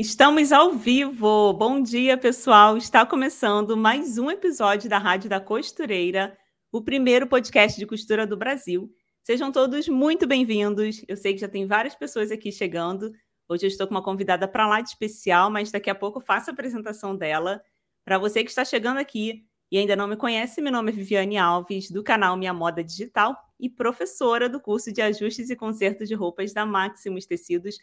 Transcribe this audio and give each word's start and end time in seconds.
Estamos 0.00 0.52
ao 0.52 0.74
vivo. 0.74 1.52
Bom 1.54 1.82
dia, 1.82 2.16
pessoal. 2.16 2.76
Está 2.76 3.04
começando 3.04 3.76
mais 3.76 4.16
um 4.16 4.30
episódio 4.30 4.88
da 4.88 4.96
Rádio 4.96 5.28
da 5.28 5.40
Costureira, 5.40 6.38
o 6.70 6.80
primeiro 6.80 7.26
podcast 7.26 7.76
de 7.76 7.84
costura 7.84 8.24
do 8.24 8.36
Brasil. 8.36 8.88
Sejam 9.24 9.50
todos 9.50 9.88
muito 9.88 10.24
bem-vindos. 10.24 11.04
Eu 11.08 11.16
sei 11.16 11.34
que 11.34 11.40
já 11.40 11.48
tem 11.48 11.66
várias 11.66 11.96
pessoas 11.96 12.30
aqui 12.30 12.52
chegando. 12.52 13.10
Hoje 13.48 13.66
eu 13.66 13.68
estou 13.68 13.88
com 13.88 13.94
uma 13.94 14.00
convidada 14.00 14.46
para 14.46 14.68
lá 14.68 14.80
de 14.80 14.90
especial, 14.90 15.50
mas 15.50 15.72
daqui 15.72 15.90
a 15.90 15.96
pouco 15.96 16.20
faço 16.20 16.48
a 16.48 16.52
apresentação 16.52 17.16
dela. 17.16 17.60
Para 18.04 18.18
você 18.18 18.44
que 18.44 18.50
está 18.50 18.64
chegando 18.64 18.98
aqui 18.98 19.46
e 19.68 19.78
ainda 19.78 19.96
não 19.96 20.06
me 20.06 20.16
conhece, 20.16 20.60
meu 20.60 20.70
nome 20.70 20.92
é 20.92 20.94
Viviane 20.94 21.38
Alves, 21.38 21.90
do 21.90 22.04
canal 22.04 22.36
Minha 22.36 22.54
Moda 22.54 22.84
Digital 22.84 23.36
e 23.58 23.68
professora 23.68 24.48
do 24.48 24.60
curso 24.60 24.92
de 24.92 25.02
ajustes 25.02 25.50
e 25.50 25.56
consertos 25.56 26.06
de 26.06 26.14
roupas 26.14 26.52
da 26.52 26.64
Maximus 26.64 27.26
Tecidos. 27.26 27.78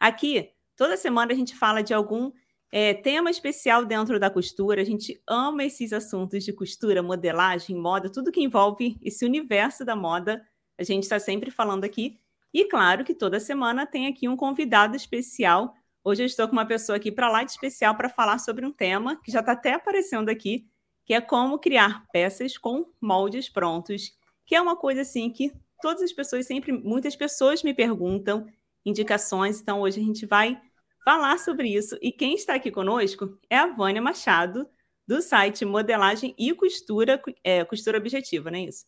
Aqui 0.00 0.50
Toda 0.80 0.96
semana 0.96 1.30
a 1.30 1.36
gente 1.36 1.54
fala 1.54 1.82
de 1.82 1.92
algum 1.92 2.32
é, 2.72 2.94
tema 2.94 3.30
especial 3.30 3.84
dentro 3.84 4.18
da 4.18 4.30
costura. 4.30 4.80
A 4.80 4.84
gente 4.84 5.22
ama 5.28 5.62
esses 5.62 5.92
assuntos 5.92 6.42
de 6.42 6.54
costura, 6.54 7.02
modelagem, 7.02 7.76
moda, 7.76 8.10
tudo 8.10 8.32
que 8.32 8.42
envolve 8.42 8.96
esse 9.02 9.26
universo 9.26 9.84
da 9.84 9.94
moda. 9.94 10.42
A 10.78 10.82
gente 10.82 11.02
está 11.02 11.18
sempre 11.18 11.50
falando 11.50 11.84
aqui. 11.84 12.18
E 12.50 12.64
claro 12.64 13.04
que 13.04 13.12
toda 13.12 13.38
semana 13.38 13.84
tem 13.84 14.06
aqui 14.06 14.26
um 14.26 14.38
convidado 14.38 14.96
especial. 14.96 15.74
Hoje 16.02 16.22
eu 16.22 16.26
estou 16.26 16.48
com 16.48 16.54
uma 16.54 16.64
pessoa 16.64 16.96
aqui 16.96 17.12
para 17.12 17.30
lá 17.30 17.44
de 17.44 17.50
especial 17.50 17.94
para 17.94 18.08
falar 18.08 18.38
sobre 18.38 18.64
um 18.64 18.72
tema 18.72 19.20
que 19.22 19.30
já 19.30 19.40
está 19.40 19.52
até 19.52 19.74
aparecendo 19.74 20.30
aqui, 20.30 20.66
que 21.04 21.12
é 21.12 21.20
como 21.20 21.58
criar 21.58 22.06
peças 22.10 22.56
com 22.56 22.86
moldes 22.98 23.50
prontos, 23.50 24.12
que 24.46 24.54
é 24.54 24.60
uma 24.62 24.76
coisa 24.76 25.02
assim 25.02 25.28
que 25.28 25.52
todas 25.82 26.00
as 26.00 26.12
pessoas 26.14 26.46
sempre, 26.46 26.72
muitas 26.72 27.14
pessoas 27.14 27.62
me 27.62 27.74
perguntam 27.74 28.46
indicações. 28.82 29.60
Então 29.60 29.82
hoje 29.82 30.00
a 30.00 30.02
gente 30.02 30.24
vai 30.24 30.58
falar 31.04 31.38
sobre 31.38 31.68
isso. 31.68 31.96
E 32.00 32.12
quem 32.12 32.34
está 32.34 32.54
aqui 32.54 32.70
conosco 32.70 33.38
é 33.48 33.56
a 33.56 33.66
Vânia 33.66 34.02
Machado, 34.02 34.68
do 35.06 35.20
site 35.20 35.64
Modelagem 35.64 36.34
e 36.38 36.54
Costura, 36.54 37.20
é, 37.42 37.64
Costura 37.64 37.98
Objetiva, 37.98 38.50
não 38.50 38.58
é 38.58 38.62
isso? 38.62 38.84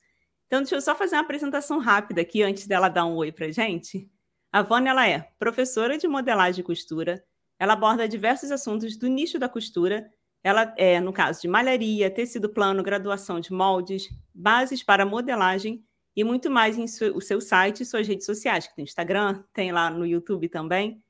Então, 0.46 0.60
deixa 0.60 0.76
eu 0.76 0.80
só 0.80 0.94
fazer 0.94 1.16
uma 1.16 1.22
apresentação 1.22 1.78
rápida 1.78 2.20
aqui 2.20 2.42
antes 2.42 2.66
dela 2.66 2.88
dar 2.88 3.06
um 3.06 3.16
oi 3.16 3.32
para 3.32 3.50
gente. 3.50 4.08
A 4.52 4.60
Vânia 4.62 4.90
ela 4.90 5.08
é 5.08 5.30
professora 5.38 5.96
de 5.96 6.06
modelagem 6.06 6.60
e 6.60 6.62
costura. 6.62 7.24
Ela 7.58 7.72
aborda 7.72 8.06
diversos 8.06 8.50
assuntos 8.50 8.96
do 8.96 9.08
nicho 9.08 9.38
da 9.38 9.48
costura. 9.48 10.10
Ela 10.44 10.74
é, 10.76 11.00
no 11.00 11.12
caso 11.12 11.40
de 11.40 11.48
malharia, 11.48 12.10
tecido 12.10 12.50
plano, 12.50 12.82
graduação 12.82 13.40
de 13.40 13.52
moldes, 13.52 14.08
bases 14.34 14.82
para 14.82 15.06
modelagem 15.06 15.82
e 16.14 16.22
muito 16.22 16.50
mais 16.50 16.76
em 16.76 16.86
seu, 16.86 17.16
o 17.16 17.20
seu 17.20 17.40
site 17.40 17.82
e 17.82 17.86
suas 17.86 18.06
redes 18.06 18.26
sociais, 18.26 18.66
que 18.66 18.76
tem 18.76 18.84
Instagram, 18.84 19.42
tem 19.54 19.72
lá 19.72 19.88
no 19.88 20.04
YouTube 20.04 20.48
também. 20.48 21.01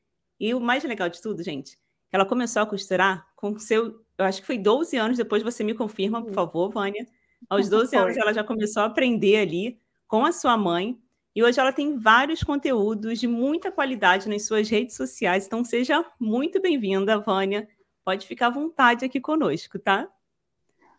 E 0.43 0.53
o 0.55 0.61
mais 0.61 0.83
legal 0.83 1.09
de 1.09 1.23
tudo, 1.23 1.41
gente, 1.41 1.79
ela 2.11 2.27
começou 2.27 2.63
a 2.63 2.67
costurar 2.67 3.25
com 3.37 3.57
seu, 3.61 4.05
eu 4.19 4.25
acho 4.25 4.41
que 4.41 4.47
foi 4.49 4.59
12 4.59 4.97
anos, 4.97 5.17
depois 5.17 5.41
você 5.41 5.63
me 5.63 5.73
confirma, 5.73 6.21
por 6.21 6.33
favor, 6.33 6.69
Vânia. 6.69 7.07
Aos 7.49 7.69
12 7.71 7.97
anos 7.97 8.17
ela 8.17 8.35
já 8.35 8.43
começou 8.43 8.83
a 8.83 8.87
aprender 8.87 9.37
ali 9.37 9.81
com 10.09 10.25
a 10.25 10.33
sua 10.33 10.57
mãe. 10.57 11.01
E 11.33 11.45
hoje 11.45 11.61
ela 11.61 11.73
tem 11.73 11.97
vários 11.97 12.43
conteúdos 12.43 13.21
de 13.21 13.29
muita 13.29 13.71
qualidade 13.71 14.29
nas 14.29 14.45
suas 14.45 14.69
redes 14.69 14.97
sociais. 14.97 15.47
Então 15.47 15.65
seja 15.65 16.05
muito 16.19 16.61
bem-vinda, 16.61 17.21
Vânia. 17.21 17.69
Pode 18.05 18.27
ficar 18.27 18.49
à 18.49 18.51
vontade 18.51 19.05
aqui 19.05 19.21
conosco, 19.21 19.79
tá? 19.79 20.09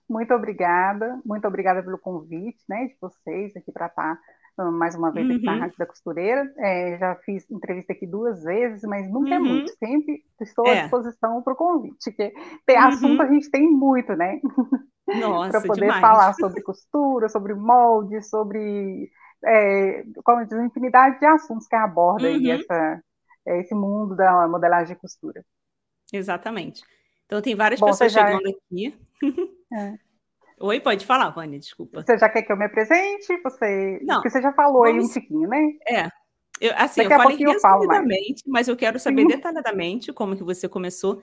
Muito 0.08 0.34
obrigada, 0.34 1.20
muito 1.26 1.46
obrigada 1.46 1.84
pelo 1.84 1.98
convite, 1.98 2.64
né, 2.70 2.86
de 2.86 2.96
vocês 3.02 3.54
aqui 3.58 3.74
para 3.74 3.88
estar 3.88 4.18
mais 4.58 4.96
uma 4.96 5.12
vez 5.12 5.30
aqui 5.30 5.44
na 5.44 5.54
uhum. 5.54 5.60
Rádio 5.60 5.78
da 5.78 5.86
Costureira. 5.86 6.54
É, 6.58 6.98
já 6.98 7.16
fiz 7.26 7.50
entrevista 7.50 7.94
aqui 7.94 8.06
duas 8.06 8.44
vezes, 8.44 8.84
mas 8.84 9.10
nunca 9.12 9.34
é 9.34 9.40
uhum. 9.40 9.46
é 9.46 9.50
muito. 9.50 9.72
Sempre 9.78 10.24
estou 10.42 10.68
à 10.68 10.72
é. 10.72 10.82
disposição 10.82 11.42
para 11.42 11.54
o 11.54 11.56
convite, 11.56 11.98
porque 12.06 12.34
tem 12.66 12.78
uhum. 12.78 12.88
assunto 12.88 13.22
a 13.22 13.28
gente 13.28 13.50
tem 13.50 13.70
muito, 13.70 14.14
né? 14.16 14.40
para 15.52 15.62
poder 15.62 15.82
demais. 15.82 16.02
falar 16.02 16.34
sobre 16.34 16.62
costura, 16.62 17.28
sobre 17.30 17.54
molde, 17.54 18.22
sobre 18.22 19.10
é, 19.46 20.04
como 20.24 20.46
diz, 20.46 20.58
infinidade 20.60 21.20
de 21.20 21.26
assuntos 21.26 21.68
que 21.68 21.76
aborda 21.76 22.30
uhum. 22.30 22.52
essa, 22.52 23.04
é, 23.46 23.60
esse 23.60 23.76
mundo 23.76 24.16
da 24.16 24.48
modelagem 24.48 24.96
e 24.96 25.00
costura. 25.00 25.44
Exatamente. 26.12 26.84
Então 27.26 27.42
tem 27.42 27.56
várias 27.56 27.80
Bom, 27.80 27.88
pessoas 27.88 28.12
já... 28.12 28.26
chegando 28.26 28.48
aqui. 28.48 28.98
É. 29.74 29.98
Oi, 30.64 30.80
pode 30.80 31.06
falar, 31.06 31.30
Vânia, 31.30 31.60
desculpa. 31.60 32.02
Você 32.02 32.18
já 32.18 32.30
quer 32.30 32.42
que 32.42 32.50
eu 32.50 32.56
me 32.56 32.64
apresente? 32.64 33.38
Você... 33.44 34.00
Não. 34.02 34.16
Porque 34.16 34.30
você 34.30 34.42
já 34.42 34.54
falou 34.54 34.86
aí 34.86 34.98
um 34.98 35.10
tiquinho, 35.10 35.46
né? 35.50 35.60
É. 35.86 36.08
Eu, 36.62 36.72
assim, 36.78 37.02
Daqui 37.02 37.14
eu 37.14 37.18
falei 37.18 37.38
resumidamente, 37.38 38.44
mas 38.48 38.70
eu 38.70 38.78
quero 38.78 38.98
saber 38.98 39.28
detalhadamente 39.28 40.14
como 40.14 40.38
que 40.38 40.44
você 40.44 40.70
começou. 40.70 41.22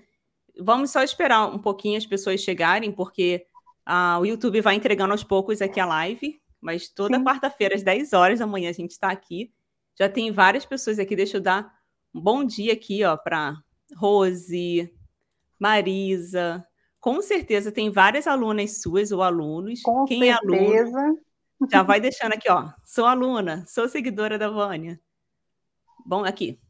Vamos 0.58 0.90
só 0.90 1.02
esperar 1.02 1.46
um 1.46 1.58
pouquinho 1.58 1.96
as 1.96 2.04
pessoas 2.04 2.42
chegarem, 2.42 2.92
porque 2.92 3.46
ah, 3.86 4.18
o 4.20 4.26
YouTube 4.26 4.60
vai 4.60 4.74
entregando 4.74 5.12
aos 5.14 5.24
poucos 5.24 5.62
aqui 5.62 5.80
a 5.80 5.86
live, 5.86 6.38
mas 6.60 6.90
toda 6.90 7.24
quarta-feira, 7.24 7.74
às 7.74 7.82
10 7.82 8.12
horas 8.12 8.40
da 8.40 8.46
manhã, 8.46 8.68
a 8.68 8.74
gente 8.74 8.90
está 8.90 9.10
aqui. 9.10 9.50
Já 9.98 10.06
tem 10.06 10.30
várias 10.30 10.66
pessoas 10.66 10.98
aqui. 10.98 11.16
Deixa 11.16 11.38
eu 11.38 11.40
dar 11.40 11.72
um 12.14 12.20
bom 12.20 12.44
dia 12.44 12.74
aqui, 12.74 13.02
ó, 13.04 13.16
para 13.16 13.56
Rose, 13.96 14.94
Marisa, 15.58 16.62
com 17.00 17.22
certeza 17.22 17.72
tem 17.72 17.90
várias 17.90 18.26
alunas 18.26 18.82
suas 18.82 19.10
ou 19.10 19.22
alunos. 19.22 19.80
Com 19.82 20.04
Quem 20.04 20.20
certeza. 20.20 20.98
é 20.98 21.02
aluno, 21.02 21.18
já 21.70 21.82
vai 21.82 22.00
deixando 22.00 22.34
aqui, 22.34 22.50
ó. 22.50 22.70
Sou 22.84 23.06
aluna, 23.06 23.64
sou 23.66 23.88
seguidora 23.88 24.38
da 24.38 24.48
Vânia. 24.48 25.00
Bom, 26.06 26.24
aqui. 26.24 26.60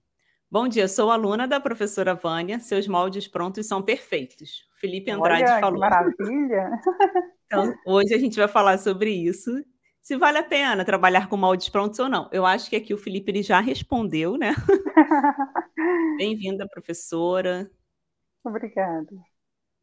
Bom 0.51 0.67
dia, 0.67 0.89
sou 0.89 1.11
aluna 1.11 1.47
da 1.47 1.61
professora 1.61 2.15
Vânia. 2.15 2.59
Seus 2.59 2.89
moldes 2.89 3.29
prontos 3.29 3.67
são 3.67 3.83
perfeitos. 3.83 4.69
Felipe 4.81 5.11
Andrade 5.11 5.45
Olha, 5.45 5.61
falou. 5.61 5.81
Que 5.81 5.89
maravilha! 5.89 6.71
Então, 7.53 7.75
hoje 7.85 8.15
a 8.15 8.19
gente 8.19 8.37
vai 8.37 8.47
falar 8.47 8.79
sobre 8.79 9.11
isso. 9.11 9.51
Se 10.01 10.17
vale 10.17 10.39
a 10.39 10.43
pena 10.45 10.85
trabalhar 10.85 11.29
com 11.29 11.37
moldes 11.37 11.69
prontos 11.69 11.99
ou 11.99 12.09
não. 12.09 12.31
Eu 12.31 12.47
acho 12.47 12.71
que 12.71 12.77
aqui 12.77 12.95
o 12.95 12.97
Felipe 12.97 13.33
ele 13.33 13.43
já 13.43 13.59
respondeu, 13.59 14.39
né? 14.39 14.55
Bem-vinda, 16.17 16.69
professora. 16.69 17.69
Obrigada. 18.45 19.11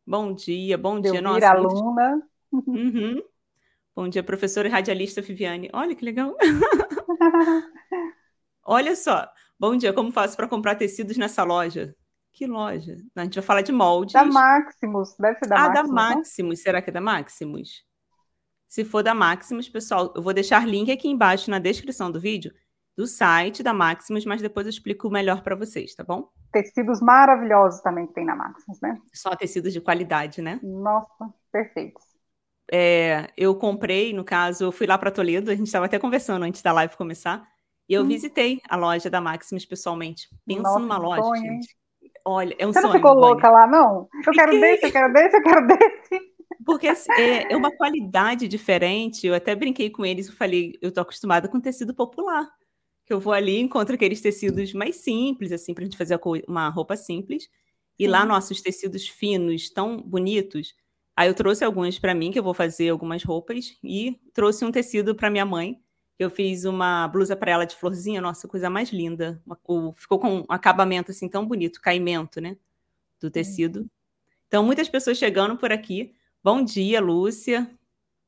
Bom 0.07 0.33
dia, 0.33 0.77
bom 0.77 1.01
dia, 1.01 1.21
nossa. 1.21 1.49
aluna. 1.49 2.21
Uhum. 2.49 3.21
Bom 3.93 4.07
dia, 4.07 4.23
professora 4.23 4.69
e 4.69 4.71
radialista 4.71 5.21
Viviane. 5.21 5.69
Olha 5.73 5.93
que 5.93 6.05
legal. 6.05 6.33
Olha 8.63 8.95
só. 8.95 9.27
Bom 9.59 9.75
dia, 9.75 9.91
como 9.91 10.09
faço 10.09 10.37
para 10.37 10.47
comprar 10.47 10.75
tecidos 10.75 11.17
nessa 11.17 11.43
loja? 11.43 11.93
Que 12.31 12.47
loja? 12.47 12.95
A 13.17 13.23
gente 13.25 13.35
vai 13.35 13.43
falar 13.43 13.61
de 13.63 13.73
moldes. 13.73 14.13
Da 14.13 14.23
Maximus, 14.23 15.13
deve 15.19 15.39
ser 15.39 15.49
da 15.49 15.55
ah, 15.57 15.59
Maximus. 15.67 15.77
Ah, 15.77 15.83
da 15.83 16.15
Maximus. 16.15 16.59
Né? 16.59 16.63
Será 16.63 16.81
que 16.81 16.89
é 16.89 16.93
da 16.93 17.01
Maximus? 17.01 17.83
Se 18.65 18.85
for 18.85 19.03
da 19.03 19.13
Maximus, 19.13 19.67
pessoal, 19.67 20.13
eu 20.15 20.21
vou 20.21 20.33
deixar 20.33 20.65
link 20.65 20.89
aqui 20.89 21.09
embaixo 21.09 21.51
na 21.51 21.59
descrição 21.59 22.09
do 22.09 22.19
vídeo 22.19 22.53
do 22.97 23.05
site 23.05 23.61
da 23.61 23.71
Maximus, 23.73 24.25
mas 24.25 24.41
depois 24.41 24.65
eu 24.65 24.71
explico 24.71 25.07
melhor 25.07 25.43
para 25.43 25.55
vocês, 25.55 25.93
tá 25.93 26.03
bom? 26.03 26.29
Tecidos 26.51 26.99
maravilhosos 26.99 27.79
também 27.81 28.07
que 28.07 28.13
tem 28.13 28.25
na 28.25 28.35
Maximus, 28.35 28.81
né? 28.81 28.99
Só 29.13 29.35
tecidos 29.35 29.71
de 29.71 29.79
qualidade, 29.79 30.41
né? 30.41 30.59
Nossa, 30.63 31.31
perfeitos. 31.51 32.03
É, 32.71 33.29
eu 33.37 33.55
comprei, 33.55 34.13
no 34.13 34.25
caso, 34.25 34.63
eu 34.63 34.71
fui 34.71 34.87
lá 34.87 34.97
para 34.97 35.11
Toledo, 35.11 35.51
a 35.51 35.55
gente 35.55 35.67
estava 35.67 35.85
até 35.85 35.99
conversando 35.99 36.43
antes 36.43 36.63
da 36.63 36.73
live 36.73 36.97
começar, 36.97 37.47
e 37.87 37.93
eu 37.93 38.01
hum. 38.01 38.07
visitei 38.07 38.59
a 38.67 38.75
loja 38.75 39.11
da 39.11 39.21
Maximus 39.21 39.63
pessoalmente. 39.63 40.27
Pensa 40.45 40.63
Nossa, 40.63 40.79
numa 40.79 40.97
loja, 40.97 41.21
sonho, 41.21 41.41
gente. 41.41 41.77
Olha, 42.25 42.55
é 42.57 42.65
um 42.65 42.73
Você 42.73 42.81
sonho. 42.81 42.91
Você 42.93 42.99
não 42.99 43.09
ficou 43.09 43.13
louca 43.13 43.47
lá, 43.47 43.67
não? 43.67 44.09
Eu 44.25 44.33
quero 44.33 44.59
desse, 44.59 44.85
eu 44.87 44.91
quero 44.91 45.13
desse, 45.13 45.37
eu 45.37 45.43
quero 45.43 45.67
desse. 45.67 46.37
Porque 46.65 46.87
assim, 46.87 47.11
é, 47.13 47.53
é, 47.53 47.55
uma 47.55 47.71
qualidade 47.77 48.47
diferente. 48.47 49.27
Eu 49.27 49.35
até 49.35 49.55
brinquei 49.55 49.89
com 49.89 50.03
eles, 50.03 50.27
eu 50.27 50.33
falei, 50.33 50.73
eu 50.81 50.91
tô 50.91 50.99
acostumada 50.99 51.47
com 51.47 51.61
tecido 51.61 51.93
popular 51.93 52.49
que 53.07 53.13
eu 53.13 53.21
vou 53.21 53.31
ali 53.31 53.57
encontro 53.57 53.95
aqueles 53.95 54.19
tecidos 54.19 54.73
mais 54.73 54.97
simples, 54.97 55.53
assim, 55.53 55.73
para 55.73 55.83
a 55.83 55.85
gente 55.85 55.97
fazer 55.97 56.19
uma 56.45 56.67
roupa 56.67 56.97
simples. 56.97 57.49
E 57.97 58.03
Sim. 58.03 58.09
lá 58.09 58.25
nossos 58.25 58.61
tecidos 58.61 59.07
finos, 59.07 59.69
tão 59.69 60.01
bonitos. 60.01 60.75
Aí 61.15 61.29
eu 61.29 61.33
trouxe 61.33 61.63
alguns 61.63 61.97
para 61.97 62.13
mim, 62.13 62.31
que 62.31 62.37
eu 62.37 62.43
vou 62.43 62.53
fazer 62.53 62.89
algumas 62.89 63.23
roupas, 63.23 63.77
e 63.81 64.19
trouxe 64.33 64.65
um 64.65 64.71
tecido 64.71 65.15
para 65.15 65.29
minha 65.29 65.45
mãe. 65.45 65.81
Eu 66.19 66.29
fiz 66.29 66.65
uma 66.65 67.07
blusa 67.07 67.33
para 67.33 67.51
ela 67.51 67.65
de 67.65 67.77
florzinha, 67.77 68.19
nossa, 68.19 68.45
coisa 68.45 68.69
mais 68.69 68.89
linda. 68.89 69.41
ficou 69.95 70.19
com 70.19 70.39
um 70.39 70.45
acabamento 70.49 71.11
assim 71.11 71.29
tão 71.29 71.47
bonito, 71.47 71.79
caimento, 71.79 72.41
né? 72.41 72.57
Do 73.21 73.31
tecido. 73.31 73.89
Então, 74.47 74.65
muitas 74.65 74.89
pessoas 74.89 75.17
chegando 75.17 75.55
por 75.55 75.71
aqui. 75.71 76.13
Bom 76.43 76.61
dia, 76.61 76.99
Lúcia. 76.99 77.71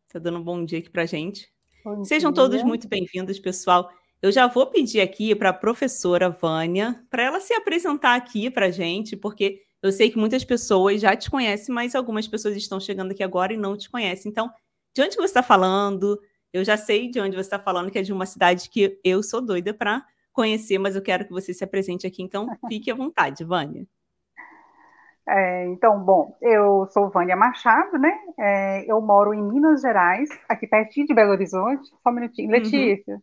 Está 0.07 0.19
dando 0.19 0.39
um 0.39 0.43
bom 0.43 0.63
dia 0.63 0.79
aqui 0.79 0.89
para 0.89 1.05
gente. 1.05 1.51
Bom 1.83 2.05
Sejam 2.05 2.31
dia. 2.31 2.41
todos 2.41 2.63
muito 2.63 2.87
bem-vindos, 2.87 3.39
pessoal. 3.39 3.91
Eu 4.21 4.33
já 4.33 4.47
vou 4.47 4.67
pedir 4.67 4.99
aqui 4.99 5.33
para 5.33 5.49
a 5.49 5.53
professora 5.53 6.29
Vânia, 6.29 7.01
para 7.09 7.23
ela 7.23 7.39
se 7.39 7.53
apresentar 7.53 8.15
aqui 8.15 8.51
para 8.51 8.65
a 8.65 8.71
gente, 8.71 9.15
porque 9.15 9.61
eu 9.81 9.93
sei 9.93 10.09
que 10.09 10.17
muitas 10.17 10.43
pessoas 10.43 10.99
já 10.99 11.15
te 11.15 11.31
conhecem, 11.31 11.73
mas 11.73 11.95
algumas 11.95 12.27
pessoas 12.27 12.57
estão 12.57 12.81
chegando 12.81 13.11
aqui 13.11 13.23
agora 13.23 13.53
e 13.53 13.57
não 13.57 13.77
te 13.77 13.89
conhecem. 13.89 14.29
Então, 14.29 14.51
de 14.93 15.01
onde 15.01 15.15
você 15.15 15.23
está 15.23 15.41
falando? 15.41 16.19
Eu 16.51 16.65
já 16.65 16.75
sei 16.75 17.09
de 17.09 17.21
onde 17.21 17.35
você 17.37 17.41
está 17.41 17.59
falando, 17.59 17.89
que 17.89 17.97
é 17.97 18.01
de 18.01 18.11
uma 18.11 18.25
cidade 18.25 18.69
que 18.69 18.99
eu 19.05 19.23
sou 19.23 19.39
doida 19.39 19.73
para 19.73 20.05
conhecer, 20.33 20.77
mas 20.77 20.97
eu 20.97 21.01
quero 21.01 21.25
que 21.25 21.31
você 21.31 21.53
se 21.53 21.63
apresente 21.63 22.05
aqui, 22.05 22.21
então 22.21 22.47
fique 22.67 22.91
à 22.91 22.95
vontade, 22.95 23.45
Vânia. 23.45 23.87
É, 25.29 25.65
então, 25.67 26.03
bom, 26.03 26.35
eu 26.41 26.87
sou 26.87 27.09
Vânia 27.09 27.37
Machado, 27.37 27.97
né? 27.97 28.11
É, 28.37 28.91
eu 28.91 28.99
moro 28.99 29.33
em 29.33 29.41
Minas 29.41 29.81
Gerais, 29.81 30.27
aqui 30.49 30.67
pertinho 30.67 31.05
de 31.05 31.13
Belo 31.13 31.31
Horizonte. 31.31 31.87
Só 32.03 32.09
um 32.09 32.13
minutinho. 32.13 32.49
Uhum. 33.07 33.21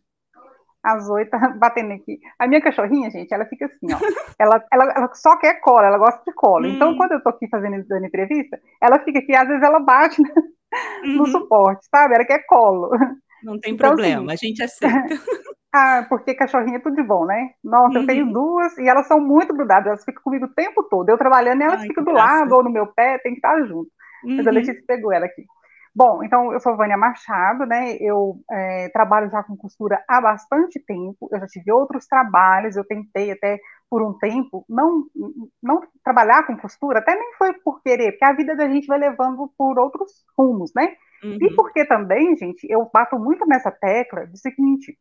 Às 0.87 1.09
oito, 1.09 1.29
tá 1.29 1.37
batendo 1.59 1.91
aqui. 1.91 2.17
A 2.39 2.47
minha 2.47 2.61
cachorrinha, 2.61 3.11
gente, 3.11 3.33
ela 3.33 3.45
fica 3.45 3.65
assim, 3.65 3.93
ó. 3.93 3.99
ela, 4.39 4.63
ela, 4.71 4.93
ela 4.95 5.13
só 5.13 5.35
quer 5.35 5.59
cola, 5.59 5.87
ela 5.87 5.97
gosta 5.97 6.21
de 6.25 6.33
cola. 6.33 6.65
Então, 6.65 6.91
hum. 6.91 6.97
quando 6.97 7.11
eu 7.11 7.21
tô 7.21 7.29
aqui 7.29 7.45
fazendo 7.49 7.85
dando 7.85 8.05
entrevista, 8.05 8.57
ela 8.81 8.97
fica 8.99 9.19
aqui, 9.19 9.35
às 9.35 9.47
vezes 9.49 9.61
ela 9.61 9.81
bate 9.81 10.21
no 11.03 11.19
uhum. 11.19 11.25
suporte, 11.25 11.85
sabe? 11.93 12.15
Ela 12.15 12.23
quer 12.23 12.45
colo. 12.45 12.89
Não 13.43 13.59
tem 13.59 13.73
então, 13.73 13.87
assim, 13.87 13.95
problema, 13.97 14.33
assim, 14.33 14.45
a 14.45 14.49
gente 14.49 14.63
aceita. 14.63 15.21
ah, 15.73 16.05
porque 16.07 16.33
cachorrinha 16.33 16.77
é 16.77 16.81
tudo 16.81 16.95
de 16.95 17.03
bom, 17.03 17.25
né? 17.25 17.51
Nossa, 17.61 17.97
uhum. 17.97 18.03
eu 18.03 18.07
tenho 18.07 18.25
uhum. 18.27 18.31
duas 18.31 18.77
e 18.77 18.87
elas 18.87 19.07
são 19.07 19.19
muito 19.19 19.53
grudadas, 19.53 19.87
elas 19.87 20.05
ficam 20.05 20.23
comigo 20.23 20.45
o 20.45 20.53
tempo 20.53 20.83
todo. 20.83 21.09
Eu 21.09 21.17
trabalhando 21.17 21.61
e 21.61 21.65
elas 21.65 21.81
Ai, 21.81 21.87
ficam 21.87 22.03
do 22.05 22.13
graça. 22.13 22.39
lado 22.39 22.55
ou 22.55 22.63
no 22.63 22.71
meu 22.71 22.87
pé, 22.87 23.17
tem 23.17 23.33
que 23.33 23.39
estar 23.39 23.59
junto. 23.63 23.89
Uhum. 24.23 24.37
Mas 24.37 24.47
a 24.47 24.49
uhum. 24.49 24.55
Letícia 24.55 24.83
pegou 24.87 25.11
ela 25.11 25.25
aqui. 25.25 25.43
Bom, 25.97 26.23
então 26.23 26.53
eu 26.53 26.59
sou 26.59 26.77
Vânia 26.77 26.95
Machado, 26.95 27.65
né? 27.65 27.97
Eu 27.99 28.39
é, 28.51 28.87
trabalho 28.89 29.31
já 29.31 29.41
com 29.41 29.57
costura 29.57 29.99
há 30.07 30.21
bastante 30.21 30.79
tempo. 30.79 31.27
Eu 31.31 31.39
já 31.39 31.47
tive 31.47 31.71
outros 31.71 32.05
trabalhos. 32.05 32.75
Eu 32.75 32.85
tentei 32.85 33.31
até 33.31 33.59
por 33.89 34.03
um 34.03 34.13
tempo 34.13 34.63
não 34.69 35.05
não 35.61 35.81
trabalhar 36.03 36.45
com 36.45 36.55
costura. 36.55 36.99
Até 36.99 37.15
nem 37.15 37.33
foi 37.33 37.51
por 37.63 37.81
querer, 37.81 38.11
porque 38.11 38.25
a 38.25 38.33
vida 38.33 38.55
da 38.55 38.69
gente 38.69 38.85
vai 38.85 38.99
levando 38.99 39.51
por 39.57 39.79
outros 39.79 40.11
rumos, 40.37 40.71
né? 40.75 40.95
Uhum. 41.23 41.39
E 41.41 41.55
porque 41.55 41.83
também, 41.83 42.37
gente, 42.37 42.67
eu 42.69 42.87
bato 42.93 43.17
muito 43.17 43.43
nessa 43.47 43.71
tecla 43.71 44.27
do 44.27 44.37
seguinte: 44.37 44.95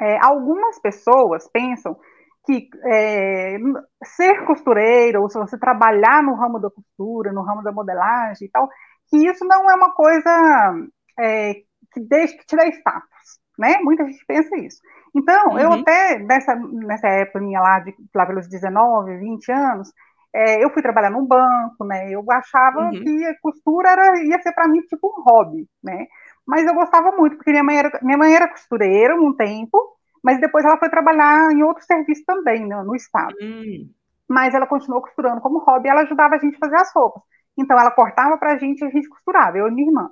é, 0.00 0.24
algumas 0.24 0.78
pessoas 0.78 1.50
pensam 1.50 1.98
que 2.46 2.68
é, 2.84 3.56
ser 4.04 4.44
costureira 4.46 5.20
ou 5.20 5.28
se 5.28 5.36
você 5.38 5.58
trabalhar 5.58 6.22
no 6.22 6.36
ramo 6.36 6.60
da 6.60 6.70
costura, 6.70 7.32
no 7.32 7.42
ramo 7.42 7.64
da 7.64 7.72
modelagem 7.72 8.46
e 8.46 8.50
tal 8.52 8.68
que 9.08 9.16
isso 9.16 9.44
não 9.44 9.70
é 9.70 9.74
uma 9.74 9.92
coisa 9.92 10.74
é, 11.18 11.54
que 11.92 12.00
deixa 12.00 12.36
que 12.36 12.46
te 12.46 12.56
dá 12.56 12.66
status, 12.66 13.38
né? 13.58 13.78
Muita 13.82 14.04
gente 14.04 14.24
pensa 14.26 14.56
isso. 14.58 14.80
Então, 15.14 15.50
uhum. 15.50 15.58
eu 15.58 15.72
até, 15.72 16.18
nessa, 16.18 16.56
nessa 16.56 17.08
época 17.08 17.40
minha 17.40 17.60
lá, 17.60 17.80
de, 17.80 17.94
lá 18.14 18.26
pelos 18.26 18.48
19, 18.48 19.16
20 19.18 19.52
anos, 19.52 19.92
é, 20.34 20.64
eu 20.64 20.70
fui 20.70 20.82
trabalhar 20.82 21.10
num 21.10 21.24
banco, 21.24 21.84
né? 21.84 22.10
Eu 22.10 22.24
achava 22.32 22.80
uhum. 22.86 22.90
que 22.90 23.24
a 23.24 23.38
costura 23.40 23.90
era, 23.90 24.18
ia 24.24 24.42
ser 24.42 24.52
para 24.52 24.66
mim 24.66 24.80
tipo 24.82 25.06
um 25.06 25.22
hobby, 25.22 25.68
né? 25.82 26.06
Mas 26.44 26.66
eu 26.66 26.74
gostava 26.74 27.12
muito, 27.12 27.36
porque 27.36 27.52
minha 27.52 27.62
mãe 27.62 27.78
era, 27.78 27.98
minha 28.02 28.18
mãe 28.18 28.34
era 28.34 28.48
costureira 28.48 29.14
um 29.14 29.32
tempo, 29.32 29.78
mas 30.22 30.40
depois 30.40 30.64
ela 30.64 30.76
foi 30.76 30.90
trabalhar 30.90 31.52
em 31.52 31.62
outro 31.62 31.84
serviço 31.84 32.24
também, 32.26 32.66
no, 32.66 32.82
no 32.82 32.96
estado. 32.96 33.34
Uhum. 33.40 33.88
Mas 34.28 34.54
ela 34.54 34.66
continuou 34.66 35.00
costurando 35.00 35.40
como 35.40 35.60
hobby, 35.60 35.88
ela 35.88 36.02
ajudava 36.02 36.34
a 36.34 36.38
gente 36.38 36.56
a 36.56 36.58
fazer 36.58 36.76
as 36.76 36.92
roupas. 36.92 37.22
Então 37.56 37.78
ela 37.78 37.90
cortava 37.90 38.36
para 38.36 38.52
a 38.52 38.58
gente 38.58 38.80
e 38.80 38.84
a 38.84 38.90
gente 38.90 39.08
costurava, 39.08 39.58
eu 39.58 39.68
e 39.68 39.70
minha 39.70 39.88
irmã. 39.88 40.10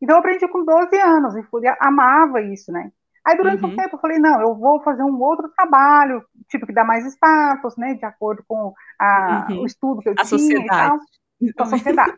Então 0.00 0.16
eu 0.16 0.20
aprendi 0.20 0.46
com 0.48 0.64
12 0.64 0.96
anos 1.00 1.36
e 1.36 1.42
fui, 1.44 1.62
amava 1.80 2.40
isso, 2.40 2.70
né? 2.70 2.90
Aí 3.24 3.36
durante 3.36 3.64
uhum. 3.64 3.70
um 3.70 3.76
tempo 3.76 3.96
eu 3.96 4.00
falei, 4.00 4.18
não, 4.18 4.40
eu 4.40 4.54
vou 4.54 4.80
fazer 4.82 5.02
um 5.02 5.20
outro 5.20 5.48
trabalho, 5.56 6.24
tipo, 6.48 6.64
que 6.64 6.72
dá 6.72 6.84
mais 6.84 7.04
status, 7.06 7.76
né? 7.76 7.94
De 7.94 8.04
acordo 8.04 8.44
com 8.46 8.72
a, 9.00 9.48
uhum. 9.50 9.62
o 9.62 9.66
estudo 9.66 10.00
que 10.00 10.08
eu 10.08 10.12
a 10.12 10.22
tinha 10.22 10.38
sociedade. 10.38 11.00
e 11.40 11.52
tal. 11.52 11.66
A 11.66 11.70
sociedade. 11.70 12.16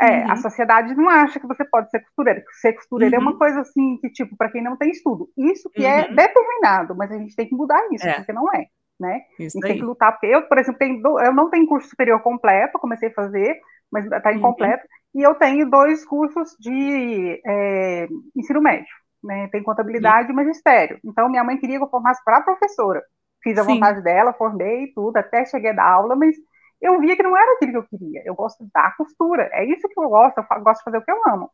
É, 0.00 0.24
uhum. 0.24 0.30
a 0.30 0.36
sociedade 0.36 0.94
não 0.94 1.10
acha 1.10 1.38
que 1.38 1.46
você 1.46 1.64
pode 1.64 1.90
ser 1.90 2.00
costureira. 2.00 2.42
Ser 2.60 2.72
costureira 2.74 3.16
é 3.16 3.18
uma 3.18 3.32
uhum. 3.32 3.38
coisa 3.38 3.60
assim 3.60 3.98
que, 3.98 4.08
tipo, 4.08 4.36
para 4.36 4.50
quem 4.50 4.62
não 4.62 4.76
tem 4.76 4.90
estudo, 4.90 5.28
isso 5.36 5.68
que 5.68 5.84
é 5.84 6.08
uhum. 6.08 6.14
determinado, 6.14 6.94
mas 6.94 7.10
a 7.10 7.18
gente 7.18 7.34
tem 7.34 7.46
que 7.46 7.54
mudar 7.54 7.80
isso, 7.90 8.06
é. 8.06 8.14
porque 8.14 8.32
não 8.32 8.46
é, 8.54 8.66
né? 8.98 9.22
Isso 9.38 9.58
a 9.58 9.60
gente 9.60 9.64
aí. 9.64 9.72
tem 9.72 9.80
que 9.80 9.84
lutar. 9.84 10.18
Eu, 10.22 10.42
por 10.42 10.58
exemplo, 10.58 10.78
tenho, 10.78 11.20
eu 11.20 11.34
não 11.34 11.50
tenho 11.50 11.66
curso 11.66 11.88
superior 11.88 12.20
completo, 12.22 12.78
comecei 12.78 13.08
a 13.08 13.14
fazer, 13.14 13.60
mas 13.90 14.06
está 14.06 14.32
incompleto. 14.32 14.84
Uhum. 14.84 15.20
E 15.20 15.26
eu 15.26 15.34
tenho 15.34 15.68
dois 15.68 16.04
cursos 16.04 16.56
de 16.58 17.40
é, 17.44 18.08
ensino 18.36 18.60
médio, 18.60 18.94
né? 19.22 19.48
Tem 19.48 19.62
contabilidade 19.62 20.28
uhum. 20.28 20.32
e 20.32 20.36
magistério. 20.36 20.98
Então, 21.04 21.28
minha 21.28 21.44
mãe 21.44 21.58
queria 21.58 21.78
que 21.78 21.84
eu 21.84 21.90
formasse 21.90 22.22
para 22.24 22.42
professora. 22.42 23.02
Fiz 23.42 23.58
a 23.58 23.64
Sim. 23.64 23.74
vontade 23.74 24.02
dela, 24.02 24.32
formei 24.32 24.92
tudo, 24.94 25.16
até 25.16 25.44
cheguei 25.46 25.74
da 25.74 25.84
aula, 25.84 26.14
mas 26.14 26.36
eu 26.80 26.98
via 27.00 27.16
que 27.16 27.22
não 27.22 27.36
era 27.36 27.52
aquilo 27.54 27.72
que 27.72 27.78
eu 27.78 27.98
queria. 27.98 28.22
Eu 28.24 28.34
gosto 28.34 28.64
da 28.72 28.90
costura, 28.92 29.48
é 29.52 29.64
isso 29.64 29.88
que 29.88 29.98
eu 29.98 30.08
gosto, 30.08 30.38
eu 30.38 30.62
gosto 30.62 30.78
de 30.78 30.84
fazer 30.84 30.98
o 30.98 31.04
que 31.04 31.10
eu 31.10 31.20
amo. 31.28 31.50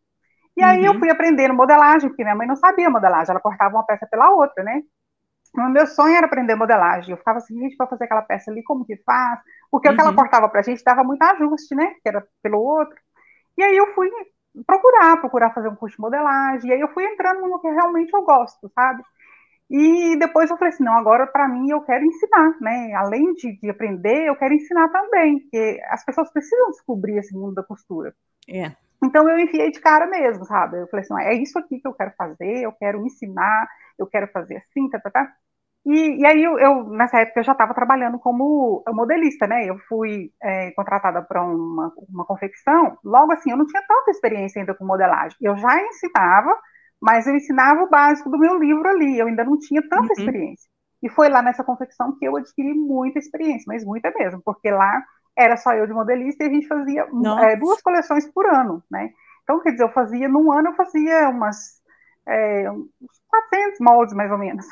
E 0.56 0.62
aí 0.62 0.84
eu 0.84 0.92
uhum. 0.92 0.98
fui 0.98 1.10
aprendendo 1.10 1.54
modelagem, 1.54 2.08
porque 2.08 2.22
minha 2.22 2.34
mãe 2.34 2.46
não 2.46 2.56
sabia 2.56 2.88
modelagem, 2.88 3.30
ela 3.30 3.40
cortava 3.40 3.76
uma 3.76 3.84
peça 3.84 4.06
pela 4.10 4.30
outra, 4.30 4.64
né? 4.64 4.82
O 5.54 5.68
meu 5.68 5.86
sonho 5.86 6.14
era 6.14 6.26
aprender 6.26 6.54
modelagem. 6.54 7.10
Eu 7.10 7.16
ficava 7.16 7.38
assim, 7.38 7.58
gente, 7.58 7.76
para 7.76 7.86
fazer 7.86 8.04
aquela 8.04 8.22
peça 8.22 8.50
ali, 8.50 8.62
como 8.62 8.84
que 8.84 8.96
faz? 9.04 9.40
Porque 9.70 9.88
uhum. 9.88 9.94
o 9.94 9.96
que 9.96 10.02
ela 10.02 10.10
uhum. 10.10 10.16
cortava 10.16 10.48
para 10.48 10.60
a 10.60 10.62
gente 10.62 10.82
dava 10.84 11.04
muito 11.04 11.22
ajuste, 11.22 11.74
né? 11.74 11.94
Que 12.02 12.08
era 12.08 12.26
pelo 12.42 12.58
outro. 12.58 12.96
E 13.56 13.62
aí 13.62 13.76
eu 13.76 13.94
fui 13.94 14.10
procurar, 14.66 15.16
procurar 15.18 15.52
fazer 15.52 15.68
um 15.68 15.76
curso 15.76 15.96
de 15.96 16.02
modelagem. 16.02 16.70
E 16.70 16.74
aí 16.74 16.80
eu 16.80 16.88
fui 16.88 17.04
entrando 17.04 17.46
no 17.46 17.60
que 17.60 17.68
realmente 17.68 18.12
eu 18.12 18.22
gosto, 18.22 18.70
sabe? 18.74 19.02
E 19.68 20.16
depois 20.18 20.48
eu 20.48 20.56
falei 20.56 20.72
assim, 20.72 20.84
não, 20.84 20.94
agora 20.94 21.26
para 21.26 21.48
mim 21.48 21.70
eu 21.70 21.80
quero 21.80 22.04
ensinar, 22.04 22.56
né? 22.60 22.92
Além 22.94 23.34
de, 23.34 23.58
de, 23.58 23.68
aprender, 23.68 24.28
eu 24.28 24.36
quero 24.36 24.54
ensinar 24.54 24.88
também, 24.90 25.40
porque 25.40 25.80
as 25.88 26.04
pessoas 26.04 26.32
precisam 26.32 26.70
descobrir 26.70 27.16
esse 27.18 27.34
mundo 27.34 27.54
da 27.54 27.64
costura. 27.64 28.14
É. 28.48 28.72
Então 29.02 29.28
eu 29.28 29.38
enfiei 29.38 29.70
de 29.72 29.80
cara 29.80 30.06
mesmo, 30.06 30.44
sabe? 30.44 30.80
Eu 30.80 30.86
falei 30.86 31.04
assim, 31.04 31.14
é 31.24 31.34
isso 31.34 31.58
aqui 31.58 31.80
que 31.80 31.88
eu 31.88 31.94
quero 31.94 32.12
fazer, 32.16 32.62
eu 32.62 32.72
quero 32.72 33.04
ensinar, 33.04 33.68
eu 33.98 34.06
quero 34.06 34.28
fazer 34.28 34.56
assim, 34.58 34.88
tá, 34.88 35.00
tá, 35.00 35.10
tá. 35.10 35.32
E, 35.86 36.20
e 36.20 36.26
aí 36.26 36.42
eu, 36.42 36.58
eu, 36.58 36.84
nessa 36.90 37.20
época 37.20 37.38
eu 37.38 37.44
já 37.44 37.52
estava 37.52 37.72
trabalhando 37.72 38.18
como 38.18 38.82
modelista, 38.88 39.46
né? 39.46 39.64
Eu 39.64 39.78
fui 39.88 40.32
é, 40.42 40.72
contratada 40.72 41.22
para 41.22 41.44
uma, 41.44 41.92
uma 42.08 42.24
confecção. 42.24 42.98
Logo 43.04 43.32
assim, 43.32 43.52
eu 43.52 43.56
não 43.56 43.66
tinha 43.66 43.82
tanta 43.86 44.10
experiência 44.10 44.60
ainda 44.60 44.74
com 44.74 44.84
modelagem. 44.84 45.38
Eu 45.40 45.56
já 45.56 45.80
ensinava, 45.80 46.58
mas 47.00 47.28
eu 47.28 47.36
ensinava 47.36 47.84
o 47.84 47.88
básico 47.88 48.28
do 48.28 48.38
meu 48.38 48.58
livro 48.58 48.88
ali. 48.88 49.16
Eu 49.16 49.28
ainda 49.28 49.44
não 49.44 49.56
tinha 49.56 49.80
tanta 49.80 50.02
uhum. 50.02 50.12
experiência. 50.18 50.68
E 51.00 51.08
foi 51.08 51.28
lá 51.28 51.40
nessa 51.40 51.62
confecção 51.62 52.18
que 52.18 52.24
eu 52.24 52.36
adquiri 52.36 52.74
muita 52.74 53.20
experiência, 53.20 53.64
mas 53.68 53.84
muita 53.84 54.10
mesmo, 54.10 54.42
porque 54.44 54.70
lá 54.70 55.04
era 55.38 55.56
só 55.56 55.72
eu 55.72 55.86
de 55.86 55.92
modelista 55.92 56.42
e 56.42 56.48
a 56.48 56.50
gente 56.50 56.66
fazia 56.66 57.06
é, 57.42 57.56
duas 57.56 57.80
coleções 57.80 58.26
por 58.32 58.46
ano, 58.46 58.82
né? 58.90 59.10
Então, 59.44 59.60
quer 59.60 59.70
dizer, 59.70 59.84
eu 59.84 59.92
fazia, 59.92 60.28
num 60.28 60.50
ano 60.50 60.70
eu 60.70 60.74
fazia 60.74 61.28
umas 61.28 61.76
é, 62.26 62.68
uns 62.70 62.90
400 63.28 63.78
moldes, 63.80 64.14
mais 64.14 64.32
ou 64.32 64.38
menos. 64.38 64.66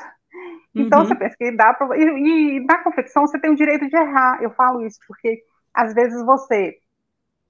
Então, 0.74 1.00
uhum. 1.00 1.06
você 1.06 1.14
pensa 1.14 1.36
que 1.36 1.56
dá 1.56 1.72
para. 1.72 1.96
E, 1.96 2.02
e 2.02 2.64
na 2.64 2.82
confecção 2.82 3.26
você 3.26 3.38
tem 3.38 3.50
o 3.50 3.56
direito 3.56 3.88
de 3.88 3.96
errar. 3.96 4.42
Eu 4.42 4.50
falo 4.50 4.84
isso 4.84 4.98
porque, 5.06 5.42
às 5.72 5.94
vezes, 5.94 6.24
você 6.24 6.74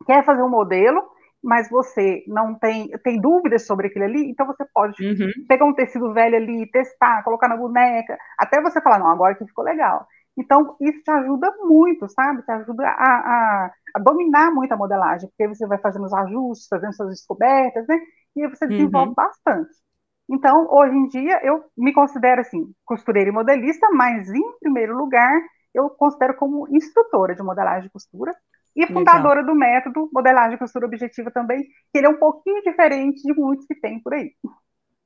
quer 0.07 0.25
fazer 0.25 0.43
um 0.43 0.51
modelo, 0.51 1.03
mas 1.43 1.69
você 1.71 2.25
não 2.27 2.55
tem, 2.55 2.89
tem 3.03 3.21
dúvidas 3.21 3.67
sobre 3.67 3.89
aquilo 3.89 4.07
ali, 4.07 4.31
então 4.31 4.47
você 4.47 4.65
pode 4.73 5.03
uhum. 5.05 5.31
pegar 5.47 5.67
um 5.67 5.75
tecido 5.75 6.13
velho 6.13 6.37
ali, 6.37 6.71
testar, 6.71 7.23
colocar 7.23 7.49
na 7.49 7.57
boneca, 7.57 8.19
até 8.39 8.63
você 8.63 8.81
falar, 8.81 8.99
não, 8.99 9.11
agora 9.11 9.35
que 9.35 9.45
ficou 9.45 9.65
legal. 9.65 10.07
Então, 10.37 10.75
isso 10.81 11.01
te 11.03 11.11
ajuda 11.11 11.55
muito, 11.63 12.09
sabe? 12.09 12.43
Te 12.43 12.51
ajuda 12.51 12.85
a, 12.89 12.89
a, 12.89 13.71
a 13.95 13.99
dominar 14.01 14.51
muito 14.51 14.73
a 14.73 14.77
modelagem, 14.77 15.29
porque 15.29 15.47
você 15.47 15.67
vai 15.67 15.79
fazendo 15.79 16.07
os 16.07 16.13
ajustes, 16.13 16.67
fazendo 16.69 16.93
suas 16.93 17.11
descobertas, 17.11 17.87
né? 17.87 17.97
E 18.35 18.43
aí 18.43 18.51
você 18.51 18.67
desenvolve 18.67 19.11
uhum. 19.11 19.15
bastante. 19.15 19.84
Então, 20.29 20.67
hoje 20.71 20.97
em 20.97 21.09
dia, 21.09 21.41
eu 21.43 21.65
me 21.77 21.93
considero 21.93 22.41
assim, 22.41 22.73
costureira 22.85 23.31
e 23.31 23.33
modelista, 23.33 23.89
mas 23.93 24.29
em 24.31 24.59
primeiro 24.59 24.97
lugar, 24.97 25.41
eu 25.75 25.91
considero 25.91 26.35
como 26.35 26.67
instrutora 26.75 27.35
de 27.35 27.43
modelagem 27.43 27.89
e 27.89 27.91
costura 27.91 28.35
e 28.77 28.87
fundadora 28.87 29.41
Legal. 29.41 29.55
do 29.55 29.59
método 29.59 30.11
Modelagem 30.13 30.57
e 30.57 30.59
Costura 30.59 30.87
Objetiva 30.87 31.31
também, 31.31 31.63
que 31.63 31.99
ele 31.99 32.07
é 32.07 32.11
um 32.11 32.17
pouquinho 32.17 32.63
diferente 32.63 33.23
de 33.23 33.33
muitos 33.33 33.67
que 33.67 33.75
tem 33.75 34.01
por 34.01 34.15
aí. 34.15 34.33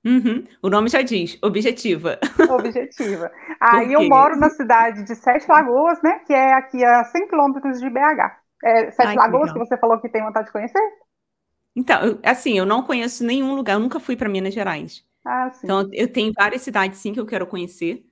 Uhum. 0.05 0.45
O 0.63 0.71
nome 0.71 0.89
já 0.89 1.03
diz, 1.03 1.39
objetiva. 1.43 2.19
Objetiva. 2.49 3.31
Aí 3.61 3.93
eu 3.93 4.09
moro 4.09 4.39
na 4.39 4.49
cidade 4.49 5.05
de 5.05 5.15
Sete 5.15 5.47
Lagoas, 5.49 6.01
né? 6.03 6.21
Que 6.21 6.33
é 6.33 6.55
aqui 6.55 6.83
a 6.83 7.05
100 7.05 7.29
quilômetros 7.29 7.81
de 7.81 7.91
BH. 7.91 8.39
É, 8.65 8.91
Sete 8.93 9.09
Ai, 9.09 9.17
Lagoas, 9.17 9.53
que, 9.53 9.59
que, 9.59 9.67
você 9.67 9.77
falou 9.77 10.01
que 10.01 10.09
tem 10.09 10.23
vontade 10.23 10.47
de 10.47 10.53
conhecer? 10.53 10.81
Então, 11.77 12.19
assim, 12.25 12.57
eu 12.57 12.65
não 12.65 12.83
conheço 12.83 13.25
nenhum 13.25 13.55
lugar, 13.55 13.75
eu 13.75 13.81
nunca 13.81 14.01
fui 14.01 14.17
para 14.17 14.29
Minas 14.29 14.55
Gerais. 14.55 15.05
Ah, 15.25 15.51
sim. 15.51 15.61
Então, 15.65 15.89
eu 15.93 16.13
tenho 16.13 16.33
várias 16.37 16.63
cidades, 16.63 16.99
sim, 16.99 17.13
que 17.13 17.21
eu 17.21 17.27
quero 17.27 17.47
conhecer. 17.47 18.05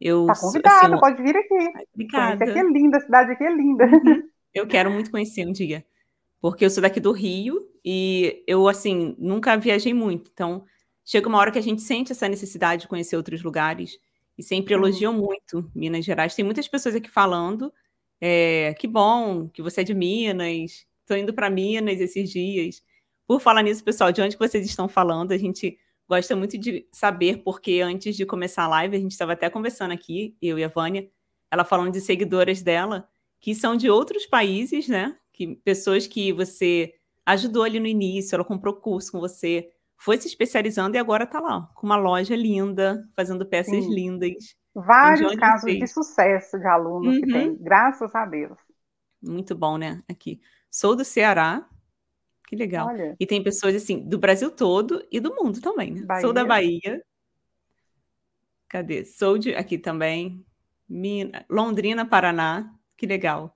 Eu, 0.00 0.26
tá 0.26 0.34
convidada, 0.38 0.86
assim, 0.86 1.00
pode 1.00 1.22
vir 1.22 1.36
aqui. 1.36 1.86
obrigada. 1.92 2.44
Aqui 2.44 2.58
é 2.58 2.62
linda, 2.62 2.98
a 2.98 3.00
cidade 3.00 3.32
aqui 3.32 3.44
é 3.44 3.52
linda. 3.52 3.84
Uhum. 3.84 4.28
Eu 4.54 4.66
quero 4.66 4.90
muito 4.90 5.10
conhecer 5.10 5.46
um 5.46 5.52
dia. 5.52 5.84
Porque 6.40 6.64
eu 6.64 6.70
sou 6.70 6.82
daqui 6.82 6.98
do 6.98 7.12
Rio 7.12 7.68
e 7.84 8.42
eu, 8.46 8.66
assim, 8.66 9.14
nunca 9.18 9.56
viajei 9.56 9.92
muito. 9.92 10.30
Então, 10.32 10.64
chega 11.04 11.28
uma 11.28 11.38
hora 11.38 11.52
que 11.52 11.58
a 11.58 11.62
gente 11.62 11.82
sente 11.82 12.12
essa 12.12 12.28
necessidade 12.28 12.82
de 12.82 12.88
conhecer 12.88 13.16
outros 13.16 13.42
lugares 13.42 13.98
e 14.36 14.42
sempre 14.42 14.74
uhum. 14.74 14.80
elogiam 14.80 15.12
muito 15.12 15.70
Minas 15.74 16.04
Gerais. 16.04 16.34
Tem 16.34 16.44
muitas 16.44 16.66
pessoas 16.66 16.94
aqui 16.94 17.10
falando, 17.10 17.72
é, 18.20 18.74
que 18.78 18.88
bom 18.88 19.48
que 19.48 19.62
você 19.62 19.82
é 19.82 19.84
de 19.84 19.94
Minas, 19.94 20.86
estou 21.00 21.16
indo 21.16 21.34
para 21.34 21.50
Minas 21.50 22.00
esses 22.00 22.30
dias. 22.30 22.82
Por 23.26 23.40
falar 23.40 23.62
nisso, 23.62 23.84
pessoal, 23.84 24.10
de 24.10 24.22
onde 24.22 24.36
vocês 24.36 24.64
estão 24.64 24.88
falando? 24.88 25.32
A 25.32 25.38
gente 25.38 25.78
gosta 26.08 26.34
muito 26.34 26.56
de 26.56 26.88
saber, 26.90 27.42
porque 27.42 27.80
antes 27.80 28.16
de 28.16 28.24
começar 28.24 28.64
a 28.64 28.68
live, 28.68 28.96
a 28.96 29.00
gente 29.00 29.12
estava 29.12 29.34
até 29.34 29.50
conversando 29.50 29.92
aqui, 29.92 30.36
eu 30.40 30.58
e 30.58 30.64
a 30.64 30.68
Vânia, 30.68 31.08
ela 31.50 31.64
falando 31.64 31.92
de 31.92 32.00
seguidoras 32.00 32.62
dela, 32.62 33.08
que 33.40 33.54
são 33.54 33.76
de 33.76 33.90
outros 33.90 34.26
países, 34.26 34.88
né? 34.88 35.16
Que 35.32 35.56
pessoas 35.56 36.06
que 36.06 36.32
você 36.32 36.94
ajudou 37.26 37.62
ali 37.62 37.78
no 37.78 37.86
início, 37.86 38.34
ela 38.34 38.44
comprou 38.44 38.74
curso 38.74 39.12
com 39.12 39.20
você, 39.20 39.70
foi 39.96 40.16
se 40.16 40.26
especializando 40.26 40.96
e 40.96 40.98
agora 40.98 41.24
está 41.24 41.40
lá, 41.40 41.68
com 41.74 41.86
uma 41.86 41.96
loja 41.96 42.34
linda, 42.34 43.06
fazendo 43.14 43.44
peças 43.44 43.84
Sim. 43.84 43.94
lindas. 43.94 44.56
Vários 44.74 45.34
casos 45.34 45.72
de 45.72 45.86
sucesso 45.86 46.58
de 46.58 46.66
alunos 46.66 47.16
uhum. 47.16 47.20
que 47.20 47.32
tem, 47.32 47.56
graças 47.60 48.14
a 48.14 48.24
Deus. 48.24 48.58
Muito 49.20 49.54
bom, 49.54 49.76
né? 49.76 50.00
Aqui. 50.08 50.40
Sou 50.70 50.94
do 50.94 51.04
Ceará. 51.04 51.68
Que 52.48 52.56
legal. 52.56 52.86
Olha. 52.86 53.14
E 53.20 53.26
tem 53.26 53.42
pessoas 53.42 53.74
assim, 53.74 54.00
do 54.00 54.18
Brasil 54.18 54.50
todo 54.50 55.06
e 55.12 55.20
do 55.20 55.34
mundo 55.34 55.60
também, 55.60 55.92
né? 55.92 56.00
Bahia. 56.06 56.22
Sou 56.22 56.32
da 56.32 56.46
Bahia. 56.46 57.04
Cadê? 58.66 59.04
Sou 59.04 59.36
de 59.36 59.54
aqui 59.54 59.76
também. 59.76 60.42
Londrina, 61.50 62.06
Paraná. 62.06 62.74
Que 62.96 63.06
legal. 63.06 63.54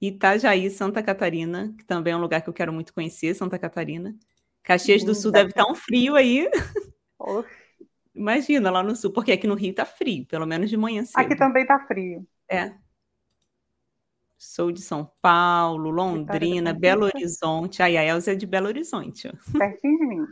Itajaí, 0.00 0.68
Santa 0.70 1.04
Catarina, 1.04 1.72
que 1.78 1.84
também 1.84 2.12
é 2.12 2.16
um 2.16 2.20
lugar 2.20 2.42
que 2.42 2.48
eu 2.48 2.52
quero 2.52 2.72
muito 2.72 2.92
conhecer, 2.92 3.32
Santa 3.32 3.56
Catarina. 3.60 4.12
Caxias 4.60 5.04
do 5.04 5.14
Sul 5.14 5.30
deve 5.30 5.50
estar 5.50 5.70
um 5.70 5.74
frio 5.76 6.16
aí. 6.16 6.50
Imagina 8.12 8.72
lá 8.72 8.82
no 8.82 8.96
sul, 8.96 9.12
porque 9.12 9.30
aqui 9.30 9.46
no 9.46 9.54
Rio 9.54 9.72
tá 9.72 9.84
frio, 9.84 10.26
pelo 10.26 10.46
menos 10.46 10.68
de 10.68 10.76
manhã 10.76 11.04
cedo. 11.04 11.16
Aqui 11.16 11.36
também 11.36 11.64
tá 11.64 11.78
frio. 11.86 12.26
É. 12.48 12.74
Sou 14.42 14.72
de 14.72 14.80
São 14.80 15.06
Paulo, 15.20 15.90
Londrina, 15.90 16.72
Belo 16.72 17.04
Horizonte. 17.04 17.82
Ai, 17.82 17.98
a 17.98 18.04
Elza 18.06 18.32
é 18.32 18.34
de 18.34 18.46
Belo 18.46 18.68
Horizonte. 18.68 19.30
Pertinho 19.52 19.98
de 19.98 20.06
mim. 20.06 20.26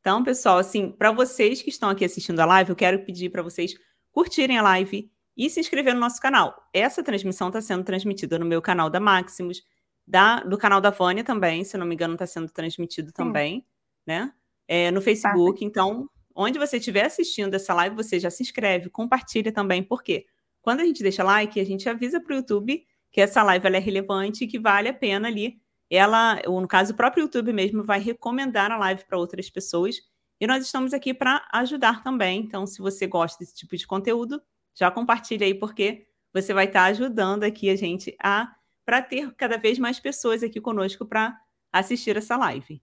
Então, 0.00 0.24
pessoal, 0.24 0.58
assim, 0.58 0.90
para 0.90 1.12
vocês 1.12 1.62
que 1.62 1.70
estão 1.70 1.88
aqui 1.88 2.04
assistindo 2.04 2.40
a 2.40 2.44
live, 2.44 2.70
eu 2.70 2.74
quero 2.74 3.04
pedir 3.04 3.30
para 3.30 3.42
vocês 3.42 3.74
curtirem 4.10 4.58
a 4.58 4.62
live 4.62 5.08
e 5.36 5.48
se 5.48 5.60
inscrever 5.60 5.94
no 5.94 6.00
nosso 6.00 6.20
canal. 6.20 6.60
Essa 6.74 7.00
transmissão 7.00 7.46
está 7.46 7.60
sendo 7.60 7.84
transmitida 7.84 8.40
no 8.40 8.44
meu 8.44 8.60
canal 8.60 8.90
da 8.90 8.98
Maximus, 8.98 9.62
da, 10.04 10.40
do 10.40 10.58
canal 10.58 10.80
da 10.80 10.90
Vânia 10.90 11.22
também, 11.22 11.62
se 11.62 11.78
não 11.78 11.86
me 11.86 11.94
engano, 11.94 12.14
está 12.14 12.26
sendo 12.26 12.50
transmitido 12.50 13.10
Sim. 13.10 13.14
também, 13.14 13.64
né? 14.04 14.32
É, 14.66 14.90
no 14.90 15.00
Facebook. 15.00 15.60
Tá. 15.60 15.64
Então, 15.64 16.10
onde 16.34 16.58
você 16.58 16.78
estiver 16.78 17.04
assistindo 17.04 17.54
essa 17.54 17.72
live, 17.72 17.94
você 17.94 18.18
já 18.18 18.30
se 18.30 18.42
inscreve, 18.42 18.90
compartilha 18.90 19.52
também, 19.52 19.80
porque 19.80 20.26
quando 20.60 20.80
a 20.80 20.84
gente 20.84 21.04
deixa 21.04 21.22
like, 21.22 21.60
a 21.60 21.64
gente 21.64 21.88
avisa 21.88 22.20
para 22.20 22.32
o 22.32 22.38
YouTube 22.38 22.84
que 23.16 23.22
essa 23.22 23.42
live 23.42 23.66
é 23.66 23.78
relevante 23.78 24.44
e 24.44 24.46
que 24.46 24.58
vale 24.58 24.90
a 24.90 24.92
pena 24.92 25.26
ali. 25.26 25.58
Ela, 25.88 26.38
ou 26.46 26.60
no 26.60 26.68
caso, 26.68 26.92
o 26.92 26.96
próprio 26.96 27.22
YouTube 27.22 27.50
mesmo 27.50 27.82
vai 27.82 27.98
recomendar 27.98 28.70
a 28.70 28.76
live 28.76 29.06
para 29.06 29.16
outras 29.16 29.48
pessoas. 29.48 29.96
E 30.38 30.46
nós 30.46 30.62
estamos 30.62 30.92
aqui 30.92 31.14
para 31.14 31.48
ajudar 31.50 32.02
também. 32.02 32.40
Então, 32.40 32.66
se 32.66 32.78
você 32.78 33.06
gosta 33.06 33.38
desse 33.38 33.54
tipo 33.54 33.74
de 33.74 33.86
conteúdo, 33.86 34.42
já 34.74 34.90
compartilha 34.90 35.46
aí, 35.46 35.54
porque 35.54 36.06
você 36.30 36.52
vai 36.52 36.66
estar 36.66 36.84
ajudando 36.84 37.44
aqui 37.44 37.70
a 37.70 37.74
gente 37.74 38.14
a 38.22 38.54
para 38.84 39.00
ter 39.00 39.34
cada 39.34 39.56
vez 39.56 39.78
mais 39.78 39.98
pessoas 39.98 40.42
aqui 40.42 40.60
conosco 40.60 41.06
para 41.06 41.40
assistir 41.72 42.18
essa 42.18 42.36
live. 42.36 42.82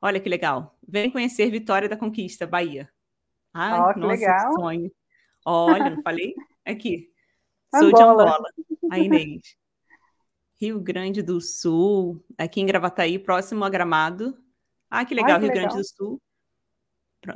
Olha 0.00 0.20
que 0.20 0.28
legal. 0.28 0.78
Vem 0.86 1.10
conhecer 1.10 1.50
Vitória 1.50 1.88
da 1.88 1.96
Conquista, 1.96 2.46
Bahia. 2.46 2.88
Ai, 3.52 3.80
oh, 3.80 3.92
que 3.92 3.98
nossa, 3.98 4.12
legal. 4.12 4.48
que 4.50 4.54
sonho. 4.54 4.92
Olha, 5.44 5.90
não 5.90 6.00
falei? 6.00 6.32
Aqui. 6.64 7.10
Sou 7.76 7.88
Angola. 7.88 7.96
de 7.96 8.02
Angola, 8.02 8.48
a 8.92 8.98
Inês. 9.00 9.63
Rio 10.60 10.80
Grande 10.80 11.22
do 11.22 11.40
Sul, 11.40 12.24
aqui 12.38 12.60
em 12.60 12.66
Gravataí, 12.66 13.18
próximo 13.18 13.64
a 13.64 13.68
Gramado. 13.68 14.36
Ah, 14.88 15.04
que 15.04 15.14
legal, 15.14 15.32
Ai, 15.32 15.40
que 15.40 15.46
Rio 15.46 15.54
legal. 15.54 15.68
Grande 15.68 15.82
do 15.82 15.88
Sul. 15.88 16.22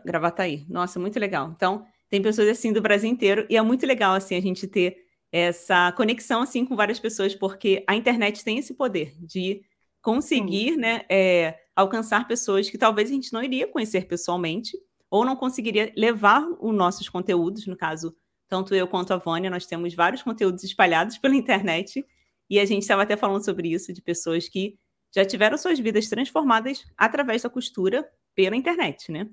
Gravataí. 0.05 0.67
Nossa, 0.69 1.01
muito 1.01 1.19
legal. 1.19 1.53
Então, 1.55 1.85
tem 2.09 2.23
pessoas 2.23 2.49
assim 2.49 2.73
do 2.73 2.81
Brasil 2.81 3.11
inteiro 3.11 3.47
e 3.51 3.57
é 3.57 3.63
muito 3.63 3.87
legal 3.87 4.15
assim 4.15 4.37
a 4.37 4.41
gente 4.41 4.67
ter 4.67 5.05
essa 5.31 5.93
conexão 5.93 6.43
assim 6.43 6.65
com 6.65 6.75
várias 6.75 6.99
pessoas, 6.99 7.35
porque 7.35 7.85
a 7.87 7.95
internet 7.95 8.43
tem 8.43 8.59
esse 8.59 8.75
poder 8.75 9.15
de 9.21 9.63
conseguir, 10.01 10.75
Sim. 10.75 10.77
né, 10.77 11.03
é, 11.09 11.59
alcançar 11.77 12.27
pessoas 12.27 12.71
que 12.71 12.79
talvez 12.79 13.11
a 13.11 13.13
gente 13.13 13.33
não 13.33 13.43
iria 13.43 13.67
conhecer 13.67 14.07
pessoalmente 14.07 14.79
ou 15.11 15.25
não 15.25 15.37
conseguiria 15.37 15.93
levar 15.97 16.47
os 16.61 16.75
nossos 16.75 17.09
conteúdos, 17.09 17.67
no 17.67 17.77
caso, 17.77 18.17
tanto 18.49 18.75
eu 18.75 18.87
quanto 18.87 19.13
a 19.13 19.17
Vânia, 19.17 19.51
nós 19.51 19.67
temos 19.67 19.95
vários 19.95 20.23
conteúdos 20.23 20.65
espalhados 20.65 21.19
pela 21.19 21.35
internet 21.35 22.05
e 22.49 22.59
a 22.59 22.64
gente 22.64 22.83
estava 22.83 23.02
até 23.02 23.17
falando 23.17 23.45
sobre 23.45 23.73
isso 23.73 23.93
de 23.93 24.00
pessoas 24.00 24.49
que 24.49 24.78
já 25.14 25.25
tiveram 25.25 25.57
suas 25.57 25.78
vidas 25.78 26.09
transformadas 26.09 26.85
através 26.97 27.43
da 27.43 27.50
costura 27.50 28.09
pela 28.35 28.57
internet, 28.57 29.11
né? 29.11 29.28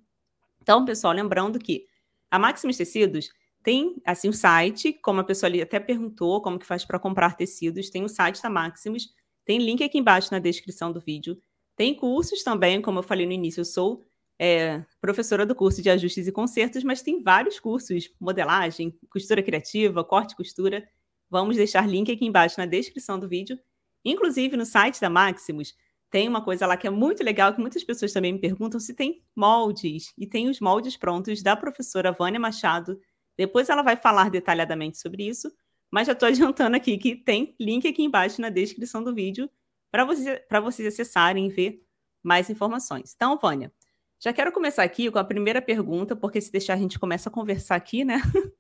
Então, 0.62 0.84
pessoal, 0.86 1.13
lembrando 1.13 1.60
que 1.60 1.86
a 2.29 2.39
Maximus 2.39 2.77
Tecidos 2.77 3.29
tem 3.62 3.95
assim 4.05 4.29
o 4.29 4.34
site, 4.34 4.93
como 4.93 5.22
a 5.22 5.24
pessoa 5.24 5.50
ali 5.50 5.62
até 5.62 5.79
perguntou, 5.79 6.41
como 6.41 6.60
que 6.60 6.65
faz 6.65 6.86
para 6.86 7.00
comprar 7.00 7.36
tecidos, 7.36 7.89
tem 7.89 8.03
o 8.03 8.10
site 8.10 8.41
da 8.41 8.50
Maximus, 8.50 9.10
tem 9.43 9.60
link 9.60 9.84
aqui 9.84 9.98
embaixo 9.98 10.31
na 10.31 10.39
descrição 10.39 10.91
do 10.91 11.00
vídeo. 11.00 11.38
Tem 11.75 11.95
cursos 11.95 12.43
também, 12.43 12.81
como 12.81 13.00
eu 13.00 13.03
falei 13.03 13.25
no 13.25 13.31
início, 13.31 13.62
eu 13.62 13.65
sou 13.65 14.03
é, 14.39 14.84
professora 15.00 15.45
do 15.45 15.55
curso 15.55 15.81
de 15.81 15.89
ajustes 15.89 16.27
e 16.27 16.31
consertos, 16.31 16.84
mas 16.84 17.01
tem 17.01 17.22
vários 17.22 17.60
cursos, 17.60 18.12
modelagem, 18.19 18.98
costura 19.10 19.41
criativa, 19.41 20.03
corte 20.03 20.34
e 20.34 20.36
costura. 20.36 20.88
Vamos 21.36 21.58
deixar 21.58 21.86
link 21.86 22.10
aqui 22.10 22.25
embaixo 22.25 22.58
na 22.58 22.65
descrição 22.65 23.20
do 23.20 23.27
vídeo. 23.27 23.60
Inclusive, 24.06 24.56
no 24.56 24.65
site 24.65 25.01
da 25.01 25.10
Maximus, 25.10 25.75
tem 26.10 26.30
uma 26.30 26.42
coisa 26.42 26.65
lá 26.65 26.77
que 26.77 26.88
é 26.88 26.89
muito 26.89 27.22
legal, 27.22 27.54
que 27.54 27.60
muitas 27.60 27.84
pessoas 27.84 28.13
também 28.13 28.32
me 28.32 28.39
perguntam 28.39 28.80
se 28.80 28.94
tem 28.94 29.22
moldes. 29.36 30.13
E 30.18 30.25
tem 30.25 30.48
os 30.48 30.62
moldes 30.62 30.96
prontos 30.96 31.44
da 31.44 31.54
professora 31.54 32.13
Vânia 32.13 32.39
Machado. 32.39 32.98
Depois 33.38 33.68
ela 33.68 33.82
vai 33.82 33.98
falar 33.98 34.30
detalhadamente 34.30 34.98
sobre 34.98 35.27
isso, 35.27 35.51
mas 35.92 36.08
já 36.08 36.13
estou 36.13 36.30
adiantando 36.32 36.77
aqui 36.77 36.98
que 36.98 37.18
tem 37.18 37.54
link 37.60 37.86
aqui 37.86 38.01
embaixo 38.01 38.39
na 38.39 38.50
descrição 38.50 39.04
do 39.04 39.13
vídeo 39.13 39.50
para 39.92 40.06
você, 40.06 40.42
vocês 40.63 40.88
acessarem 40.88 41.48
e 41.48 41.50
ver 41.50 41.84
mais 42.24 42.50
informações. 42.50 43.12
Então, 43.13 43.38
Vânia, 43.38 43.74
já 44.19 44.34
quero 44.34 44.51
começar 44.51 44.84
aqui 44.84 45.12
com 45.12 45.19
a 45.19 45.24
primeira 45.24 45.62
pergunta, 45.62 46.15
porque 46.15 46.41
se 46.41 46.51
deixar 46.51 46.74
a 46.74 46.77
gente 46.77 47.00
começa 47.00 47.29
a 47.29 47.31
conversar 47.31 47.75
aqui, 47.75 48.03
né? 48.03 48.17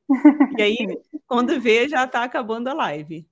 e 0.59 0.61
aí, 0.61 1.01
quando 1.27 1.59
vê, 1.59 1.87
já 1.87 2.03
está 2.05 2.23
acabando 2.23 2.67
a 2.67 2.73
live. 2.73 3.27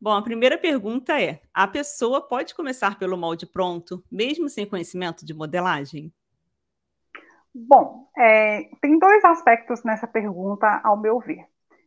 Bom, 0.00 0.12
a 0.12 0.22
primeira 0.22 0.58
pergunta 0.58 1.20
é: 1.20 1.40
a 1.52 1.66
pessoa 1.66 2.20
pode 2.20 2.54
começar 2.54 2.98
pelo 2.98 3.16
molde 3.16 3.46
pronto, 3.46 4.04
mesmo 4.12 4.48
sem 4.48 4.66
conhecimento 4.66 5.24
de 5.24 5.32
modelagem? 5.32 6.12
Bom, 7.54 8.06
é, 8.16 8.68
tem 8.82 8.98
dois 8.98 9.24
aspectos 9.24 9.82
nessa 9.82 10.06
pergunta, 10.06 10.80
ao 10.84 10.96
meu 10.98 11.18
ver. 11.18 11.46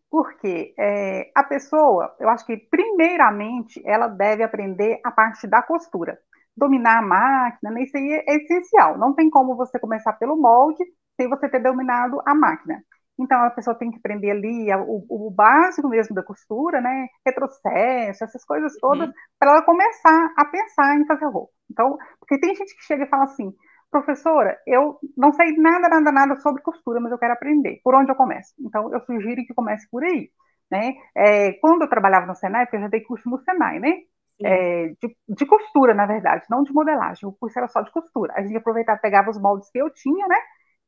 Porque 0.10 0.74
é, 0.78 1.32
a 1.36 1.44
pessoa, 1.44 2.16
eu 2.20 2.28
acho 2.30 2.44
que, 2.48 2.58
primeiramente, 2.58 3.80
ela 3.86 4.08
deve 4.08 4.42
aprender 4.42 5.00
a 5.04 5.12
parte 5.12 5.46
da 5.46 5.62
costura. 5.62 6.20
Dominar 6.60 7.00
a 7.00 7.02
máquina, 7.02 7.72
né, 7.72 7.84
isso 7.84 7.98
aí 7.98 8.24
é 8.28 8.36
essencial. 8.36 8.98
Não 8.98 9.14
tem 9.14 9.30
como 9.30 9.56
você 9.56 9.80
começar 9.80 10.14
pelo 10.14 10.38
molde 10.38 10.84
sem 11.16 11.30
você 11.30 11.50
ter 11.50 11.60
dominado 11.60 12.22
a 12.26 12.36
máquina. 12.36 12.82
Então, 13.20 13.44
a 13.44 13.50
pessoa 13.50 13.78
tem 13.78 13.92
que 13.92 13.98
aprender 13.98 14.32
ali 14.32 14.74
o, 14.76 15.28
o 15.28 15.32
básico 15.32 15.90
mesmo 15.90 16.16
da 16.16 16.24
costura, 16.24 16.80
né? 16.80 17.08
Retrocesso, 17.26 18.24
essas 18.24 18.46
coisas 18.46 18.74
todas, 18.80 19.08
uhum. 19.10 19.14
para 19.38 19.52
ela 19.52 19.62
começar 19.64 20.34
a 20.38 20.46
pensar 20.46 20.96
em 20.96 21.06
fazer 21.06 21.26
roupa. 21.26 21.52
Então, 21.70 21.98
porque 22.20 22.40
tem 22.40 22.56
gente 22.56 22.74
que 22.76 22.84
chega 22.84 23.04
e 23.04 23.10
fala 23.10 23.26
assim, 23.26 23.54
professora, 23.92 24.58
eu 24.66 24.98
não 25.18 25.34
sei 25.34 25.58
nada, 25.58 25.90
nada, 25.90 26.12
nada 26.12 26.36
sobre 26.38 26.62
costura, 26.62 27.02
mas 27.02 27.12
eu 27.12 27.18
quero 27.20 27.34
aprender. 27.34 27.82
Por 27.84 27.94
onde 27.94 28.10
eu 28.10 28.16
começo? 28.16 28.54
Então, 28.60 28.94
eu 28.94 29.02
sugiro 29.02 29.44
que 29.46 29.54
comece 29.54 29.88
por 29.92 30.04
aí. 30.04 30.30
Né? 30.72 30.94
É, 31.18 31.54
quando 31.54 31.82
eu 31.82 31.90
trabalhava 31.90 32.28
no 32.28 32.36
Senai, 32.36 32.66
porque 32.66 32.78
eu 32.78 32.82
já 32.82 32.88
dei 32.88 33.02
curso 33.02 33.28
no 33.30 33.40
Senai, 33.40 33.80
né? 33.80 33.92
É, 34.42 34.88
de, 35.02 35.18
de, 35.28 35.46
costura, 35.46 35.94
na 35.94 36.06
verdade, 36.06 36.46
não 36.50 36.64
de 36.64 36.74
modelagem. 36.74 37.28
O 37.28 37.34
curso 37.34 37.60
era 37.60 37.68
só 37.68 37.82
de 37.82 37.92
costura. 37.92 38.34
A 38.36 38.42
gente 38.42 38.56
aproveitava, 38.56 39.00
pegava 39.00 39.30
os 39.30 39.40
moldes 39.40 39.70
que 39.70 39.78
eu 39.78 39.90
tinha, 39.90 40.28
né? 40.28 40.38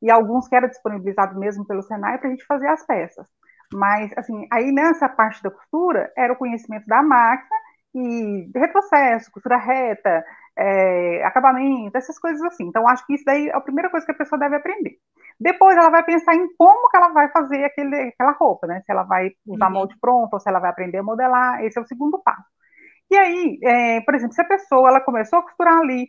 e 0.02 0.10
alguns 0.10 0.48
que 0.48 0.56
era 0.56 0.68
disponibilizado 0.68 1.38
mesmo 1.38 1.64
pelo 1.64 1.82
Senai 1.82 2.18
para 2.18 2.26
a 2.26 2.30
gente 2.30 2.44
fazer 2.44 2.66
as 2.66 2.84
peças. 2.84 3.26
Mas, 3.72 4.12
assim, 4.18 4.46
aí 4.52 4.72
nessa 4.72 5.08
parte 5.08 5.42
da 5.42 5.50
costura 5.50 6.12
era 6.16 6.32
o 6.32 6.36
conhecimento 6.36 6.86
da 6.86 7.02
máquina 7.02 7.56
e 7.94 8.50
retrocesso, 8.54 9.30
costura 9.30 9.56
reta, 9.56 10.24
é, 10.58 11.24
acabamento, 11.24 11.96
essas 11.96 12.18
coisas 12.18 12.42
assim. 12.42 12.66
Então, 12.66 12.86
acho 12.88 13.06
que 13.06 13.14
isso 13.14 13.24
daí 13.24 13.48
é 13.48 13.56
a 13.56 13.60
primeira 13.60 13.88
coisa 13.88 14.04
que 14.04 14.12
a 14.12 14.16
pessoa 14.16 14.38
deve 14.38 14.56
aprender. 14.56 14.96
Depois, 15.40 15.76
ela 15.76 15.88
vai 15.88 16.02
pensar 16.04 16.34
em 16.34 16.46
como 16.58 16.90
que 16.90 16.96
ela 16.96 17.08
vai 17.10 17.30
fazer 17.30 17.64
aquele, 17.64 17.96
aquela 18.08 18.32
roupa, 18.32 18.66
né? 18.66 18.82
Se 18.84 18.92
ela 18.92 19.04
vai 19.04 19.30
usar 19.46 19.66
uhum. 19.66 19.72
molde 19.72 19.96
pronto 20.00 20.34
ou 20.34 20.40
se 20.40 20.48
ela 20.48 20.58
vai 20.58 20.70
aprender 20.70 20.98
a 20.98 21.02
modelar, 21.02 21.64
esse 21.64 21.78
é 21.78 21.82
o 21.82 21.86
segundo 21.86 22.20
passo. 22.22 22.44
E 23.12 23.14
aí, 23.14 23.58
é, 23.62 24.00
por 24.00 24.14
exemplo, 24.14 24.34
se 24.34 24.40
a 24.40 24.46
pessoa 24.46 24.88
ela 24.88 24.98
começou 24.98 25.38
a 25.38 25.42
costurar 25.42 25.76
ali, 25.80 26.08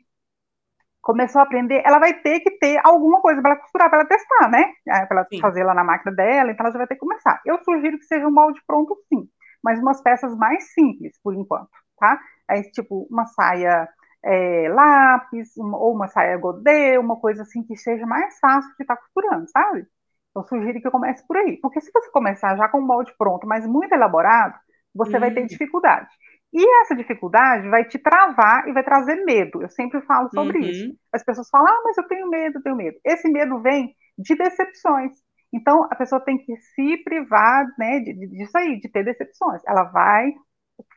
começou 1.01 1.41
a 1.41 1.43
aprender, 1.43 1.83
ela 1.85 1.99
vai 1.99 2.13
ter 2.13 2.39
que 2.39 2.51
ter 2.51 2.79
alguma 2.81 3.19
coisa 3.19 3.41
para 3.41 3.51
ela 3.51 3.59
costurar, 3.59 3.89
para 3.89 3.99
ela 3.99 4.07
testar, 4.07 4.49
né? 4.49 4.71
Para 4.85 5.07
ela 5.11 5.27
sim. 5.29 5.41
fazer 5.41 5.65
lá 5.65 5.73
na 5.73 5.83
máquina 5.83 6.15
dela, 6.15 6.49
então 6.49 6.65
ela 6.65 6.71
já 6.71 6.77
vai 6.77 6.87
ter 6.87 6.95
que 6.95 7.01
começar. 7.01 7.41
Eu 7.45 7.61
sugiro 7.61 7.99
que 7.99 8.05
seja 8.05 8.25
um 8.25 8.31
molde 8.31 8.61
pronto, 8.65 8.95
sim, 9.09 9.27
mas 9.61 9.81
umas 9.81 10.01
peças 10.01 10.33
mais 10.37 10.73
simples, 10.73 11.19
por 11.21 11.35
enquanto, 11.35 11.69
tá? 11.99 12.21
É 12.49 12.61
tipo 12.61 13.05
uma 13.11 13.25
saia 13.25 13.85
é, 14.23 14.69
lápis, 14.69 15.57
uma, 15.57 15.77
ou 15.77 15.93
uma 15.93 16.07
saia 16.07 16.37
godê, 16.37 16.97
uma 16.97 17.17
coisa 17.19 17.41
assim 17.41 17.63
que 17.63 17.75
seja 17.75 18.05
mais 18.05 18.39
fácil 18.39 18.73
de 18.77 18.83
estar 18.83 18.95
tá 18.95 19.01
costurando, 19.01 19.45
sabe? 19.49 19.85
Eu 20.33 20.43
sugiro 20.45 20.81
que 20.81 20.89
comece 20.89 21.27
por 21.27 21.35
aí, 21.35 21.59
porque 21.61 21.81
se 21.81 21.91
você 21.93 22.09
começar 22.11 22.55
já 22.55 22.69
com 22.69 22.79
o 22.79 22.87
molde 22.87 23.13
pronto, 23.17 23.45
mas 23.45 23.67
muito 23.67 23.91
elaborado, 23.91 24.57
você 24.95 25.19
vai 25.19 25.31
ter 25.31 25.45
dificuldade. 25.45 26.07
E 26.53 26.81
essa 26.81 26.95
dificuldade 26.95 27.67
vai 27.67 27.83
te 27.83 27.97
travar 27.97 28.67
e 28.67 28.73
vai 28.73 28.83
trazer 28.83 29.15
medo. 29.25 29.61
Eu 29.61 29.69
sempre 29.69 30.01
falo 30.01 30.29
sobre 30.29 30.59
uhum. 30.59 30.65
isso. 30.65 30.95
As 31.11 31.23
pessoas 31.23 31.49
falam, 31.49 31.67
ah, 31.67 31.81
mas 31.83 31.97
eu 31.97 32.07
tenho 32.07 32.29
medo, 32.29 32.59
eu 32.59 32.63
tenho 32.63 32.75
medo. 32.75 32.97
Esse 33.03 33.27
medo 33.29 33.59
vem 33.59 33.95
de 34.17 34.35
decepções. 34.35 35.13
Então, 35.51 35.83
a 35.85 35.95
pessoa 35.95 36.23
tem 36.23 36.37
que 36.37 36.55
se 36.57 36.97
privar 37.03 37.65
né, 37.77 37.99
disso 37.99 38.57
aí, 38.57 38.79
de 38.79 38.89
ter 38.89 39.03
decepções. 39.03 39.61
Ela 39.67 39.83
vai 39.85 40.31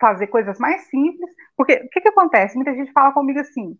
fazer 0.01 0.27
coisas 0.27 0.59
mais 0.59 0.89
simples, 0.89 1.31
porque 1.57 1.75
o 1.75 1.89
que, 1.91 2.01
que 2.01 2.09
acontece? 2.09 2.57
Muita 2.57 2.75
gente 2.75 2.93
fala 2.93 3.13
comigo 3.13 3.39
assim, 3.41 3.79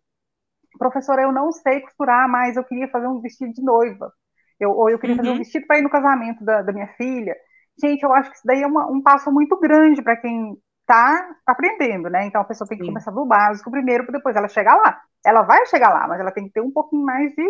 professora, 0.79 1.23
eu 1.23 1.33
não 1.33 1.51
sei 1.53 1.81
costurar, 1.81 2.29
mas 2.29 2.57
eu 2.57 2.65
queria 2.65 2.89
fazer 2.89 3.07
um 3.07 3.21
vestido 3.21 3.53
de 3.53 3.63
noiva, 3.63 4.13
eu, 4.61 4.71
ou 4.71 4.91
eu 4.91 4.99
queria 4.99 5.15
uhum. 5.15 5.19
fazer 5.19 5.29
um 5.29 5.33
uhum. 5.33 5.39
vestido 5.39 5.67
para 5.67 5.79
ir 5.79 5.83
no 5.83 5.91
casamento 5.91 6.45
da, 6.45 6.63
da, 6.63 6.73
minha 6.73 6.89
filha. 6.97 7.35
Gente, 7.83 8.03
eu 8.03 8.13
acho 8.13 8.31
que 8.31 8.37
isso 8.37 8.47
daí 8.47 8.63
é 8.63 8.67
uma, 8.67 8.91
um 8.91 9.03
passo 9.03 9.31
muito 9.31 9.59
grande 9.59 10.03
para 10.03 10.17
quem 10.17 10.57
está 10.87 11.37
aprendendo, 11.45 12.09
né? 12.09 12.27
Então 12.27 12.41
a 12.41 12.45
pessoa 12.45 12.67
tem 12.69 12.79
que 12.79 12.85
Sim. 12.85 12.91
começar 12.91 13.11
do 13.11 13.27
básico 13.27 13.71
primeiro, 13.71 14.05
para 14.05 14.17
depois 14.17 14.37
ela 14.37 14.49
chegar 14.49 14.77
lá. 14.77 15.01
Ela 15.25 15.43
vai 15.43 15.67
chegar 15.67 15.91
lá, 15.91 16.07
mas 16.07 16.21
ela 16.21 16.31
tem 16.31 16.45
que 16.45 16.53
ter 16.53 16.61
um 16.61 16.71
pouquinho 16.71 17.05
mais 17.05 17.35
de, 17.35 17.45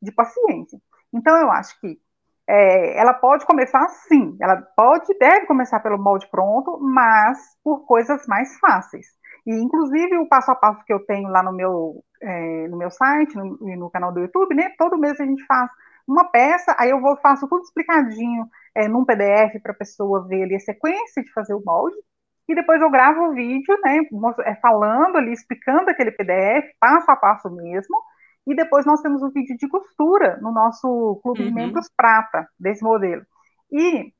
de 0.00 0.12
paciência. 0.12 0.78
Então 1.12 1.36
eu 1.36 1.50
acho 1.50 1.78
que 1.80 1.98
é, 2.48 2.96
ela 2.98 3.12
pode 3.12 3.44
começar 3.44 3.88
sim, 4.08 4.36
ela 4.40 4.56
pode 4.76 5.12
deve 5.18 5.46
começar 5.46 5.80
pelo 5.80 5.98
molde 5.98 6.28
pronto, 6.30 6.78
mas 6.80 7.38
por 7.64 7.84
coisas 7.86 8.24
mais 8.28 8.56
fáceis. 8.60 9.06
E 9.44 9.52
inclusive 9.54 10.16
o 10.18 10.28
passo 10.28 10.52
a 10.52 10.54
passo 10.54 10.84
que 10.84 10.92
eu 10.92 11.04
tenho 11.04 11.28
lá 11.28 11.42
no 11.42 11.52
meu 11.52 12.04
é, 12.22 12.68
no 12.68 12.76
meu 12.76 12.90
site 12.90 13.34
no, 13.36 13.58
e 13.68 13.76
no 13.76 13.90
canal 13.90 14.12
do 14.12 14.20
YouTube, 14.20 14.54
né? 14.54 14.70
Todo 14.78 14.98
mês 14.98 15.20
a 15.20 15.24
gente 15.24 15.44
faz 15.46 15.68
uma 16.06 16.24
peça, 16.30 16.74
aí 16.78 16.90
eu 16.90 17.00
vou 17.00 17.16
faço 17.16 17.48
tudo 17.48 17.62
explicadinho 17.62 18.48
é, 18.74 18.86
num 18.88 19.04
PDF 19.04 19.60
para 19.62 19.72
a 19.72 19.76
pessoa 19.76 20.26
ver 20.26 20.44
ali 20.44 20.54
a 20.54 20.60
sequência 20.60 21.22
de 21.22 21.32
fazer 21.32 21.54
o 21.54 21.62
molde. 21.64 21.96
E 22.48 22.54
depois 22.54 22.80
eu 22.80 22.90
gravo 22.90 23.28
o 23.28 23.34
vídeo, 23.34 23.76
né, 23.84 23.98
é, 24.44 24.54
falando 24.56 25.16
ali, 25.16 25.32
explicando 25.32 25.90
aquele 25.90 26.12
PDF, 26.12 26.72
passo 26.78 27.10
a 27.10 27.16
passo 27.16 27.50
mesmo, 27.50 27.96
e 28.46 28.54
depois 28.54 28.86
nós 28.86 29.00
temos 29.00 29.22
um 29.22 29.30
vídeo 29.30 29.56
de 29.56 29.68
costura 29.68 30.38
no 30.40 30.52
nosso 30.52 31.18
clube 31.22 31.40
uhum. 31.40 31.48
de 31.48 31.54
membros 31.54 31.90
prata 31.96 32.48
desse 32.58 32.84
modelo. 32.84 33.22
E 33.72 34.12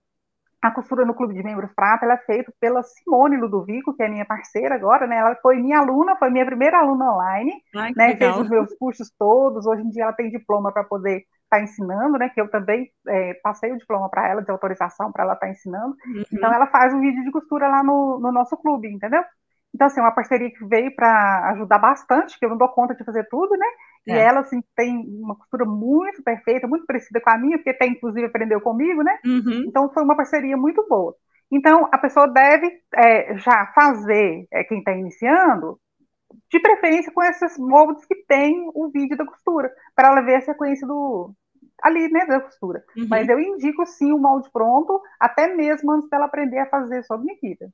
a 0.60 0.70
costura 0.72 1.04
no 1.04 1.14
clube 1.14 1.34
de 1.34 1.42
membros 1.44 1.70
prata 1.74 2.04
ela 2.04 2.14
é 2.14 2.18
feita 2.18 2.52
pela 2.58 2.82
Simone 2.82 3.36
Ludovico, 3.36 3.94
que 3.94 4.02
é 4.02 4.08
minha 4.08 4.24
parceira 4.24 4.74
agora, 4.74 5.06
né? 5.06 5.18
Ela 5.18 5.36
foi 5.36 5.58
minha 5.58 5.78
aluna, 5.78 6.16
foi 6.16 6.30
minha 6.30 6.44
primeira 6.44 6.78
aluna 6.78 7.12
online, 7.12 7.52
Ai, 7.76 7.92
né? 7.96 8.16
Fez 8.16 8.36
os 8.36 8.48
meus 8.48 8.74
cursos 8.76 9.08
todos. 9.16 9.64
Hoje 9.64 9.82
em 9.82 9.90
dia 9.90 10.04
ela 10.04 10.12
tem 10.12 10.28
diploma 10.28 10.72
para 10.72 10.82
poder 10.82 11.24
estar 11.46 11.58
tá 11.58 11.62
ensinando, 11.62 12.18
né? 12.18 12.28
Que 12.28 12.40
eu 12.40 12.50
também 12.50 12.90
é, 13.08 13.34
passei 13.42 13.72
o 13.72 13.78
diploma 13.78 14.08
para 14.10 14.28
ela 14.28 14.42
de 14.42 14.50
autorização 14.50 15.10
para 15.10 15.24
ela 15.24 15.34
estar 15.34 15.46
tá 15.46 15.52
ensinando. 15.52 15.96
Uhum. 16.06 16.22
Então 16.32 16.52
ela 16.52 16.66
faz 16.66 16.92
um 16.92 17.00
vídeo 17.00 17.24
de 17.24 17.30
costura 17.30 17.68
lá 17.68 17.82
no, 17.82 18.20
no 18.20 18.30
nosso 18.30 18.56
clube, 18.56 18.88
entendeu? 18.88 19.22
Então, 19.74 19.86
assim, 19.88 20.00
é 20.00 20.02
uma 20.02 20.14
parceria 20.14 20.50
que 20.50 20.64
veio 20.64 20.94
para 20.94 21.50
ajudar 21.50 21.78
bastante, 21.78 22.38
que 22.38 22.44
eu 22.46 22.48
não 22.48 22.56
dou 22.56 22.68
conta 22.68 22.94
de 22.94 23.04
fazer 23.04 23.28
tudo, 23.28 23.50
né? 23.56 23.66
E 24.06 24.12
é. 24.12 24.22
ela, 24.22 24.40
assim, 24.40 24.62
tem 24.74 25.04
uma 25.20 25.36
costura 25.36 25.66
muito 25.66 26.22
perfeita, 26.22 26.66
muito 26.66 26.86
parecida 26.86 27.20
com 27.20 27.28
a 27.28 27.36
minha, 27.36 27.58
porque 27.58 27.70
até, 27.70 27.86
inclusive, 27.86 28.26
aprendeu 28.26 28.58
comigo, 28.60 29.02
né? 29.02 29.18
Uhum. 29.24 29.64
Então, 29.66 29.92
foi 29.92 30.02
uma 30.02 30.16
parceria 30.16 30.56
muito 30.56 30.86
boa. 30.88 31.14
Então, 31.52 31.88
a 31.92 31.98
pessoa 31.98 32.26
deve 32.26 32.70
é, 32.94 33.36
já 33.36 33.66
fazer, 33.74 34.46
é, 34.50 34.64
quem 34.64 34.78
está 34.78 34.92
iniciando, 34.92 35.78
de 36.50 36.60
preferência 36.60 37.12
com 37.12 37.22
esses 37.22 37.58
moldes 37.58 38.04
que 38.04 38.14
tem 38.26 38.70
o 38.74 38.88
vídeo 38.88 39.16
da 39.16 39.26
costura, 39.26 39.72
para 39.94 40.08
ela 40.08 40.20
ver 40.20 40.36
a 40.36 40.40
sequência 40.42 40.86
do 40.86 41.34
ali, 41.82 42.08
né, 42.08 42.24
da 42.26 42.40
costura. 42.40 42.82
Uhum. 42.96 43.06
Mas 43.08 43.28
eu 43.28 43.38
indico, 43.38 43.84
sim, 43.86 44.12
o 44.12 44.18
molde 44.18 44.48
pronto, 44.50 45.00
até 45.20 45.54
mesmo 45.54 45.92
antes 45.92 46.08
dela 46.08 46.24
aprender 46.24 46.58
a 46.58 46.68
fazer 46.68 47.02
sua 47.04 47.18
medida. 47.18 47.70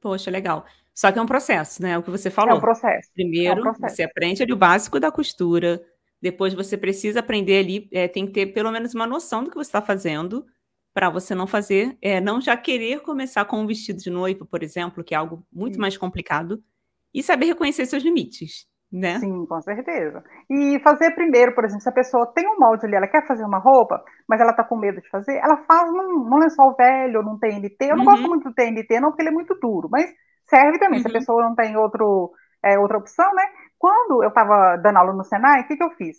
Poxa, 0.00 0.30
legal. 0.30 0.66
Só 0.94 1.10
que 1.10 1.18
é 1.18 1.22
um 1.22 1.26
processo, 1.26 1.82
né? 1.82 1.92
É 1.92 1.98
o 1.98 2.02
que 2.02 2.10
você 2.10 2.30
falou. 2.30 2.54
É 2.54 2.54
um 2.54 2.60
processo. 2.60 3.10
Primeiro, 3.14 3.56
é 3.56 3.58
um 3.58 3.62
processo. 3.62 3.96
você 3.96 4.02
aprende 4.02 4.42
ali 4.42 4.52
o 4.52 4.56
básico 4.56 5.00
da 5.00 5.10
costura. 5.10 5.82
Depois 6.20 6.54
você 6.54 6.76
precisa 6.76 7.20
aprender 7.20 7.58
ali, 7.58 7.88
é, 7.92 8.08
tem 8.08 8.26
que 8.26 8.32
ter 8.32 8.46
pelo 8.46 8.70
menos 8.70 8.94
uma 8.94 9.06
noção 9.06 9.44
do 9.44 9.50
que 9.50 9.56
você 9.56 9.68
está 9.68 9.82
fazendo 9.82 10.46
para 10.94 11.10
você 11.10 11.34
não 11.34 11.46
fazer, 11.46 11.98
é, 12.00 12.22
não 12.22 12.40
já 12.40 12.56
querer 12.56 13.00
começar 13.00 13.44
com 13.44 13.60
um 13.60 13.66
vestido 13.66 13.98
de 13.98 14.08
noiva, 14.08 14.46
por 14.46 14.62
exemplo, 14.62 15.04
que 15.04 15.14
é 15.14 15.18
algo 15.18 15.46
muito 15.52 15.78
mais 15.78 15.98
complicado, 15.98 16.62
e 17.16 17.22
saber 17.22 17.46
reconhecer 17.46 17.86
seus 17.86 18.02
limites, 18.02 18.66
né? 18.92 19.18
Sim, 19.18 19.46
com 19.46 19.58
certeza. 19.62 20.22
E 20.50 20.78
fazer 20.80 21.12
primeiro, 21.12 21.54
por 21.54 21.64
exemplo, 21.64 21.82
se 21.82 21.88
a 21.88 21.92
pessoa 21.92 22.26
tem 22.26 22.46
um 22.46 22.58
molde 22.58 22.84
ali, 22.84 22.94
ela 22.94 23.08
quer 23.08 23.26
fazer 23.26 23.42
uma 23.42 23.56
roupa, 23.56 24.04
mas 24.28 24.38
ela 24.38 24.50
está 24.50 24.62
com 24.62 24.76
medo 24.76 25.00
de 25.00 25.08
fazer, 25.08 25.36
ela 25.38 25.56
faz 25.64 25.90
num, 25.90 26.24
num 26.28 26.36
lençol 26.36 26.76
velho, 26.76 27.22
num 27.22 27.38
TNT. 27.38 27.76
Eu 27.80 27.96
não 27.96 28.04
uhum. 28.04 28.10
gosto 28.10 28.28
muito 28.28 28.48
do 28.50 28.54
TNT, 28.54 29.00
não, 29.00 29.08
porque 29.08 29.22
ele 29.22 29.30
é 29.30 29.32
muito 29.32 29.54
duro, 29.54 29.88
mas 29.90 30.12
serve 30.44 30.78
também, 30.78 30.98
uhum. 30.98 31.02
se 31.02 31.08
a 31.08 31.10
uhum. 31.10 31.18
pessoa 31.18 31.42
não 31.42 31.54
tem 31.54 31.74
outro, 31.74 32.32
é, 32.62 32.78
outra 32.78 32.98
opção, 32.98 33.34
né? 33.34 33.44
Quando 33.78 34.22
eu 34.22 34.28
estava 34.28 34.76
dando 34.76 34.98
aula 34.98 35.14
no 35.14 35.24
Senai, 35.24 35.62
o 35.62 35.66
que, 35.66 35.76
que 35.76 35.82
eu 35.82 35.90
fiz? 35.92 36.18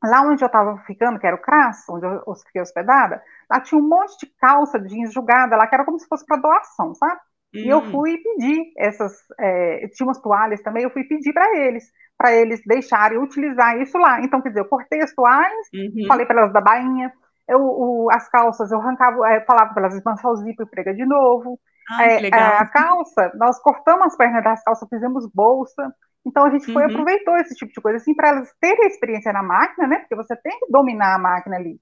Lá 0.00 0.22
onde 0.22 0.44
eu 0.44 0.46
estava 0.46 0.78
ficando, 0.86 1.18
que 1.18 1.26
era 1.26 1.34
o 1.34 1.40
CRAS, 1.40 1.88
onde 1.88 2.06
eu 2.06 2.34
fiquei 2.46 2.62
hospedada, 2.62 3.20
lá 3.50 3.60
tinha 3.60 3.80
um 3.80 3.88
monte 3.88 4.16
de 4.24 4.32
calça 4.38 4.78
jeans 4.78 5.12
julgada 5.12 5.56
lá, 5.56 5.66
que 5.66 5.74
era 5.74 5.84
como 5.84 5.98
se 5.98 6.06
fosse 6.06 6.24
para 6.24 6.36
doação, 6.36 6.94
sabe? 6.94 7.20
Uhum. 7.54 7.60
E 7.60 7.68
eu 7.68 7.78
hum. 7.78 7.90
fui 7.90 8.16
pedir 8.18 8.72
essas, 8.76 9.12
é, 9.38 9.88
tinha 9.88 10.06
umas 10.06 10.20
toalhas 10.20 10.62
também, 10.62 10.82
eu 10.82 10.90
fui 10.90 11.04
pedir 11.04 11.32
para 11.32 11.56
eles, 11.56 11.84
para 12.18 12.34
eles 12.34 12.60
deixarem 12.66 13.18
utilizar 13.18 13.80
isso 13.80 13.96
lá. 13.96 14.20
Então, 14.20 14.40
quer 14.42 14.48
dizer, 14.48 14.60
eu 14.60 14.68
cortei 14.68 15.00
as 15.02 15.14
toalhas, 15.14 15.68
uhum. 15.72 16.06
falei 16.08 16.26
para 16.26 16.40
elas 16.40 16.52
da 16.52 16.60
bainha, 16.60 17.12
eu, 17.48 17.60
o, 17.60 18.08
as 18.10 18.28
calças 18.28 18.72
eu 18.72 18.80
arrancava, 18.80 19.28
é, 19.28 19.40
falava 19.44 19.72
para 19.72 19.84
elas 19.84 19.94
desmanchar 19.94 20.32
o 20.32 20.36
zíper 20.36 20.66
e 20.66 20.70
prega 20.70 20.94
de 20.94 21.04
novo, 21.04 21.58
Ai, 21.90 22.26
é, 22.26 22.34
a 22.34 22.66
calça, 22.66 23.30
nós 23.34 23.60
cortamos 23.60 24.06
as 24.06 24.16
pernas 24.16 24.42
das 24.42 24.62
calças, 24.64 24.88
fizemos 24.88 25.28
bolsa. 25.32 25.94
Então 26.26 26.46
a 26.46 26.50
gente 26.50 26.72
foi 26.72 26.82
uhum. 26.84 26.90
aproveitou 26.90 27.36
esse 27.36 27.54
tipo 27.54 27.70
de 27.72 27.80
coisa, 27.80 27.98
assim, 27.98 28.14
para 28.14 28.28
elas 28.28 28.50
terem 28.58 28.86
experiência 28.86 29.32
na 29.32 29.42
máquina, 29.42 29.86
né? 29.86 29.98
Porque 29.98 30.16
você 30.16 30.34
tem 30.36 30.58
que 30.58 30.72
dominar 30.72 31.14
a 31.14 31.18
máquina 31.18 31.56
ali. 31.56 31.78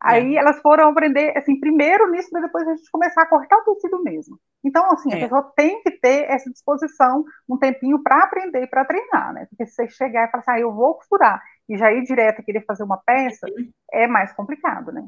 Aí 0.00 0.36
é. 0.36 0.38
elas 0.38 0.60
foram 0.60 0.88
aprender, 0.88 1.36
assim, 1.36 1.58
primeiro 1.58 2.10
nisso, 2.10 2.28
mas 2.32 2.42
depois 2.42 2.66
a 2.68 2.76
gente 2.76 2.90
começar 2.90 3.22
a 3.22 3.26
cortar 3.26 3.56
o 3.56 3.74
tecido 3.74 4.02
mesmo. 4.02 4.38
Então, 4.64 4.88
assim, 4.92 5.12
é. 5.12 5.16
a 5.16 5.20
pessoa 5.20 5.52
tem 5.56 5.82
que 5.82 5.90
ter 5.90 6.30
essa 6.30 6.50
disposição, 6.50 7.24
um 7.48 7.58
tempinho 7.58 8.02
para 8.02 8.22
aprender 8.22 8.62
e 8.62 8.66
para 8.66 8.84
treinar, 8.84 9.32
né? 9.32 9.46
Porque 9.50 9.66
se 9.66 9.74
você 9.74 9.88
chegar 9.88 10.28
e 10.28 10.30
falar 10.30 10.42
assim, 10.42 10.50
ah, 10.52 10.60
eu 10.60 10.72
vou 10.72 10.94
costurar, 10.94 11.42
e 11.68 11.76
já 11.76 11.92
ir 11.92 12.04
direto 12.04 12.40
e 12.40 12.44
querer 12.44 12.64
fazer 12.64 12.84
uma 12.84 12.96
peça, 12.98 13.46
uhum. 13.46 13.70
é 13.92 14.06
mais 14.06 14.32
complicado, 14.32 14.92
né? 14.92 15.06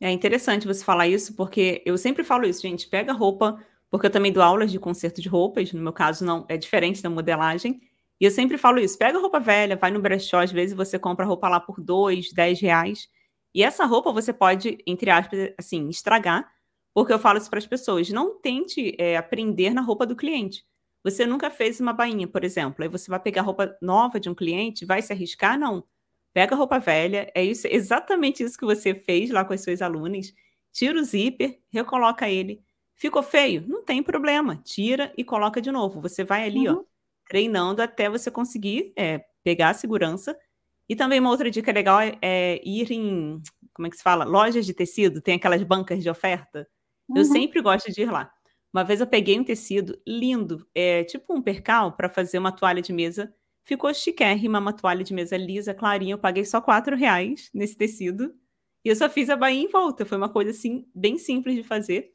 É 0.00 0.10
interessante 0.10 0.66
você 0.66 0.84
falar 0.84 1.06
isso, 1.06 1.34
porque 1.34 1.82
eu 1.84 1.98
sempre 1.98 2.24
falo 2.24 2.46
isso, 2.46 2.62
gente. 2.62 2.88
Pega 2.88 3.12
roupa, 3.12 3.58
porque 3.90 4.06
eu 4.06 4.10
também 4.10 4.32
dou 4.32 4.42
aulas 4.42 4.70
de 4.70 4.78
conserto 4.78 5.20
de 5.20 5.28
roupas, 5.28 5.72
no 5.72 5.82
meu 5.82 5.92
caso 5.92 6.24
não 6.24 6.46
é 6.48 6.56
diferente 6.56 7.02
da 7.02 7.10
modelagem. 7.10 7.80
E 8.20 8.24
eu 8.24 8.30
sempre 8.30 8.56
falo 8.56 8.78
isso: 8.78 8.96
pega 8.96 9.18
roupa 9.18 9.40
velha, 9.40 9.76
vai 9.76 9.90
no 9.90 10.00
brechó, 10.00 10.40
às 10.40 10.52
vezes 10.52 10.76
você 10.76 10.98
compra 10.98 11.26
roupa 11.26 11.48
lá 11.48 11.60
por 11.60 11.80
dois, 11.80 12.32
dez 12.32 12.60
reais. 12.60 13.08
E 13.54 13.62
essa 13.62 13.84
roupa 13.84 14.12
você 14.12 14.32
pode, 14.32 14.78
entre 14.86 15.10
aspas, 15.10 15.52
assim, 15.58 15.88
estragar, 15.88 16.50
porque 16.94 17.12
eu 17.12 17.18
falo 17.18 17.38
isso 17.38 17.50
para 17.50 17.58
as 17.58 17.66
pessoas: 17.66 18.10
não 18.10 18.38
tente 18.40 18.94
é, 18.98 19.16
aprender 19.16 19.72
na 19.72 19.80
roupa 19.80 20.06
do 20.06 20.16
cliente. 20.16 20.64
Você 21.04 21.24
nunca 21.26 21.50
fez 21.50 21.80
uma 21.80 21.92
bainha, 21.92 22.26
por 22.26 22.44
exemplo, 22.44 22.82
aí 22.82 22.88
você 22.88 23.10
vai 23.10 23.20
pegar 23.20 23.42
roupa 23.42 23.76
nova 23.80 24.18
de 24.18 24.28
um 24.28 24.34
cliente, 24.34 24.84
vai 24.84 25.00
se 25.00 25.12
arriscar? 25.12 25.58
Não 25.58 25.84
pega 26.32 26.54
a 26.54 26.58
roupa 26.58 26.78
velha, 26.78 27.30
é 27.34 27.44
isso, 27.44 27.66
exatamente 27.68 28.44
isso 28.44 28.56
que 28.56 28.64
você 28.64 28.94
fez 28.94 29.30
lá 29.30 29.44
com 29.44 29.52
as 29.52 29.60
suas 29.60 29.82
alunas, 29.82 30.32
tira 30.72 30.96
o 30.96 31.02
zíper, 31.02 31.58
recoloca 31.68 32.28
ele. 32.28 32.62
Ficou 32.94 33.24
feio? 33.24 33.64
Não 33.66 33.84
tem 33.84 34.02
problema, 34.02 34.56
tira 34.64 35.12
e 35.16 35.24
coloca 35.24 35.60
de 35.60 35.72
novo. 35.72 36.00
Você 36.00 36.22
vai 36.22 36.44
ali, 36.44 36.68
uhum. 36.68 36.80
ó, 36.80 36.84
treinando 37.28 37.82
até 37.82 38.08
você 38.08 38.30
conseguir 38.30 38.92
é, 38.96 39.24
pegar 39.42 39.70
a 39.70 39.74
segurança. 39.74 40.38
E 40.88 40.96
também 40.96 41.20
uma 41.20 41.30
outra 41.30 41.50
dica 41.50 41.70
legal 41.70 42.00
é, 42.00 42.18
é, 42.22 42.60
ir 42.64 42.90
em, 42.90 43.42
como 43.74 43.86
é 43.86 43.90
que 43.90 43.96
se 43.96 44.02
fala? 44.02 44.24
Lojas 44.24 44.64
de 44.64 44.72
tecido, 44.72 45.20
tem 45.20 45.34
aquelas 45.34 45.62
bancas 45.62 46.02
de 46.02 46.08
oferta. 46.08 46.66
Uhum. 47.08 47.18
Eu 47.18 47.24
sempre 47.24 47.60
gosto 47.60 47.92
de 47.92 48.02
ir 48.02 48.10
lá. 48.10 48.32
Uma 48.72 48.84
vez 48.84 49.00
eu 49.00 49.06
peguei 49.06 49.38
um 49.38 49.44
tecido 49.44 50.00
lindo, 50.06 50.66
é 50.74 51.04
tipo 51.04 51.34
um 51.34 51.42
percal 51.42 51.92
para 51.92 52.08
fazer 52.08 52.38
uma 52.38 52.52
toalha 52.52 52.82
de 52.82 52.92
mesa 52.92 53.32
Ficou 53.68 53.92
chiquérrima, 53.92 54.58
uma 54.58 54.72
toalha 54.72 55.04
de 55.04 55.12
mesa 55.12 55.36
lisa, 55.36 55.74
clarinha. 55.74 56.14
Eu 56.14 56.18
paguei 56.18 56.42
só 56.42 56.58
quatro 56.58 56.96
reais 56.96 57.50
nesse 57.52 57.76
tecido. 57.76 58.34
E 58.82 58.88
eu 58.88 58.96
só 58.96 59.10
fiz 59.10 59.28
a 59.28 59.36
bainha 59.36 59.62
em 59.62 59.68
volta. 59.68 60.06
Foi 60.06 60.16
uma 60.16 60.30
coisa, 60.30 60.52
assim, 60.52 60.86
bem 60.94 61.18
simples 61.18 61.54
de 61.54 61.62
fazer. 61.62 62.10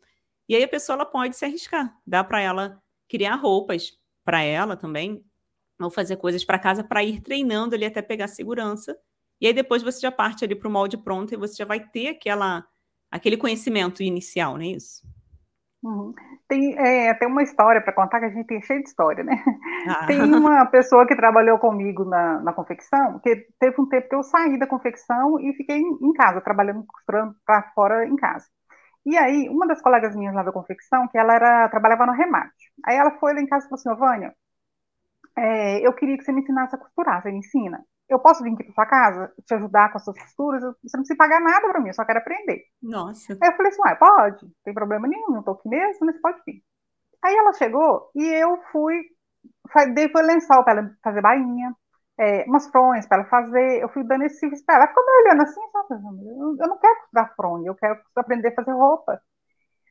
E 0.49 0.55
aí 0.55 0.63
a 0.63 0.67
pessoa 0.67 0.95
ela 0.95 1.05
pode 1.05 1.35
se 1.35 1.45
arriscar. 1.45 1.95
Dá 2.07 2.23
para 2.23 2.41
ela 2.41 2.81
criar 3.07 3.35
roupas 3.35 3.91
para 4.25 4.41
ela 4.41 4.75
também. 4.75 5.23
Ou 5.79 5.89
fazer 5.89 6.17
coisas 6.17 6.45
para 6.45 6.59
casa 6.59 6.83
para 6.83 7.03
ir 7.03 7.21
treinando 7.21 7.75
ali 7.75 7.85
até 7.85 8.01
pegar 8.01 8.27
segurança. 8.27 8.97
E 9.41 9.47
aí 9.47 9.53
depois 9.53 9.83
você 9.83 9.99
já 9.99 10.11
parte 10.11 10.45
ali 10.45 10.55
para 10.55 10.67
o 10.67 10.71
molde 10.71 10.97
pronto 10.97 11.33
e 11.33 11.37
você 11.37 11.55
já 11.55 11.65
vai 11.65 11.79
ter 11.79 12.09
aquela, 12.09 12.65
aquele 13.11 13.37
conhecimento 13.37 14.01
inicial, 14.01 14.53
não 14.53 14.61
é 14.61 14.67
isso? 14.67 15.01
Uhum. 15.83 16.13
Tem 16.47 16.77
é, 16.77 17.09
até 17.09 17.27
uma 17.27 17.43
história 17.43 17.81
para 17.81 17.91
contar, 17.91 18.19
que 18.19 18.25
a 18.27 18.29
gente 18.29 18.47
tem 18.47 18.61
cheio 18.61 18.81
de 18.81 18.87
história, 18.87 19.23
né? 19.23 19.43
Ah. 19.85 20.05
Tem 20.05 20.21
uma 20.21 20.65
pessoa 20.67 21.05
que 21.05 21.15
trabalhou 21.15 21.59
comigo 21.59 22.05
na, 22.05 22.39
na 22.39 22.53
confecção, 22.53 23.19
que 23.19 23.47
teve 23.59 23.81
um 23.81 23.85
tempo 23.85 24.07
que 24.07 24.15
eu 24.15 24.23
saí 24.23 24.57
da 24.57 24.65
confecção 24.65 25.37
e 25.41 25.53
fiquei 25.53 25.77
em, 25.77 25.97
em 26.01 26.13
casa, 26.13 26.39
trabalhando, 26.39 26.85
costurando 26.85 27.35
para 27.45 27.63
fora 27.75 28.07
em 28.07 28.15
casa. 28.15 28.45
E 29.05 29.17
aí, 29.17 29.49
uma 29.49 29.67
das 29.67 29.81
colegas 29.81 30.15
minhas 30.15 30.33
lá 30.33 30.43
da 30.43 30.53
confecção, 30.53 31.05
que 31.09 31.17
ela 31.17 31.35
era, 31.35 31.67
trabalhava 31.67 32.05
no 32.05 32.13
remate, 32.13 32.71
aí 32.85 32.95
ela 32.95 33.11
foi 33.19 33.33
lá 33.33 33.41
em 33.41 33.47
casa 33.47 33.65
e 33.65 33.69
falou 33.69 33.81
assim, 33.81 33.99
Vânia, 33.99 34.33
é, 35.37 35.85
eu 35.85 35.93
queria 35.93 36.17
que 36.17 36.23
você 36.23 36.31
me 36.31 36.41
ensinasse 36.41 36.75
a 36.75 36.79
costurar, 36.79 37.21
você 37.21 37.31
me 37.31 37.39
ensina? 37.39 37.83
Eu 38.09 38.19
posso 38.19 38.43
vir 38.43 38.53
aqui 38.53 38.63
para 38.65 38.73
sua 38.73 38.85
casa, 38.85 39.33
te 39.45 39.53
ajudar 39.55 39.91
com 39.91 39.97
as 39.97 40.03
suas 40.03 40.19
costuras? 40.19 40.61
Você 40.61 40.97
não 40.97 41.03
precisa 41.03 41.17
pagar 41.17 41.39
nada 41.39 41.67
para 41.69 41.79
mim, 41.79 41.87
eu 41.87 41.93
só 41.93 42.05
quero 42.05 42.19
aprender. 42.19 42.61
Nossa. 42.81 43.37
Aí 43.41 43.49
eu 43.49 43.55
falei 43.55 43.71
assim, 43.71 43.81
ah, 43.85 43.95
pode, 43.95 44.45
não 44.45 44.51
tem 44.63 44.73
problema 44.73 45.07
nenhum, 45.07 45.31
não 45.31 45.43
tô 45.43 45.51
aqui 45.51 45.67
mesmo, 45.69 46.05
mas 46.05 46.19
pode 46.21 46.41
vir. 46.45 46.61
Aí 47.23 47.35
ela 47.35 47.53
chegou 47.53 48.11
e 48.15 48.23
eu 48.25 48.59
fui, 48.71 49.01
dei 49.93 50.09
foi 50.09 50.21
lençol 50.23 50.63
para 50.63 50.79
ela 50.79 50.91
fazer 51.01 51.21
bainha, 51.21 51.73
é, 52.19 52.43
umas 52.43 52.67
fronhas 52.69 53.07
para 53.07 53.19
ela 53.19 53.29
fazer, 53.29 53.81
eu 53.81 53.89
fui 53.89 54.03
dando 54.03 54.23
esse 54.25 54.39
serviço 54.39 54.63
para 54.65 54.75
ela. 54.75 54.83
Ela 54.83 54.89
ficou 54.89 55.05
me 55.05 55.11
olhando 55.21 55.41
assim, 55.41 55.61
sabe? 55.71 56.01
Eu 56.61 56.67
não 56.67 56.77
quero 56.77 56.99
costurar 56.99 57.35
fronha, 57.35 57.67
eu 57.69 57.75
quero 57.75 57.99
aprender 58.15 58.49
a 58.49 58.55
fazer 58.55 58.71
roupa. 58.71 59.19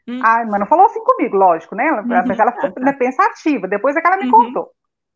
Hum. 0.06 0.20
Ai, 0.22 0.44
mas 0.46 0.60
não 0.60 0.66
falou 0.66 0.86
assim 0.86 1.02
comigo, 1.02 1.36
lógico, 1.36 1.74
né? 1.74 1.90
Uhum. 1.90 2.06
Mas 2.06 2.38
ela 2.38 2.52
ficou 2.52 2.72
tá. 2.72 2.92
pensativa, 2.92 3.68
depois 3.68 3.96
é 3.96 4.00
que 4.00 4.06
ela 4.06 4.16
me 4.16 4.26
uhum. 4.26 4.30
contou. 4.30 4.70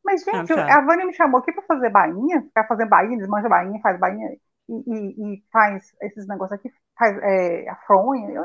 Mas, 0.06 0.22
gente, 0.22 0.52
ah, 0.52 0.66
tá. 0.66 0.78
a 0.78 0.80
Vânia 0.82 1.04
me 1.04 1.12
chamou 1.12 1.40
aqui 1.40 1.50
para 1.50 1.64
fazer 1.64 1.90
bainha, 1.90 2.42
ficar 2.42 2.64
fazendo 2.68 2.88
bainha, 2.88 3.18
desmanja 3.18 3.48
bainha, 3.48 3.80
faz 3.82 3.98
bainha 3.98 4.36
e, 4.68 4.74
e, 4.86 5.34
e 5.34 5.44
faz 5.52 5.92
esses 6.00 6.28
negócios 6.28 6.56
aqui, 6.60 6.70
faz 6.96 7.18
é, 7.20 7.68
a 7.68 7.74
fronha. 7.88 8.30
Eu, 8.30 8.44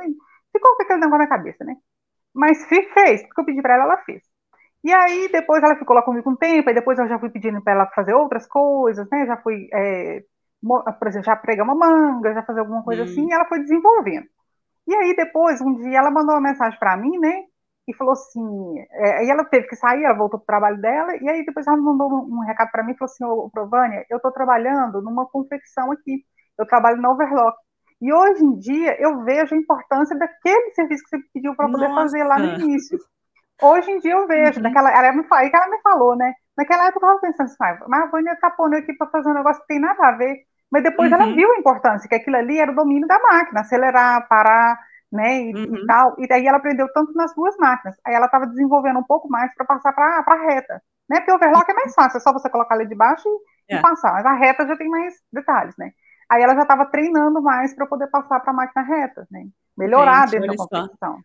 ficou 0.52 0.76
com 0.76 0.84
aquele 0.84 1.02
negócio 1.02 1.20
na 1.20 1.28
cabeça, 1.28 1.64
né? 1.64 1.76
Mas 2.34 2.66
fez, 2.66 3.22
porque 3.28 3.42
eu 3.42 3.46
pedi 3.46 3.62
para 3.62 3.76
ela, 3.76 3.84
ela 3.84 3.98
fez. 4.00 4.24
E 4.84 4.92
aí, 4.92 5.30
depois 5.32 5.62
ela 5.62 5.76
ficou 5.76 5.96
lá 5.96 6.02
comigo 6.02 6.32
um 6.32 6.36
tempo, 6.36 6.68
e 6.72 6.74
depois 6.74 6.98
eu 6.98 7.08
já 7.08 7.20
fui 7.20 7.30
pedindo 7.30 7.62
para 7.62 7.74
ela 7.74 7.86
fazer 7.94 8.16
outras 8.16 8.48
coisas, 8.48 9.08
né? 9.12 9.28
Já 9.28 9.38
fui, 9.38 9.70
é, 9.72 10.24
por 10.98 11.08
exemplo, 11.08 11.26
já 11.26 11.36
pregar 11.36 11.64
uma 11.64 11.76
manga, 11.76 12.34
já 12.34 12.42
fazer 12.42 12.62
alguma 12.62 12.84
coisa 12.84 13.04
hum. 13.04 13.06
assim, 13.06 13.30
e 13.30 13.34
ela 13.34 13.46
foi 13.46 13.60
desenvolvendo. 13.60 14.26
E 14.88 14.96
aí, 14.96 15.16
depois, 15.16 15.62
um 15.62 15.76
dia, 15.76 16.00
ela 16.00 16.10
mandou 16.10 16.34
uma 16.34 16.50
mensagem 16.50 16.80
para 16.80 16.98
mim, 16.98 17.20
né? 17.20 17.44
E 17.88 17.96
falou 17.96 18.14
assim, 18.14 18.80
é, 18.92 19.18
aí 19.20 19.30
ela 19.30 19.44
teve 19.44 19.68
que 19.68 19.76
sair, 19.76 20.04
ela 20.04 20.18
voltou 20.18 20.40
para 20.40 20.44
o 20.44 20.46
trabalho 20.46 20.82
dela, 20.82 21.16
e 21.16 21.28
aí 21.28 21.46
depois 21.46 21.66
ela 21.66 21.78
mandou 21.78 22.12
um, 22.12 22.38
um 22.38 22.40
recado 22.42 22.72
para 22.72 22.84
mim 22.84 22.94
e 22.94 22.98
falou 22.98 23.12
assim, 23.12 23.26
ô, 23.26 23.50
Provânia, 23.50 24.06
eu 24.10 24.18
estou 24.18 24.32
trabalhando 24.32 25.02
numa 25.02 25.26
confecção 25.26 25.92
aqui, 25.92 26.24
eu 26.58 26.66
trabalho 26.66 27.02
na 27.02 27.12
Overlock. 27.12 27.58
E 28.02 28.12
hoje 28.12 28.44
em 28.44 28.58
dia 28.58 29.00
eu 29.00 29.24
vejo 29.24 29.54
a 29.54 29.58
importância 29.58 30.18
daquele 30.18 30.72
serviço 30.72 31.04
que 31.04 31.10
você 31.10 31.24
pediu 31.34 31.56
para 31.56 31.70
poder 31.70 31.90
fazer 31.94 32.24
lá 32.24 32.40
no 32.40 32.60
início. 32.60 32.98
Hoje 33.62 33.92
em 33.92 34.00
dia 34.00 34.14
eu 34.14 34.28
vejo, 34.28 34.58
uhum. 34.58 34.64
naquela, 34.64 34.92
ela 34.92 35.14
me, 35.14 35.24
aí 35.34 35.50
que 35.50 35.56
ela 35.56 35.70
me 35.70 35.80
falou, 35.82 36.16
né? 36.16 36.34
Naquela 36.58 36.88
época 36.88 37.06
eu 37.06 37.16
estava 37.16 37.34
pensando 37.34 37.46
assim, 37.46 37.84
ah, 37.84 37.86
mas 37.88 38.04
a 38.04 38.08
Vânia 38.08 38.34
está 38.34 38.50
pondo 38.50 38.76
aqui 38.76 38.94
para 38.94 39.08
fazer 39.08 39.30
um 39.30 39.36
negócio 39.36 39.62
que 39.62 39.68
tem 39.68 39.80
nada 39.80 40.08
a 40.08 40.12
ver. 40.14 40.36
Mas 40.72 40.84
depois 40.84 41.12
uhum. 41.12 41.22
ela 41.22 41.34
viu 41.34 41.52
a 41.52 41.58
importância, 41.58 42.10
que 42.10 42.16
aquilo 42.16 42.38
ali 42.38 42.58
era 42.58 42.72
o 42.72 42.76
domínio 42.76 43.08
da 43.08 43.20
máquina, 43.20 43.62
acelerar, 43.62 44.28
parar, 44.28 44.80
né, 45.12 45.42
e, 45.42 45.54
uhum. 45.54 45.76
e 45.76 45.86
tal. 45.86 46.16
E 46.18 46.28
daí 46.28 46.48
ela 46.48 46.58
aprendeu 46.58 46.88
tanto 46.94 47.14
nas 47.14 47.34
duas 47.36 47.56
máquinas. 47.58 47.98
Aí 48.06 48.14
ela 48.14 48.28
estava 48.28 48.48
desenvolvendo 48.48 49.00
um 49.00 49.04
pouco 49.04 49.28
mais 49.30 49.54
para 49.56 49.66
passar 49.66 49.94
para 49.94 50.24
a 50.26 50.46
reta, 50.46 50.82
né? 51.10 51.18
Porque 51.18 51.32
o 51.32 51.36
overlock 51.36 51.70
é 51.70 51.74
mais 51.74 51.94
fácil, 51.94 52.18
é 52.18 52.22
só 52.22 52.32
você 52.32 52.50
colocar 52.50 52.76
ali 52.76 52.88
de 52.88 52.96
baixo 52.96 53.28
e, 53.70 53.76
é. 53.76 53.78
e 53.78 53.82
passar. 53.82 54.14
Mas 54.14 54.26
a 54.26 54.34
reta 54.34 54.66
já 54.66 54.78
tem 54.78 54.88
mais 54.88 55.16
detalhes, 55.32 55.76
né? 55.78 55.92
Aí 56.30 56.42
ela 56.42 56.56
já 56.56 56.62
estava 56.62 56.86
treinando 56.86 57.42
mais 57.42 57.76
para 57.76 57.86
poder 57.86 58.08
passar 58.08 58.40
para 58.40 58.52
a 58.52 58.56
máquina 58.56 58.84
reta, 58.84 59.28
né? 59.30 59.44
Melhorar 59.78 60.30
Gente, 60.30 60.40
dentro 60.40 60.56
da 60.56 60.64
competição. 60.64 61.20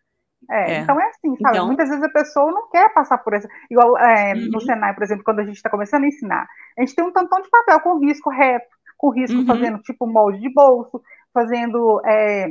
É, 0.49 0.73
é, 0.73 0.79
Então 0.79 0.99
é 0.99 1.07
assim, 1.07 1.35
sabe? 1.37 1.55
Então... 1.55 1.67
Muitas 1.67 1.89
vezes 1.89 2.03
a 2.03 2.09
pessoa 2.09 2.51
não 2.51 2.69
quer 2.69 2.93
passar 2.93 3.17
por 3.19 3.33
isso. 3.33 3.47
Igual 3.71 3.97
é, 3.97 4.33
uhum. 4.33 4.49
no 4.51 4.61
Senai, 4.61 4.93
por 4.93 5.03
exemplo, 5.03 5.23
quando 5.23 5.39
a 5.39 5.45
gente 5.45 5.55
está 5.55 5.69
começando 5.69 6.03
a 6.03 6.07
ensinar, 6.07 6.47
a 6.77 6.81
gente 6.81 6.93
tem 6.93 7.05
um 7.05 7.11
tantão 7.11 7.41
de 7.41 7.49
papel 7.49 7.79
com 7.79 7.99
risco 7.99 8.29
reto, 8.29 8.67
com 8.97 9.09
risco 9.09 9.37
uhum. 9.37 9.45
fazendo 9.45 9.79
tipo 9.79 10.05
molde 10.05 10.39
de 10.39 10.53
bolso, 10.53 11.01
fazendo 11.33 12.01
é, 12.05 12.47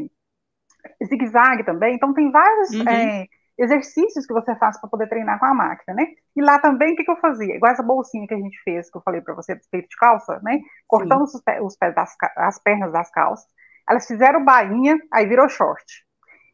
zigue-zague 1.05 1.65
também. 1.65 1.95
Então 1.95 2.13
tem 2.13 2.31
vários 2.31 2.71
uhum. 2.71 2.89
é, 2.89 3.27
exercícios 3.59 4.27
que 4.27 4.33
você 4.33 4.55
faz 4.57 4.79
para 4.81 4.91
poder 4.91 5.09
treinar 5.09 5.39
com 5.39 5.47
a 5.47 5.55
máquina, 5.55 5.95
né? 5.95 6.07
E 6.37 6.43
lá 6.43 6.59
também 6.59 6.93
o 6.93 6.97
que, 6.97 7.05
que, 7.05 7.11
eu 7.11 7.17
fazia? 7.17 7.55
Igual 7.57 7.73
essa 7.73 7.83
bolsinha 7.83 8.27
que 8.27 8.35
a 8.35 8.39
gente 8.39 8.59
fez, 8.63 8.91
que 8.91 8.99
eu 8.99 9.03
falei 9.03 9.21
para 9.21 9.35
você, 9.35 9.59
feito 9.71 9.89
de 9.89 9.97
calça, 9.97 10.41
né? 10.43 10.61
Cortando 10.87 11.23
os, 11.23 11.35
os 11.35 11.77
pés 11.77 11.95
das 11.95 12.15
as 12.37 12.59
pernas 12.63 12.93
das 12.93 13.11
calças. 13.11 13.47
Elas 13.89 14.07
fizeram 14.07 14.45
bainha, 14.45 14.99
aí 15.13 15.27
virou 15.27 15.49
short. 15.49 16.07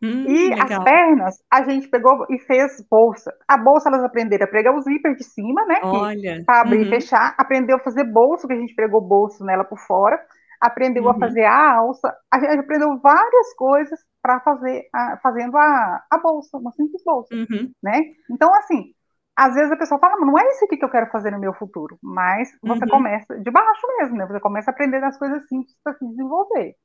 Hum, 0.03 0.25
e 0.27 0.49
legal. 0.51 0.67
as 0.67 0.85
pernas, 0.85 1.43
a 1.49 1.63
gente 1.63 1.89
pegou 1.89 2.27
e 2.29 2.39
fez 2.41 2.85
bolsa. 2.91 3.33
A 3.47 3.57
bolsa, 3.57 3.89
elas 3.89 4.03
aprenderam 4.03 4.45
a 4.45 4.49
pregar 4.49 4.75
o 4.75 4.81
zíper 4.81 5.15
de 5.15 5.23
cima, 5.23 5.65
né? 5.65 5.81
Olha. 5.83 6.43
Para 6.45 6.63
abrir 6.63 6.79
uhum. 6.79 6.87
e 6.87 6.89
fechar. 6.89 7.35
Aprendeu 7.39 7.77
a 7.77 7.81
fazer 7.81 8.05
bolso, 8.05 8.47
que 8.47 8.53
a 8.53 8.57
gente 8.57 8.75
pregou 8.75 9.01
bolso 9.01 9.45
nela 9.45 9.65
por 9.65 9.79
fora. 9.79 10.21
Aprendeu 10.61 11.05
uhum. 11.05 11.11
a 11.11 11.19
fazer 11.19 11.45
a 11.45 11.77
alça. 11.77 12.13
A 12.33 12.39
gente 12.39 12.59
aprendeu 12.59 12.99
várias 12.99 13.55
coisas 13.57 14.01
para 14.23 14.41
fazer, 14.41 14.89
a, 14.95 15.19
fazendo 15.23 15.57
a, 15.57 16.05
a 16.11 16.19
bolsa, 16.19 16.57
uma 16.57 16.71
simples 16.73 17.03
bolsa, 17.05 17.35
uhum. 17.35 17.73
né? 17.83 18.01
Então, 18.31 18.55
assim, 18.55 18.95
às 19.37 19.55
vezes 19.55 19.73
a 19.73 19.77
pessoa 19.77 19.99
fala, 19.99 20.17
não 20.25 20.39
é 20.39 20.49
isso 20.51 20.65
aqui 20.65 20.77
que 20.77 20.85
eu 20.85 20.91
quero 20.91 21.11
fazer 21.11 21.33
no 21.33 21.41
meu 21.41 21.53
futuro, 21.53 21.99
mas 22.01 22.51
você 22.63 22.85
uhum. 22.85 22.91
começa 22.91 23.39
de 23.41 23.51
baixo 23.51 23.87
mesmo, 23.99 24.17
né? 24.17 24.27
Você 24.27 24.41
começa 24.41 24.71
a 24.71 24.73
aprender 24.73 25.03
as 25.03 25.19
coisas 25.19 25.47
simples 25.49 25.77
para 25.83 25.95
se 25.95 26.07
desenvolver. 26.07 26.77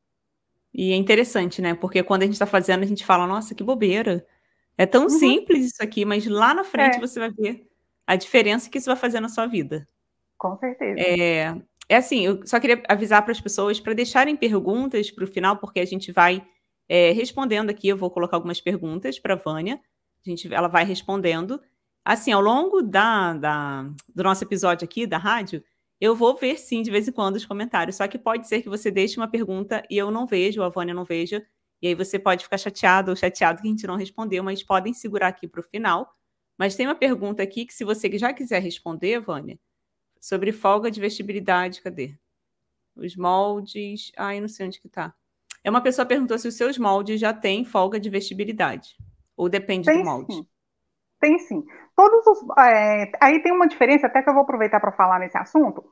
E 0.73 0.91
é 0.91 0.95
interessante, 0.95 1.61
né? 1.61 1.75
Porque 1.75 2.01
quando 2.03 2.23
a 2.23 2.25
gente 2.25 2.33
está 2.33 2.45
fazendo, 2.45 2.83
a 2.83 2.87
gente 2.87 3.05
fala, 3.05 3.27
nossa, 3.27 3.53
que 3.53 3.63
bobeira. 3.63 4.25
É 4.77 4.85
tão 4.85 5.03
uhum. 5.03 5.09
simples 5.09 5.65
isso 5.65 5.83
aqui, 5.83 6.05
mas 6.05 6.25
lá 6.25 6.53
na 6.53 6.63
frente 6.63 6.97
é. 6.97 6.99
você 6.99 7.19
vai 7.19 7.31
ver 7.31 7.67
a 8.05 8.15
diferença 8.15 8.69
que 8.69 8.77
isso 8.77 8.89
vai 8.89 8.95
fazer 8.95 9.19
na 9.19 9.29
sua 9.29 9.45
vida. 9.45 9.87
Com 10.37 10.55
certeza. 10.57 10.99
É, 10.99 11.55
é 11.89 11.95
assim, 11.95 12.25
eu 12.25 12.45
só 12.45 12.59
queria 12.59 12.81
avisar 12.87 13.21
para 13.23 13.31
as 13.31 13.41
pessoas 13.41 13.79
para 13.79 13.93
deixarem 13.93 14.35
perguntas 14.35 15.11
para 15.11 15.23
o 15.23 15.27
final, 15.27 15.57
porque 15.57 15.79
a 15.79 15.85
gente 15.85 16.11
vai 16.11 16.45
é, 16.87 17.11
respondendo 17.11 17.69
aqui. 17.69 17.87
Eu 17.87 17.97
vou 17.97 18.09
colocar 18.09 18.37
algumas 18.37 18.61
perguntas 18.61 19.19
para 19.19 19.33
a 19.33 19.37
Vânia. 19.37 19.79
A 20.25 20.29
gente, 20.29 20.53
ela 20.53 20.67
vai 20.67 20.85
respondendo. 20.85 21.61
Assim, 22.03 22.31
ao 22.31 22.41
longo 22.41 22.81
da, 22.81 23.33
da, 23.33 23.83
do 24.13 24.23
nosso 24.23 24.43
episódio 24.43 24.85
aqui 24.85 25.05
da 25.05 25.17
rádio, 25.17 25.63
eu 25.99 26.15
vou 26.15 26.35
ver 26.35 26.57
sim 26.57 26.81
de 26.81 26.91
vez 26.91 27.07
em 27.07 27.11
quando 27.11 27.35
os 27.35 27.45
comentários, 27.45 27.97
só 27.97 28.07
que 28.07 28.17
pode 28.17 28.47
ser 28.47 28.61
que 28.61 28.69
você 28.69 28.91
deixe 28.91 29.17
uma 29.17 29.27
pergunta 29.27 29.83
e 29.89 29.97
eu 29.97 30.11
não 30.11 30.25
vejo, 30.25 30.61
a 30.61 30.69
Vânia 30.69 30.93
não 30.93 31.03
veja, 31.03 31.45
e 31.81 31.87
aí 31.87 31.95
você 31.95 32.17
pode 32.17 32.43
ficar 32.43 32.57
chateado 32.57 33.11
ou 33.11 33.15
chateado 33.15 33.61
que 33.61 33.67
a 33.67 33.71
gente 33.71 33.85
não 33.87 33.95
respondeu, 33.95 34.43
mas 34.43 34.63
podem 34.63 34.93
segurar 34.93 35.27
aqui 35.27 35.47
para 35.47 35.59
o 35.59 35.63
final. 35.63 36.15
Mas 36.57 36.75
tem 36.75 36.87
uma 36.87 36.95
pergunta 36.95 37.43
aqui 37.43 37.65
que, 37.65 37.73
se 37.73 37.83
você 37.83 38.17
já 38.17 38.33
quiser 38.33 38.61
responder, 38.61 39.19
Vânia, 39.19 39.59
sobre 40.19 40.51
folga 40.51 40.89
de 40.89 40.99
vestibilidade, 40.99 41.81
cadê? 41.81 42.15
Os 42.95 43.15
moldes. 43.15 44.11
Ai, 44.17 44.39
não 44.41 44.47
sei 44.47 44.65
onde 44.65 44.81
que 44.81 44.89
tá. 44.89 45.13
É 45.67 45.69
uma 45.69 45.81
pessoa 45.81 46.05
perguntou 46.05 46.39
se 46.39 46.47
os 46.47 46.55
seus 46.55 46.77
moldes 46.77 47.19
já 47.19 47.33
têm 47.33 47.65
folga 47.65 47.99
de 47.99 48.09
vestibilidade. 48.09 48.95
Ou 49.35 49.49
depende 49.49 49.85
tem, 49.85 49.97
do 49.97 50.05
molde. 50.05 50.33
Sim. 50.33 50.47
Tem 51.19 51.39
sim. 51.39 51.61
Todos 51.93 52.25
os. 52.25 52.39
É, 52.57 53.11
aí 53.19 53.41
tem 53.41 53.51
uma 53.51 53.67
diferença, 53.67 54.07
até 54.07 54.23
que 54.23 54.29
eu 54.29 54.33
vou 54.33 54.43
aproveitar 54.43 54.79
para 54.79 54.93
falar 54.93 55.19
nesse 55.19 55.37
assunto, 55.37 55.83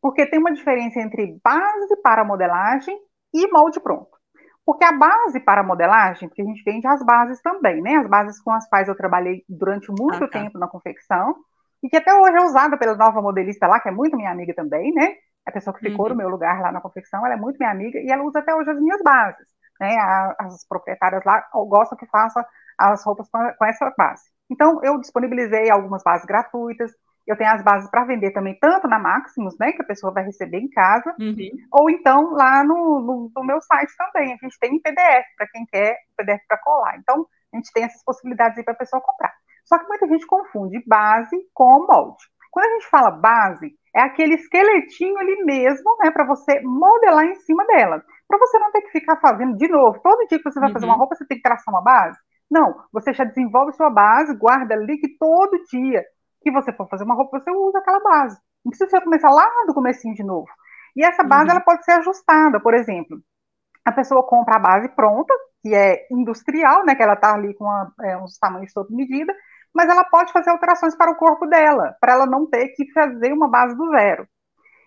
porque 0.00 0.24
tem 0.24 0.38
uma 0.38 0.52
diferença 0.52 1.00
entre 1.00 1.36
base 1.42 1.96
para 2.00 2.24
modelagem 2.24 2.96
e 3.34 3.50
molde 3.50 3.80
pronto. 3.80 4.16
Porque 4.64 4.84
a 4.84 4.92
base 4.92 5.40
para 5.40 5.64
modelagem, 5.64 6.28
porque 6.28 6.42
a 6.42 6.44
gente 6.44 6.62
vende 6.62 6.86
as 6.86 7.04
bases 7.04 7.42
também, 7.42 7.82
né? 7.82 7.96
As 7.96 8.06
bases 8.08 8.40
com 8.40 8.52
as 8.52 8.68
quais 8.68 8.86
eu 8.86 8.94
trabalhei 8.94 9.44
durante 9.48 9.88
muito 9.88 10.22
ah, 10.22 10.28
tá. 10.28 10.38
tempo 10.38 10.60
na 10.60 10.68
confecção, 10.68 11.34
e 11.82 11.88
que 11.88 11.96
até 11.96 12.14
hoje 12.14 12.36
é 12.36 12.44
usada 12.44 12.78
pela 12.78 12.94
nova 12.94 13.20
modelista 13.20 13.66
lá, 13.66 13.80
que 13.80 13.88
é 13.88 13.92
muito 13.92 14.16
minha 14.16 14.30
amiga 14.30 14.54
também, 14.54 14.94
né? 14.94 15.16
A 15.46 15.52
pessoa 15.52 15.74
que 15.74 15.88
ficou 15.88 16.06
uhum. 16.06 16.12
no 16.12 16.16
meu 16.16 16.28
lugar 16.28 16.60
lá 16.60 16.72
na 16.72 16.80
confecção, 16.80 17.24
ela 17.24 17.34
é 17.34 17.38
muito 17.38 17.58
minha 17.58 17.70
amiga, 17.70 17.98
e 17.98 18.10
ela 18.10 18.24
usa 18.24 18.38
até 18.38 18.54
hoje 18.54 18.70
as 18.70 18.80
minhas 18.80 19.02
bases. 19.02 19.46
Né? 19.80 19.96
As 20.38 20.66
proprietárias 20.66 21.24
lá 21.24 21.44
gostam 21.52 21.98
que 21.98 22.06
faça 22.06 22.44
as 22.78 23.04
roupas 23.04 23.28
com 23.30 23.64
essa 23.64 23.92
base. 23.96 24.22
Então, 24.50 24.80
eu 24.82 24.98
disponibilizei 25.00 25.70
algumas 25.70 26.02
bases 26.02 26.26
gratuitas. 26.26 26.92
Eu 27.26 27.36
tenho 27.36 27.50
as 27.50 27.62
bases 27.62 27.90
para 27.90 28.04
vender 28.04 28.32
também, 28.32 28.58
tanto 28.60 28.86
na 28.86 28.98
Maximus, 28.98 29.56
né, 29.58 29.72
que 29.72 29.80
a 29.80 29.86
pessoa 29.86 30.12
vai 30.12 30.24
receber 30.24 30.58
em 30.58 30.68
casa, 30.68 31.14
uhum. 31.18 31.50
ou 31.72 31.88
então 31.88 32.32
lá 32.32 32.62
no, 32.62 33.00
no, 33.00 33.32
no, 33.34 33.44
meu 33.44 33.60
site 33.62 33.92
também. 33.96 34.34
A 34.34 34.36
gente 34.36 34.58
tem 34.58 34.74
em 34.74 34.80
PDF, 34.80 35.24
para 35.36 35.48
quem 35.48 35.64
quer 35.66 35.96
PDF 36.18 36.42
para 36.46 36.58
colar. 36.58 36.98
Então, 36.98 37.26
a 37.52 37.56
gente 37.56 37.72
tem 37.72 37.84
essas 37.84 38.02
possibilidades 38.04 38.58
aí 38.58 38.64
para 38.64 38.74
a 38.74 38.76
pessoa 38.76 39.00
comprar. 39.00 39.32
Só 39.64 39.78
que 39.78 39.88
muita 39.88 40.06
gente 40.06 40.26
confunde 40.26 40.82
base 40.86 41.36
com 41.54 41.86
molde. 41.86 42.22
Quando 42.50 42.66
a 42.66 42.74
gente 42.74 42.88
fala 42.88 43.10
base, 43.10 43.74
é 43.94 44.00
aquele 44.00 44.34
esqueletinho 44.34 45.16
ali 45.18 45.44
mesmo, 45.44 45.96
né, 46.02 46.10
para 46.10 46.26
você 46.26 46.60
modelar 46.62 47.24
em 47.24 47.34
cima 47.36 47.64
dela. 47.66 48.02
Para 48.26 48.38
você 48.38 48.58
não 48.58 48.72
ter 48.72 48.82
que 48.82 48.90
ficar 48.90 49.20
fazendo 49.20 49.56
de 49.56 49.68
novo. 49.68 50.00
Todo 50.02 50.26
dia 50.26 50.38
que 50.38 50.44
você 50.44 50.58
vai 50.58 50.68
uhum. 50.68 50.72
fazer 50.72 50.86
uma 50.86 50.96
roupa, 50.96 51.14
você 51.14 51.26
tem 51.26 51.36
que 51.36 51.42
traçar 51.42 51.72
uma 51.72 51.82
base. 51.82 52.18
Não, 52.50 52.74
você 52.92 53.12
já 53.12 53.24
desenvolve 53.24 53.72
sua 53.72 53.90
base, 53.90 54.36
guarda 54.36 54.74
ali 54.74 54.98
que 54.98 55.16
todo 55.18 55.62
dia 55.70 56.04
que 56.42 56.50
você 56.50 56.72
for 56.72 56.88
fazer 56.88 57.04
uma 57.04 57.14
roupa, 57.14 57.38
você 57.38 57.50
usa 57.50 57.78
aquela 57.78 58.00
base. 58.00 58.38
Não 58.64 58.70
precisa 58.70 59.00
começar 59.00 59.30
lá 59.30 59.48
do 59.66 59.74
comecinho 59.74 60.14
de 60.14 60.24
novo. 60.24 60.48
E 60.96 61.04
essa 61.04 61.22
base, 61.22 61.44
uhum. 61.44 61.50
ela 61.52 61.60
pode 61.60 61.84
ser 61.84 61.92
ajustada, 61.92 62.60
por 62.60 62.74
exemplo. 62.74 63.18
A 63.84 63.92
pessoa 63.92 64.26
compra 64.26 64.56
a 64.56 64.58
base 64.58 64.88
pronta, 64.88 65.32
que 65.62 65.74
é 65.74 66.06
industrial, 66.10 66.84
né, 66.84 66.94
que 66.94 67.02
ela 67.02 67.14
está 67.14 67.34
ali 67.34 67.54
com 67.54 67.64
uma, 67.64 67.92
é, 68.02 68.16
uns 68.16 68.38
tamanhos 68.38 68.72
sob 68.72 68.94
medida, 68.94 69.34
mas 69.74 69.88
ela 69.88 70.04
pode 70.04 70.32
fazer 70.32 70.50
alterações 70.50 70.94
para 70.96 71.10
o 71.10 71.16
corpo 71.16 71.46
dela, 71.46 71.96
para 72.00 72.12
ela 72.12 72.26
não 72.26 72.46
ter 72.46 72.68
que 72.68 72.90
fazer 72.92 73.32
uma 73.32 73.48
base 73.48 73.76
do 73.76 73.90
zero. 73.90 74.26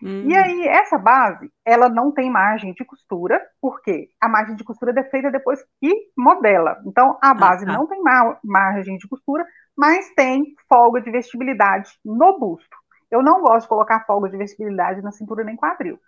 Hum. 0.01 0.29
E 0.29 0.35
aí, 0.35 0.67
essa 0.67 0.97
base, 0.97 1.51
ela 1.65 1.89
não 1.89 2.11
tem 2.11 2.29
margem 2.29 2.73
de 2.73 2.85
costura, 2.85 3.41
porque 3.59 4.09
a 4.21 4.29
margem 4.29 4.55
de 4.55 4.63
costura 4.63 4.97
é 4.99 5.03
feita 5.03 5.31
depois 5.31 5.59
que 5.81 6.11
modela. 6.15 6.77
Então, 6.85 7.17
a 7.21 7.31
ah, 7.31 7.33
base 7.33 7.65
ah, 7.65 7.67
tá. 7.67 7.73
não 7.73 7.87
tem 7.87 8.01
margem 8.43 8.97
de 8.97 9.07
costura, 9.07 9.45
mas 9.75 10.09
tem 10.15 10.55
folga 10.69 11.01
de 11.01 11.11
vestibilidade 11.11 11.89
no 12.05 12.39
busto. 12.39 12.77
Eu 13.09 13.23
não 13.23 13.41
gosto 13.41 13.63
de 13.63 13.69
colocar 13.69 14.05
folga 14.05 14.29
de 14.29 14.37
vestibilidade 14.37 15.01
na 15.01 15.11
cintura 15.11 15.43
nem 15.43 15.55
quadril, 15.55 15.99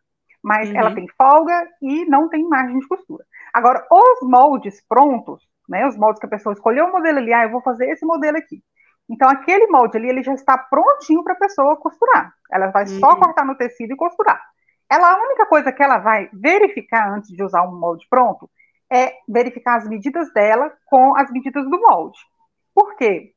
mas 0.43 0.69
uhum. 0.69 0.75
ela 0.75 0.93
tem 0.93 1.07
folga 1.17 1.67
e 1.81 2.05
não 2.05 2.29
tem 2.29 2.47
margem 2.47 2.79
de 2.79 2.87
costura. 2.87 3.25
Agora, 3.53 3.85
os 3.91 4.27
moldes 4.27 4.83
prontos, 4.87 5.47
né, 5.69 5.87
os 5.87 5.95
moldes 5.95 6.19
que 6.19 6.25
a 6.25 6.29
pessoa 6.29 6.53
escolheu 6.53 6.85
o 6.85 6.91
modelo 6.91 7.19
ali, 7.19 7.31
ah, 7.31 7.43
eu 7.43 7.51
vou 7.51 7.61
fazer 7.61 7.89
esse 7.89 8.05
modelo 8.05 8.37
aqui. 8.37 8.61
Então, 9.09 9.27
aquele 9.27 9.67
molde 9.67 9.97
ali, 9.97 10.09
ele 10.09 10.23
já 10.23 10.33
está 10.33 10.57
prontinho 10.57 11.23
para 11.23 11.33
a 11.33 11.37
pessoa 11.37 11.77
costurar. 11.77 12.31
Ela 12.51 12.67
vai 12.67 12.83
uhum. 12.83 12.99
só 12.99 13.15
cortar 13.15 13.45
no 13.45 13.55
tecido 13.55 13.93
e 13.93 13.97
costurar. 13.97 14.39
Ela, 14.89 15.11
a 15.11 15.21
única 15.21 15.45
coisa 15.45 15.71
que 15.71 15.81
ela 15.81 15.97
vai 15.97 16.29
verificar 16.33 17.11
antes 17.11 17.29
de 17.29 17.43
usar 17.43 17.63
um 17.63 17.79
molde 17.79 18.05
pronto 18.09 18.49
é 18.91 19.13
verificar 19.27 19.77
as 19.77 19.87
medidas 19.87 20.31
dela 20.33 20.71
com 20.85 21.15
as 21.15 21.29
medidas 21.31 21.63
do 21.63 21.79
molde. 21.79 22.17
Por 22.73 22.95
quê? 22.95 23.33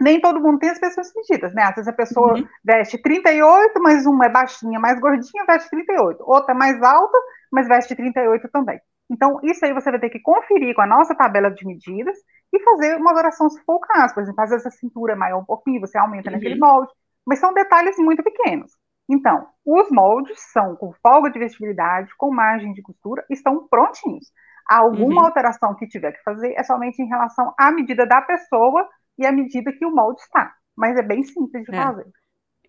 Nem 0.00 0.20
todo 0.20 0.40
mundo 0.40 0.58
tem 0.58 0.70
as 0.70 0.80
mesmas 0.80 1.12
medidas, 1.14 1.54
né? 1.54 1.62
Às 1.62 1.74
vezes 1.74 1.88
a 1.88 1.92
pessoa 1.92 2.34
uhum. 2.34 2.46
veste 2.64 2.98
38, 2.98 3.82
mas 3.82 4.06
uma 4.06 4.26
é 4.26 4.28
baixinha, 4.28 4.78
mais 4.78 5.00
gordinha, 5.00 5.44
veste 5.46 5.68
38. 5.70 6.22
Outra 6.22 6.54
é 6.54 6.56
mais 6.56 6.82
alta, 6.82 7.18
mas 7.50 7.66
veste 7.66 7.94
38 7.96 8.48
também. 8.48 8.80
Então, 9.10 9.40
isso 9.42 9.64
aí 9.64 9.72
você 9.72 9.90
vai 9.90 10.00
ter 10.00 10.10
que 10.10 10.20
conferir 10.20 10.74
com 10.74 10.82
a 10.82 10.86
nossa 10.86 11.14
tabela 11.14 11.50
de 11.50 11.66
medidas 11.66 12.16
e 12.52 12.60
fazer 12.60 12.96
uma 12.96 13.14
oração 13.14 13.48
se 13.48 13.62
for 13.64 13.76
o 13.76 13.80
caso. 13.80 14.14
Por 14.14 14.22
exemplo, 14.22 14.42
às 14.42 14.50
vezes 14.50 14.66
a 14.66 14.70
cintura 14.70 15.14
é 15.14 15.16
maior 15.16 15.38
um 15.38 15.44
pouquinho, 15.44 15.80
você 15.80 15.96
aumenta 15.96 16.28
uhum. 16.28 16.36
naquele 16.36 16.58
molde, 16.58 16.92
mas 17.26 17.38
são 17.38 17.52
detalhes 17.54 17.96
muito 17.98 18.22
pequenos. 18.22 18.72
Então, 19.08 19.46
os 19.64 19.90
moldes 19.90 20.38
são 20.52 20.76
com 20.76 20.92
folga 21.02 21.30
de 21.30 21.38
vestibilidade, 21.38 22.10
com 22.18 22.30
margem 22.30 22.72
de 22.74 22.82
costura, 22.82 23.24
estão 23.30 23.66
prontinhos. 23.68 24.26
Alguma 24.68 25.22
uhum. 25.22 25.26
alteração 25.26 25.74
que 25.74 25.88
tiver 25.88 26.12
que 26.12 26.22
fazer 26.22 26.52
é 26.52 26.62
somente 26.62 27.00
em 27.00 27.06
relação 27.06 27.54
à 27.58 27.72
medida 27.72 28.06
da 28.06 28.20
pessoa 28.20 28.86
e 29.16 29.24
à 29.24 29.32
medida 29.32 29.72
que 29.72 29.86
o 29.86 29.90
molde 29.90 30.20
está. 30.20 30.52
Mas 30.76 30.96
é 30.98 31.02
bem 31.02 31.22
simples 31.22 31.64
de 31.64 31.74
é. 31.74 31.82
fazer. 31.82 32.06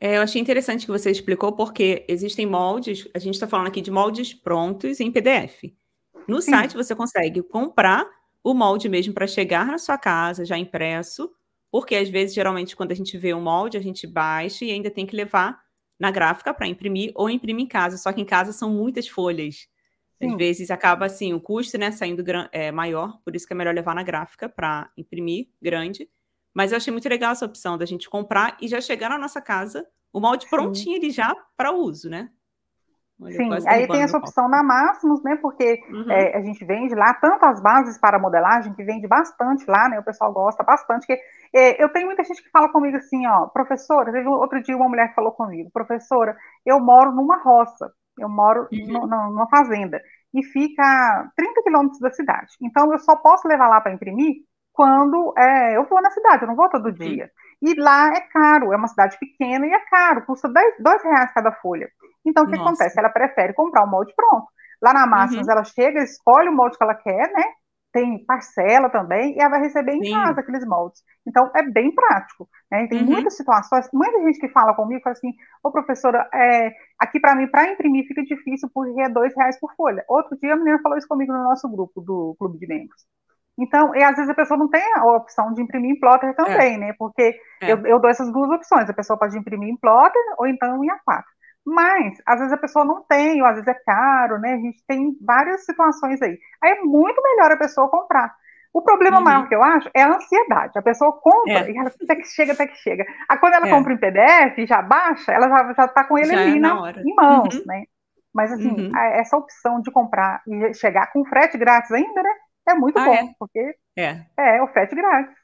É, 0.01 0.15
eu 0.15 0.21
achei 0.21 0.41
interessante 0.41 0.85
que 0.85 0.91
você 0.91 1.11
explicou, 1.11 1.53
porque 1.53 2.05
existem 2.07 2.45
moldes, 2.45 3.05
a 3.13 3.19
gente 3.19 3.33
está 3.33 3.45
falando 3.45 3.67
aqui 3.67 3.81
de 3.81 3.91
moldes 3.91 4.33
prontos 4.33 5.01
em 5.01 5.11
PDF. 5.11 5.63
No 6.29 6.41
Sim. 6.41 6.51
site 6.51 6.75
você 6.75 6.95
consegue 6.95 7.41
comprar 7.41 8.07
o 8.43 8.53
molde 8.53 8.87
mesmo 8.87 9.13
para 9.13 9.27
chegar 9.27 9.65
na 9.65 9.77
sua 9.77 9.97
casa, 9.97 10.45
já 10.45 10.57
impresso, 10.57 11.29
porque 11.71 11.95
às 11.95 12.09
vezes, 12.09 12.33
geralmente, 12.33 12.75
quando 12.75 12.91
a 12.91 12.95
gente 12.95 13.17
vê 13.17 13.33
o 13.33 13.41
molde, 13.41 13.77
a 13.77 13.81
gente 13.81 14.07
baixa 14.07 14.65
e 14.65 14.71
ainda 14.71 14.89
tem 14.89 15.05
que 15.05 15.15
levar 15.15 15.59
na 15.99 16.09
gráfica 16.09 16.53
para 16.53 16.67
imprimir 16.67 17.11
ou 17.15 17.29
imprimir 17.29 17.65
em 17.65 17.67
casa. 17.67 17.97
Só 17.97 18.11
que 18.11 18.21
em 18.21 18.25
casa 18.25 18.53
são 18.53 18.71
muitas 18.71 19.07
folhas. 19.07 19.67
Às 20.21 20.35
vezes 20.35 20.69
acaba 20.69 21.05
assim, 21.05 21.33
o 21.33 21.39
custo 21.39 21.77
né, 21.77 21.91
saindo 21.91 22.23
é, 22.51 22.71
maior, 22.71 23.21
por 23.23 23.35
isso 23.35 23.47
que 23.47 23.53
é 23.53 23.55
melhor 23.55 23.73
levar 23.73 23.95
na 23.95 24.03
gráfica 24.03 24.49
para 24.49 24.91
imprimir 24.97 25.47
grande. 25.61 26.09
Mas 26.53 26.71
eu 26.71 26.77
achei 26.77 26.91
muito 26.91 27.07
legal 27.07 27.31
essa 27.31 27.45
opção 27.45 27.77
da 27.77 27.85
gente 27.85 28.09
comprar 28.09 28.57
e 28.59 28.67
já 28.67 28.81
chegar 28.81 29.09
na 29.09 29.17
nossa 29.17 29.41
casa 29.41 29.87
o 30.11 30.19
molde 30.19 30.49
prontinho 30.49 30.97
ali 30.97 31.11
já 31.11 31.33
para 31.55 31.71
uso, 31.71 32.09
né? 32.09 32.29
Olha, 33.21 33.33
Sim, 33.33 33.49
aí 33.67 33.85
tem 33.85 34.01
essa 34.01 34.17
opção 34.17 34.47
na 34.47 34.63
Máximos, 34.63 35.21
né? 35.23 35.35
Porque 35.41 35.81
uhum. 35.89 36.09
é, 36.09 36.37
a 36.37 36.41
gente 36.41 36.63
vende 36.63 36.95
lá 36.95 37.13
tantas 37.15 37.61
bases 37.61 37.97
para 37.97 38.17
modelagem, 38.17 38.73
que 38.73 38.83
vende 38.83 39.07
bastante 39.07 39.65
lá, 39.69 39.89
né? 39.89 39.99
O 39.99 40.03
pessoal 40.03 40.31
gosta 40.31 40.63
bastante. 40.63 41.05
Que, 41.05 41.19
é, 41.53 41.83
eu 41.83 41.89
tenho 41.89 42.05
muita 42.05 42.23
gente 42.23 42.41
que 42.41 42.49
fala 42.49 42.69
comigo 42.69 42.95
assim, 42.95 43.27
ó, 43.27 43.47
professora, 43.47 44.13
teve 44.13 44.27
outro 44.27 44.63
dia 44.63 44.75
uma 44.75 44.87
mulher 44.87 45.09
que 45.09 45.15
falou 45.15 45.33
comigo, 45.33 45.69
professora, 45.73 46.35
eu 46.65 46.79
moro 46.79 47.11
numa 47.11 47.37
roça, 47.43 47.91
eu 48.17 48.29
moro 48.29 48.67
uhum. 48.71 49.07
numa 49.07 49.49
fazenda, 49.49 50.01
e 50.33 50.41
fica 50.43 51.29
30 51.35 51.63
quilômetros 51.63 51.99
da 51.99 52.11
cidade. 52.11 52.53
Então 52.61 52.91
eu 52.93 52.99
só 52.99 53.17
posso 53.17 53.47
levar 53.47 53.67
lá 53.67 53.81
para 53.81 53.93
imprimir 53.93 54.43
quando 54.71 55.33
é, 55.37 55.75
eu 55.75 55.85
vou 55.89 56.01
na 56.01 56.09
cidade, 56.11 56.43
eu 56.43 56.47
não 56.47 56.55
vou 56.55 56.69
todo 56.69 56.85
uhum. 56.85 57.27
E 57.61 57.73
lá 57.75 58.09
é 58.13 58.21
caro, 58.21 58.71
é 58.71 58.77
uma 58.77 58.87
cidade 58.87 59.17
pequena 59.19 59.65
e 59.67 59.71
é 59.71 59.79
caro, 59.79 60.25
custa 60.25 60.47
dois, 60.47 60.75
dois 60.79 61.03
reais 61.03 61.31
cada 61.33 61.51
folha. 61.51 61.89
Então, 62.25 62.43
o 62.43 62.47
que 62.47 62.55
Nossa. 62.55 62.69
acontece? 62.69 62.99
Ela 62.99 63.09
prefere 63.09 63.53
comprar 63.53 63.83
o 63.83 63.89
molde 63.89 64.13
pronto. 64.15 64.47
Lá 64.81 64.93
na 64.93 65.05
Máximos, 65.05 65.45
uhum. 65.45 65.53
ela 65.53 65.63
chega, 65.63 66.01
escolhe 66.01 66.47
o 66.47 66.55
molde 66.55 66.77
que 66.77 66.83
ela 66.83 66.95
quer, 66.95 67.31
né? 67.33 67.43
Tem 67.91 68.23
parcela 68.23 68.89
também, 68.89 69.35
e 69.35 69.39
ela 69.41 69.49
vai 69.49 69.61
receber 69.61 69.93
em 69.93 70.03
Sim. 70.03 70.13
casa 70.13 70.39
aqueles 70.39 70.65
moldes. 70.65 71.01
Então, 71.27 71.51
é 71.55 71.63
bem 71.63 71.93
prático. 71.93 72.47
Né? 72.71 72.87
Tem 72.87 73.01
uhum. 73.01 73.07
muitas 73.07 73.35
situações, 73.35 73.89
muita 73.91 74.21
gente 74.21 74.39
que 74.39 74.47
fala 74.49 74.73
comigo, 74.75 75.01
fala 75.01 75.13
assim, 75.13 75.33
ô 75.63 75.71
professora, 75.71 76.29
é, 76.33 76.71
aqui 76.99 77.19
para 77.19 77.35
mim, 77.35 77.47
para 77.47 77.71
imprimir, 77.71 78.07
fica 78.07 78.23
difícil 78.23 78.69
porque 78.73 79.01
é 79.01 79.09
dois 79.09 79.35
reais 79.35 79.59
por 79.59 79.73
folha. 79.75 80.05
Outro 80.07 80.37
dia 80.37 80.53
a 80.53 80.55
menina 80.55 80.79
falou 80.81 80.97
isso 80.97 81.07
comigo 81.07 81.33
no 81.33 81.43
nosso 81.43 81.67
grupo 81.67 81.99
do 81.99 82.35
Clube 82.37 82.59
de 82.59 82.67
Membros. 82.67 83.05
Então, 83.59 83.93
e 83.93 84.01
às 84.01 84.15
vezes 84.15 84.29
a 84.29 84.33
pessoa 84.33 84.57
não 84.57 84.69
tem 84.69 84.81
a 84.95 85.05
opção 85.05 85.53
de 85.53 85.61
imprimir 85.61 85.91
em 85.91 85.99
plotter 85.99 86.33
também, 86.35 86.75
é. 86.75 86.77
né? 86.77 86.93
Porque 86.97 87.37
é. 87.61 87.71
eu, 87.71 87.85
eu, 87.85 87.99
dou 87.99 88.09
essas 88.09 88.31
duas 88.31 88.49
opções. 88.49 88.89
A 88.89 88.93
pessoa 88.93 89.19
pode 89.19 89.37
imprimir 89.37 89.69
em 89.69 89.77
plotter 89.77 90.21
ou 90.37 90.47
então 90.47 90.83
em 90.83 90.87
A4. 90.87 91.23
Mas, 91.65 92.17
às 92.25 92.39
vezes 92.39 92.53
a 92.53 92.57
pessoa 92.57 92.85
não 92.85 93.03
tem, 93.03 93.41
ou 93.41 93.47
às 93.47 93.55
vezes 93.55 93.67
é 93.67 93.73
caro, 93.85 94.39
né? 94.39 94.53
A 94.53 94.57
gente 94.57 94.81
tem 94.87 95.11
várias 95.21 95.65
situações 95.65 96.21
aí. 96.21 96.37
Aí 96.63 96.71
é 96.71 96.81
muito 96.81 97.21
melhor 97.21 97.51
a 97.51 97.57
pessoa 97.57 97.89
comprar. 97.89 98.33
O 98.73 98.81
problema 98.81 99.17
uhum. 99.17 99.23
maior 99.23 99.47
que 99.47 99.55
eu 99.55 99.63
acho 99.63 99.89
é 99.93 100.03
a 100.03 100.15
ansiedade. 100.15 100.77
A 100.77 100.81
pessoa 100.81 101.11
compra 101.11 101.67
é. 101.67 101.71
e 101.71 101.77
ela 101.77 101.91
até 102.01 102.15
que 102.15 102.27
chega, 102.27 102.53
até 102.53 102.65
que 102.65 102.77
chega. 102.77 103.05
Aí 103.27 103.37
quando 103.37 103.55
ela 103.55 103.67
é. 103.67 103.69
compra 103.69 103.93
em 103.93 103.97
PDF 103.97 104.57
e 104.57 104.65
já 104.65 104.81
baixa, 104.81 105.31
ela 105.31 105.49
já, 105.49 105.73
já 105.73 105.87
tá 105.87 106.03
com 106.03 106.17
ele 106.17 106.33
já 106.33 106.39
ali 106.39 106.57
é 106.57 106.59
na, 106.59 106.91
em 106.91 107.15
mãos, 107.15 107.55
uhum. 107.55 107.63
né? 107.65 107.83
Mas 108.33 108.53
assim, 108.53 108.69
uhum. 108.69 108.97
essa 108.97 109.35
opção 109.35 109.81
de 109.81 109.91
comprar 109.91 110.41
e 110.47 110.73
chegar 110.75 111.11
com 111.11 111.25
frete 111.25 111.57
grátis 111.57 111.91
ainda, 111.91 112.21
né? 112.21 112.29
É 112.69 112.75
muito 112.75 112.97
ah, 112.97 113.05
bom, 113.05 113.13
é? 113.13 113.33
porque 113.39 113.75
é. 113.97 114.25
é 114.37 114.61
o 114.61 114.67
frete 114.67 114.95
grátis. 114.95 115.35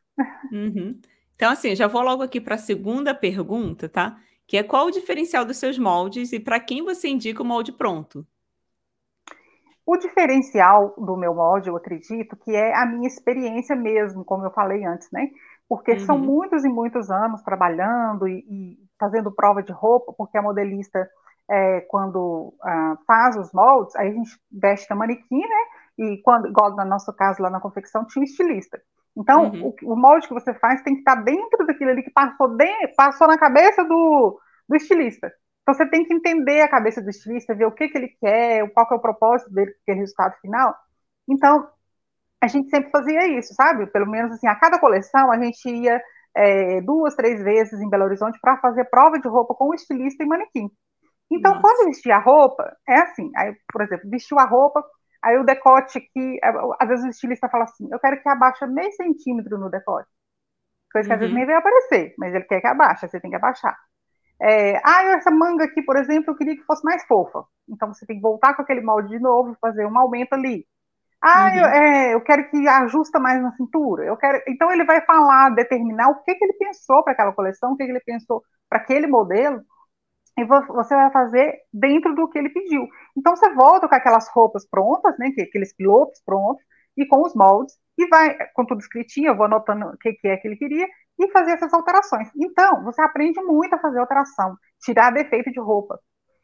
Uhum. 0.52 1.00
Então, 1.36 1.52
assim, 1.52 1.76
já 1.76 1.88
vou 1.88 2.02
logo 2.02 2.24
aqui 2.24 2.40
para 2.40 2.56
a 2.56 2.60
segunda 2.60 3.14
pergunta, 3.14 3.90
tá? 3.90 4.18
Que 4.48 4.58
é 4.58 4.64
qual 4.64 4.86
o 4.86 4.92
diferencial 4.92 5.44
dos 5.44 5.58
seus 5.58 5.78
moldes 5.78 6.32
e 6.32 6.40
para 6.40 6.60
quem 6.60 6.84
você 6.84 7.08
indica 7.08 7.42
o 7.42 7.46
molde 7.46 7.72
pronto? 7.72 8.26
O 9.86 9.98
diferencial 9.98 10.94
do 10.98 11.18
meu 11.18 11.34
molde, 11.34 11.70
eu 11.70 11.76
acredito, 11.76 12.36
que 12.38 12.56
é 12.56 12.76
a 12.76 12.86
minha 12.86 13.08
experiência 13.08 13.76
mesmo, 13.76 14.24
como 14.24 14.46
eu 14.46 14.52
falei 14.52 14.84
antes, 14.86 15.10
né? 15.12 15.30
Porque 15.68 15.94
uhum. 15.94 16.00
são 16.00 16.18
muitos 16.18 16.64
e 16.64 16.70
muitos 16.70 17.10
anos 17.10 17.42
trabalhando 17.42 18.28
e, 18.28 18.46
e, 18.50 18.78
fazendo 19.00 19.32
prova 19.32 19.64
de 19.64 19.72
roupa, 19.72 20.14
porque 20.14 20.38
a 20.38 20.42
modelista, 20.42 21.10
é, 21.50 21.82
quando 21.82 22.54
ah, 22.64 22.98
faz 23.06 23.36
os 23.36 23.52
moldes, 23.52 23.96
aí 23.96 24.10
a 24.10 24.14
gente 24.14 24.32
veste 24.52 24.92
a 24.94 24.96
manequim, 24.96 25.40
né? 25.40 25.64
E 25.98 26.22
quando, 26.24 26.48
igual 26.48 26.76
no 26.76 26.86
nosso 26.86 27.14
caso 27.14 27.42
lá 27.42 27.50
na 27.50 27.60
confecção, 27.60 28.06
tinha 28.06 28.22
um 28.22 28.26
estilista. 28.26 28.82
Então, 29.18 29.46
uhum. 29.46 29.74
o, 29.82 29.94
o, 29.94 29.96
molde 29.96 30.28
que 30.28 30.34
você 30.34 30.54
faz 30.54 30.82
tem 30.82 30.94
que 30.94 31.00
estar 31.00 31.16
dentro 31.16 31.66
daquilo 31.66 31.92
ali 31.92 32.04
que 32.04 32.12
passou, 32.12 32.50
de, 32.50 32.88
passou 32.98 33.28
na 33.28 33.38
cabeça 33.38 33.84
do, 33.84 34.40
do 34.68 34.76
estilista. 34.76 35.32
Então, 35.62 35.74
você 35.74 35.90
tem 35.90 36.06
que 36.06 36.14
entender 36.14 36.62
a 36.62 36.70
cabeça 36.70 37.02
do 37.02 37.10
estilista, 37.10 37.56
ver 37.56 37.66
o 37.66 37.72
que, 37.72 37.88
que 37.88 37.98
ele 37.98 38.10
quer, 38.20 38.70
qual 38.72 38.88
que 38.88 38.94
é 38.94 38.98
o 38.98 39.02
propósito 39.02 39.52
dele, 39.52 39.72
que 39.86 39.92
é 39.92 39.96
o 39.96 39.98
resultado 39.98 40.36
final. 40.42 40.76
Então, 41.28 41.68
a 42.42 42.48
gente 42.48 42.70
sempre 42.70 42.92
fazia 42.92 43.28
isso, 43.40 43.54
sabe? 43.56 43.88
Pelo 43.88 44.06
menos, 44.06 44.34
assim, 44.34 44.48
a 44.48 44.56
cada 44.56 44.78
coleção, 44.80 45.32
a 45.32 45.42
gente 45.42 45.68
ia 45.68 46.00
é, 46.36 46.82
duas, 46.82 47.16
três 47.16 47.42
vezes 47.42 47.80
em 47.80 47.90
Belo 47.90 48.04
Horizonte 48.04 48.40
para 48.40 48.58
fazer 48.58 48.86
prova 48.86 49.18
de 49.18 49.28
roupa 49.28 49.56
com 49.56 49.70
o 49.70 49.74
estilista 49.74 50.24
e 50.24 50.28
manequim. 50.28 50.70
Então, 51.32 51.56
Nossa. 51.56 51.62
quando 51.62 51.88
vestia 51.88 52.18
a 52.18 52.22
roupa, 52.22 52.76
é 52.88 53.02
assim, 53.02 53.32
aí, 53.36 53.56
por 53.72 53.82
exemplo, 53.82 54.10
vestiu 54.10 54.38
a 54.38 54.46
roupa, 54.46 54.84
Aí 55.26 55.40
o 55.40 55.44
decote 55.44 56.00
que, 56.00 56.40
é, 56.44 56.54
às 56.80 56.88
vezes 56.88 57.04
o 57.04 57.10
estilista 57.10 57.50
fala 57.50 57.64
assim, 57.64 57.88
eu 57.92 58.00
quero 58.00 58.22
que 58.22 58.30
abaixe 58.30 58.68
meio 58.68 58.92
centímetro 58.92 59.58
no 59.58 59.72
decote. 59.72 60.08
Coisa 60.94 61.08
que 61.08 61.14
uhum. 61.14 61.16
às 61.16 61.20
vezes 61.20 61.34
uhum. 61.34 61.40
nem 61.40 61.48
vai 61.48 61.56
aparecer, 61.56 62.14
mas 62.16 62.36
ele 62.36 62.44
quer 62.44 62.62
que 62.62 62.68
abaixe, 62.68 63.08
você 63.08 63.20
tem 63.20 63.32
que 63.32 63.36
abaixar. 63.36 63.76
É, 64.40 64.78
ah, 64.84 65.04
essa 65.16 65.32
manga 65.32 65.64
aqui, 65.64 65.82
por 65.82 65.98
exemplo, 65.98 66.32
eu 66.32 66.38
queria 66.38 66.56
que 66.56 66.64
fosse 66.64 66.84
mais 66.84 67.04
fofa. 67.08 67.44
Então 67.68 67.92
você 67.92 68.06
tem 68.06 68.18
que 68.18 68.22
voltar 68.22 68.54
com 68.54 68.62
aquele 68.62 68.82
molde 68.82 69.10
de 69.10 69.20
novo 69.20 69.54
e 69.54 69.60
fazer 69.60 69.88
um 69.88 69.98
aumento 69.98 70.34
ali. 70.34 70.64
Ah, 71.20 71.50
uhum. 71.50 71.58
eu, 71.58 71.66
é, 71.66 72.14
eu, 72.14 72.22
quero 72.22 72.48
que 72.52 72.68
ajusta 72.68 73.20
mais 73.20 73.42
na 73.42 73.52
cintura. 73.54 74.06
Eu 74.06 74.16
quero. 74.16 74.44
Então 74.48 74.72
ele 74.72 74.86
vai 74.86 75.02
falar, 75.02 75.50
determinar 75.56 76.10
o 76.10 76.22
que, 76.22 76.36
que 76.36 76.46
ele 76.46 76.54
pensou 76.54 77.04
para 77.04 77.14
aquela 77.14 77.34
coleção, 77.34 77.74
o 77.74 77.78
que, 77.78 77.84
que 77.84 77.92
ele 77.92 78.02
pensou 78.02 78.44
para 78.70 78.80
aquele 78.80 79.08
modelo, 79.08 79.64
e 80.38 80.44
você 80.44 80.96
vai 80.96 81.12
fazer 81.12 81.60
dentro 81.74 82.14
do 82.14 82.28
que 82.30 82.38
ele 82.38 82.50
pediu. 82.50 82.88
Então 83.18 83.36
você 83.36 83.54
volta 83.54 83.88
com 83.88 83.96
aquelas 83.96 84.28
roupas 84.30 84.68
prontas, 84.68 85.18
né, 85.18 85.32
aqueles 85.42 85.74
pilotos 85.74 86.22
prontos, 86.26 86.64
e 86.98 87.06
com 87.06 87.22
os 87.22 87.34
moldes, 87.34 87.76
e 87.98 88.08
vai, 88.08 88.38
com 88.54 88.66
tudo 88.66 88.80
escritinho, 88.80 89.28
eu 89.28 89.36
vou 89.36 89.46
anotando 89.46 89.88
o 89.88 89.98
que, 89.98 90.14
que 90.14 90.28
é 90.28 90.38
que 90.38 90.48
ele 90.48 90.58
queria, 90.58 90.88
e 91.18 91.32
fazer 91.32 91.52
essas 91.52 91.74
alterações. 91.74 92.30
Então, 92.36 92.84
você 92.84 93.02
aprende 93.02 93.42
muito 93.42 93.74
a 93.74 93.80
fazer 93.80 94.00
alteração, 94.00 94.58
tirar 94.82 95.12
defeito 95.12 95.52
de 95.52 95.60
roupa. 95.60 96.00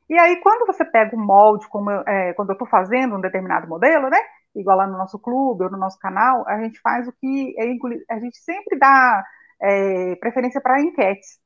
E 0.09 0.17
aí, 0.19 0.37
quando 0.41 0.65
você 0.65 0.83
pega 0.83 1.15
o 1.15 1.19
molde, 1.19 1.67
como 1.69 1.89
eu, 1.89 2.01
é, 2.07 2.33
quando 2.33 2.49
eu 2.49 2.53
estou 2.53 2.67
fazendo 2.67 3.15
um 3.15 3.21
determinado 3.21 3.67
modelo, 3.67 4.09
né, 4.09 4.19
igual 4.55 4.77
lá 4.77 4.87
no 4.87 4.97
nosso 4.97 5.19
clube 5.19 5.63
ou 5.63 5.71
no 5.71 5.77
nosso 5.77 5.97
canal, 5.99 6.47
a 6.47 6.61
gente 6.61 6.79
faz 6.81 7.07
o 7.07 7.13
que 7.13 7.55
é, 7.57 8.13
a 8.13 8.19
gente 8.19 8.37
sempre 8.37 8.77
dá 8.77 9.23
é, 9.61 10.15
preferência 10.17 10.61
para 10.61 10.81
enquetes. 10.81 11.39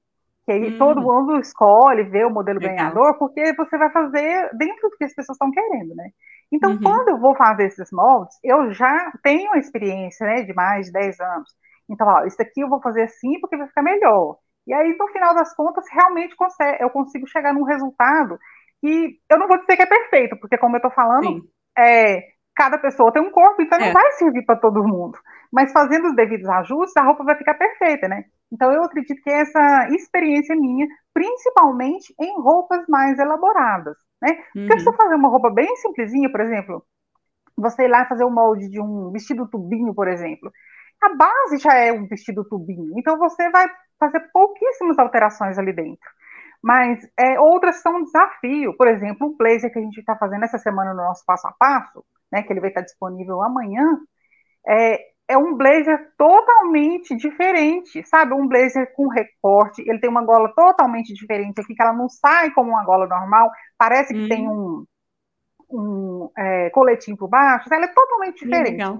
Que 0.45 0.51
aí 0.51 0.75
hum. 0.75 0.77
todo 0.77 1.01
mundo 1.01 1.39
escolhe, 1.39 2.03
vê 2.03 2.23
o 2.23 2.29
modelo 2.29 2.59
Legal. 2.59 2.75
ganhador, 2.75 3.17
porque 3.17 3.53
você 3.55 3.77
vai 3.77 3.91
fazer 3.91 4.49
dentro 4.57 4.89
do 4.89 4.97
que 4.97 5.03
as 5.03 5.13
pessoas 5.13 5.35
estão 5.35 5.49
querendo, 5.51 5.95
né? 5.95 6.09
Então, 6.51 6.71
uhum. 6.71 6.81
quando 6.81 7.09
eu 7.09 7.19
vou 7.19 7.35
fazer 7.35 7.65
esses 7.65 7.89
moldes, 7.91 8.37
eu 8.43 8.71
já 8.71 9.11
tenho 9.23 9.47
uma 9.47 9.57
experiência, 9.57 10.25
né, 10.27 10.43
de 10.43 10.53
mais 10.53 10.85
de 10.85 10.91
10 10.91 11.19
anos. 11.19 11.49
Então, 11.89 12.07
ó, 12.07 12.23
isso 12.25 12.39
aqui 12.39 12.61
eu 12.61 12.69
vou 12.69 12.79
fazer 12.79 13.03
assim 13.03 13.39
porque 13.41 13.57
vai 13.57 13.67
ficar 13.67 13.81
melhor. 13.81 14.37
E 14.67 14.73
aí, 14.73 14.95
no 14.97 15.07
final 15.07 15.33
das 15.33 15.55
contas, 15.55 15.85
realmente 15.91 16.35
eu 16.79 16.89
consigo 16.89 17.27
chegar 17.27 17.53
num 17.53 17.63
resultado 17.63 18.37
que 18.81 19.19
eu 19.29 19.39
não 19.39 19.47
vou 19.47 19.59
dizer 19.59 19.75
que 19.75 19.83
é 19.83 19.87
perfeito, 19.87 20.37
porque 20.39 20.57
como 20.57 20.75
eu 20.75 20.77
estou 20.77 20.91
falando, 20.91 21.47
é, 21.77 22.21
cada 22.55 22.77
pessoa 22.77 23.11
tem 23.11 23.21
um 23.21 23.31
corpo, 23.31 23.61
então 23.61 23.79
é. 23.79 23.85
não 23.85 23.93
vai 23.93 24.11
servir 24.13 24.43
para 24.45 24.55
todo 24.55 24.83
mundo. 24.83 25.17
Mas 25.51 25.71
fazendo 25.71 26.07
os 26.07 26.15
devidos 26.15 26.49
ajustes, 26.49 26.95
a 26.97 27.03
roupa 27.03 27.23
vai 27.23 27.35
ficar 27.35 27.55
perfeita, 27.55 28.07
né? 28.07 28.25
Então 28.51 28.71
eu 28.71 28.83
acredito 28.83 29.21
que 29.21 29.29
essa 29.29 29.89
experiência 29.89 30.55
minha, 30.55 30.87
principalmente 31.13 32.13
em 32.19 32.41
roupas 32.41 32.85
mais 32.87 33.17
elaboradas, 33.19 33.97
né? 34.21 34.31
Uhum. 34.55 34.67
Porque 34.67 34.79
se 34.79 34.89
eu 34.89 34.93
fazer 34.93 35.15
uma 35.15 35.29
roupa 35.29 35.49
bem 35.49 35.75
simplesinha, 35.77 36.31
por 36.31 36.41
exemplo, 36.41 36.85
você 37.57 37.83
ir 37.83 37.87
lá 37.87 38.05
fazer 38.05 38.23
o 38.23 38.29
molde 38.29 38.69
de 38.69 38.79
um 38.79 39.11
vestido 39.11 39.47
tubinho, 39.47 39.93
por 39.93 40.07
exemplo, 40.07 40.51
a 41.01 41.15
base 41.15 41.57
já 41.57 41.73
é 41.75 41.91
um 41.91 42.07
vestido 42.07 42.43
tubinho, 42.45 42.93
então 42.97 43.17
você 43.17 43.49
vai 43.49 43.67
fazer 43.99 44.19
pouquíssimas 44.33 44.97
alterações 44.99 45.57
ali 45.57 45.73
dentro. 45.73 46.09
Mas 46.61 47.07
é, 47.17 47.39
outras 47.39 47.81
são 47.81 47.97
um 47.97 48.03
desafio. 48.03 48.75
Por 48.75 48.87
exemplo, 48.87 49.27
um 49.27 49.37
blazer 49.37 49.71
que 49.71 49.77
a 49.77 49.81
gente 49.81 49.99
está 49.99 50.15
fazendo 50.17 50.45
essa 50.45 50.57
semana 50.57 50.93
no 50.95 51.03
nosso 51.03 51.23
passo 51.25 51.47
a 51.47 51.51
passo, 51.51 52.03
né, 52.31 52.41
que 52.41 52.51
ele 52.51 52.59
vai 52.59 52.69
estar 52.69 52.81
disponível 52.81 53.41
amanhã, 53.41 53.99
é, 54.67 54.99
é 55.27 55.37
um 55.37 55.55
blazer 55.55 56.11
totalmente 56.17 57.15
diferente, 57.15 58.03
sabe? 58.07 58.33
Um 58.33 58.47
blazer 58.47 58.93
com 58.93 59.07
recorte, 59.07 59.81
ele 59.87 59.99
tem 59.99 60.09
uma 60.09 60.23
gola 60.23 60.53
totalmente 60.55 61.13
diferente 61.13 61.59
aqui, 61.59 61.73
que 61.73 61.81
ela 61.81 61.93
não 61.93 62.07
sai 62.07 62.51
como 62.51 62.71
uma 62.71 62.85
gola 62.85 63.07
normal, 63.07 63.51
parece 63.77 64.13
que 64.13 64.25
hum. 64.25 64.29
tem 64.29 64.47
um, 64.47 64.85
um 65.69 66.29
é, 66.37 66.69
coletinho 66.69 67.17
por 67.17 67.27
baixo, 67.27 67.73
ela 67.73 67.85
é 67.85 67.93
totalmente 67.93 68.45
diferente. 68.45 68.71
Legal. 68.71 68.99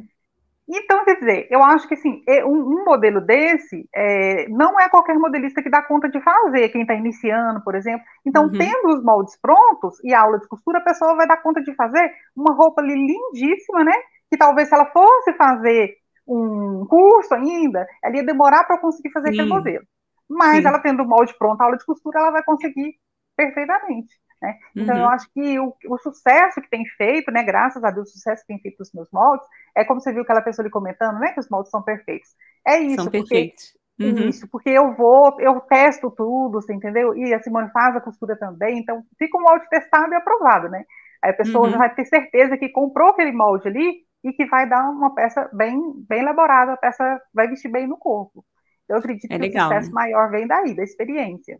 Então, 0.67 1.05
quer 1.05 1.19
dizer, 1.19 1.47
eu 1.51 1.63
acho 1.63 1.87
que 1.87 1.93
assim, 1.93 2.23
um, 2.43 2.79
um 2.79 2.85
modelo 2.85 3.21
desse 3.21 3.87
é, 3.93 4.47
não 4.49 4.79
é 4.79 4.89
qualquer 4.89 5.15
modelista 5.15 5.61
que 5.61 5.69
dá 5.69 5.83
conta 5.83 6.09
de 6.09 6.19
fazer, 6.21 6.69
quem 6.69 6.81
está 6.81 6.95
iniciando, 6.95 7.63
por 7.63 7.75
exemplo. 7.75 8.03
Então, 8.25 8.45
uhum. 8.45 8.51
tendo 8.51 8.87
os 8.87 9.03
moldes 9.03 9.37
prontos 9.39 10.03
e 10.03 10.11
a 10.11 10.21
aula 10.21 10.39
de 10.39 10.47
costura, 10.47 10.79
a 10.79 10.83
pessoa 10.83 11.15
vai 11.15 11.27
dar 11.27 11.37
conta 11.37 11.61
de 11.61 11.71
fazer 11.75 12.11
uma 12.35 12.51
roupa 12.55 12.81
ali 12.81 12.95
lindíssima, 12.95 13.83
né? 13.83 13.93
Que 14.27 14.37
talvez 14.37 14.67
se 14.67 14.73
ela 14.73 14.87
fosse 14.87 15.33
fazer 15.33 15.95
um 16.27 16.85
curso 16.87 17.33
ainda, 17.33 17.87
ela 18.03 18.15
ia 18.15 18.25
demorar 18.25 18.63
para 18.63 18.79
conseguir 18.79 19.11
fazer 19.11 19.29
Sim. 19.29 19.33
aquele 19.33 19.49
modelo. 19.49 19.85
Mas 20.29 20.61
Sim. 20.61 20.67
ela 20.67 20.79
tendo 20.79 21.03
o 21.03 21.07
molde 21.07 21.37
pronto, 21.37 21.61
a 21.61 21.65
aula 21.65 21.77
de 21.77 21.85
costura, 21.85 22.19
ela 22.19 22.31
vai 22.31 22.43
conseguir 22.43 22.95
perfeitamente. 23.35 24.15
Né? 24.41 24.57
Então, 24.75 24.95
uhum. 24.95 25.01
eu 25.01 25.09
acho 25.09 25.31
que 25.33 25.59
o, 25.59 25.73
o, 25.89 25.97
sucesso 25.97 26.61
que 26.61 26.69
tem 26.69 26.85
feito, 26.85 27.31
né, 27.31 27.43
graças 27.43 27.83
a 27.83 27.91
Deus, 27.91 28.09
o 28.09 28.13
sucesso 28.13 28.41
que 28.41 28.47
tem 28.47 28.59
feito 28.59 28.81
os 28.81 28.91
meus 28.93 29.09
moldes, 29.11 29.47
é 29.75 29.85
como 29.85 30.01
você 30.01 30.11
viu 30.11 30.23
aquela 30.23 30.41
pessoa 30.41 30.63
ali 30.63 30.71
comentando, 30.71 31.19
né, 31.19 31.31
que 31.31 31.39
os 31.39 31.49
moldes 31.49 31.71
são 31.71 31.81
perfeitos. 31.81 32.29
É 32.67 32.79
isso. 32.79 32.95
São 32.95 33.05
porque, 33.05 33.19
perfeitos. 33.19 33.75
Uhum. 33.99 34.29
Isso, 34.29 34.47
porque 34.49 34.69
eu 34.69 34.93
vou, 34.93 35.39
eu 35.39 35.61
testo 35.61 36.11
tudo, 36.11 36.61
você 36.61 36.73
entendeu? 36.73 37.15
E 37.15 37.33
a 37.33 37.41
Simone 37.41 37.71
faz 37.71 37.95
a 37.95 38.01
costura 38.01 38.37
também, 38.37 38.79
então 38.79 39.03
fica 39.17 39.37
um 39.37 39.41
molde 39.41 39.69
testado 39.69 40.11
e 40.11 40.15
aprovado, 40.15 40.69
né? 40.69 40.83
Aí 41.23 41.31
a 41.31 41.35
pessoa 41.35 41.65
uhum. 41.65 41.71
já 41.71 41.77
vai 41.77 41.95
ter 41.95 42.05
certeza 42.05 42.57
que 42.57 42.69
comprou 42.69 43.09
aquele 43.09 43.31
molde 43.31 43.67
ali 43.67 44.04
e 44.25 44.33
que 44.33 44.47
vai 44.47 44.67
dar 44.67 44.89
uma 44.89 45.13
peça 45.13 45.47
bem, 45.53 45.79
bem 46.09 46.19
elaborada, 46.19 46.73
a 46.73 46.77
peça 46.77 47.21
vai 47.31 47.47
vestir 47.47 47.71
bem 47.71 47.87
no 47.87 47.95
corpo. 47.95 48.43
Eu 48.89 48.97
acredito 48.97 49.31
é 49.31 49.35
que 49.35 49.41
legal, 49.41 49.69
o 49.69 49.73
sucesso 49.73 49.89
né? 49.89 49.93
maior 49.93 50.31
vem 50.31 50.47
daí, 50.47 50.75
da 50.75 50.83
experiência. 50.83 51.59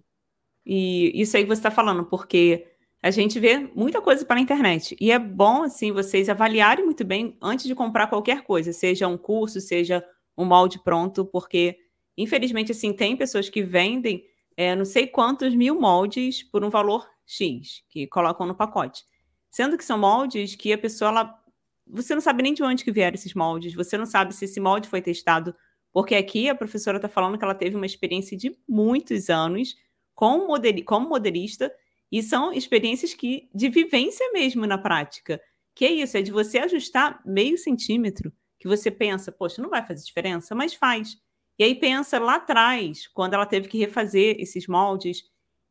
E 0.65 1.11
isso 1.13 1.37
aí 1.37 1.43
que 1.43 1.49
você 1.49 1.59
está 1.59 1.69
falando, 1.69 2.05
porque 2.05 2.65
a 3.03 3.11
gente 3.11 3.39
vê 3.39 3.59
muita 3.75 4.01
coisa 4.01 4.25
pela 4.25 4.39
internet. 4.39 4.97
E 4.99 5.11
é 5.11 5.19
bom, 5.19 5.61
assim, 5.61 5.91
vocês 5.91 6.27
avaliarem 6.27 6.83
muito 6.83 7.05
bem 7.05 7.37
antes 7.39 7.67
de 7.67 7.75
comprar 7.75 8.07
qualquer 8.07 8.41
coisa, 8.41 8.73
seja 8.73 9.07
um 9.07 9.17
curso, 9.17 9.61
seja 9.61 10.03
um 10.35 10.43
molde 10.43 10.79
pronto, 10.83 11.23
porque, 11.23 11.77
infelizmente, 12.17 12.71
assim, 12.71 12.91
tem 12.91 13.15
pessoas 13.15 13.47
que 13.47 13.61
vendem 13.61 14.23
é, 14.57 14.75
não 14.75 14.85
sei 14.85 15.05
quantos 15.05 15.53
mil 15.53 15.79
moldes 15.79 16.41
por 16.41 16.63
um 16.63 16.69
valor 16.69 17.07
X, 17.27 17.83
que 17.89 18.07
colocam 18.07 18.47
no 18.47 18.55
pacote. 18.55 19.03
Sendo 19.51 19.77
que 19.77 19.85
são 19.85 19.99
moldes 19.99 20.55
que 20.55 20.73
a 20.73 20.77
pessoa, 20.77 21.11
ela, 21.11 21.44
você 21.87 22.13
não 22.13 22.21
sabe 22.21 22.43
nem 22.43 22.53
de 22.53 22.63
onde 22.63 22.83
que 22.83 22.91
vieram 22.91 23.15
esses 23.15 23.33
moldes, 23.33 23.73
você 23.73 23.97
não 23.97 24.05
sabe 24.05 24.33
se 24.33 24.45
esse 24.45 24.59
molde 24.59 24.87
foi 24.87 25.01
testado, 25.01 25.55
porque 25.91 26.15
aqui 26.15 26.49
a 26.49 26.55
professora 26.55 26.97
está 26.97 27.07
falando 27.07 27.37
que 27.37 27.43
ela 27.43 27.55
teve 27.55 27.75
uma 27.75 27.85
experiência 27.85 28.37
de 28.37 28.57
muitos 28.67 29.29
anos 29.29 29.75
modeli 30.19 30.81
como 30.83 31.09
modelista, 31.09 31.71
e 32.11 32.23
são 32.23 32.53
experiências 32.53 33.13
que 33.13 33.49
de 33.53 33.67
vivência 33.69 34.31
mesmo 34.31 34.65
na 34.65 34.77
prática. 34.77 35.41
Que 35.73 35.85
é 35.85 35.91
isso, 35.91 36.17
é 36.17 36.21
de 36.21 36.31
você 36.31 36.59
ajustar 36.59 37.21
meio 37.25 37.57
centímetro, 37.57 38.31
que 38.57 38.67
você 38.67 38.89
pensa, 38.89 39.31
poxa, 39.31 39.61
não 39.61 39.69
vai 39.69 39.85
fazer 39.85 40.05
diferença, 40.05 40.55
mas 40.55 40.73
faz. 40.73 41.17
E 41.59 41.63
aí 41.63 41.75
pensa 41.75 42.19
lá 42.19 42.35
atrás, 42.35 43.07
quando 43.07 43.33
ela 43.33 43.45
teve 43.45 43.67
que 43.67 43.77
refazer 43.77 44.37
esses 44.39 44.67
moldes, 44.67 45.23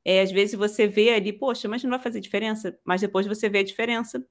é, 0.05 0.21
às 0.21 0.31
vezes 0.31 0.55
você 0.55 0.87
vê 0.87 1.11
ali, 1.15 1.33
poxa, 1.33 1.69
mas 1.69 1.83
não 1.83 1.91
vai 1.91 1.99
fazer 1.99 2.21
diferença, 2.21 2.79
mas 2.85 3.01
depois 3.01 3.27
você 3.27 3.49
vê 3.49 3.61
a 3.61 3.65
diferença. 3.65 4.23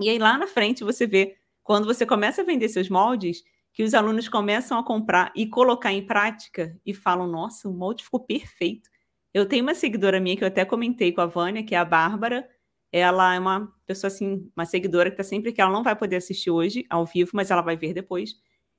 E 0.00 0.08
aí 0.08 0.18
lá 0.18 0.36
na 0.38 0.46
frente 0.46 0.84
você 0.84 1.06
vê, 1.06 1.36
quando 1.62 1.86
você 1.86 2.04
começa 2.04 2.42
a 2.42 2.44
vender 2.44 2.68
seus 2.68 2.88
moldes, 2.88 3.42
que 3.72 3.82
os 3.82 3.94
alunos 3.94 4.28
começam 4.28 4.78
a 4.78 4.84
comprar 4.84 5.32
e 5.34 5.46
colocar 5.46 5.92
em 5.92 6.06
prática 6.06 6.78
e 6.86 6.94
falam, 6.94 7.26
nossa, 7.26 7.68
o 7.68 7.72
molde 7.74 8.04
ficou 8.04 8.20
perfeito. 8.20 8.88
Eu 9.32 9.46
tenho 9.46 9.64
uma 9.64 9.74
seguidora 9.74 10.20
minha 10.20 10.36
que 10.36 10.44
eu 10.44 10.48
até 10.48 10.64
comentei 10.64 11.10
com 11.12 11.20
a 11.20 11.26
Vânia, 11.26 11.64
que 11.64 11.74
é 11.74 11.78
a 11.78 11.84
Bárbara. 11.84 12.48
Ela 12.92 13.34
é 13.34 13.38
uma 13.38 13.72
pessoa 13.84 14.08
assim, 14.08 14.48
uma 14.56 14.64
seguidora 14.64 15.10
que 15.10 15.14
está 15.14 15.24
sempre 15.24 15.52
que 15.52 15.60
ela 15.60 15.72
não 15.72 15.82
vai 15.82 15.96
poder 15.96 16.16
assistir 16.16 16.50
hoje 16.50 16.86
ao 16.88 17.04
vivo, 17.04 17.32
mas 17.34 17.50
ela 17.50 17.62
vai 17.62 17.76
ver 17.76 17.92
depois. 17.92 18.36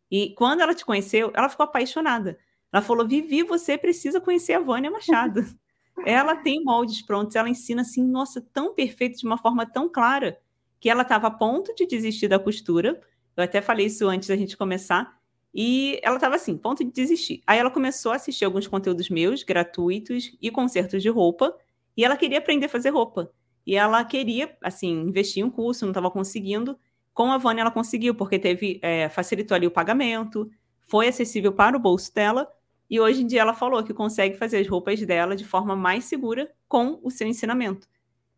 E 0.10 0.34
quando 0.36 0.62
ela 0.62 0.74
te 0.74 0.86
conheceu, 0.86 1.32
ela 1.36 1.50
ficou 1.50 1.66
apaixonada. 1.66 2.38
Ela 2.72 2.82
falou: 2.82 3.06
Vivi, 3.06 3.44
você 3.44 3.78
precisa 3.78 4.22
conhecer 4.22 4.54
a 4.54 4.60
Vânia 4.62 4.90
Machado. 4.90 5.42
ela 6.06 6.38
tem 6.38 6.64
moldes 6.64 7.02
prontos, 7.02 7.36
ela 7.36 7.50
ensina 7.50 7.82
assim, 7.82 8.04
nossa, 8.06 8.42
tão 8.42 8.74
perfeito, 8.74 9.18
de 9.18 9.26
uma 9.26 9.38
forma 9.38 9.66
tão 9.66 9.90
clara, 9.90 10.38
que 10.86 10.90
ela 10.92 11.02
estava 11.02 11.26
a 11.26 11.32
ponto 11.32 11.74
de 11.74 11.88
desistir 11.88 12.28
da 12.28 12.38
costura. 12.38 13.02
Eu 13.36 13.44
até 13.44 13.60
falei 13.60 13.88
isso 13.88 14.08
antes 14.08 14.28
da 14.30 14.36
gente 14.36 14.56
começar. 14.56 15.18
E 15.52 16.00
ela 16.04 16.18
estava 16.18 16.36
assim, 16.36 16.56
ponto 16.56 16.84
de 16.84 16.92
desistir. 16.92 17.42
Aí 17.48 17.58
ela 17.58 17.72
começou 17.72 18.12
a 18.12 18.18
assistir 18.18 18.46
alguns 18.46 18.68
conteúdos 18.68 19.10
meus, 19.10 19.42
gratuitos, 19.42 20.38
e 20.40 20.52
concertos 20.52 21.02
de 21.02 21.10
roupa, 21.10 21.58
e 21.98 22.06
ela 22.06 22.16
queria 22.16 22.38
aprender 22.38 22.68
a 22.68 22.70
fazer 22.70 22.92
roupa. 22.92 23.32
E 23.66 23.76
ela 23.76 24.06
queria, 24.06 24.56
assim, 24.62 24.92
investir 24.92 25.42
em 25.42 25.48
um 25.48 25.50
curso, 25.50 25.86
não 25.86 25.90
estava 25.90 26.12
conseguindo. 26.12 26.78
Com 27.16 27.32
a 27.32 27.40
Vânia 27.40 27.62
ela 27.62 27.72
conseguiu, 27.72 28.14
porque 28.14 28.38
teve, 28.38 28.80
é, 28.84 29.10
facilitou 29.10 29.56
ali 29.56 29.66
o 29.66 29.72
pagamento, 29.72 30.52
foi 30.82 31.08
acessível 31.08 31.52
para 31.52 31.76
o 31.76 31.80
bolso 31.80 32.14
dela, 32.14 32.48
e 32.88 33.00
hoje 33.00 33.24
em 33.24 33.26
dia 33.26 33.42
ela 33.42 33.56
falou 33.56 33.84
que 33.84 33.92
consegue 33.92 34.38
fazer 34.38 34.60
as 34.60 34.68
roupas 34.68 35.04
dela 35.04 35.36
de 35.36 35.46
forma 35.46 35.76
mais 35.76 36.04
segura 36.04 36.54
com 36.68 37.00
o 37.02 37.10
seu 37.10 37.28
ensinamento. 37.28 37.88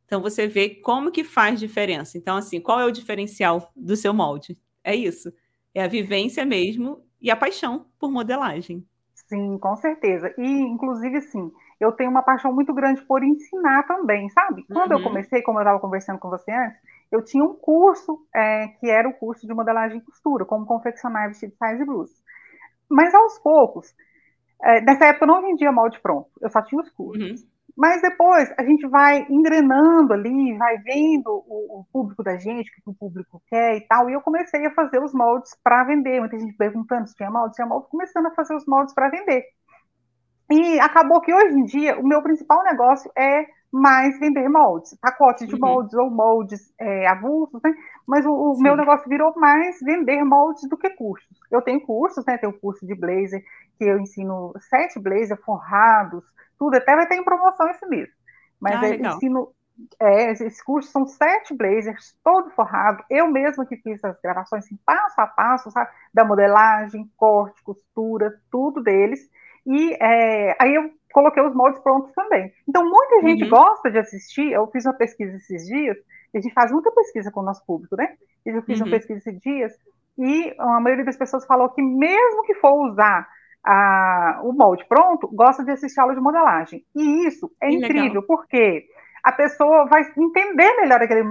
Então 0.08 0.22
você 0.22 0.48
vê 0.48 0.70
como 0.70 1.12
que 1.12 1.24
faz 1.24 1.60
diferença. 1.60 2.18
Então, 2.18 2.38
assim, 2.38 2.62
qual 2.62 2.80
é 2.80 2.86
o 2.86 2.92
diferencial 2.92 3.70
do 3.76 3.96
seu 3.96 4.14
molde? 4.14 4.58
É 4.82 4.96
isso. 4.96 5.32
É 5.76 5.84
a 5.84 5.88
vivência 5.88 6.46
mesmo 6.46 7.06
e 7.22 7.30
a 7.30 7.36
paixão 7.36 7.86
por 8.00 8.10
modelagem. 8.10 8.88
Sim, 9.14 9.58
com 9.58 9.76
certeza. 9.76 10.34
E, 10.38 10.48
inclusive, 10.48 11.20
sim, 11.20 11.52
eu 11.78 11.92
tenho 11.92 12.10
uma 12.10 12.24
paixão 12.24 12.54
muito 12.54 12.74
grande 12.74 13.02
por 13.02 13.22
ensinar 13.22 13.84
também, 13.84 14.30
sabe? 14.30 14.64
Quando 14.72 14.92
uhum. 14.94 15.00
eu 15.00 15.04
comecei, 15.04 15.42
como 15.42 15.60
eu 15.60 15.64
estava 15.64 15.80
conversando 15.80 16.20
com 16.20 16.30
você 16.30 16.52
antes, 16.52 16.80
eu 17.12 17.22
tinha 17.22 17.44
um 17.44 17.54
curso 17.54 18.26
é, 18.34 18.70
que 18.80 18.90
era 18.90 19.10
o 19.10 19.14
curso 19.14 19.46
de 19.46 19.54
modelagem 19.54 19.98
e 19.98 20.02
costura, 20.02 20.46
como 20.46 20.66
confeccionar 20.66 21.28
vestido 21.28 21.54
size 21.62 21.84
blues. 21.84 22.12
Mas 22.90 23.14
aos 23.14 23.38
poucos, 23.40 23.94
é, 24.64 24.80
nessa 24.80 25.08
época 25.08 25.26
eu 25.26 25.28
não 25.28 25.42
vendia 25.42 25.72
molde 25.72 26.00
pronto, 26.00 26.30
eu 26.42 26.50
só 26.50 26.62
tinha 26.62 26.82
os 26.82 26.90
cursos. 26.92 27.42
Uhum. 27.42 27.48
Mas 27.78 28.02
depois 28.02 28.52
a 28.58 28.64
gente 28.64 28.88
vai 28.88 29.28
engrenando 29.30 30.12
ali, 30.12 30.58
vai 30.58 30.80
vendo 30.80 31.28
o, 31.28 31.82
o, 31.82 31.86
público 31.94 32.24
da 32.24 32.36
gente, 32.36 32.72
o 32.72 32.74
que 32.74 32.90
o 32.90 32.94
público 32.96 33.40
quer 33.48 33.78
e 33.78 33.82
tal. 33.82 34.10
E 34.10 34.14
eu 34.14 34.22
comecei 34.22 34.66
a 34.66 34.74
fazer 34.74 35.00
os 35.00 35.14
moldes 35.14 35.56
para 35.64 35.84
vender. 35.84 36.20
Muita 36.20 36.40
gente 36.40 36.58
perguntando 36.58 37.08
se 37.08 37.16
tinha 37.16 37.30
molde, 37.30 37.52
se 37.52 37.58
tinha 37.58 37.68
molde, 37.68 37.88
começando 37.90 38.26
a 38.26 38.32
fazer 38.32 38.56
os 38.56 38.66
moldes 38.66 38.96
para 38.96 39.10
vender. 39.10 39.44
E 40.50 40.80
acabou 40.80 41.22
que 41.22 41.32
hoje 41.32 41.56
em 41.56 41.66
dia 41.66 42.00
o 42.00 42.08
meu 42.08 42.24
principal 42.24 42.64
negócio 42.64 43.12
é 43.16 43.46
mais 43.72 44.18
vender 44.20 44.48
moldes, 44.50 44.98
pacotes 45.00 45.48
de 45.48 45.54
uhum. 45.54 45.60
moldes 45.62 45.94
ou 45.94 46.10
moldes 46.10 46.74
é, 46.80 47.06
avulsos, 47.06 47.62
né? 47.62 47.76
Mas 48.08 48.26
o, 48.26 48.32
o 48.32 48.60
meu 48.60 48.76
negócio 48.76 49.08
virou 49.08 49.34
mais 49.36 49.80
vender 49.82 50.24
moldes 50.24 50.68
do 50.68 50.78
que 50.78 50.90
cursos. 50.92 51.38
Eu 51.52 51.62
tenho 51.62 51.82
cursos, 51.82 52.26
né? 52.26 52.38
Tenho 52.38 52.54
curso 52.54 52.88
de 52.88 52.96
blazer 52.96 53.44
que 53.78 53.84
eu 53.84 54.00
ensino 54.00 54.54
sete 54.70 55.00
blazers 55.00 55.40
forrados, 55.44 56.24
tudo, 56.58 56.76
até 56.76 56.96
vai 56.96 57.08
ter 57.08 57.16
em 57.16 57.24
promoção 57.24 57.70
esse 57.70 57.86
mês. 57.88 58.10
Mas 58.60 58.76
ah, 58.76 58.90
eu 58.90 59.06
ensino. 59.06 59.54
É, 60.00 60.32
esses 60.32 60.62
cursos 60.64 60.92
são 60.92 61.06
sete 61.06 61.56
blazers, 61.56 62.18
todo 62.24 62.50
forrado. 62.52 63.04
Eu 63.12 63.28
mesma 63.28 63.66
que 63.66 63.78
fiz 63.78 64.04
as 64.04 64.20
gravações 64.20 64.66
assim, 64.66 64.78
passo 64.84 65.22
a 65.22 65.28
passo, 65.28 65.70
sabe? 65.70 65.92
Da 66.12 66.26
modelagem, 66.26 67.08
corte, 67.16 67.62
costura, 67.64 68.34
tudo 68.52 68.82
deles. 68.82 69.30
E 69.68 69.94
é, 70.02 70.56
aí 70.60 70.74
eu 70.74 70.90
coloquei 71.14 71.44
os 71.44 71.54
moldes 71.54 71.80
prontos 71.82 72.12
também. 72.14 72.52
Então, 72.68 72.84
muita 72.84 73.22
gente 73.22 73.44
uhum. 73.44 73.50
gosta 73.50 73.92
de 73.92 74.00
assistir. 74.00 74.52
Eu 74.52 74.66
fiz 74.68 74.84
uma 74.86 74.94
pesquisa 74.94 75.36
esses 75.36 75.68
dias, 75.68 75.98
a 76.34 76.40
gente 76.40 76.54
faz 76.54 76.72
muita 76.72 76.92
pesquisa 76.92 77.32
com 77.32 77.42
o 77.42 77.44
nosso 77.44 77.66
público, 77.66 77.96
né? 77.96 78.16
Eu 78.46 78.62
fiz 78.64 78.80
uhum. 78.80 78.88
uma 78.88 78.92
pesquisa 78.92 79.20
esses 79.20 79.40
dias 79.42 79.74
e 80.18 80.56
a 80.58 80.80
maioria 80.80 81.06
das 81.06 81.18
pessoas 81.18 81.46
falou 81.46 81.70
que 81.70 81.82
mesmo 81.82 82.44
que 82.44 82.56
for 82.56 82.74
usar 82.90 83.28
a, 83.68 84.40
o 84.44 84.54
molde 84.54 84.86
pronto, 84.88 85.28
gosta 85.28 85.64
de 85.64 85.72
assistir 85.72 86.00
aula 86.00 86.16
de 86.16 86.22
modelagem. 86.22 86.86
E 86.96 87.28
isso 87.28 87.52
é 87.62 87.70
incrível, 87.70 88.22
legal. 88.22 88.24
porque 88.24 88.86
a 89.22 89.32
pessoa 89.34 89.86
vai 89.88 90.02
entender 90.18 90.74
melhor 90.78 91.02
aquele 91.02 91.24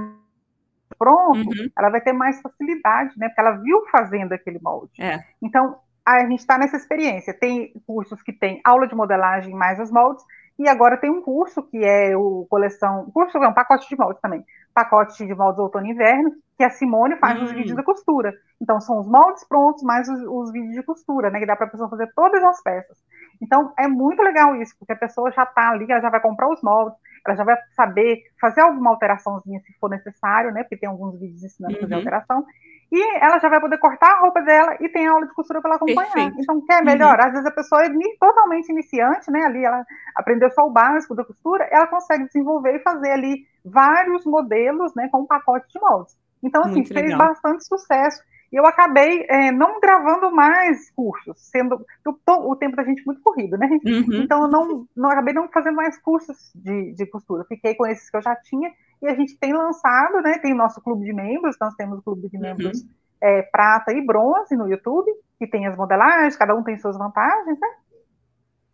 pronto, 0.98 1.48
uhum. 1.48 1.70
ela 1.76 1.88
vai 1.88 2.00
ter 2.02 2.12
mais 2.12 2.40
facilidade, 2.42 3.18
né? 3.18 3.28
Porque 3.28 3.40
ela 3.40 3.52
viu 3.52 3.82
fazendo 3.90 4.34
aquele 4.34 4.58
molde. 4.62 5.00
É. 5.00 5.24
Então, 5.42 5.78
a 6.04 6.20
gente 6.20 6.40
está 6.40 6.58
nessa 6.58 6.76
experiência. 6.76 7.32
Tem 7.32 7.72
cursos 7.86 8.22
que 8.22 8.32
tem 8.32 8.60
aula 8.62 8.86
de 8.86 8.94
modelagem 8.94 9.54
mais 9.54 9.80
os 9.80 9.90
moldes, 9.90 10.22
e 10.58 10.68
agora 10.68 10.98
tem 10.98 11.10
um 11.10 11.22
curso 11.22 11.62
que 11.62 11.78
é 11.84 12.16
o 12.16 12.46
coleção, 12.48 13.10
curso 13.12 13.38
é 13.38 13.48
um 13.48 13.54
pacote 13.54 13.88
de 13.88 13.96
moldes 13.96 14.20
também, 14.20 14.44
pacote 14.74 15.26
de 15.26 15.34
moldes 15.34 15.58
outono 15.58 15.86
e 15.86 15.90
inverno, 15.90 16.32
que 16.56 16.64
a 16.64 16.70
Simone 16.70 17.16
faz 17.16 17.38
hum. 17.38 17.44
os 17.44 17.52
vídeos 17.52 17.76
da 17.76 17.82
costura. 17.82 18.32
Então 18.60 18.80
são 18.80 19.00
os 19.00 19.06
moldes 19.06 19.46
prontos 19.46 19.82
mais 19.82 20.08
os, 20.08 20.20
os 20.22 20.52
vídeos 20.52 20.74
de 20.74 20.82
costura, 20.82 21.30
né, 21.30 21.38
que 21.38 21.46
dá 21.46 21.54
para 21.54 21.66
a 21.66 21.70
pessoa 21.70 21.90
fazer 21.90 22.10
todas 22.14 22.42
as 22.42 22.62
peças. 22.62 22.96
Então 23.42 23.72
é 23.78 23.86
muito 23.86 24.22
legal 24.22 24.56
isso, 24.56 24.74
porque 24.78 24.92
a 24.92 24.96
pessoa 24.96 25.30
já 25.30 25.42
está 25.42 25.70
ali, 25.70 25.86
ela 25.88 26.00
já 26.00 26.08
vai 26.08 26.20
comprar 26.20 26.48
os 26.48 26.62
moldes, 26.62 26.98
ela 27.26 27.36
já 27.36 27.44
vai 27.44 27.56
saber 27.74 28.22
fazer 28.40 28.62
alguma 28.62 28.90
alteraçãozinha 28.90 29.60
se 29.60 29.72
for 29.78 29.90
necessário, 29.90 30.52
né, 30.52 30.62
porque 30.62 30.78
tem 30.78 30.88
alguns 30.88 31.18
vídeos 31.20 31.44
ensinando 31.44 31.74
uhum. 31.74 31.78
a 31.78 31.82
fazer 31.82 31.94
uhum. 31.94 32.00
alteração, 32.00 32.46
e 32.90 33.16
ela 33.18 33.38
já 33.38 33.48
vai 33.48 33.60
poder 33.60 33.78
cortar 33.78 34.12
a 34.12 34.20
roupa 34.20 34.40
dela 34.40 34.76
e 34.80 34.88
tem 34.88 35.06
aula 35.06 35.26
de 35.26 35.34
costura 35.34 35.60
para 35.60 35.70
ela 35.70 35.76
acompanhar. 35.76 36.12
Perfeito. 36.12 36.40
Então, 36.40 36.64
quer 36.64 36.84
melhor? 36.84 37.18
Uhum. 37.18 37.26
Às 37.26 37.32
vezes 37.32 37.46
a 37.46 37.50
pessoa 37.50 37.84
é 37.84 37.90
totalmente 38.18 38.70
iniciante, 38.70 39.28
né? 39.30 39.44
Ali 39.44 39.64
ela 39.64 39.84
aprendeu 40.14 40.48
só 40.52 40.64
o 40.64 40.70
básico 40.70 41.14
da 41.14 41.24
costura, 41.24 41.68
ela 41.70 41.88
consegue 41.88 42.26
desenvolver 42.26 42.76
e 42.76 42.82
fazer 42.82 43.10
ali 43.10 43.44
vários 43.64 44.24
modelos, 44.24 44.94
né, 44.94 45.08
com 45.10 45.22
um 45.22 45.26
pacote 45.26 45.66
de 45.68 45.80
moldes. 45.80 46.16
Então, 46.42 46.62
assim, 46.62 46.74
Muito 46.74 46.92
fez 46.92 47.10
legal. 47.10 47.18
bastante 47.18 47.64
sucesso. 47.64 48.22
E 48.52 48.56
eu 48.56 48.64
acabei 48.64 49.26
é, 49.28 49.50
não 49.50 49.80
gravando 49.80 50.30
mais 50.30 50.90
cursos, 50.92 51.36
sendo 51.50 51.84
o, 52.06 52.50
o, 52.50 52.56
tempo 52.56 52.76
da 52.76 52.84
gente 52.84 53.04
muito 53.04 53.20
corrido, 53.20 53.58
né? 53.58 53.68
Uhum. 53.84 54.22
Então, 54.22 54.42
eu 54.42 54.48
não, 54.48 54.86
não 54.96 55.10
acabei 55.10 55.34
não 55.34 55.48
fazendo 55.48 55.74
mais 55.74 55.98
cursos 55.98 56.52
de, 56.54 56.92
de 56.92 57.06
costura. 57.06 57.44
Fiquei 57.48 57.74
com 57.74 57.86
esses 57.86 58.08
que 58.08 58.16
eu 58.16 58.22
já 58.22 58.36
tinha 58.36 58.70
e 59.02 59.08
a 59.08 59.14
gente 59.14 59.36
tem 59.38 59.52
lançado, 59.52 60.22
né? 60.22 60.38
Tem 60.38 60.52
o 60.52 60.56
nosso 60.56 60.80
clube 60.80 61.04
de 61.04 61.12
membros, 61.12 61.56
nós 61.60 61.74
temos 61.74 61.98
o 61.98 62.02
clube 62.02 62.28
de 62.28 62.38
membros 62.38 62.82
uhum. 62.82 62.88
é, 63.20 63.42
prata 63.42 63.92
e 63.92 64.04
bronze 64.04 64.56
no 64.56 64.68
YouTube, 64.68 65.10
que 65.38 65.46
tem 65.46 65.66
as 65.66 65.76
modelagens, 65.76 66.36
cada 66.36 66.54
um 66.54 66.62
tem 66.62 66.78
suas 66.78 66.96
vantagens, 66.96 67.58
né? 67.58 67.68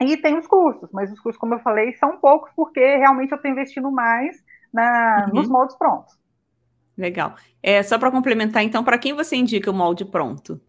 E 0.00 0.16
tem 0.16 0.36
os 0.36 0.46
cursos, 0.46 0.90
mas 0.92 1.12
os 1.12 1.20
cursos, 1.20 1.40
como 1.40 1.54
eu 1.54 1.60
falei, 1.60 1.92
são 1.94 2.18
poucos, 2.18 2.50
porque 2.56 2.80
realmente 2.80 3.32
eu 3.32 3.36
estou 3.36 3.50
investindo 3.50 3.90
mais 3.90 4.36
na, 4.72 5.26
uhum. 5.28 5.34
nos 5.34 5.48
moldes 5.48 5.76
prontos. 5.76 6.21
Legal. 6.96 7.34
É, 7.62 7.82
só 7.82 7.98
para 7.98 8.10
complementar, 8.10 8.62
então, 8.62 8.84
para 8.84 8.98
quem 8.98 9.14
você 9.14 9.36
indica 9.36 9.70
o 9.70 9.74
molde 9.74 10.04
pronto? 10.04 10.60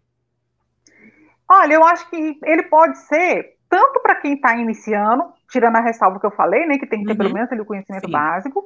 Olha, 1.50 1.74
eu 1.74 1.84
acho 1.84 2.10
que 2.10 2.40
ele 2.44 2.64
pode 2.64 2.98
ser 3.00 3.54
tanto 3.70 4.00
para 4.02 4.16
quem 4.16 4.36
está 4.36 4.56
iniciando, 4.56 5.24
tirando 5.52 5.76
a 5.76 5.82
ressalva 5.82 6.20
que 6.20 6.26
eu 6.26 6.32
falei, 6.32 6.66
né, 6.66 6.78
que 6.78 6.86
tem 6.86 7.00
que 7.00 7.06
ter 7.06 7.12
uhum. 7.12 7.18
pelo 7.18 7.34
menos 7.34 7.52
ali, 7.52 7.62
o 7.62 7.66
conhecimento 7.66 8.06
Sim. 8.06 8.12
básico, 8.12 8.64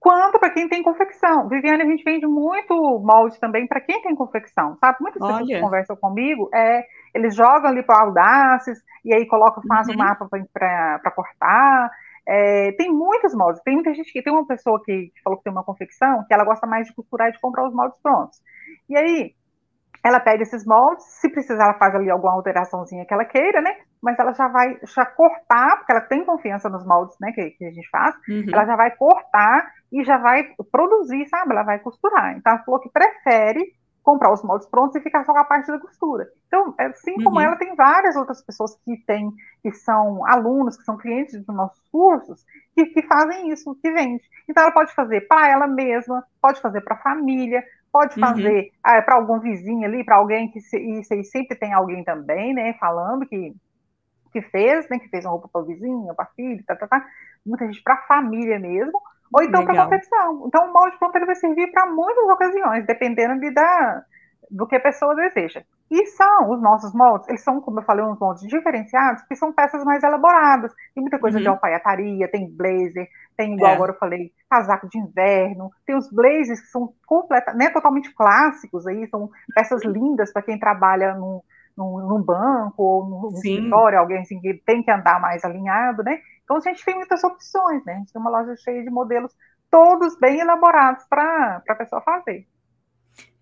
quanto 0.00 0.38
para 0.38 0.50
quem 0.50 0.68
tem 0.68 0.82
confecção. 0.82 1.48
Viviane, 1.48 1.82
a 1.82 1.86
gente 1.86 2.04
vende 2.04 2.26
muito 2.26 2.74
molde 3.00 3.38
também 3.38 3.66
para 3.66 3.80
quem 3.80 4.02
tem 4.02 4.14
confecção, 4.14 4.76
sabe? 4.80 4.98
Muitas 5.00 5.22
Olha. 5.22 5.32
pessoas 5.32 5.48
que 5.48 5.60
conversam 5.60 5.96
comigo, 5.96 6.50
é, 6.52 6.84
eles 7.14 7.34
jogam 7.34 7.70
ali 7.70 7.82
para 7.82 8.02
Audaces 8.02 8.82
e 9.04 9.14
aí 9.14 9.26
colocam, 9.26 9.62
faz 9.66 9.88
o 9.88 9.92
uhum. 9.92 9.98
mapa 9.98 10.28
para 10.52 11.12
cortar. 11.14 11.90
É, 12.28 12.72
tem 12.72 12.92
muitos 12.92 13.34
moldes. 13.34 13.62
Tem 13.62 13.74
muita 13.74 13.94
gente 13.94 14.12
que 14.12 14.22
tem 14.22 14.32
uma 14.32 14.46
pessoa 14.46 14.80
que, 14.84 15.10
que 15.14 15.22
falou 15.24 15.38
que 15.38 15.44
tem 15.44 15.52
uma 15.52 15.64
confecção 15.64 16.24
que 16.26 16.34
ela 16.34 16.44
gosta 16.44 16.66
mais 16.66 16.86
de 16.86 16.94
costurar 16.94 17.28
e 17.30 17.32
de 17.32 17.40
comprar 17.40 17.66
os 17.66 17.74
moldes 17.74 17.98
prontos. 18.02 18.38
E 18.88 18.96
aí 18.96 19.34
ela 20.04 20.20
pega 20.20 20.42
esses 20.42 20.64
moldes, 20.64 21.04
se 21.20 21.28
precisar, 21.30 21.64
ela 21.64 21.74
faz 21.74 21.94
ali 21.94 22.10
alguma 22.10 22.32
alteraçãozinha 22.34 23.04
que 23.04 23.12
ela 23.12 23.24
queira, 23.24 23.60
né? 23.60 23.76
Mas 24.00 24.18
ela 24.18 24.32
já 24.32 24.46
vai 24.46 24.78
já 24.94 25.04
cortar, 25.04 25.78
porque 25.78 25.92
ela 25.92 26.02
tem 26.02 26.24
confiança 26.24 26.68
nos 26.68 26.86
moldes, 26.86 27.16
né, 27.20 27.32
que, 27.32 27.50
que 27.50 27.64
a 27.64 27.70
gente 27.70 27.88
faz, 27.90 28.14
uhum. 28.28 28.44
ela 28.52 28.64
já 28.64 28.76
vai 28.76 28.94
cortar 28.94 29.70
e 29.92 30.04
já 30.04 30.16
vai 30.18 30.44
produzir, 30.70 31.26
sabe? 31.26 31.52
Ela 31.52 31.64
vai 31.64 31.78
costurar. 31.80 32.36
Então, 32.36 32.52
ela 32.52 32.62
falou 32.62 32.80
que 32.80 32.90
prefere 32.90 33.60
comprar 34.08 34.32
os 34.32 34.42
moldes 34.42 34.66
prontos 34.66 34.96
e 34.96 35.02
ficar 35.02 35.22
só 35.26 35.34
com 35.34 35.38
a 35.38 35.44
parte 35.44 35.70
da 35.70 35.78
costura. 35.78 36.26
Então, 36.46 36.74
assim 36.78 37.12
uhum. 37.18 37.24
como 37.24 37.40
ela, 37.40 37.56
tem 37.56 37.76
várias 37.76 38.16
outras 38.16 38.40
pessoas 38.40 38.74
que 38.82 38.96
têm, 39.04 39.30
que 39.62 39.70
são 39.70 40.24
alunos, 40.26 40.78
que 40.78 40.82
são 40.82 40.96
clientes 40.96 41.36
dos 41.44 41.54
nossos 41.54 41.86
cursos, 41.92 42.42
que, 42.74 42.86
que 42.86 43.02
fazem 43.02 43.50
isso, 43.50 43.76
que 43.82 43.92
vende. 43.92 44.24
Então, 44.48 44.62
ela 44.62 44.72
pode 44.72 44.94
fazer 44.94 45.28
para 45.28 45.50
ela 45.50 45.66
mesma, 45.66 46.24
pode 46.40 46.58
fazer 46.58 46.80
para 46.80 46.96
a 46.96 47.02
família, 47.02 47.62
pode 47.92 48.18
uhum. 48.18 48.26
fazer 48.26 48.60
uhum. 48.60 48.70
ah, 48.82 49.02
para 49.02 49.16
algum 49.16 49.40
vizinho 49.40 49.84
ali, 49.84 50.02
para 50.02 50.16
alguém 50.16 50.50
que 50.50 50.62
se, 50.62 50.78
e 50.78 51.04
sempre 51.24 51.54
tem 51.58 51.74
alguém 51.74 52.02
também, 52.02 52.54
né, 52.54 52.72
falando 52.80 53.26
que 53.26 53.54
que 54.30 54.42
fez, 54.42 54.86
né, 54.90 54.98
que 54.98 55.08
fez 55.08 55.24
uma 55.24 55.30
roupa 55.32 55.48
para 55.50 55.62
o 55.62 55.64
vizinho, 55.64 56.14
para 56.14 56.26
filho, 56.36 56.62
tá, 56.66 56.76
tá, 56.76 56.86
tá. 56.86 57.06
muita 57.46 57.64
gente 57.64 57.82
para 57.82 57.94
a 57.94 58.02
família 58.06 58.58
mesmo, 58.58 59.00
ou 59.32 59.42
então 59.42 59.64
para 59.64 59.84
confecção. 59.84 60.44
Então, 60.46 60.68
o 60.68 60.72
molde 60.72 60.98
pronto 60.98 61.16
ele 61.16 61.26
vai 61.26 61.34
servir 61.34 61.70
para 61.70 61.86
muitas 61.86 62.24
ocasiões, 62.24 62.86
dependendo 62.86 63.40
de, 63.40 63.50
da, 63.50 64.02
do 64.50 64.66
que 64.66 64.76
a 64.76 64.80
pessoa 64.80 65.14
deseja. 65.14 65.62
E 65.90 66.06
são 66.06 66.50
os 66.50 66.60
nossos 66.60 66.92
moldes, 66.92 67.28
eles 67.28 67.42
são, 67.42 67.62
como 67.62 67.80
eu 67.80 67.84
falei, 67.84 68.04
uns 68.04 68.18
moldes 68.18 68.46
diferenciados, 68.46 69.22
que 69.22 69.34
são 69.34 69.52
peças 69.52 69.82
mais 69.84 70.02
elaboradas. 70.02 70.72
Tem 70.94 71.00
muita 71.00 71.18
coisa 71.18 71.38
uhum. 71.38 71.42
de 71.42 71.48
alfaiataria, 71.48 72.28
tem 72.28 72.46
blazer, 72.50 73.08
tem, 73.36 73.54
igual 73.54 73.72
é. 73.72 73.74
agora 73.74 73.92
eu 73.92 73.98
falei, 73.98 74.30
casaco 74.50 74.88
de 74.88 74.98
inverno, 74.98 75.70
tem 75.86 75.96
os 75.96 76.10
blazers 76.12 76.60
que 76.60 76.66
são 76.66 76.92
completa, 77.06 77.54
né, 77.54 77.70
totalmente 77.70 78.14
clássicos 78.14 78.86
aí, 78.86 79.06
são 79.08 79.30
peças 79.54 79.82
lindas 79.82 80.30
para 80.30 80.42
quem 80.42 80.58
trabalha 80.58 81.14
no, 81.14 81.42
no, 81.74 82.06
no, 82.06 82.18
banco 82.22 82.82
ou 82.82 83.06
no, 83.06 83.30
no 83.30 83.36
escritório, 83.36 83.98
alguém 83.98 84.18
assim, 84.18 84.40
que 84.40 84.54
tem 84.66 84.82
que 84.82 84.90
andar 84.90 85.18
mais 85.20 85.42
alinhado, 85.42 86.02
né? 86.02 86.20
Então 86.48 86.56
a 86.56 86.60
gente 86.60 86.82
tem 86.82 86.94
muitas 86.94 87.22
opções, 87.22 87.84
né? 87.84 87.92
A 87.92 87.96
gente 87.98 88.10
tem 88.10 88.22
uma 88.22 88.30
loja 88.30 88.56
cheia 88.56 88.82
de 88.82 88.88
modelos, 88.88 89.34
todos 89.70 90.18
bem 90.18 90.40
elaborados 90.40 91.04
para 91.04 91.62
a 91.68 91.74
pessoa 91.74 92.00
fazer. 92.00 92.48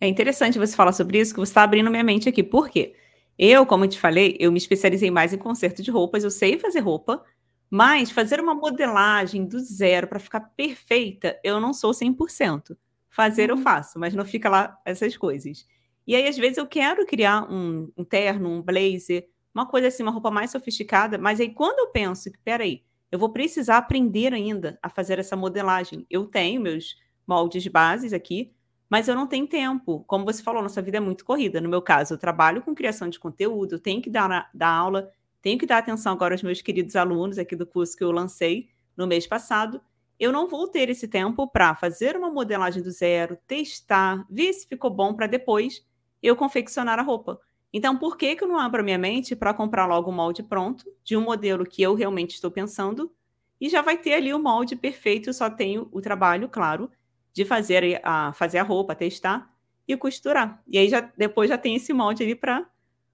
É 0.01 0.09
interessante 0.09 0.59
você 0.59 0.75
falar 0.75 0.93
sobre 0.93 1.21
isso, 1.21 1.33
que 1.33 1.39
você 1.39 1.51
está 1.51 1.63
abrindo 1.63 1.89
minha 1.89 2.03
mente 2.03 2.29
aqui. 2.29 2.43
Por 2.43 2.69
quê? 2.69 2.97
Eu, 3.39 3.65
como 3.65 3.85
eu 3.85 3.89
te 3.89 4.01
falei, 4.01 4.37
eu 4.41 4.51
me 4.51 4.59
especializei 4.59 5.09
mais 5.09 5.33
em 5.33 5.39
conserto 5.39 5.85
de 5.85 5.91
roupas, 5.91 6.25
eu 6.25 6.33
sei 6.33 6.59
fazer 6.59 6.81
roupa, 6.81 7.23
mas 7.71 8.11
fazer 8.11 8.41
uma 8.41 8.57
modelagem 8.57 9.47
do 9.47 9.61
zero 9.61 10.09
para 10.09 10.19
ficar 10.19 10.41
perfeita, 10.57 11.39
eu 11.45 11.61
não 11.61 11.73
sou 11.73 11.93
100%. 11.93 12.77
Fazer 13.09 13.53
uhum. 13.53 13.59
eu 13.59 13.63
faço, 13.63 14.01
mas 14.01 14.15
não 14.15 14.25
fica 14.25 14.49
lá 14.49 14.77
essas 14.85 15.17
coisas. 15.17 15.65
E 16.05 16.17
aí, 16.17 16.27
às 16.27 16.37
vezes, 16.37 16.59
eu 16.59 16.67
quero 16.67 17.07
criar 17.07 17.49
um, 17.49 17.89
um 17.97 18.05
terno, 18.05 18.49
um 18.49 18.63
blazer, 18.63 19.29
uma 19.55 19.65
coisa 19.67 19.89
assim, 19.89 20.03
uma 20.03 20.13
roupa 20.13 20.31
mais 20.31 20.51
sofisticada, 20.51 21.17
mas 21.17 21.41
aí 21.41 21.51
quando 21.51 21.79
eu 21.79 21.89
penso 21.89 22.31
que, 22.31 22.39
peraí, 22.39 22.83
eu 23.11 23.19
vou 23.19 23.31
precisar 23.31 23.79
aprender 23.79 24.33
ainda 24.33 24.79
a 24.83 24.89
fazer 24.89 25.19
essa 25.19 25.37
modelagem. 25.37 26.07
Eu 26.11 26.27
tenho 26.27 26.61
meus 26.61 26.97
moldes 27.27 27.67
bases 27.67 28.13
aqui, 28.13 28.53
mas 28.89 29.09
eu 29.09 29.15
não 29.15 29.27
tenho 29.27 29.47
tempo. 29.47 30.05
Como 30.07 30.25
você 30.25 30.43
falou, 30.43 30.63
nossa 30.63 30.83
vida 30.83 30.99
é 30.99 31.01
muito 31.01 31.25
corrida. 31.25 31.61
No 31.61 31.69
meu 31.69 31.83
caso, 31.83 32.15
eu 32.15 32.19
trabalho 32.19 32.63
com 32.63 32.75
criação 32.75 33.09
de 33.09 33.19
conteúdo, 33.19 33.79
tenho 33.79 34.03
que 34.03 34.11
dar, 34.11 34.51
dar 34.53 34.69
aula, 34.69 35.11
tenho 35.43 35.59
que 35.59 35.67
dar 35.67 35.79
atenção 35.79 36.13
agora 36.13 36.35
aos 36.35 36.43
meus 36.43 36.61
queridos 36.61 36.97
alunos 36.97 37.39
aqui 37.39 37.55
do 37.55 37.67
curso 37.67 37.97
que 37.97 38.05
eu 38.05 38.11
lancei 38.11 38.69
no 38.97 39.07
mês 39.07 39.27
passado. 39.27 39.81
Eu 40.19 40.33
não 40.33 40.49
vou 40.49 40.67
ter 40.67 40.89
esse 40.89 41.07
tempo 41.07 41.47
para 41.47 41.75
fazer 41.75 42.17
uma 42.17 42.31
modelagem 42.31 42.83
do 42.83 42.91
zero, 42.91 43.37
testar, 43.47 44.27
ver 44.31 44.53
se 44.53 44.67
ficou 44.67 44.91
bom 44.91 45.15
para 45.15 45.27
depois 45.27 45.85
eu 46.23 46.35
confeccionar 46.35 46.99
a 46.99 47.03
roupa. 47.03 47.39
Então, 47.77 47.95
por 47.95 48.17
que, 48.17 48.35
que 48.35 48.43
eu 48.43 48.49
não 48.49 48.59
abro 48.59 48.81
a 48.81 48.83
minha 48.83 48.97
mente 48.97 49.37
para 49.37 49.53
comprar 49.53 49.85
logo 49.85 50.11
o 50.11 50.13
molde 50.13 50.43
pronto, 50.43 50.87
de 51.05 51.15
um 51.15 51.21
modelo 51.21 51.63
que 51.63 51.83
eu 51.83 51.95
realmente 51.95 52.31
estou 52.31 52.51
pensando, 52.51 53.13
e 53.61 53.69
já 53.69 53.83
vai 53.83 53.99
ter 53.99 54.15
ali 54.15 54.33
o 54.33 54.39
molde 54.39 54.75
perfeito, 54.75 55.31
só 55.31 55.51
tenho 55.51 55.87
o 55.93 56.01
trabalho, 56.01 56.49
claro, 56.49 56.91
de 57.35 57.45
fazer 57.45 58.01
a, 58.03 58.33
fazer 58.33 58.61
a 58.61 58.63
roupa, 58.63 58.95
testar 58.95 59.55
e 59.87 59.95
costurar. 59.95 60.63
E 60.67 60.79
aí 60.79 60.89
já 60.89 61.01
depois 61.19 61.51
já 61.51 61.59
tem 61.59 61.77
esse 61.77 61.93
molde 61.93 62.23
ali 62.23 62.35
para 62.35 62.65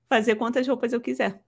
fazer 0.08 0.36
quantas 0.36 0.68
roupas 0.68 0.92
eu 0.92 1.00
quiser. 1.00 1.40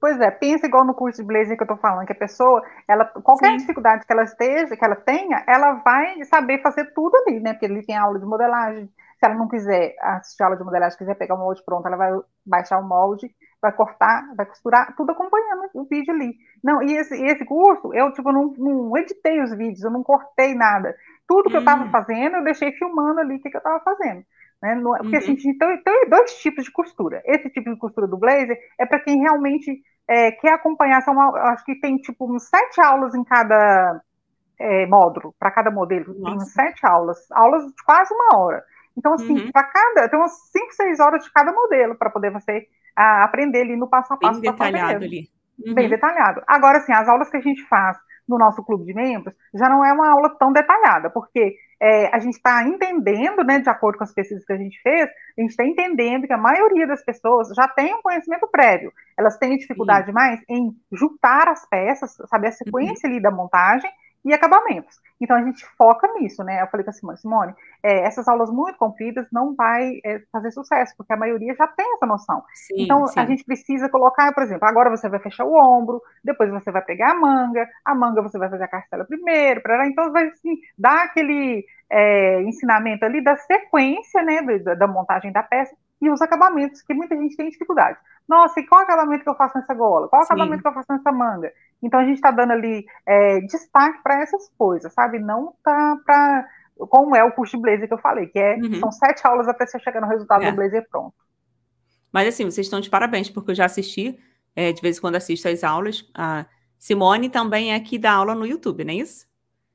Pois 0.00 0.18
é, 0.18 0.30
pensa 0.30 0.66
igual 0.66 0.86
no 0.86 0.94
curso 0.94 1.20
de 1.20 1.28
blazer 1.28 1.58
que 1.58 1.62
eu 1.62 1.66
estou 1.66 1.76
falando, 1.76 2.06
que 2.06 2.12
a 2.12 2.16
pessoa, 2.16 2.62
ela, 2.88 3.04
qualquer 3.04 3.50
Sim. 3.50 3.56
dificuldade 3.58 4.06
que 4.06 4.12
ela 4.14 4.24
esteja, 4.24 4.74
que 4.74 4.84
ela 4.84 4.96
tenha, 4.96 5.44
ela 5.46 5.74
vai 5.74 6.24
saber 6.24 6.62
fazer 6.62 6.86
tudo 6.94 7.14
ali, 7.18 7.38
né? 7.40 7.52
Porque 7.52 7.66
ele 7.66 7.82
tem 7.82 7.98
aula 7.98 8.18
de 8.18 8.24
modelagem, 8.24 8.90
ela 9.24 9.34
não 9.34 9.48
quiser 9.48 9.94
assistir 10.00 10.42
aula 10.42 10.56
de 10.56 10.64
modelagem, 10.64 10.98
quiser 10.98 11.14
pegar 11.14 11.34
o 11.34 11.38
molde 11.38 11.62
pronto, 11.64 11.86
ela 11.86 11.96
vai 11.96 12.12
baixar 12.44 12.78
o 12.78 12.86
molde, 12.86 13.34
vai 13.60 13.72
cortar, 13.72 14.24
vai 14.36 14.46
costurar, 14.46 14.94
tudo 14.96 15.12
acompanhando 15.12 15.68
o 15.74 15.84
vídeo 15.84 16.12
ali. 16.12 16.34
Não, 16.62 16.82
e 16.82 16.96
esse, 16.96 17.14
esse 17.24 17.44
curso, 17.44 17.92
eu 17.94 18.12
tipo, 18.12 18.30
não, 18.32 18.52
não 18.56 18.96
editei 18.96 19.42
os 19.42 19.50
vídeos, 19.56 19.82
eu 19.82 19.90
não 19.90 20.02
cortei 20.02 20.54
nada. 20.54 20.94
Tudo 21.26 21.48
que 21.48 21.54
hum. 21.54 21.56
eu 21.56 21.60
estava 21.60 21.88
fazendo, 21.90 22.36
eu 22.36 22.44
deixei 22.44 22.72
filmando 22.72 23.20
ali 23.20 23.36
o 23.36 23.40
que, 23.40 23.50
que 23.50 23.56
eu 23.56 23.60
estava 23.60 23.80
fazendo. 23.80 24.24
Né? 24.62 24.80
Porque 24.98 25.16
uhum. 25.16 25.22
assim, 25.22 25.36
então, 25.50 25.70
então, 25.72 26.08
dois 26.08 26.34
tipos 26.38 26.64
de 26.64 26.72
costura. 26.72 27.22
Esse 27.26 27.50
tipo 27.50 27.70
de 27.70 27.78
costura 27.78 28.06
do 28.06 28.16
blazer 28.16 28.58
é 28.78 28.86
para 28.86 29.00
quem 29.00 29.20
realmente 29.20 29.82
é, 30.08 30.32
quer 30.32 30.54
acompanhar, 30.54 31.02
são, 31.02 31.18
acho 31.20 31.64
que 31.64 31.78
tem 31.80 31.96
tipo 31.96 32.32
uns 32.32 32.48
sete 32.48 32.80
aulas 32.80 33.14
em 33.14 33.24
cada 33.24 34.00
é, 34.58 34.86
módulo, 34.86 35.34
para 35.38 35.50
cada 35.50 35.70
modelo, 35.70 36.14
Nossa. 36.14 36.30
tem 36.30 36.40
sete 36.40 36.86
aulas, 36.86 37.18
aulas 37.30 37.64
de 37.66 37.84
quase 37.84 38.14
uma 38.14 38.38
hora. 38.38 38.64
Então, 38.96 39.14
assim, 39.14 39.38
uhum. 39.38 39.52
para 39.52 39.64
cada, 39.64 40.08
tem 40.08 40.18
umas 40.18 40.32
cinco, 40.50 40.72
seis 40.72 41.00
horas 41.00 41.24
de 41.24 41.32
cada 41.32 41.52
modelo 41.52 41.96
para 41.96 42.10
poder 42.10 42.30
você 42.30 42.66
a, 42.96 43.24
aprender 43.24 43.62
ali 43.62 43.76
no 43.76 43.88
passo 43.88 44.12
a 44.12 44.16
passo. 44.16 44.40
Bem 44.40 44.50
detalhado 44.50 45.04
ali. 45.04 45.28
Uhum. 45.64 45.74
Bem 45.74 45.88
detalhado. 45.88 46.42
Agora, 46.46 46.78
assim, 46.78 46.92
as 46.92 47.08
aulas 47.08 47.28
que 47.28 47.36
a 47.36 47.40
gente 47.40 47.62
faz 47.64 47.96
no 48.28 48.38
nosso 48.38 48.64
clube 48.64 48.84
de 48.84 48.94
membros 48.94 49.34
já 49.54 49.68
não 49.68 49.84
é 49.84 49.92
uma 49.92 50.10
aula 50.10 50.30
tão 50.38 50.52
detalhada, 50.52 51.10
porque 51.10 51.56
é, 51.80 52.06
a 52.14 52.18
gente 52.18 52.36
está 52.36 52.66
entendendo, 52.66 53.44
né, 53.44 53.58
de 53.58 53.68
acordo 53.68 53.98
com 53.98 54.04
as 54.04 54.14
pesquisas 54.14 54.44
que 54.44 54.52
a 54.52 54.56
gente 54.56 54.80
fez, 54.80 55.08
a 55.36 55.40
gente 55.40 55.50
está 55.50 55.64
entendendo 55.64 56.26
que 56.26 56.32
a 56.32 56.38
maioria 56.38 56.86
das 56.86 57.04
pessoas 57.04 57.48
já 57.54 57.68
tem 57.68 57.94
um 57.94 58.00
conhecimento 58.00 58.48
prévio. 58.48 58.92
Elas 59.18 59.36
têm 59.36 59.56
dificuldade 59.56 60.06
Sim. 60.06 60.12
mais 60.12 60.40
em 60.48 60.74
juntar 60.92 61.48
as 61.48 61.68
peças, 61.68 62.16
saber 62.28 62.46
a 62.46 62.50
uhum. 62.50 62.56
sequência 62.56 63.06
uhum. 63.06 63.14
ali 63.14 63.22
da 63.22 63.30
montagem 63.30 63.90
e 64.24 64.32
acabamentos. 64.32 64.98
Então 65.20 65.36
a 65.36 65.42
gente 65.42 65.64
foca 65.76 66.08
nisso, 66.14 66.42
né? 66.42 66.62
Eu 66.62 66.66
falei 66.68 66.84
com 66.84 66.90
a 66.90 66.92
Simone, 66.92 67.18
Simone, 67.18 67.54
é, 67.82 68.00
essas 68.00 68.26
aulas 68.26 68.50
muito 68.50 68.78
compridas 68.78 69.26
não 69.30 69.54
vai 69.54 70.00
é, 70.04 70.22
fazer 70.32 70.50
sucesso, 70.50 70.94
porque 70.96 71.12
a 71.12 71.16
maioria 71.16 71.54
já 71.54 71.66
tem 71.66 71.86
essa 71.94 72.06
noção. 72.06 72.42
Sim, 72.54 72.74
então 72.78 73.06
sim. 73.06 73.20
a 73.20 73.26
gente 73.26 73.44
precisa 73.44 73.88
colocar, 73.88 74.32
por 74.32 74.42
exemplo, 74.42 74.66
agora 74.66 74.90
você 74.90 75.08
vai 75.08 75.20
fechar 75.20 75.44
o 75.44 75.54
ombro, 75.54 76.02
depois 76.22 76.50
você 76.50 76.70
vai 76.70 76.82
pegar 76.82 77.12
a 77.12 77.14
manga, 77.14 77.68
a 77.84 77.94
manga 77.94 78.22
você 78.22 78.38
vai 78.38 78.48
fazer 78.48 78.64
a 78.64 78.68
cartela 78.68 79.04
primeiro, 79.04 79.60
pra, 79.62 79.86
então 79.86 80.10
vai 80.12 80.28
assim, 80.28 80.58
dar 80.76 81.04
aquele 81.04 81.64
é, 81.90 82.42
ensinamento 82.42 83.04
ali 83.04 83.22
da 83.22 83.36
sequência, 83.36 84.22
né, 84.22 84.42
da, 84.58 84.74
da 84.74 84.86
montagem 84.86 85.30
da 85.32 85.42
peça 85.42 85.76
e 86.00 86.10
os 86.10 86.20
acabamentos, 86.20 86.82
que 86.82 86.94
muita 86.94 87.16
gente 87.16 87.36
tem 87.36 87.48
dificuldade. 87.48 87.98
Nossa, 88.28 88.60
e 88.60 88.66
qual 88.66 88.82
acabamento 88.82 89.22
que 89.22 89.30
eu 89.30 89.36
faço 89.36 89.58
nessa 89.58 89.74
gola? 89.74 90.08
Qual 90.08 90.22
acabamento 90.22 90.56
Sim. 90.56 90.62
que 90.62 90.68
eu 90.68 90.72
faço 90.72 90.92
nessa 90.92 91.12
manga? 91.12 91.52
Então 91.82 92.00
a 92.00 92.04
gente 92.04 92.16
está 92.16 92.30
dando 92.30 92.52
ali 92.52 92.86
é, 93.06 93.40
destaque 93.40 94.02
para 94.02 94.20
essas 94.20 94.48
coisas, 94.56 94.92
sabe? 94.92 95.18
Não 95.18 95.54
tá 95.62 95.96
para 96.04 96.46
como 96.88 97.14
é 97.14 97.22
o 97.22 97.32
curso 97.32 97.56
de 97.56 97.62
blazer 97.62 97.86
que 97.86 97.94
eu 97.94 97.98
falei, 97.98 98.26
que 98.26 98.38
é 98.38 98.56
uhum. 98.56 98.80
são 98.80 98.90
sete 98.90 99.24
aulas 99.26 99.46
até 99.46 99.66
você 99.66 99.78
chegar 99.78 100.00
no 100.00 100.08
resultado 100.08 100.42
é. 100.42 100.50
do 100.50 100.56
blazer 100.56 100.86
pronto. 100.90 101.14
Mas 102.12 102.28
assim, 102.28 102.44
vocês 102.44 102.66
estão 102.66 102.80
de 102.80 102.90
parabéns, 102.90 103.28
porque 103.28 103.50
eu 103.50 103.54
já 103.54 103.66
assisti, 103.66 104.18
é, 104.56 104.72
de 104.72 104.80
vez 104.80 104.98
em 104.98 105.00
quando 105.00 105.16
assisto 105.16 105.48
as 105.48 105.62
aulas. 105.62 106.08
A 106.14 106.46
Simone 106.78 107.28
também 107.28 107.72
é 107.72 107.76
aqui 107.76 107.98
da 107.98 108.12
aula 108.12 108.34
no 108.34 108.46
YouTube, 108.46 108.84
não 108.84 108.92
é 108.92 108.96
isso? 108.96 109.26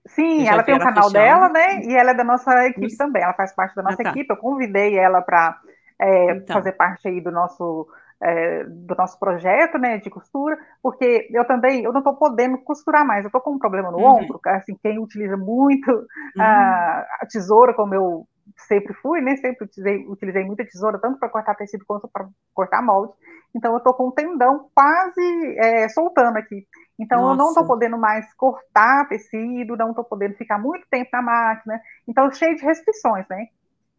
Sim, 0.07 0.47
ela 0.47 0.63
tem 0.63 0.73
o 0.73 0.77
um 0.77 0.79
canal 0.79 1.09
fechando. 1.09 1.13
dela, 1.13 1.49
né? 1.49 1.83
E 1.83 1.95
ela 1.95 2.11
é 2.11 2.13
da 2.13 2.23
nossa 2.23 2.67
equipe 2.67 2.87
isso. 2.87 2.97
também. 2.97 3.21
Ela 3.21 3.33
faz 3.33 3.53
parte 3.53 3.75
da 3.75 3.83
nossa 3.83 4.01
ah, 4.01 4.03
tá. 4.05 4.09
equipe. 4.11 4.31
Eu 4.31 4.37
convidei 4.37 4.97
ela 4.97 5.21
para 5.21 5.59
é, 5.99 6.31
então. 6.31 6.55
fazer 6.55 6.71
parte 6.73 7.07
aí 7.07 7.19
do 7.21 7.31
nosso 7.31 7.87
é, 8.21 8.63
do 8.65 8.95
nosso 8.95 9.17
projeto, 9.17 9.77
né, 9.77 9.97
de 9.97 10.09
costura, 10.09 10.57
porque 10.83 11.27
eu 11.31 11.45
também, 11.45 11.83
eu 11.83 11.91
não 11.91 11.99
estou 11.99 12.15
podendo 12.15 12.57
costurar 12.59 13.05
mais, 13.05 13.23
eu 13.23 13.29
estou 13.29 13.41
com 13.41 13.51
um 13.51 13.59
problema 13.59 13.91
no 13.91 13.97
uhum. 13.97 14.23
ombro, 14.23 14.39
assim, 14.47 14.75
quem 14.81 14.99
utiliza 14.99 15.37
muito 15.37 15.89
uhum. 15.89 16.41
a, 16.41 17.05
a, 17.21 17.25
tesoura, 17.29 17.73
como 17.73 17.95
eu 17.95 18.27
sempre 18.67 18.93
fui, 18.95 19.21
né, 19.21 19.37
sempre 19.37 19.65
utilizei, 19.65 20.05
utilizei 20.07 20.43
muita 20.43 20.65
tesoura, 20.65 20.99
tanto 20.99 21.17
para 21.17 21.29
cortar 21.29 21.55
tecido 21.55 21.85
quanto 21.87 22.09
para 22.11 22.27
cortar 22.53 22.81
molde, 22.81 23.13
então 23.55 23.71
eu 23.71 23.77
estou 23.77 23.93
com 23.93 24.09
o 24.09 24.11
tendão 24.11 24.69
quase 24.75 25.57
é, 25.57 25.87
soltando 25.87 26.37
aqui, 26.37 26.67
então 26.99 27.21
Nossa. 27.21 27.33
eu 27.33 27.37
não 27.37 27.47
estou 27.49 27.65
podendo 27.65 27.97
mais 27.97 28.33
cortar 28.33 29.07
tecido, 29.07 29.77
não 29.77 29.91
estou 29.91 30.03
podendo 30.03 30.35
ficar 30.35 30.59
muito 30.59 30.85
tempo 30.89 31.09
na 31.13 31.21
máquina, 31.21 31.79
então 32.05 32.29
cheio 32.31 32.55
de 32.57 32.65
restrições, 32.65 33.25
né, 33.29 33.47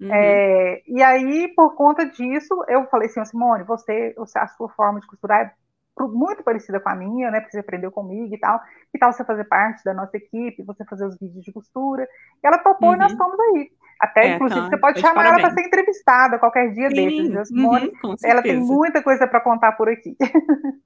Uhum. 0.01 0.12
É, 0.12 0.82
e 0.86 1.03
aí, 1.03 1.53
por 1.55 1.74
conta 1.74 2.07
disso, 2.07 2.64
eu 2.68 2.86
falei 2.86 3.09
assim, 3.09 3.24
Simone, 3.24 3.64
você, 3.64 4.14
a 4.36 4.46
sua 4.48 4.68
forma 4.70 4.98
de 4.98 5.07
costurar 5.07 5.40
é 5.40 5.53
muito 5.98 6.42
parecida 6.42 6.80
com 6.80 6.88
a 6.88 6.94
minha, 6.94 7.30
né? 7.30 7.40
Porque 7.40 7.53
você 7.53 7.59
aprendeu 7.59 7.92
comigo 7.92 8.34
e 8.34 8.38
tal. 8.38 8.61
Que 8.90 8.98
tal 8.98 9.12
você 9.12 9.24
fazer 9.24 9.44
parte 9.44 9.84
da 9.84 9.92
nossa 9.92 10.16
equipe, 10.16 10.62
você 10.62 10.84
fazer 10.84 11.05
os 11.05 11.18
vídeos 11.18 11.44
de 11.44 11.53
costura? 11.53 12.09
E 12.42 12.46
ela 12.46 12.59
topou 12.59 12.90
uhum. 12.90 12.94
e 12.94 12.98
nós 12.98 13.12
estamos 13.12 13.36
uhum. 13.38 13.57
aí. 13.57 13.70
Até, 14.01 14.28
é, 14.28 14.34
inclusive, 14.34 14.62
tá. 14.62 14.68
você 14.68 14.78
pode 14.78 14.98
chamar 14.98 15.26
ela 15.26 15.38
para 15.38 15.53
ser 15.53 15.61
entrevistada 15.61 16.38
qualquer 16.38 16.72
dia 16.72 16.88
Sim. 16.88 17.28
desses. 17.28 17.48
Simone, 17.48 17.92
uhum, 18.03 18.14
ela 18.24 18.40
tem 18.40 18.57
muita 18.57 19.03
coisa 19.03 19.26
para 19.26 19.40
contar 19.40 19.72
por 19.72 19.88
aqui. 19.90 20.16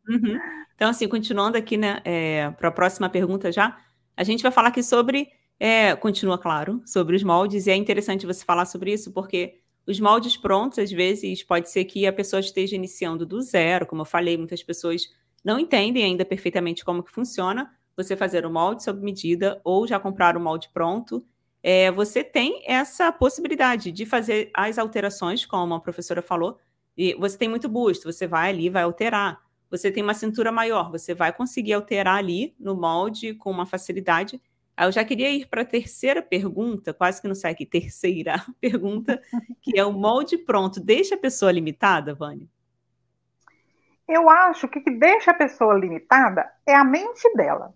Uhum. 0.09 0.39
Então, 0.75 0.91
assim, 0.91 1.09
continuando 1.09 1.57
aqui, 1.57 1.77
né, 1.77 2.01
é, 2.05 2.51
para 2.51 2.69
a 2.69 2.73
próxima 2.73 3.09
pergunta 3.09 3.53
já, 3.53 3.77
a 4.17 4.25
gente 4.25 4.43
vai 4.43 4.51
falar 4.51 4.69
aqui 4.69 4.83
sobre 4.83 5.29
é, 5.59 5.95
continua 5.97 6.39
claro, 6.39 6.83
sobre 6.85 7.17
os 7.17 7.23
moldes, 7.23 7.67
e 7.67 7.71
é 7.71 7.77
interessante 7.77 8.27
você 8.27 8.45
falar 8.45 8.67
sobre 8.67 8.93
isso, 8.93 9.13
porque 9.13 9.61
os 9.87 10.01
moldes 10.01 10.37
prontos, 10.37 10.79
às 10.79 10.91
vezes, 10.91 11.43
pode 11.43 11.71
ser 11.71 11.85
que 11.85 12.07
a 12.07 12.13
pessoa 12.13 12.41
esteja 12.41 12.75
iniciando 12.75 13.27
do 13.27 13.41
zero, 13.43 13.87
como 13.87 14.03
eu 14.03 14.07
falei, 14.07 14.37
muitas 14.37 14.63
pessoas 14.63 15.09
não 15.45 15.59
entendem 15.59 16.05
ainda 16.05 16.25
perfeitamente 16.25 16.85
como 16.85 17.03
que 17.03 17.11
funciona 17.11 17.71
você 17.97 18.17
fazer 18.17 18.47
o 18.47 18.51
molde 18.51 18.83
sob 18.83 19.01
medida 19.03 19.61
ou 19.63 19.87
já 19.87 20.01
comprar 20.01 20.37
o 20.37 20.41
molde 20.41 20.71
pronto. 20.73 21.25
É, 21.63 21.91
você 21.93 22.25
tem 22.25 22.63
essa 22.67 23.13
possibilidade 23.13 23.93
de 23.93 24.05
fazer 24.05 24.51
as 24.55 24.79
alterações, 24.79 25.47
como 25.47 25.75
a 25.75 25.81
professora 25.81 26.23
falou, 26.23 26.59
e 26.97 27.15
você 27.15 27.37
tem 27.37 27.49
muito 27.49 27.69
busto, 27.69 28.11
você 28.11 28.27
vai 28.27 28.51
ali, 28.51 28.69
vai 28.69 28.83
alterar. 28.83 29.43
Você 29.71 29.91
tem 29.91 30.03
uma 30.03 30.15
cintura 30.15 30.53
maior, 30.53 30.91
você 30.91 31.15
vai 31.15 31.33
conseguir 31.33 31.73
alterar 31.75 32.17
ali 32.17 32.55
no 32.59 32.75
molde 32.75 33.35
com 33.35 33.51
uma 33.51 33.67
facilidade 33.67 34.41
eu 34.79 34.93
já 34.93 35.05
queria 35.05 35.31
ir 35.31 35.47
para 35.47 35.62
a 35.62 35.66
terceira 35.66 36.20
pergunta, 36.20 36.93
quase 36.93 37.20
que 37.20 37.29
não 37.29 37.35
sai 37.35 37.53
aqui, 37.53 37.64
terceira 37.64 38.35
pergunta, 38.61 39.20
que 39.62 39.79
é 39.79 39.85
o 39.85 39.93
molde 39.93 40.39
pronto. 40.39 40.81
Deixa 40.81 41.14
a 41.14 41.18
pessoa 41.18 41.53
limitada, 41.53 42.14
Vânia? 42.14 42.49
Eu 44.09 44.29
acho 44.29 44.68
que 44.68 44.79
o 44.79 44.85
que 44.85 44.91
deixa 44.91 45.31
a 45.31 45.35
pessoa 45.35 45.75
limitada 45.75 46.51
é 46.66 46.75
a 46.75 46.85
mente 46.85 47.33
dela. 47.35 47.72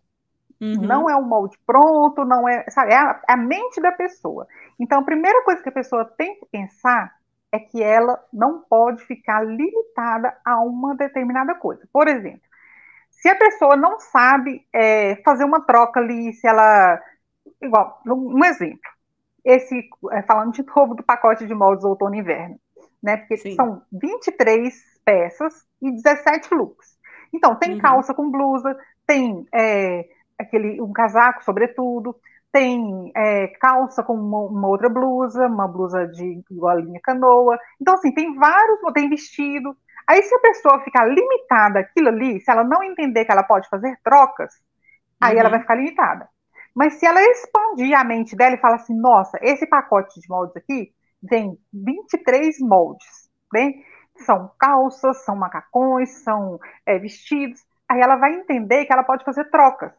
Uhum. 0.60 0.82
Não 0.82 1.08
é 1.08 1.14
o 1.14 1.22
molde 1.22 1.56
pronto, 1.64 2.24
não 2.24 2.48
é, 2.48 2.68
sabe, 2.68 2.92
é 2.92 2.96
a, 2.96 3.22
é 3.28 3.32
a 3.32 3.36
mente 3.36 3.80
da 3.80 3.92
pessoa. 3.92 4.46
Então, 4.78 4.98
a 4.98 5.04
primeira 5.04 5.42
coisa 5.44 5.62
que 5.62 5.68
a 5.68 5.72
pessoa 5.72 6.04
tem 6.04 6.38
que 6.40 6.46
pensar 6.46 7.16
é 7.52 7.58
que 7.58 7.82
ela 7.82 8.22
não 8.32 8.60
pode 8.60 9.02
ficar 9.04 9.42
limitada 9.44 10.36
a 10.44 10.60
uma 10.60 10.94
determinada 10.96 11.54
coisa. 11.54 11.88
Por 11.92 12.08
exemplo, 12.08 12.47
se 13.20 13.28
a 13.28 13.34
pessoa 13.34 13.76
não 13.76 13.98
sabe 13.98 14.64
é, 14.72 15.16
fazer 15.24 15.44
uma 15.44 15.60
troca 15.60 16.00
ali, 16.00 16.32
se 16.32 16.46
ela. 16.46 17.00
Igual, 17.60 18.00
um 18.06 18.44
exemplo. 18.44 18.78
Esse, 19.44 19.88
é, 20.12 20.22
falando 20.22 20.52
de 20.52 20.64
novo 20.64 20.94
do 20.94 21.02
pacote 21.02 21.46
de 21.46 21.54
moldes 21.54 21.84
outono 21.84 22.14
e 22.14 22.18
inverno, 22.18 22.58
né? 23.02 23.16
Porque 23.16 23.36
Sim. 23.38 23.54
são 23.54 23.82
23 23.92 24.74
peças 25.04 25.66
e 25.82 25.90
17 25.90 26.54
looks. 26.54 26.96
Então, 27.32 27.56
tem 27.56 27.74
uhum. 27.74 27.80
calça 27.80 28.14
com 28.14 28.30
blusa, 28.30 28.76
tem 29.06 29.46
é, 29.52 30.08
aquele, 30.38 30.80
um 30.80 30.92
casaco, 30.92 31.44
sobretudo, 31.44 32.14
tem 32.52 33.10
é, 33.16 33.48
calça 33.60 34.02
com 34.02 34.14
uma, 34.14 34.38
uma, 34.40 34.68
outra 34.68 34.88
blusa, 34.88 35.46
uma 35.46 35.66
blusa 35.66 36.06
de 36.06 36.42
golinha 36.50 37.00
canoa. 37.02 37.58
Então, 37.80 37.94
assim, 37.94 38.12
tem 38.12 38.34
vários, 38.36 38.78
tem 38.94 39.08
vestido. 39.08 39.76
Aí, 40.08 40.22
se 40.22 40.34
a 40.34 40.38
pessoa 40.38 40.82
ficar 40.82 41.04
limitada 41.04 41.80
aquilo 41.80 42.08
ali, 42.08 42.40
se 42.40 42.50
ela 42.50 42.64
não 42.64 42.82
entender 42.82 43.26
que 43.26 43.32
ela 43.32 43.42
pode 43.42 43.68
fazer 43.68 43.94
trocas, 44.02 44.54
aí 45.20 45.34
uhum. 45.34 45.40
ela 45.40 45.50
vai 45.50 45.60
ficar 45.60 45.74
limitada. 45.74 46.26
Mas 46.74 46.94
se 46.94 47.04
ela 47.04 47.20
expandir 47.20 47.94
a 47.98 48.04
mente 48.04 48.34
dela 48.34 48.54
e 48.54 48.60
falar 48.60 48.76
assim, 48.76 48.98
nossa, 48.98 49.38
esse 49.42 49.66
pacote 49.66 50.18
de 50.18 50.26
moldes 50.28 50.56
aqui 50.56 50.92
vem 51.22 51.58
23 51.72 52.58
moldes, 52.60 53.28
né? 53.52 53.72
São 54.24 54.50
calças, 54.58 55.24
são 55.24 55.36
macacões, 55.36 56.22
são 56.22 56.58
é, 56.86 56.98
vestidos. 56.98 57.60
Aí 57.86 58.00
ela 58.00 58.16
vai 58.16 58.32
entender 58.32 58.86
que 58.86 58.92
ela 58.92 59.02
pode 59.04 59.24
fazer 59.24 59.44
trocas. 59.50 59.92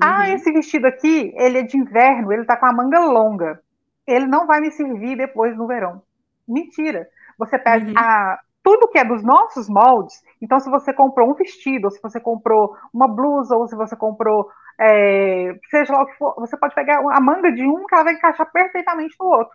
Ah, 0.00 0.06
uhum. 0.06 0.22
Ah, 0.22 0.30
esse 0.30 0.52
vestido 0.52 0.86
aqui, 0.86 1.32
ele 1.36 1.58
é 1.58 1.62
de 1.62 1.78
inverno, 1.78 2.32
ele 2.32 2.44
tá 2.44 2.56
com 2.56 2.66
a 2.66 2.72
manga 2.72 3.00
longa. 3.00 3.60
Ele 4.06 4.26
não 4.26 4.46
vai 4.46 4.60
me 4.60 4.70
servir 4.70 5.16
depois 5.16 5.56
no 5.56 5.66
verão. 5.66 6.02
Mentira. 6.46 7.08
Você 7.38 7.58
pega 7.58 7.86
uhum. 7.86 7.94
a, 7.96 8.38
tudo 8.62 8.88
que 8.88 8.98
é 8.98 9.04
dos 9.04 9.22
nossos 9.22 9.68
moldes. 9.68 10.22
Então, 10.40 10.60
se 10.60 10.70
você 10.70 10.92
comprou 10.92 11.30
um 11.30 11.34
vestido, 11.34 11.86
ou 11.86 11.90
se 11.90 12.00
você 12.00 12.20
comprou 12.20 12.76
uma 12.92 13.08
blusa, 13.08 13.56
ou 13.56 13.66
se 13.66 13.74
você 13.74 13.96
comprou, 13.96 14.48
é, 14.78 15.58
seja 15.70 15.92
lá 15.92 16.02
o 16.02 16.06
que 16.06 16.16
for, 16.16 16.34
você 16.36 16.56
pode 16.56 16.74
pegar 16.74 16.98
a 16.98 17.20
manga 17.20 17.52
de 17.52 17.66
um 17.66 17.86
que 17.86 17.94
ela 17.94 18.04
vai 18.04 18.14
encaixar 18.14 18.50
perfeitamente 18.52 19.14
no 19.18 19.26
outro. 19.26 19.54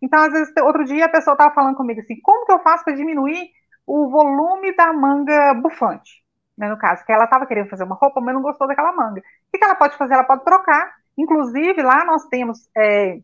Então, 0.00 0.20
às 0.20 0.32
vezes, 0.32 0.52
outro 0.62 0.84
dia 0.84 1.06
a 1.06 1.10
pessoa 1.10 1.34
estava 1.34 1.54
falando 1.54 1.76
comigo 1.76 2.00
assim: 2.00 2.20
como 2.22 2.44
que 2.46 2.52
eu 2.52 2.60
faço 2.60 2.84
para 2.84 2.94
diminuir 2.94 3.50
o 3.86 4.08
volume 4.10 4.74
da 4.76 4.92
manga 4.92 5.54
bufante? 5.54 6.24
Né, 6.56 6.68
no 6.68 6.78
caso, 6.78 7.04
que 7.04 7.12
ela 7.12 7.24
estava 7.24 7.46
querendo 7.46 7.68
fazer 7.68 7.84
uma 7.84 7.96
roupa, 7.96 8.20
mas 8.20 8.34
não 8.34 8.40
gostou 8.40 8.66
daquela 8.66 8.92
manga. 8.92 9.20
O 9.20 9.58
que, 9.58 9.62
ela 9.62 9.74
pode 9.74 9.96
fazer? 9.96 10.14
Ela 10.14 10.24
pode 10.24 10.42
trocar. 10.44 10.94
Inclusive, 11.16 11.82
lá 11.82 12.04
nós 12.04 12.24
temos. 12.26 12.68
É, 12.76 13.18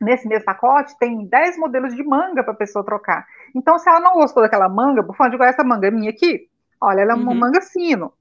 nesse 0.00 0.28
mesmo 0.28 0.44
pacote, 0.44 0.96
tem 0.98 1.26
10 1.26 1.58
modelos 1.58 1.94
de 1.94 2.04
manga 2.04 2.42
para 2.42 2.52
a 2.52 2.56
pessoa 2.56 2.84
trocar. 2.84 3.26
Então, 3.54 3.78
se 3.78 3.88
ela 3.88 4.00
não 4.00 4.14
gostou 4.14 4.42
daquela 4.42 4.68
manga, 4.68 5.02
bufante, 5.02 5.34
igual 5.34 5.48
essa 5.48 5.64
manga 5.64 5.90
minha 5.90 6.10
aqui, 6.10 6.48
olha, 6.80 7.00
ela 7.00 7.12
é 7.12 7.14
uma 7.14 7.32
uhum. 7.32 7.38
manga 7.38 7.60
fino. 7.60 8.12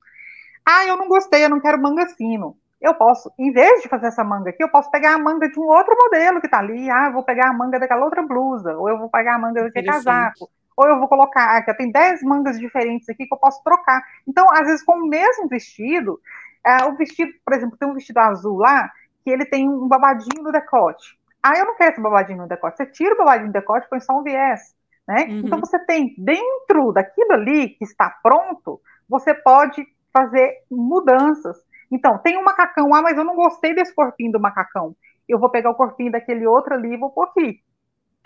Ah, 0.65 0.85
eu 0.85 0.97
não 0.97 1.07
gostei, 1.07 1.45
eu 1.45 1.49
não 1.49 1.59
quero 1.59 1.81
manga 1.81 2.07
fino. 2.07 2.57
Eu 2.81 2.93
posso, 2.93 3.31
em 3.39 3.51
vez 3.51 3.81
de 3.81 3.89
fazer 3.89 4.07
essa 4.07 4.23
manga 4.23 4.49
aqui, 4.49 4.63
eu 4.63 4.69
posso 4.69 4.91
pegar 4.91 5.15
a 5.15 5.17
manga 5.17 5.49
de 5.49 5.59
um 5.59 5.63
outro 5.63 5.95
modelo 5.97 6.39
que 6.39 6.47
está 6.47 6.59
ali. 6.59 6.89
Ah, 6.89 7.07
eu 7.07 7.13
vou 7.13 7.23
pegar 7.23 7.49
a 7.49 7.53
manga 7.53 7.79
daquela 7.79 8.03
outra 8.03 8.21
blusa, 8.21 8.75
ou 8.77 8.89
eu 8.89 8.97
vou 8.97 9.09
pegar 9.09 9.35
a 9.35 9.39
manga 9.39 9.63
daquele 9.63 9.87
casaco. 9.87 10.49
ou 10.75 10.87
eu 10.87 10.99
vou 10.99 11.07
colocar 11.07 11.57
aqui, 11.57 11.73
tem 11.75 11.91
10 11.91 12.21
mangas 12.23 12.59
diferentes 12.59 13.07
aqui 13.07 13.25
que 13.25 13.33
eu 13.33 13.37
posso 13.37 13.63
trocar. 13.63 14.03
Então, 14.27 14.45
às 14.51 14.67
vezes, 14.67 14.83
com 14.83 14.93
o 14.93 15.07
mesmo 15.07 15.47
vestido, 15.47 16.19
é, 16.65 16.83
o 16.85 16.95
vestido, 16.95 17.31
por 17.45 17.53
exemplo, 17.53 17.77
tem 17.77 17.87
um 17.87 17.93
vestido 17.93 18.17
azul 18.17 18.57
lá, 18.57 18.91
que 19.23 19.29
ele 19.29 19.45
tem 19.45 19.69
um 19.69 19.87
babadinho 19.87 20.43
no 20.43 20.51
decote. 20.51 21.17
Ah, 21.41 21.57
eu 21.57 21.65
não 21.65 21.75
quero 21.75 21.91
esse 21.91 22.01
babadinho 22.01 22.39
no 22.39 22.47
decote. 22.47 22.77
Você 22.77 22.85
tira 22.87 23.13
o 23.13 23.17
babadinho 23.17 23.47
no 23.47 23.53
decote 23.53 23.85
e 23.85 23.89
põe 23.89 23.99
só 23.99 24.19
um 24.19 24.23
viés. 24.23 24.74
Né? 25.07 25.25
Uhum. 25.25 25.39
Então, 25.45 25.59
você 25.59 25.77
tem 25.85 26.15
dentro 26.17 26.91
daquilo 26.91 27.33
ali 27.33 27.69
que 27.69 27.83
está 27.83 28.09
pronto, 28.23 28.81
você 29.07 29.33
pode 29.33 29.85
fazer 30.11 30.63
mudanças. 30.69 31.57
Então, 31.91 32.17
tem 32.17 32.37
um 32.37 32.43
macacão, 32.43 32.93
ah, 32.93 33.01
mas 33.01 33.17
eu 33.17 33.23
não 33.23 33.35
gostei 33.35 33.75
desse 33.75 33.93
corpinho 33.93 34.31
do 34.31 34.39
macacão. 34.39 34.95
Eu 35.27 35.39
vou 35.39 35.49
pegar 35.49 35.69
o 35.69 35.75
corpinho 35.75 36.11
daquele 36.11 36.45
outro 36.47 36.73
ali 36.73 36.93
e 36.93 36.97
vou 36.97 37.11
pôr 37.11 37.25
aqui. 37.25 37.61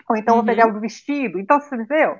Ou 0.08 0.16
então 0.16 0.36
uhum. 0.36 0.40
vou 0.40 0.46
pegar 0.46 0.64
uhum. 0.64 0.70
o 0.70 0.74
do 0.74 0.80
vestido. 0.80 1.38
Então, 1.38 1.60
você 1.60 1.74
entendeu? 1.74 2.18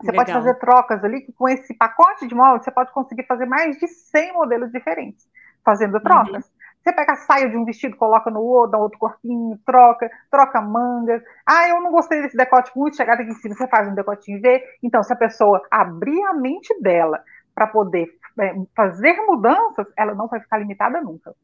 Você 0.00 0.10
Legal. 0.10 0.24
pode 0.24 0.32
fazer 0.32 0.54
trocas 0.58 1.04
ali, 1.04 1.22
que 1.22 1.32
com 1.32 1.48
esse 1.48 1.74
pacote 1.74 2.26
de 2.26 2.34
molde, 2.34 2.64
você 2.64 2.70
pode 2.70 2.92
conseguir 2.92 3.24
fazer 3.26 3.46
mais 3.46 3.78
de 3.78 3.88
100 3.88 4.34
modelos 4.34 4.70
diferentes, 4.70 5.26
fazendo 5.64 6.00
trocas. 6.00 6.44
Uhum. 6.44 6.55
Você 6.86 6.92
pega 6.92 7.14
a 7.14 7.16
saia 7.16 7.50
de 7.50 7.56
um 7.56 7.64
vestido, 7.64 7.96
coloca 7.96 8.30
no 8.30 8.40
outro, 8.40 8.70
dá 8.70 8.78
outro 8.78 8.96
corpinho, 8.96 9.58
troca, 9.66 10.08
troca 10.30 10.60
mangas. 10.60 11.20
Ah, 11.44 11.68
eu 11.68 11.80
não 11.80 11.90
gostei 11.90 12.22
desse 12.22 12.36
decote 12.36 12.70
muito 12.76 12.96
chegado 12.96 13.22
aqui 13.22 13.30
em 13.32 13.34
cima, 13.34 13.56
você 13.56 13.66
faz 13.66 13.88
um 13.88 13.94
decotinho 13.96 14.40
V. 14.40 14.62
Então, 14.80 15.02
se 15.02 15.12
a 15.12 15.16
pessoa 15.16 15.60
abrir 15.68 16.22
a 16.26 16.32
mente 16.32 16.72
dela 16.80 17.20
para 17.52 17.66
poder 17.66 18.06
é, 18.38 18.54
fazer 18.76 19.14
mudanças, 19.26 19.84
ela 19.96 20.14
não 20.14 20.28
vai 20.28 20.38
ficar 20.38 20.58
limitada 20.58 21.00
nunca. 21.00 21.34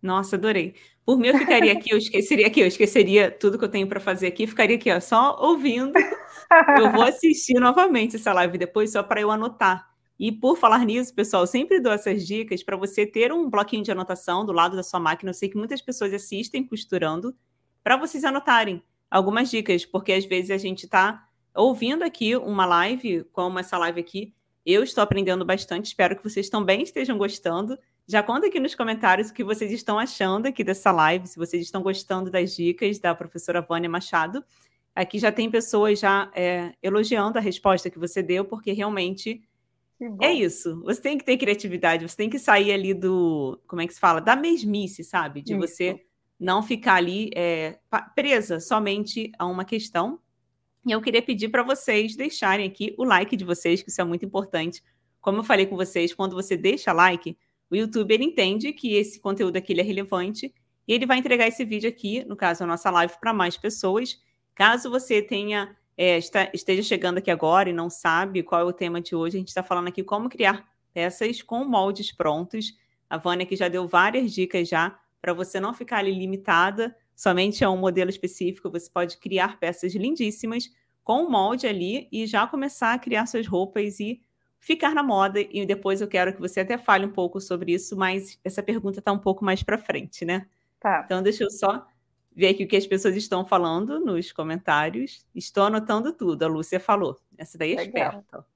Nossa, 0.00 0.36
adorei. 0.36 0.76
Por 1.04 1.18
mim, 1.18 1.26
eu 1.26 1.38
ficaria 1.38 1.72
aqui, 1.72 1.92
eu 1.92 1.98
esqueceria 1.98 2.46
aqui, 2.46 2.60
eu 2.60 2.68
esqueceria 2.68 3.28
tudo 3.28 3.58
que 3.58 3.64
eu 3.64 3.68
tenho 3.68 3.88
para 3.88 3.98
fazer 3.98 4.28
aqui, 4.28 4.46
ficaria 4.46 4.76
aqui, 4.76 4.92
ó, 4.92 5.00
só 5.00 5.36
ouvindo. 5.40 5.98
Eu 6.78 6.92
vou 6.92 7.02
assistir 7.02 7.58
novamente 7.58 8.14
essa 8.14 8.32
live 8.32 8.56
depois, 8.56 8.92
só 8.92 9.02
para 9.02 9.20
eu 9.20 9.32
anotar. 9.32 9.89
E 10.20 10.30
por 10.30 10.58
falar 10.58 10.84
nisso, 10.84 11.14
pessoal, 11.14 11.46
sempre 11.46 11.80
dou 11.80 11.90
essas 11.90 12.26
dicas 12.26 12.62
para 12.62 12.76
você 12.76 13.06
ter 13.06 13.32
um 13.32 13.48
bloquinho 13.48 13.82
de 13.82 13.90
anotação 13.90 14.44
do 14.44 14.52
lado 14.52 14.76
da 14.76 14.82
sua 14.82 15.00
máquina. 15.00 15.30
Eu 15.30 15.34
sei 15.34 15.48
que 15.48 15.56
muitas 15.56 15.80
pessoas 15.80 16.12
assistem 16.12 16.62
costurando, 16.62 17.34
para 17.82 17.96
vocês 17.96 18.22
anotarem 18.22 18.82
algumas 19.10 19.50
dicas, 19.50 19.86
porque 19.86 20.12
às 20.12 20.26
vezes 20.26 20.50
a 20.50 20.58
gente 20.58 20.84
está 20.84 21.26
ouvindo 21.54 22.02
aqui 22.02 22.36
uma 22.36 22.66
live, 22.66 23.24
como 23.32 23.58
essa 23.58 23.78
live 23.78 23.98
aqui, 23.98 24.34
eu 24.66 24.82
estou 24.82 25.02
aprendendo 25.02 25.42
bastante, 25.42 25.86
espero 25.86 26.14
que 26.14 26.22
vocês 26.22 26.50
também 26.50 26.82
estejam 26.82 27.16
gostando. 27.16 27.78
Já 28.06 28.22
conta 28.22 28.48
aqui 28.48 28.60
nos 28.60 28.74
comentários 28.74 29.30
o 29.30 29.32
que 29.32 29.42
vocês 29.42 29.72
estão 29.72 29.98
achando 29.98 30.44
aqui 30.44 30.62
dessa 30.62 30.92
live, 30.92 31.26
se 31.26 31.38
vocês 31.38 31.62
estão 31.62 31.82
gostando 31.82 32.30
das 32.30 32.54
dicas 32.54 32.98
da 32.98 33.14
professora 33.14 33.62
Vânia 33.62 33.88
Machado. 33.88 34.44
Aqui 34.94 35.18
já 35.18 35.32
tem 35.32 35.50
pessoas 35.50 35.98
já 35.98 36.30
é, 36.34 36.74
elogiando 36.82 37.38
a 37.38 37.40
resposta 37.40 37.88
que 37.88 37.98
você 37.98 38.22
deu, 38.22 38.44
porque 38.44 38.72
realmente 38.72 39.42
é 40.20 40.32
isso. 40.32 40.82
Você 40.82 41.00
tem 41.00 41.18
que 41.18 41.24
ter 41.24 41.36
criatividade, 41.36 42.08
você 42.08 42.16
tem 42.16 42.30
que 42.30 42.38
sair 42.38 42.72
ali 42.72 42.94
do, 42.94 43.60
como 43.66 43.82
é 43.82 43.86
que 43.86 43.94
se 43.94 44.00
fala? 44.00 44.20
Da 44.20 44.34
mesmice, 44.34 45.04
sabe? 45.04 45.42
De 45.42 45.52
isso. 45.52 45.60
você 45.60 46.00
não 46.38 46.62
ficar 46.62 46.94
ali 46.94 47.30
é, 47.34 47.78
presa 48.14 48.60
somente 48.60 49.30
a 49.38 49.46
uma 49.46 49.64
questão, 49.64 50.18
e 50.86 50.92
eu 50.92 51.00
queria 51.02 51.20
pedir 51.20 51.50
para 51.50 51.62
vocês 51.62 52.16
deixarem 52.16 52.66
aqui 52.66 52.94
o 52.96 53.04
like 53.04 53.36
de 53.36 53.44
vocês, 53.44 53.82
que 53.82 53.90
isso 53.90 54.00
é 54.00 54.04
muito 54.04 54.24
importante. 54.24 54.82
Como 55.20 55.38
eu 55.38 55.44
falei 55.44 55.66
com 55.66 55.76
vocês, 55.76 56.14
quando 56.14 56.34
você 56.34 56.56
deixa 56.56 56.92
like, 56.92 57.36
o 57.70 57.76
YouTube 57.76 58.12
ele 58.12 58.24
entende 58.24 58.72
que 58.72 58.94
esse 58.94 59.20
conteúdo 59.20 59.56
aqui 59.56 59.78
é 59.78 59.82
relevante 59.82 60.54
e 60.88 60.92
ele 60.92 61.04
vai 61.06 61.18
entregar 61.18 61.46
esse 61.46 61.64
vídeo 61.64 61.88
aqui, 61.88 62.24
no 62.24 62.34
caso 62.34 62.64
a 62.64 62.66
nossa 62.66 62.90
live, 62.90 63.12
para 63.20 63.32
mais 63.32 63.56
pessoas. 63.56 64.18
Caso 64.54 64.90
você 64.90 65.20
tenha 65.20 65.76
é, 66.02 66.16
está, 66.16 66.48
esteja 66.54 66.82
chegando 66.82 67.18
aqui 67.18 67.30
agora 67.30 67.68
e 67.68 67.74
não 67.74 67.90
sabe 67.90 68.42
qual 68.42 68.62
é 68.62 68.64
o 68.64 68.72
tema 68.72 69.02
de 69.02 69.14
hoje, 69.14 69.36
a 69.36 69.38
gente 69.38 69.48
está 69.48 69.62
falando 69.62 69.88
aqui 69.88 70.02
como 70.02 70.30
criar 70.30 70.66
peças 70.94 71.42
com 71.42 71.62
moldes 71.62 72.10
prontos. 72.10 72.74
A 73.10 73.18
Vânia 73.18 73.44
aqui 73.44 73.54
já 73.54 73.68
deu 73.68 73.86
várias 73.86 74.32
dicas 74.32 74.66
já 74.66 74.98
para 75.20 75.34
você 75.34 75.60
não 75.60 75.74
ficar 75.74 75.98
ali 75.98 76.14
limitada 76.14 76.96
somente 77.14 77.62
a 77.62 77.70
um 77.70 77.76
modelo 77.76 78.08
específico, 78.08 78.70
você 78.70 78.88
pode 78.90 79.18
criar 79.18 79.60
peças 79.60 79.94
lindíssimas 79.94 80.70
com 81.04 81.24
o 81.24 81.30
molde 81.30 81.66
ali 81.66 82.08
e 82.10 82.26
já 82.26 82.46
começar 82.46 82.94
a 82.94 82.98
criar 82.98 83.26
suas 83.26 83.46
roupas 83.46 84.00
e 84.00 84.22
ficar 84.58 84.94
na 84.94 85.02
moda. 85.02 85.38
E 85.38 85.66
depois 85.66 86.00
eu 86.00 86.08
quero 86.08 86.32
que 86.32 86.40
você 86.40 86.60
até 86.60 86.78
fale 86.78 87.04
um 87.04 87.12
pouco 87.12 87.42
sobre 87.42 87.74
isso, 87.74 87.94
mas 87.94 88.40
essa 88.42 88.62
pergunta 88.62 89.00
está 89.00 89.12
um 89.12 89.18
pouco 89.18 89.44
mais 89.44 89.62
para 89.62 89.76
frente, 89.76 90.24
né? 90.24 90.46
Tá. 90.80 91.02
Então, 91.04 91.22
deixa 91.22 91.44
eu 91.44 91.50
só 91.50 91.86
ver 92.34 92.48
aqui 92.48 92.64
o 92.64 92.68
que 92.68 92.76
as 92.76 92.86
pessoas 92.86 93.16
estão 93.16 93.44
falando 93.44 94.00
nos 94.00 94.32
comentários. 94.32 95.26
Estou 95.34 95.64
anotando 95.64 96.12
tudo, 96.12 96.44
a 96.44 96.48
Lúcia 96.48 96.80
falou. 96.80 97.18
Essa 97.36 97.58
daí 97.58 97.72
é 97.72 97.76
Legal. 97.76 98.20
esperta. 98.20 98.46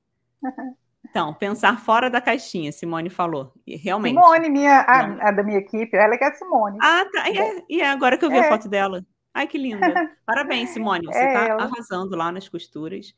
Então, 1.08 1.32
pensar 1.34 1.78
fora 1.78 2.10
da 2.10 2.20
caixinha, 2.20 2.72
Simone 2.72 3.10
falou. 3.10 3.52
E 3.66 3.76
realmente. 3.76 4.14
Simone, 4.14 4.48
minha, 4.48 4.80
a, 4.80 5.28
a, 5.28 5.30
da 5.30 5.42
minha 5.42 5.58
equipe, 5.58 5.96
ela 5.96 6.14
é 6.14 6.18
que 6.18 6.24
é 6.24 6.28
a 6.28 6.34
Simone. 6.34 6.78
Ah, 6.82 7.04
tá. 7.12 7.28
É, 7.28 7.62
e 7.68 7.80
é 7.80 7.88
agora 7.88 8.18
que 8.18 8.24
eu 8.24 8.30
vi 8.30 8.36
é. 8.36 8.40
a 8.40 8.48
foto 8.48 8.68
dela. 8.68 9.04
Ai, 9.32 9.46
que 9.46 9.58
linda. 9.58 9.78
Parabéns, 10.26 10.70
Simone. 10.70 11.06
Você 11.06 11.18
está 11.18 11.46
é, 11.46 11.50
arrasando 11.50 12.16
lá 12.16 12.32
nas 12.32 12.48
costuras. 12.48 13.14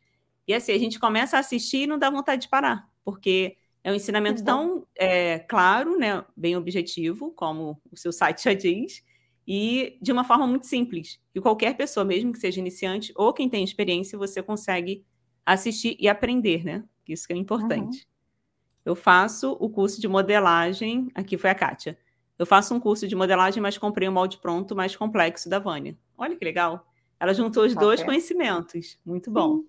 E 0.46 0.54
assim, 0.54 0.72
a 0.72 0.78
gente 0.78 0.98
começa 0.98 1.36
a 1.36 1.40
assistir 1.40 1.82
e 1.82 1.86
não 1.86 1.98
dá 1.98 2.10
vontade 2.10 2.42
de 2.42 2.48
parar, 2.48 2.88
porque 3.04 3.56
é 3.82 3.90
um 3.90 3.94
ensinamento 3.94 4.44
tão 4.44 4.86
é, 4.96 5.40
claro, 5.40 5.96
né, 5.98 6.24
bem 6.36 6.56
objetivo, 6.56 7.32
como 7.32 7.80
o 7.90 7.96
seu 7.96 8.12
site 8.12 8.44
já 8.44 8.52
diz, 8.52 9.02
e 9.46 9.96
de 10.02 10.10
uma 10.10 10.24
forma 10.24 10.46
muito 10.46 10.66
simples. 10.66 11.20
E 11.34 11.40
qualquer 11.40 11.76
pessoa, 11.76 12.04
mesmo 12.04 12.32
que 12.32 12.38
seja 12.38 12.58
iniciante 12.58 13.12
ou 13.14 13.32
quem 13.32 13.48
tem 13.48 13.62
experiência, 13.62 14.18
você 14.18 14.42
consegue 14.42 15.04
assistir 15.44 15.96
e 16.00 16.08
aprender, 16.08 16.64
né? 16.64 16.84
Isso 17.06 17.26
que 17.26 17.32
é 17.32 17.36
importante. 17.36 17.98
Uhum. 17.98 18.16
Eu 18.84 18.96
faço 18.96 19.56
o 19.60 19.70
curso 19.70 20.00
de 20.00 20.08
modelagem, 20.08 21.08
aqui 21.14 21.38
foi 21.38 21.50
a 21.50 21.54
Kátia. 21.54 21.98
Eu 22.38 22.44
faço 22.44 22.74
um 22.74 22.80
curso 22.80 23.06
de 23.06 23.14
modelagem, 23.14 23.62
mas 23.62 23.78
comprei 23.78 24.08
um 24.08 24.12
molde 24.12 24.38
pronto 24.38 24.74
mais 24.74 24.94
complexo 24.94 25.48
da 25.48 25.58
Vânia. 25.58 25.96
Olha 26.18 26.36
que 26.36 26.44
legal. 26.44 26.86
Ela 27.18 27.32
juntou 27.32 27.64
os 27.64 27.74
dois 27.74 28.02
conhecimentos. 28.02 28.98
Muito 29.04 29.30
bom. 29.30 29.64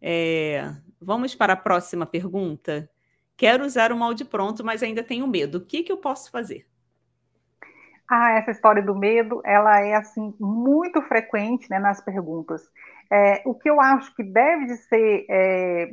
É, 0.00 0.74
vamos 1.00 1.34
para 1.34 1.52
a 1.52 1.56
próxima 1.56 2.04
pergunta. 2.04 2.90
Quero 3.36 3.64
usar 3.64 3.92
o 3.92 3.96
molde 3.96 4.24
pronto, 4.24 4.64
mas 4.64 4.82
ainda 4.82 5.02
tenho 5.02 5.26
medo. 5.26 5.58
O 5.58 5.60
que, 5.60 5.82
que 5.82 5.92
eu 5.92 5.96
posso 5.96 6.30
fazer? 6.30 6.66
Ah, 8.08 8.32
essa 8.32 8.52
história 8.52 8.82
do 8.82 8.94
medo, 8.94 9.40
ela 9.44 9.80
é 9.80 9.94
assim 9.94 10.34
muito 10.38 11.02
frequente 11.02 11.68
né, 11.68 11.78
nas 11.78 12.00
perguntas. 12.00 12.62
É, 13.10 13.42
o 13.44 13.54
que 13.54 13.68
eu 13.68 13.80
acho 13.80 14.14
que 14.14 14.22
deve 14.22 14.66
de 14.66 14.76
ser 14.76 15.26
é, 15.28 15.92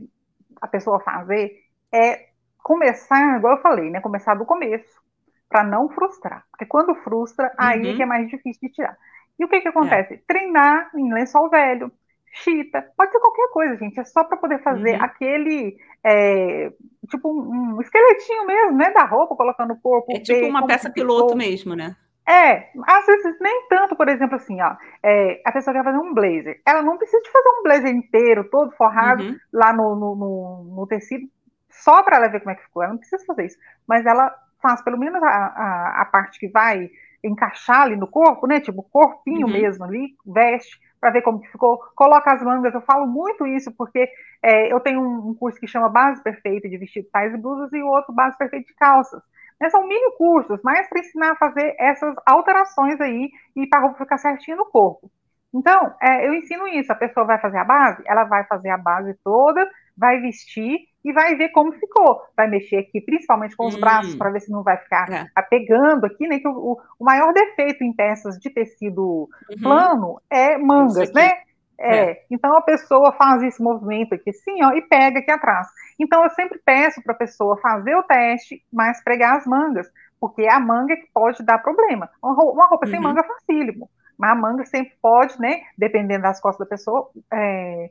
a 0.61 0.67
pessoa 0.67 0.99
fazer 0.99 1.51
é 1.91 2.27
começar, 2.57 3.37
igual 3.37 3.57
eu 3.57 3.61
falei, 3.61 3.89
né, 3.89 3.99
começar 3.99 4.35
do 4.35 4.45
começo, 4.45 5.01
para 5.49 5.63
não 5.63 5.89
frustrar. 5.89 6.45
Porque 6.51 6.65
quando 6.65 6.95
frustra, 6.95 7.47
uhum. 7.47 7.53
aí 7.57 7.87
é 7.87 7.91
uhum. 7.91 7.97
que 7.97 8.03
é 8.03 8.05
mais 8.05 8.27
difícil 8.29 8.69
de 8.69 8.73
tirar. 8.73 8.97
E 9.37 9.43
o 9.43 9.47
que 9.47 9.61
que 9.61 9.67
acontece? 9.67 10.15
É. 10.15 10.19
Treinar 10.27 10.89
em 10.95 11.13
lençol 11.13 11.49
velho, 11.49 11.91
chita, 12.31 12.87
pode 12.97 13.11
ser 13.11 13.19
qualquer 13.19 13.49
coisa, 13.49 13.77
gente. 13.77 13.99
É 13.99 14.03
só 14.03 14.23
para 14.23 14.37
poder 14.37 14.61
fazer 14.63 14.95
uhum. 14.95 15.03
aquele 15.03 15.77
é, 16.03 16.71
tipo 17.09 17.29
um, 17.29 17.75
um, 17.75 17.81
esqueletinho 17.81 18.45
mesmo, 18.45 18.77
né, 18.77 18.91
da 18.91 19.05
roupa, 19.05 19.35
colocando 19.35 19.73
o 19.73 19.79
corpo. 19.79 20.11
É 20.11 20.19
tipo 20.19 20.45
uma 20.45 20.65
peça 20.65 20.89
piloto 20.89 21.35
mesmo, 21.35 21.75
né? 21.75 21.95
É, 22.27 22.69
às 22.87 23.05
vezes 23.05 23.37
nem 23.41 23.67
tanto, 23.67 23.95
por 23.97 24.07
exemplo, 24.07 24.35
assim, 24.35 24.61
ó, 24.61 24.75
é, 25.03 25.41
a 25.45 25.51
pessoa 25.51 25.73
quer 25.73 25.83
fazer 25.83 25.97
um 25.97 26.13
blazer, 26.13 26.61
ela 26.65 26.81
não 26.81 26.97
precisa 26.97 27.21
de 27.21 27.29
fazer 27.29 27.49
um 27.49 27.63
blazer 27.63 27.93
inteiro, 27.93 28.49
todo 28.49 28.71
forrado 28.71 29.23
uhum. 29.23 29.37
lá 29.51 29.73
no, 29.73 29.95
no, 29.95 30.15
no, 30.15 30.75
no, 30.75 30.87
tecido, 30.87 31.27
só 31.69 32.01
para 32.01 32.15
ela 32.15 32.29
ver 32.29 32.39
como 32.39 32.51
é 32.51 32.55
que 32.55 32.63
ficou, 32.63 32.81
ela 32.81 32.93
não 32.93 32.99
precisa 32.99 33.25
fazer 33.25 33.47
isso, 33.47 33.57
mas 33.85 34.05
ela 34.05 34.33
faz 34.61 34.81
pelo 34.81 34.97
menos 34.97 35.21
a, 35.21 35.27
a, 35.27 36.01
a 36.01 36.05
parte 36.05 36.39
que 36.39 36.47
vai 36.47 36.89
encaixar 37.21 37.81
ali 37.81 37.97
no 37.97 38.07
corpo, 38.07 38.47
né, 38.47 38.61
tipo 38.61 38.83
corpinho 38.83 39.47
uhum. 39.47 39.53
mesmo 39.53 39.83
ali, 39.83 40.15
veste, 40.25 40.79
para 41.01 41.11
ver 41.11 41.21
como 41.21 41.41
que 41.41 41.51
ficou, 41.51 41.77
coloca 41.93 42.31
as 42.31 42.41
mangas, 42.41 42.73
eu 42.73 42.81
falo 42.81 43.05
muito 43.05 43.45
isso 43.45 43.69
porque 43.73 44.09
é, 44.41 44.71
eu 44.71 44.79
tenho 44.79 45.01
um, 45.01 45.31
um 45.31 45.35
curso 45.35 45.59
que 45.59 45.67
chama 45.67 45.89
Base 45.89 46.23
Perfeita 46.23 46.69
de 46.69 46.77
Vestido, 46.77 47.09
Tais 47.11 47.33
e 47.33 47.37
Blusas 47.37 47.73
e 47.73 47.83
outro 47.83 48.13
Base 48.13 48.37
Perfeita 48.37 48.65
de 48.65 48.73
Calças, 48.75 49.21
né, 49.63 49.69
são 49.69 49.87
mini 49.87 50.11
cursos, 50.17 50.59
mas 50.63 50.87
para 50.89 50.99
ensinar 50.99 51.31
a 51.31 51.35
fazer 51.35 51.75
essas 51.79 52.13
alterações 52.25 52.99
aí 52.99 53.31
e 53.55 53.65
para 53.65 53.79
a 53.79 53.81
roupa 53.83 53.99
ficar 53.99 54.17
certinho 54.17 54.57
no 54.57 54.65
corpo. 54.65 55.09
Então, 55.53 55.93
é, 56.01 56.27
eu 56.27 56.33
ensino 56.33 56.67
isso. 56.67 56.91
A 56.91 56.95
pessoa 56.95 57.25
vai 57.25 57.39
fazer 57.39 57.57
a 57.57 57.63
base, 57.63 58.03
ela 58.05 58.23
vai 58.25 58.43
fazer 58.45 58.69
a 58.69 58.77
base 58.77 59.13
toda, 59.23 59.69
vai 59.95 60.19
vestir 60.19 60.79
e 61.05 61.13
vai 61.13 61.35
ver 61.35 61.49
como 61.49 61.71
ficou. 61.73 62.21
Vai 62.35 62.47
mexer 62.49 62.77
aqui, 62.77 62.99
principalmente 62.99 63.55
com 63.55 63.67
os 63.67 63.75
hum. 63.75 63.79
braços, 63.79 64.15
para 64.15 64.31
ver 64.31 64.41
se 64.41 64.51
não 64.51 64.63
vai 64.63 64.77
ficar 64.77 65.09
é. 65.11 65.27
apegando 65.35 66.05
aqui, 66.05 66.27
né? 66.27 66.39
Que 66.39 66.47
o, 66.47 66.77
o, 66.99 67.05
maior 67.05 67.31
defeito 67.33 67.83
em 67.83 67.93
peças 67.93 68.37
de 68.39 68.49
tecido 68.49 69.29
uhum. 69.49 69.61
plano 69.61 70.21
é 70.29 70.57
mangas, 70.57 71.13
né? 71.13 71.31
É, 71.79 71.97
é. 71.97 72.25
Então 72.29 72.55
a 72.57 72.61
pessoa 72.61 73.11
faz 73.13 73.41
esse 73.43 73.61
movimento 73.61 74.13
aqui 74.13 74.29
assim, 74.29 74.63
ó, 74.63 74.71
e 74.71 74.81
pega 74.81 75.19
aqui 75.19 75.31
atrás. 75.31 75.67
Então 75.99 76.23
eu 76.23 76.29
sempre 76.31 76.59
peço 76.63 77.01
para 77.03 77.13
a 77.13 77.17
pessoa 77.17 77.57
fazer 77.57 77.95
o 77.95 78.03
teste, 78.03 78.63
mas 78.71 79.03
pregar 79.03 79.37
as 79.37 79.45
mangas, 79.45 79.89
porque 80.19 80.43
é 80.43 80.51
a 80.51 80.59
manga 80.59 80.95
que 80.95 81.07
pode 81.13 81.43
dar 81.43 81.59
problema. 81.59 82.09
Uma 82.21 82.33
roupa, 82.33 82.53
uma 82.53 82.67
roupa 82.67 82.85
uhum. 82.85 82.91
sem 82.91 82.99
manga 82.99 83.21
é 83.21 83.27
facílimo, 83.27 83.89
mas 84.17 84.31
a 84.31 84.35
manga 84.35 84.65
sempre 84.65 84.93
pode, 85.01 85.39
né, 85.39 85.61
dependendo 85.77 86.23
das 86.23 86.39
costas 86.39 86.65
da 86.65 86.69
pessoa, 86.69 87.09
é, 87.31 87.89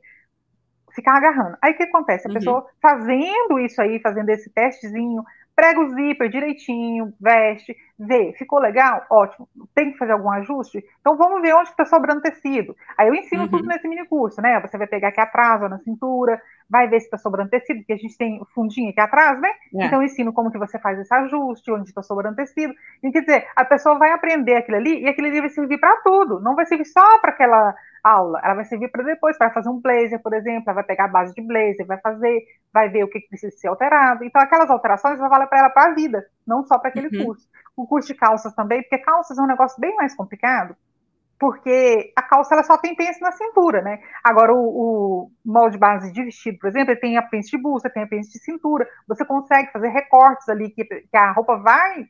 ficar 0.94 1.16
agarrando. 1.16 1.56
Aí 1.60 1.72
o 1.72 1.76
que 1.76 1.82
acontece? 1.82 2.26
A 2.26 2.30
uhum. 2.30 2.34
pessoa 2.34 2.66
fazendo 2.80 3.58
isso 3.58 3.80
aí, 3.80 4.00
fazendo 4.00 4.30
esse 4.30 4.50
testezinho, 4.50 5.24
prega 5.54 5.80
o 5.80 5.90
zíper 5.90 6.28
direitinho, 6.28 7.12
veste, 7.20 7.76
vê, 7.98 8.32
ficou 8.38 8.58
legal? 8.58 9.04
Ótimo. 9.10 9.48
Tem 9.74 9.92
que 9.92 9.98
fazer 9.98 10.12
algum 10.12 10.30
ajuste? 10.30 10.84
Então 11.00 11.16
vamos 11.16 11.42
ver 11.42 11.54
onde 11.54 11.68
está 11.68 11.84
sobrando 11.84 12.22
tecido. 12.22 12.76
Aí 12.96 13.08
eu 13.08 13.14
ensino 13.14 13.42
uhum. 13.42 13.48
tudo 13.48 13.66
nesse 13.66 13.86
mini 13.86 14.06
curso, 14.06 14.40
né? 14.40 14.60
Você 14.60 14.78
vai 14.78 14.86
pegar 14.86 15.08
aqui 15.08 15.20
atrás, 15.20 15.62
ou 15.62 15.68
na 15.68 15.78
cintura, 15.78 16.40
vai 16.68 16.88
ver 16.88 17.00
se 17.00 17.06
está 17.06 17.18
sobrando 17.18 17.50
tecido, 17.50 17.78
porque 17.78 17.92
a 17.92 17.96
gente 17.96 18.16
tem 18.16 18.40
o 18.40 18.46
fundinho 18.46 18.90
aqui 18.90 19.00
atrás, 19.00 19.40
né? 19.40 19.50
É. 19.74 19.86
Então 19.86 20.00
eu 20.00 20.04
ensino 20.04 20.32
como 20.32 20.50
que 20.50 20.58
você 20.58 20.78
faz 20.78 20.98
esse 20.98 21.14
ajuste, 21.14 21.70
onde 21.70 21.88
está 21.88 22.02
sobrando 22.02 22.36
tecido. 22.36 22.74
E 23.02 23.10
quer 23.10 23.20
dizer, 23.20 23.46
a 23.54 23.64
pessoa 23.64 23.98
vai 23.98 24.12
aprender 24.12 24.56
aquilo 24.56 24.78
ali 24.78 25.02
e 25.02 25.08
aquilo 25.08 25.28
ali 25.28 25.40
vai 25.40 25.50
servir 25.50 25.78
para 25.78 25.96
tudo. 25.98 26.40
Não 26.40 26.54
vai 26.54 26.66
servir 26.66 26.86
só 26.86 27.18
para 27.18 27.30
aquela 27.30 27.74
aula, 28.02 28.40
ela 28.42 28.54
vai 28.54 28.64
servir 28.64 28.88
para 28.88 29.02
depois, 29.02 29.38
para 29.38 29.50
fazer 29.50 29.68
um 29.68 29.80
blazer, 29.80 30.20
por 30.20 30.34
exemplo, 30.34 30.64
ela 30.66 30.74
vai 30.74 30.84
pegar 30.84 31.04
a 31.04 31.08
base 31.08 31.34
de 31.34 31.42
blazer, 31.42 31.86
vai 31.86 31.98
fazer, 31.98 32.42
vai 32.72 32.88
ver 32.88 33.04
o 33.04 33.08
que 33.08 33.20
precisa 33.20 33.56
ser 33.56 33.68
alterado. 33.68 34.24
Então, 34.24 34.40
aquelas 34.40 34.70
alterações 34.70 35.18
vão 35.18 35.28
valer 35.28 35.46
para 35.46 35.58
ela 35.58 35.70
para 35.70 35.90
a 35.90 35.94
vida, 35.94 36.26
não 36.46 36.64
só 36.64 36.78
para 36.78 36.90
aquele 36.90 37.16
uhum. 37.16 37.26
curso. 37.26 37.48
O 37.76 37.86
curso 37.86 38.08
de 38.08 38.14
calças 38.14 38.54
também, 38.54 38.82
porque 38.82 38.98
calças 38.98 39.38
é 39.38 39.42
um 39.42 39.46
negócio 39.46 39.80
bem 39.80 39.94
mais 39.96 40.14
complicado, 40.14 40.76
porque 41.42 42.12
a 42.14 42.22
calça 42.22 42.54
ela 42.54 42.62
só 42.62 42.78
tem 42.78 42.94
pence 42.94 43.20
na 43.20 43.32
cintura, 43.32 43.82
né? 43.82 43.98
Agora, 44.22 44.54
o, 44.54 44.60
o 44.60 45.30
molde 45.44 45.76
base 45.76 46.12
de 46.12 46.22
vestido, 46.22 46.56
por 46.60 46.68
exemplo, 46.68 46.92
ele 46.92 47.00
tem 47.00 47.18
a 47.18 47.22
pence 47.22 47.50
de 47.50 47.60
busta, 47.60 47.90
tem 47.90 48.04
a 48.04 48.06
pence 48.06 48.30
de 48.30 48.38
cintura, 48.38 48.86
você 49.08 49.24
consegue 49.24 49.72
fazer 49.72 49.88
recortes 49.88 50.48
ali 50.48 50.70
que, 50.70 50.84
que 50.84 51.16
a 51.16 51.32
roupa 51.32 51.56
vai 51.56 52.06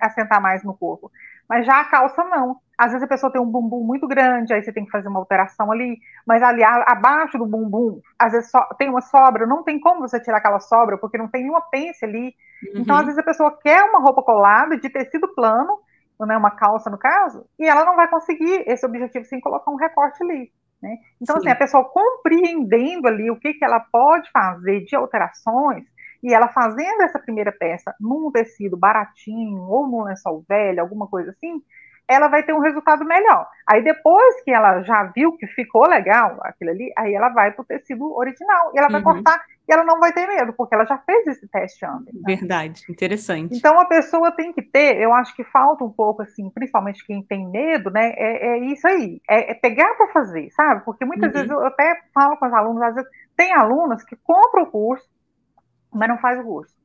assentar 0.00 0.40
mais 0.40 0.62
no 0.62 0.72
corpo. 0.72 1.10
Mas 1.48 1.66
já 1.66 1.80
a 1.80 1.84
calça 1.86 2.22
não. 2.22 2.58
Às 2.78 2.92
vezes 2.92 3.02
a 3.02 3.08
pessoa 3.08 3.32
tem 3.32 3.42
um 3.42 3.50
bumbum 3.50 3.82
muito 3.82 4.06
grande, 4.06 4.54
aí 4.54 4.62
você 4.62 4.72
tem 4.72 4.84
que 4.84 4.90
fazer 4.92 5.08
uma 5.08 5.18
alteração 5.18 5.72
ali, 5.72 5.98
mas 6.24 6.40
ali 6.40 6.62
abaixo 6.62 7.38
do 7.38 7.46
bumbum, 7.46 8.00
às 8.16 8.30
vezes 8.34 8.52
só, 8.52 8.62
tem 8.78 8.88
uma 8.88 9.00
sobra, 9.00 9.48
não 9.48 9.64
tem 9.64 9.80
como 9.80 9.98
você 9.98 10.20
tirar 10.20 10.38
aquela 10.38 10.60
sobra, 10.60 10.96
porque 10.96 11.18
não 11.18 11.26
tem 11.26 11.42
nenhuma 11.42 11.62
pence 11.62 12.04
ali. 12.04 12.36
Uhum. 12.62 12.82
Então, 12.82 12.94
às 12.94 13.06
vezes 13.06 13.18
a 13.18 13.24
pessoa 13.24 13.58
quer 13.60 13.82
uma 13.82 13.98
roupa 13.98 14.22
colada 14.22 14.78
de 14.78 14.88
tecido 14.88 15.26
plano, 15.34 15.76
né, 16.24 16.36
uma 16.36 16.50
calça 16.50 16.88
no 16.88 16.96
caso, 16.96 17.44
e 17.58 17.66
ela 17.66 17.84
não 17.84 17.96
vai 17.96 18.08
conseguir 18.08 18.64
esse 18.66 18.86
objetivo 18.86 19.24
sem 19.24 19.40
colocar 19.40 19.70
um 19.70 19.76
recorte 19.76 20.22
ali. 20.22 20.52
Né? 20.80 20.98
Então, 21.20 21.36
Sim. 21.36 21.40
assim, 21.40 21.50
a 21.50 21.56
pessoa 21.56 21.84
compreendendo 21.84 23.08
ali 23.08 23.30
o 23.30 23.38
que, 23.38 23.54
que 23.54 23.64
ela 23.64 23.80
pode 23.80 24.30
fazer 24.30 24.84
de 24.84 24.94
alterações, 24.94 25.84
e 26.22 26.32
ela 26.32 26.48
fazendo 26.48 27.02
essa 27.02 27.18
primeira 27.18 27.52
peça 27.52 27.94
num 28.00 28.30
tecido 28.30 28.76
baratinho, 28.76 29.62
ou 29.62 29.86
num 29.86 30.02
lençol 30.02 30.44
velho, 30.48 30.80
alguma 30.80 31.06
coisa 31.06 31.30
assim, 31.30 31.62
ela 32.08 32.28
vai 32.28 32.42
ter 32.42 32.52
um 32.52 32.60
resultado 32.60 33.04
melhor. 33.04 33.46
Aí 33.66 33.82
depois 33.82 34.42
que 34.42 34.50
ela 34.50 34.82
já 34.82 35.04
viu 35.14 35.36
que 35.36 35.46
ficou 35.48 35.88
legal 35.88 36.38
aquilo 36.42 36.70
ali, 36.70 36.92
aí 36.96 37.14
ela 37.14 37.30
vai 37.30 37.52
para 37.52 37.62
o 37.62 37.64
tecido 37.64 38.14
original 38.16 38.72
e 38.74 38.78
ela 38.78 38.88
vai 38.88 39.00
uhum. 39.00 39.12
cortar 39.12 39.40
e 39.68 39.72
ela 39.72 39.82
não 39.84 39.98
vai 39.98 40.12
ter 40.12 40.26
medo, 40.28 40.52
porque 40.52 40.74
ela 40.74 40.84
já 40.84 40.96
fez 40.98 41.26
esse 41.26 41.48
teste 41.48 41.84
antes. 41.84 42.14
Né? 42.14 42.20
Verdade, 42.24 42.84
interessante. 42.88 43.56
Então 43.56 43.80
a 43.80 43.84
pessoa 43.84 44.30
tem 44.30 44.52
que 44.52 44.62
ter, 44.62 45.00
eu 45.00 45.12
acho 45.12 45.34
que 45.34 45.42
falta 45.42 45.82
um 45.82 45.90
pouco 45.90 46.22
assim, 46.22 46.48
principalmente 46.50 47.04
quem 47.04 47.20
tem 47.22 47.48
medo, 47.48 47.90
né? 47.90 48.12
É, 48.16 48.46
é 48.50 48.58
isso 48.58 48.86
aí, 48.86 49.20
é, 49.28 49.50
é 49.50 49.54
pegar 49.54 49.92
para 49.96 50.12
fazer, 50.12 50.48
sabe? 50.52 50.84
Porque 50.84 51.04
muitas 51.04 51.28
uhum. 51.28 51.32
vezes 51.32 51.50
eu 51.50 51.66
até 51.66 52.00
falo 52.14 52.36
com 52.36 52.46
os 52.46 52.52
alunos, 52.52 52.82
às 52.82 52.94
vezes 52.94 53.10
tem 53.36 53.52
alunas 53.52 54.04
que 54.04 54.14
compram 54.14 54.62
o 54.62 54.70
curso, 54.70 55.08
mas 55.92 56.08
não 56.08 56.18
faz 56.18 56.38
o 56.38 56.44
curso. 56.44 56.75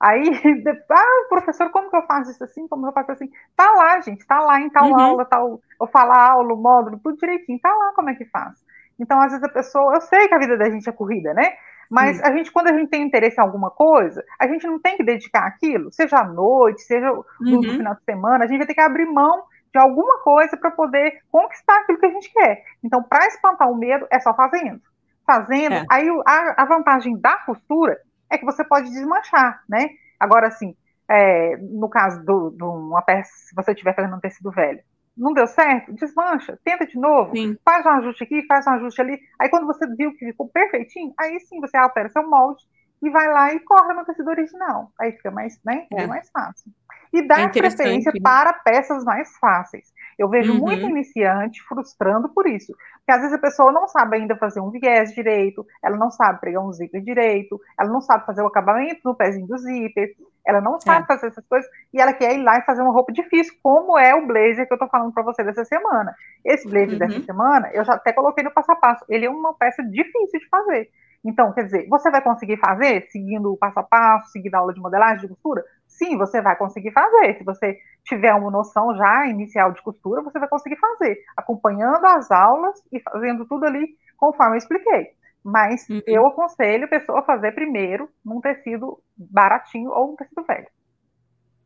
Aí, 0.00 0.22
ah, 0.90 1.26
professor, 1.28 1.70
como 1.70 1.90
que 1.90 1.96
eu 1.96 2.06
faço 2.06 2.30
isso 2.30 2.44
assim? 2.44 2.68
Como 2.68 2.86
eu 2.86 2.92
faço 2.92 3.12
assim? 3.12 3.30
Tá 3.56 3.70
lá, 3.72 4.00
gente, 4.00 4.26
tá 4.26 4.40
lá 4.40 4.60
em 4.60 4.68
tal 4.68 4.90
uhum. 4.90 5.00
aula, 5.00 5.24
tal, 5.24 5.60
eu 5.80 5.86
falo 5.86 6.12
a 6.12 6.30
aula, 6.30 6.54
o 6.54 6.56
módulo, 6.56 7.00
tudo 7.02 7.18
direitinho, 7.18 7.58
tá 7.60 7.72
lá 7.74 7.92
como 7.94 8.10
é 8.10 8.14
que 8.14 8.26
faz. 8.26 8.64
Então, 8.98 9.18
às 9.20 9.32
vezes 9.32 9.44
a 9.44 9.48
pessoa, 9.48 9.94
eu 9.94 10.00
sei 10.00 10.28
que 10.28 10.34
a 10.34 10.38
vida 10.38 10.56
da 10.56 10.70
gente 10.70 10.88
é 10.88 10.92
corrida, 10.92 11.32
né? 11.34 11.52
Mas 11.90 12.20
a 12.22 12.32
gente, 12.32 12.50
quando 12.50 12.68
a 12.68 12.72
gente 12.72 12.88
tem 12.88 13.02
interesse 13.02 13.38
em 13.38 13.42
alguma 13.42 13.70
coisa, 13.70 14.24
a 14.38 14.46
gente 14.46 14.66
não 14.66 14.78
tem 14.78 14.96
que 14.96 15.04
dedicar 15.04 15.46
aquilo, 15.46 15.92
seja 15.92 16.18
à 16.18 16.24
noite, 16.24 16.82
seja 16.82 17.12
no, 17.40 17.56
uhum. 17.56 17.62
final 17.62 17.94
de 17.94 18.02
semana, 18.04 18.44
a 18.44 18.46
gente 18.46 18.58
vai 18.58 18.66
ter 18.66 18.74
que 18.74 18.80
abrir 18.80 19.06
mão 19.06 19.44
de 19.72 19.78
alguma 19.78 20.18
coisa 20.20 20.56
para 20.56 20.70
poder 20.70 21.20
conquistar 21.30 21.80
aquilo 21.80 21.98
que 21.98 22.06
a 22.06 22.10
gente 22.10 22.32
quer. 22.32 22.64
Então, 22.82 23.02
para 23.02 23.26
espantar 23.26 23.70
o 23.70 23.76
medo, 23.76 24.06
é 24.10 24.18
só 24.18 24.34
fazendo. 24.34 24.80
Fazendo, 25.24 25.74
é. 25.74 25.84
aí 25.90 26.08
a, 26.26 26.62
a 26.62 26.64
vantagem 26.64 27.16
da 27.18 27.36
costura 27.38 27.98
é 28.30 28.38
que 28.38 28.44
você 28.44 28.64
pode 28.64 28.90
desmanchar, 28.90 29.62
né? 29.68 29.88
Agora, 30.18 30.48
assim, 30.48 30.74
é, 31.08 31.56
no 31.56 31.88
caso 31.88 32.22
de 32.24 32.62
uma 32.62 33.02
peça, 33.02 33.30
se 33.34 33.54
você 33.54 33.72
estiver 33.72 33.94
fazendo 33.94 34.16
um 34.16 34.20
tecido 34.20 34.50
velho, 34.50 34.80
não 35.16 35.32
deu 35.32 35.46
certo, 35.46 35.94
desmancha, 35.94 36.58
tenta 36.62 36.86
de 36.86 36.98
novo, 36.98 37.32
sim. 37.34 37.56
faz 37.64 37.86
um 37.86 37.90
ajuste 37.90 38.24
aqui, 38.24 38.44
faz 38.46 38.66
um 38.66 38.72
ajuste 38.72 39.00
ali. 39.00 39.18
Aí 39.40 39.48
quando 39.48 39.66
você 39.66 39.86
viu 39.94 40.12
que 40.12 40.26
ficou 40.26 40.48
perfeitinho, 40.48 41.14
aí 41.18 41.40
sim 41.40 41.58
você 41.60 41.76
altera 41.76 42.10
seu 42.10 42.28
molde 42.28 42.62
e 43.02 43.08
vai 43.08 43.28
lá 43.28 43.52
e 43.54 43.60
corre 43.60 43.94
no 43.94 44.04
tecido 44.04 44.28
original. 44.28 44.92
Aí 45.00 45.12
fica 45.12 45.30
mais, 45.30 45.58
né, 45.64 45.86
é. 45.92 46.06
mais 46.06 46.28
fácil. 46.30 46.70
E 47.12 47.26
dá 47.26 47.40
é 47.40 47.48
preferência 47.48 48.12
para 48.22 48.52
peças 48.52 49.04
mais 49.04 49.36
fáceis. 49.38 49.92
Eu 50.18 50.28
vejo 50.28 50.52
uhum. 50.52 50.60
muito 50.60 50.88
iniciante 50.88 51.62
frustrando 51.64 52.28
por 52.28 52.46
isso. 52.46 52.74
Porque 52.98 53.12
às 53.12 53.20
vezes 53.20 53.34
a 53.34 53.38
pessoa 53.38 53.70
não 53.70 53.86
sabe 53.86 54.16
ainda 54.16 54.34
fazer 54.36 54.60
um 54.60 54.70
viés 54.70 55.12
direito, 55.12 55.66
ela 55.82 55.96
não 55.96 56.10
sabe 56.10 56.40
pregar 56.40 56.64
um 56.64 56.72
zíper 56.72 57.02
direito, 57.02 57.60
ela 57.78 57.90
não 57.90 58.00
sabe 58.00 58.24
fazer 58.24 58.42
o 58.42 58.46
acabamento 58.46 59.00
no 59.04 59.14
pezinho 59.14 59.46
do 59.46 59.58
zíper, 59.58 60.14
ela 60.46 60.60
não 60.60 60.80
sabe 60.80 61.04
é. 61.04 61.06
fazer 61.06 61.26
essas 61.26 61.46
coisas, 61.46 61.70
e 61.92 62.00
ela 62.00 62.12
quer 62.12 62.34
ir 62.34 62.42
lá 62.42 62.58
e 62.58 62.62
fazer 62.62 62.80
uma 62.80 62.92
roupa 62.92 63.12
difícil, 63.12 63.54
como 63.62 63.98
é 63.98 64.14
o 64.14 64.26
blazer 64.26 64.66
que 64.66 64.72
eu 64.72 64.78
tô 64.78 64.88
falando 64.88 65.12
para 65.12 65.22
você 65.22 65.44
dessa 65.44 65.64
semana. 65.64 66.14
Esse 66.44 66.68
blazer 66.68 66.92
uhum. 66.92 66.98
dessa 66.98 67.20
semana, 67.22 67.70
eu 67.72 67.84
já 67.84 67.94
até 67.94 68.12
coloquei 68.12 68.42
no 68.42 68.52
passo 68.52 68.72
a 68.72 68.76
passo. 68.76 69.04
Ele 69.08 69.26
é 69.26 69.30
uma 69.30 69.54
peça 69.54 69.82
difícil 69.82 70.40
de 70.40 70.48
fazer. 70.48 70.90
Então, 71.24 71.52
quer 71.52 71.64
dizer, 71.64 71.88
você 71.88 72.10
vai 72.10 72.22
conseguir 72.22 72.56
fazer 72.58 73.06
seguindo 73.10 73.52
o 73.52 73.56
passo 73.56 73.78
a 73.78 73.82
passo, 73.82 74.30
seguindo 74.30 74.54
a 74.54 74.58
aula 74.58 74.74
de 74.74 74.80
modelagem, 74.80 75.22
de 75.22 75.28
costura? 75.28 75.64
Sim, 75.86 76.16
você 76.16 76.40
vai 76.40 76.56
conseguir 76.56 76.92
fazer. 76.92 77.38
Se 77.38 77.44
você 77.44 77.78
tiver 78.04 78.32
uma 78.34 78.50
noção 78.50 78.94
já 78.96 79.26
inicial 79.26 79.72
de 79.72 79.82
costura, 79.82 80.22
você 80.22 80.38
vai 80.38 80.48
conseguir 80.48 80.76
fazer, 80.76 81.18
acompanhando 81.36 82.04
as 82.04 82.30
aulas 82.30 82.80
e 82.92 83.00
fazendo 83.00 83.46
tudo 83.46 83.64
ali 83.64 83.96
conforme 84.16 84.54
eu 84.54 84.58
expliquei. 84.58 85.10
Mas 85.44 85.88
uhum. 85.88 86.02
eu 86.06 86.26
aconselho 86.26 86.86
a 86.86 86.88
pessoa 86.88 87.20
a 87.20 87.24
fazer 87.24 87.52
primeiro 87.52 88.08
num 88.24 88.40
tecido 88.40 88.98
baratinho 89.16 89.90
ou 89.90 90.12
um 90.12 90.16
tecido 90.16 90.42
velho. 90.42 90.66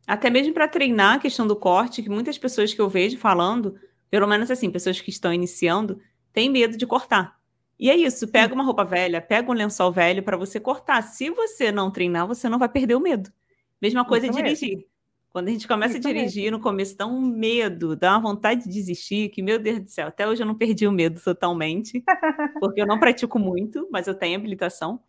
Até 0.07 0.29
mesmo 0.29 0.53
para 0.53 0.67
treinar 0.67 1.15
a 1.15 1.19
questão 1.19 1.47
do 1.47 1.55
corte, 1.55 2.03
que 2.03 2.09
muitas 2.09 2.37
pessoas 2.37 2.73
que 2.73 2.81
eu 2.81 2.89
vejo 2.89 3.17
falando, 3.17 3.75
pelo 4.09 4.27
menos 4.27 4.51
assim, 4.51 4.71
pessoas 4.71 4.99
que 4.99 5.09
estão 5.09 5.33
iniciando, 5.33 5.99
têm 6.33 6.49
medo 6.49 6.77
de 6.77 6.85
cortar. 6.85 7.40
E 7.81 7.89
é 7.89 7.95
isso, 7.95 8.27
pega 8.27 8.53
uma 8.53 8.63
roupa 8.63 8.85
velha, 8.85 9.19
pega 9.19 9.49
um 9.49 9.55
lençol 9.55 9.91
velho 9.91 10.21
para 10.21 10.37
você 10.37 10.59
cortar. 10.59 11.01
Se 11.01 11.31
você 11.31 11.71
não 11.71 11.89
treinar, 11.89 12.27
você 12.27 12.47
não 12.47 12.59
vai 12.59 12.69
perder 12.69 12.93
o 12.93 12.99
medo. 12.99 13.33
Mesma 13.81 14.05
coisa 14.05 14.27
Isso 14.27 14.35
dirigir. 14.35 14.75
Mesmo. 14.75 14.91
Quando 15.31 15.47
a 15.47 15.51
gente 15.51 15.67
começa 15.67 15.97
a 15.97 15.99
dirigir, 15.99 16.43
mesmo. 16.43 16.57
no 16.57 16.63
começo 16.63 16.95
dá 16.95 17.07
um 17.07 17.19
medo, 17.19 17.95
dá 17.95 18.11
uma 18.11 18.19
vontade 18.19 18.65
de 18.65 18.69
desistir, 18.69 19.29
que, 19.29 19.41
meu 19.41 19.57
Deus 19.57 19.79
do 19.79 19.89
céu, 19.89 20.09
até 20.09 20.27
hoje 20.27 20.43
eu 20.43 20.45
não 20.45 20.53
perdi 20.53 20.85
o 20.85 20.91
medo 20.91 21.19
totalmente, 21.19 22.03
porque 22.61 22.83
eu 22.83 22.85
não 22.85 22.99
pratico 22.99 23.39
muito, 23.39 23.87
mas 23.91 24.05
eu 24.05 24.13
tenho 24.13 24.37
habilitação. 24.37 25.01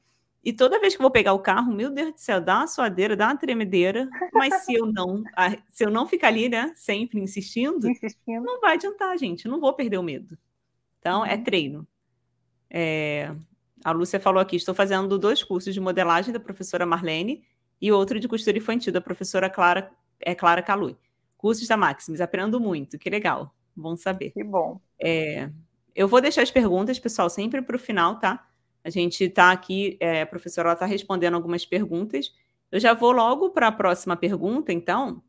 E 0.43 0.51
toda 0.51 0.81
vez 0.81 0.97
que 0.97 1.03
eu 1.03 1.05
vou 1.05 1.11
pegar 1.11 1.35
o 1.35 1.41
carro, 1.41 1.75
meu 1.75 1.91
Deus 1.91 2.15
do 2.15 2.19
céu, 2.21 2.41
dá 2.41 2.61
uma 2.61 2.67
suadeira, 2.67 3.15
dá 3.15 3.27
uma 3.27 3.37
tremedeira, 3.37 4.09
mas 4.33 4.65
se 4.65 4.73
eu 4.73 4.87
não, 4.87 5.23
se 5.71 5.85
eu 5.85 5.91
não 5.91 6.07
ficar 6.07 6.29
ali, 6.29 6.49
né, 6.49 6.73
sempre 6.75 7.21
insistindo, 7.21 7.87
insistindo. 7.87 8.43
não 8.43 8.63
vai 8.63 8.77
adiantar, 8.77 9.19
gente, 9.19 9.47
não 9.47 9.61
vou 9.61 9.75
perder 9.75 9.99
o 9.99 10.03
medo. 10.03 10.39
Então, 10.99 11.23
é 11.23 11.29
uhum. 11.29 11.35
é 11.35 11.37
treino. 11.37 11.87
É, 12.75 13.31
a 13.85 13.93
Lúcia 13.93 14.19
falou 14.19 14.41
aqui, 14.41 14.57
estou 14.57 14.75
fazendo 14.75 15.19
dois 15.19 15.45
cursos 15.45 15.75
de 15.75 15.81
modelagem 15.81 16.33
da 16.33 16.41
professora 16.41 16.87
Marlene, 16.87 17.45
e 17.81 17.93
outro 17.93 18.19
de 18.19 18.29
costura 18.29 18.57
infantil 18.57 18.93
da 18.93 19.01
professora 19.01 19.51
Clara, 19.51 19.91
é, 20.21 20.35
Clara 20.35 20.63
Calui. 20.63 20.97
Cursos 21.37 21.67
da 21.67 21.77
Maximus, 21.77 22.21
aprendo 22.21 22.61
muito, 22.61 22.97
que 22.97 23.11
legal, 23.11 23.53
bom 23.75 23.97
saber. 23.97 24.31
Que 24.31 24.45
bom. 24.45 24.81
É, 25.01 25.51
eu 25.95 26.07
vou 26.07 26.21
deixar 26.21 26.43
as 26.43 26.51
perguntas, 26.51 26.99
pessoal, 26.99 27.29
sempre 27.29 27.61
para 27.61 27.77
o 27.77 27.79
final, 27.79 28.21
tá? 28.21 28.49
A 28.85 28.89
gente 28.89 29.25
está 29.25 29.51
aqui, 29.51 29.97
é, 30.01 30.23
a 30.23 30.27
professora 30.27 30.73
está 30.73 30.87
respondendo 30.87 31.35
algumas 31.35 31.67
perguntas. 31.67 32.33
Eu 32.71 32.81
já 32.81 32.95
vou 32.95 33.11
logo 33.11 33.51
para 33.51 33.69
a 33.69 33.73
próxima 33.73 34.17
pergunta, 34.17 34.73
então, 34.73 35.21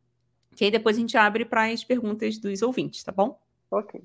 que 0.55 0.63
aí 0.63 0.71
depois 0.71 0.95
a 0.95 0.99
gente 0.99 1.17
abre 1.17 1.45
para 1.45 1.65
as 1.65 1.83
perguntas 1.83 2.37
dos 2.37 2.61
ouvintes, 2.61 3.03
tá 3.03 3.11
bom? 3.11 3.39
Ok. 3.69 4.01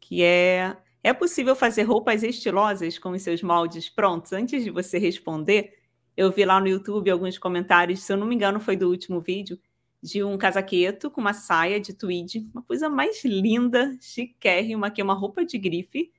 Que 0.00 0.22
é: 0.22 0.76
é 1.04 1.12
possível 1.12 1.54
fazer 1.54 1.82
roupas 1.82 2.22
estilosas 2.22 2.98
com 2.98 3.10
os 3.10 3.20
seus 3.20 3.42
moldes 3.42 3.90
prontos? 3.90 4.32
Antes 4.32 4.64
de 4.64 4.70
você 4.70 4.96
responder, 4.96 5.74
eu 6.16 6.32
vi 6.32 6.46
lá 6.46 6.58
no 6.58 6.66
YouTube 6.66 7.10
alguns 7.10 7.36
comentários, 7.36 8.02
se 8.02 8.10
eu 8.10 8.16
não 8.16 8.26
me 8.26 8.34
engano, 8.34 8.58
foi 8.58 8.74
do 8.74 8.88
último 8.88 9.20
vídeo, 9.20 9.60
de 10.02 10.24
um 10.24 10.38
casaqueto 10.38 11.10
com 11.10 11.20
uma 11.20 11.34
saia 11.34 11.78
de 11.78 11.92
tweed, 11.92 12.48
uma 12.54 12.62
coisa 12.62 12.88
mais 12.88 13.22
linda, 13.22 13.94
chiquérrima, 14.00 14.90
que 14.90 15.02
é 15.02 15.04
uma 15.04 15.12
roupa 15.12 15.44
de 15.44 15.58
grife. 15.58 16.10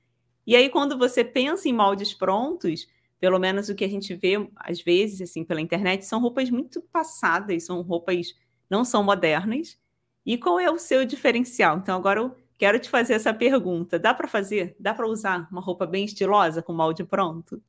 E 0.46 0.54
aí, 0.54 0.70
quando 0.70 0.96
você 0.96 1.24
pensa 1.24 1.68
em 1.68 1.72
moldes 1.72 2.14
prontos, 2.14 2.86
pelo 3.18 3.40
menos 3.40 3.68
o 3.68 3.74
que 3.74 3.84
a 3.84 3.88
gente 3.88 4.14
vê 4.14 4.34
às 4.54 4.80
vezes, 4.80 5.20
assim, 5.20 5.42
pela 5.42 5.60
internet, 5.60 6.04
são 6.06 6.20
roupas 6.20 6.48
muito 6.48 6.80
passadas, 6.80 7.64
são 7.64 7.82
roupas 7.82 8.36
não 8.70 8.84
são 8.84 9.02
modernas. 9.02 9.76
E 10.24 10.38
qual 10.38 10.60
é 10.60 10.70
o 10.70 10.78
seu 10.78 11.04
diferencial? 11.04 11.78
Então, 11.78 11.96
agora 11.96 12.20
eu 12.20 12.36
quero 12.58 12.78
te 12.78 12.90
fazer 12.90 13.14
essa 13.14 13.32
pergunta: 13.32 13.98
dá 13.98 14.14
para 14.14 14.28
fazer? 14.28 14.76
Dá 14.78 14.94
para 14.94 15.06
usar 15.06 15.48
uma 15.50 15.60
roupa 15.60 15.86
bem 15.86 16.04
estilosa 16.04 16.62
com 16.62 16.72
molde 16.72 17.04
pronto? 17.04 17.60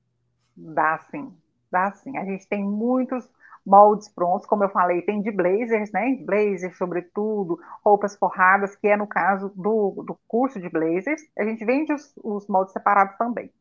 Dá 0.56 1.00
sim, 1.12 1.34
dá 1.72 1.92
sim. 1.92 2.18
A 2.18 2.26
gente 2.26 2.48
tem 2.48 2.64
muitos 2.64 3.30
moldes 3.66 4.08
prontos, 4.08 4.48
como 4.48 4.64
eu 4.64 4.70
falei, 4.70 5.02
tem 5.02 5.22
de 5.22 5.30
blazers, 5.30 5.92
né? 5.92 6.18
Blazers, 6.22 6.78
sobretudo, 6.78 7.60
roupas 7.84 8.16
forradas, 8.16 8.76
que 8.78 8.88
é 8.88 8.96
no 8.96 9.06
caso 9.06 9.52
do, 9.56 10.04
do 10.08 10.18
curso 10.28 10.60
de 10.60 10.70
blazers. 10.70 11.22
A 11.38 11.44
gente 11.44 11.66
vende 11.66 11.92
os, 11.92 12.14
os 12.24 12.48
moldes 12.48 12.72
separados 12.72 13.18
também. 13.18 13.52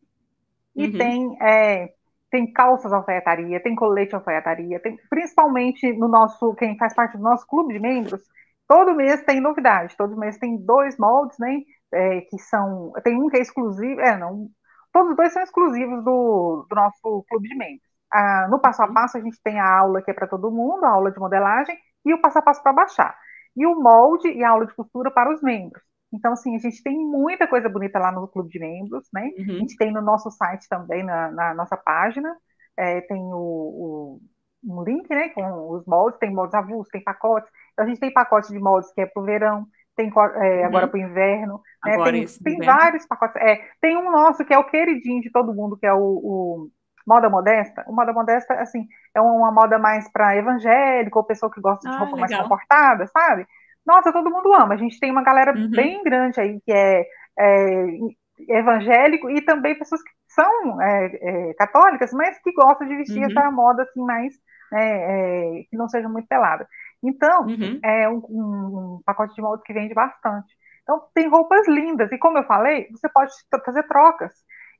E 0.77 0.87
uhum. 0.87 0.99
tem, 0.99 1.39
é, 1.43 1.93
tem 2.31 2.53
calças 2.53 2.93
alfaiataria, 2.93 3.61
tem 3.61 3.75
colete 3.75 4.15
alfaiataria, 4.15 4.79
tem, 4.79 4.97
principalmente 5.11 5.93
no 5.93 6.07
nosso, 6.07 6.55
quem 6.55 6.77
faz 6.77 6.95
parte 6.95 7.17
do 7.17 7.23
nosso 7.23 7.47
clube 7.47 7.75
de 7.75 7.81
membros, 7.81 8.23
todo 8.69 8.95
mês 8.95 9.23
tem 9.25 9.41
novidade, 9.41 9.97
todo 9.97 10.17
mês 10.17 10.39
tem 10.39 10.57
dois 10.65 10.97
moldes, 10.99 11.39
né? 11.39 11.61
É, 11.93 12.21
que 12.23 12.39
são. 12.39 12.93
Tem 13.05 13.17
um 13.17 13.29
que 13.29 13.37
é 13.39 13.41
exclusivo, 13.41 14.01
é, 14.01 14.17
não. 14.17 14.49
Todos 14.93 15.11
os 15.11 15.17
dois 15.17 15.33
são 15.33 15.43
exclusivos 15.43 16.05
do, 16.05 16.67
do 16.69 16.75
nosso 16.75 17.25
clube 17.29 17.49
de 17.49 17.55
membros 17.57 17.87
a, 18.11 18.49
no 18.49 18.59
passo 18.59 18.83
a 18.83 18.87
uhum. 18.87 18.95
passo 18.95 19.19
a 19.19 19.21
gente 19.21 19.41
tem 19.43 19.59
a 19.59 19.79
aula 19.79 20.03
que 20.03 20.11
é 20.11 20.15
para 20.15 20.27
todo 20.27 20.51
mundo, 20.51 20.85
a 20.85 20.91
aula 20.91 21.11
de 21.11 21.19
modelagem, 21.19 21.77
e 22.05 22.15
o 22.15 22.21
passo 22.21 22.39
a 22.39 22.43
passo 22.43 22.63
para 22.63 22.73
baixar. 22.73 23.17
E 23.57 23.67
o 23.67 23.75
molde 23.75 24.29
e 24.29 24.45
a 24.45 24.51
aula 24.51 24.67
de 24.67 24.75
costura 24.75 25.11
para 25.11 25.33
os 25.33 25.43
membros. 25.43 25.83
Então, 26.13 26.33
assim, 26.33 26.55
a 26.55 26.59
gente 26.59 26.83
tem 26.83 26.97
muita 26.97 27.47
coisa 27.49 27.69
bonita 27.69 27.99
lá 27.99 28.13
no 28.13 28.29
clube 28.29 28.49
de 28.49 28.59
membros, 28.59 29.09
né? 29.13 29.31
Uhum. 29.39 29.57
A 29.57 29.59
gente 29.59 29.77
tem 29.77 29.93
no 29.93 30.01
nosso 30.01 30.31
site 30.31 30.69
também, 30.69 31.03
na, 31.03 31.31
na 31.33 31.55
nossa 31.55 31.77
página, 31.77 32.35
é, 32.77 33.01
tem 33.03 33.21
o, 33.21 33.37
o, 33.37 34.21
um 34.65 34.83
link, 34.85 35.09
né, 35.11 35.31
com 35.31 35.71
os 35.71 35.85
moldes, 35.87 36.19
tem 36.19 36.33
moldes 36.33 36.55
avulsos, 36.55 36.91
tem 36.91 37.03
pacotes. 37.03 37.51
A 37.79 37.85
gente 37.85 38.01
tem 38.01 38.13
pacote 38.13 38.53
de 38.53 38.59
moldes 38.59 38.93
que 38.93 39.01
é 39.01 39.07
para 39.07 39.23
o 39.23 39.27
verão, 39.27 39.67
tem 39.97 40.09
é, 40.09 40.65
agora 40.65 40.85
uhum. 40.85 40.91
para 40.91 40.99
o 40.99 41.03
inverno, 41.03 41.61
né? 41.85 41.97
tem, 42.13 42.27
tem 42.27 42.67
vários 42.67 43.07
pacotes. 43.07 43.37
É, 43.37 43.61
tem 43.81 43.97
um 43.97 44.11
nosso 44.11 44.45
que 44.45 44.53
é 44.53 44.59
o 44.59 44.65
queridinho 44.65 45.23
de 45.23 45.31
todo 45.31 45.55
mundo, 45.55 45.77
que 45.77 45.87
é 45.87 45.93
o, 45.93 45.99
o 45.99 46.71
moda 47.07 47.31
modesta, 47.31 47.85
o 47.87 47.95
moda 47.95 48.13
modesta, 48.13 48.55
assim, 48.55 48.87
é 49.15 49.21
uma 49.21 49.51
moda 49.51 49.79
mais 49.79 50.11
para 50.13 50.37
evangélico, 50.37 51.19
ou 51.19 51.25
pessoa 51.25 51.51
que 51.51 51.61
gosta 51.61 51.89
de 51.89 51.95
ah, 51.95 51.99
roupa 51.99 52.17
legal. 52.17 52.29
mais 52.29 52.43
comportada, 52.43 53.07
sabe? 53.07 53.47
Nossa, 53.87 54.13
todo 54.13 54.31
mundo 54.31 54.53
ama. 54.53 54.75
A 54.75 54.77
gente 54.77 54.99
tem 54.99 55.11
uma 55.11 55.23
galera 55.23 55.57
uhum. 55.57 55.71
bem 55.71 56.03
grande 56.03 56.41
aí 56.41 56.61
que 56.61 56.73
é, 56.73 57.07
é, 57.39 57.87
evangélico 58.49 59.31
e 59.31 59.41
também 59.41 59.79
pessoas 59.79 60.03
que 60.03 60.11
são 60.29 60.83
é, 60.83 61.07
é, 61.51 61.55
católicas, 61.55 62.13
mas 62.13 62.39
que 62.43 62.53
gostam 62.53 62.87
de 62.87 62.97
vestir 62.97 63.23
uhum. 63.23 63.31
essa 63.31 63.51
moda 63.51 63.85
assim 63.85 64.03
mais 64.03 64.35
né, 64.73 64.81
é, 64.81 65.63
que 65.71 65.77
não 65.77 65.89
seja 65.89 66.09
muito 66.09 66.27
pelada. 66.27 66.67
Então, 67.03 67.47
uhum. 67.47 67.79
é 67.85 68.09
um, 68.09 68.17
um, 68.17 69.01
pacote 69.05 69.35
de 69.35 69.43
moldes 69.43 69.65
que 69.65 69.73
vende 69.73 69.95
bastante. 69.95 70.55
Então, 70.83 71.03
tem 71.15 71.29
roupas 71.29 71.67
lindas, 71.69 72.11
e 72.13 72.19
como 72.19 72.39
eu 72.39 72.45
falei, 72.45 72.89
você 72.91 73.09
pode 73.09 73.33
fazer 73.65 73.83
trocas. 73.85 74.33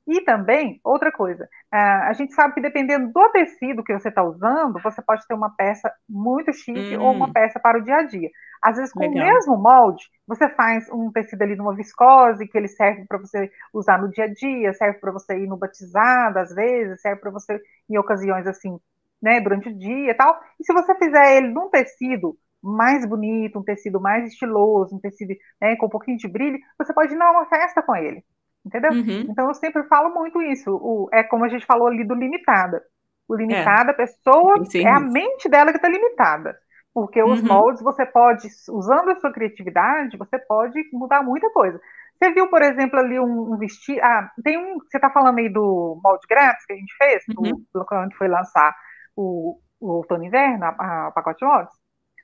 E 0.07 0.21
também, 0.21 0.79
outra 0.85 1.11
coisa, 1.11 1.49
a 1.69 2.13
gente 2.13 2.33
sabe 2.33 2.53
que 2.53 2.61
dependendo 2.61 3.11
do 3.11 3.29
tecido 3.29 3.83
que 3.83 3.91
você 3.91 4.07
está 4.07 4.23
usando, 4.23 4.79
você 4.81 5.01
pode 5.01 5.27
ter 5.27 5.33
uma 5.33 5.49
peça 5.49 5.91
muito 6.07 6.53
chique 6.53 6.95
hum. 6.95 7.01
ou 7.01 7.11
uma 7.11 7.27
hum. 7.27 7.33
peça 7.33 7.59
para 7.59 7.77
o 7.77 7.83
dia 7.83 7.97
a 7.97 8.03
dia. 8.03 8.29
Às 8.63 8.77
vezes, 8.77 8.93
com 8.93 9.01
Legal. 9.01 9.15
o 9.15 9.33
mesmo 9.33 9.57
molde, 9.57 10.05
você 10.25 10.47
faz 10.49 10.89
um 10.91 11.11
tecido 11.11 11.41
ali 11.41 11.57
numa 11.57 11.75
viscose, 11.75 12.47
que 12.47 12.57
ele 12.57 12.69
serve 12.69 13.05
para 13.05 13.17
você 13.17 13.51
usar 13.73 14.01
no 14.01 14.09
dia 14.09 14.23
a 14.23 14.33
dia, 14.33 14.73
serve 14.73 14.97
para 14.99 15.11
você 15.11 15.37
ir 15.37 15.47
no 15.47 15.57
batizado, 15.57 16.39
às 16.39 16.55
vezes, 16.55 17.01
serve 17.01 17.19
para 17.19 17.31
você 17.31 17.61
em 17.89 17.97
ocasiões 17.97 18.47
assim, 18.47 18.79
né, 19.21 19.39
durante 19.41 19.69
o 19.69 19.77
dia 19.77 20.11
e 20.11 20.13
tal. 20.13 20.39
E 20.59 20.63
se 20.63 20.73
você 20.73 20.95
fizer 20.95 21.37
ele 21.37 21.47
num 21.47 21.69
tecido 21.69 22.37
mais 22.61 23.05
bonito, 23.05 23.59
um 23.59 23.63
tecido 23.63 23.99
mais 23.99 24.27
estiloso, 24.27 24.95
um 24.95 24.99
tecido 24.99 25.33
né, 25.61 25.75
com 25.75 25.85
um 25.85 25.89
pouquinho 25.89 26.17
de 26.17 26.27
brilho, 26.27 26.59
você 26.77 26.93
pode 26.93 27.13
ir 27.13 27.17
numa 27.17 27.45
festa 27.45 27.81
com 27.81 27.95
ele 27.95 28.23
entendeu? 28.67 28.91
Uhum. 28.91 29.27
Então 29.29 29.47
eu 29.47 29.53
sempre 29.53 29.83
falo 29.83 30.13
muito 30.13 30.41
isso. 30.41 30.71
O, 30.71 31.09
é 31.11 31.23
como 31.23 31.45
a 31.45 31.49
gente 31.49 31.65
falou 31.65 31.87
ali 31.87 32.03
do 32.03 32.13
limitada. 32.13 32.83
O 33.27 33.35
limitada, 33.35 33.91
é. 33.91 33.93
a 33.93 33.95
pessoa 33.95 34.55
é 34.75 34.89
a 34.89 34.99
mente 34.99 35.49
dela 35.49 35.71
que 35.71 35.77
está 35.77 35.89
limitada. 35.89 36.57
Porque 36.93 37.21
os 37.21 37.41
uhum. 37.41 37.47
moldes 37.47 37.81
você 37.81 38.05
pode, 38.05 38.47
usando 38.69 39.09
a 39.09 39.19
sua 39.19 39.31
criatividade, 39.31 40.17
você 40.17 40.39
pode 40.39 40.79
mudar 40.93 41.21
muita 41.23 41.49
coisa. 41.51 41.79
Você 42.17 42.31
viu, 42.31 42.47
por 42.49 42.61
exemplo, 42.61 42.97
ali 42.99 43.19
um, 43.19 43.53
um 43.53 43.57
vestido. 43.57 43.99
Ah, 44.01 44.31
tem 44.43 44.57
um. 44.57 44.79
Você 44.79 44.97
está 44.97 45.09
falando 45.09 45.37
aí 45.37 45.49
do 45.49 45.99
molde 46.03 46.25
grátis 46.27 46.65
que 46.65 46.73
a 46.73 46.75
gente 46.75 46.95
fez, 46.97 47.23
uhum. 47.37 47.63
do, 47.73 47.85
quando 47.85 48.15
foi 48.15 48.27
lançar 48.27 48.75
o, 49.17 49.59
o 49.79 49.87
outono 49.89 50.23
inverno, 50.23 50.63
a, 50.63 50.69
a, 50.69 51.07
o 51.09 51.11
pacote 51.11 51.43
moldes? 51.43 51.73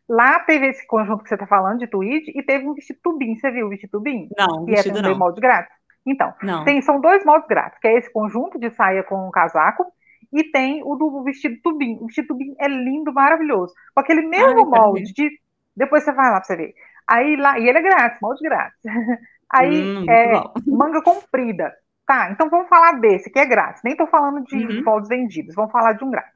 Lá 0.08 0.40
teve 0.42 0.68
esse 0.68 0.86
conjunto 0.86 1.24
que 1.24 1.30
você 1.30 1.36
está 1.36 1.48
falando 1.48 1.80
de 1.80 1.88
tweed 1.88 2.32
e 2.36 2.44
teve 2.44 2.68
um 2.68 2.74
vestido 2.74 3.00
tubim. 3.02 3.36
Você 3.36 3.52
viu 3.52 3.66
o 3.66 3.70
vestido 3.70 3.92
tubim? 3.92 4.30
Não, 4.38 4.66
que 4.66 4.74
é 4.74 4.84
também 4.84 5.02
não. 5.02 5.18
molde 5.18 5.42
grátis. 5.42 5.74
Então, 6.06 6.34
tem, 6.66 6.82
são 6.82 7.00
dois 7.00 7.24
moldes 7.24 7.48
grátis, 7.48 7.80
que 7.80 7.88
é 7.88 7.98
esse 7.98 8.12
conjunto 8.12 8.60
de 8.60 8.70
saia 8.72 9.04
com 9.04 9.32
casaco 9.32 9.86
e 10.34 10.44
tem 10.44 10.82
o 10.84 10.96
do 10.96 11.24
vestido 11.24 11.56
tubim. 11.64 11.98
O 12.02 12.08
vestido 12.08 12.30
tubim 12.30 12.54
é 12.60 12.68
lindo, 12.68 13.14
maravilhoso. 13.14 13.74
Com 13.94 14.02
aquele 14.02 14.24
mesmo 14.24 14.60
Ai, 14.60 14.80
molde 14.80 15.14
de. 15.14 15.40
Depois 15.76 16.04
você 16.04 16.12
vai 16.12 16.30
lá 16.30 16.38
pra 16.38 16.44
você 16.44 16.56
ver. 16.56 16.74
Aí 17.08 17.36
lá, 17.38 17.58
e 17.58 17.68
ele 17.68 17.78
é 17.78 17.82
grátis, 17.82 18.20
molde 18.22 18.42
grátis. 18.44 18.80
Aí 19.50 19.98
hum, 19.98 20.06
é 20.10 20.44
manga 20.68 21.02
comprida. 21.02 21.74
Tá, 22.06 22.30
então 22.32 22.50
vamos 22.50 22.68
falar 22.68 23.00
desse, 23.00 23.32
que 23.32 23.40
é 23.40 23.46
grátis. 23.46 23.82
Nem 23.84 23.96
tô 23.96 24.06
falando 24.08 24.44
de 24.44 24.58
uhum. 24.58 24.84
moldes 24.84 25.08
vendidos, 25.08 25.56
vamos 25.56 25.72
falar 25.72 25.94
de 25.94 26.04
um 26.04 26.12
grátis. 26.12 26.33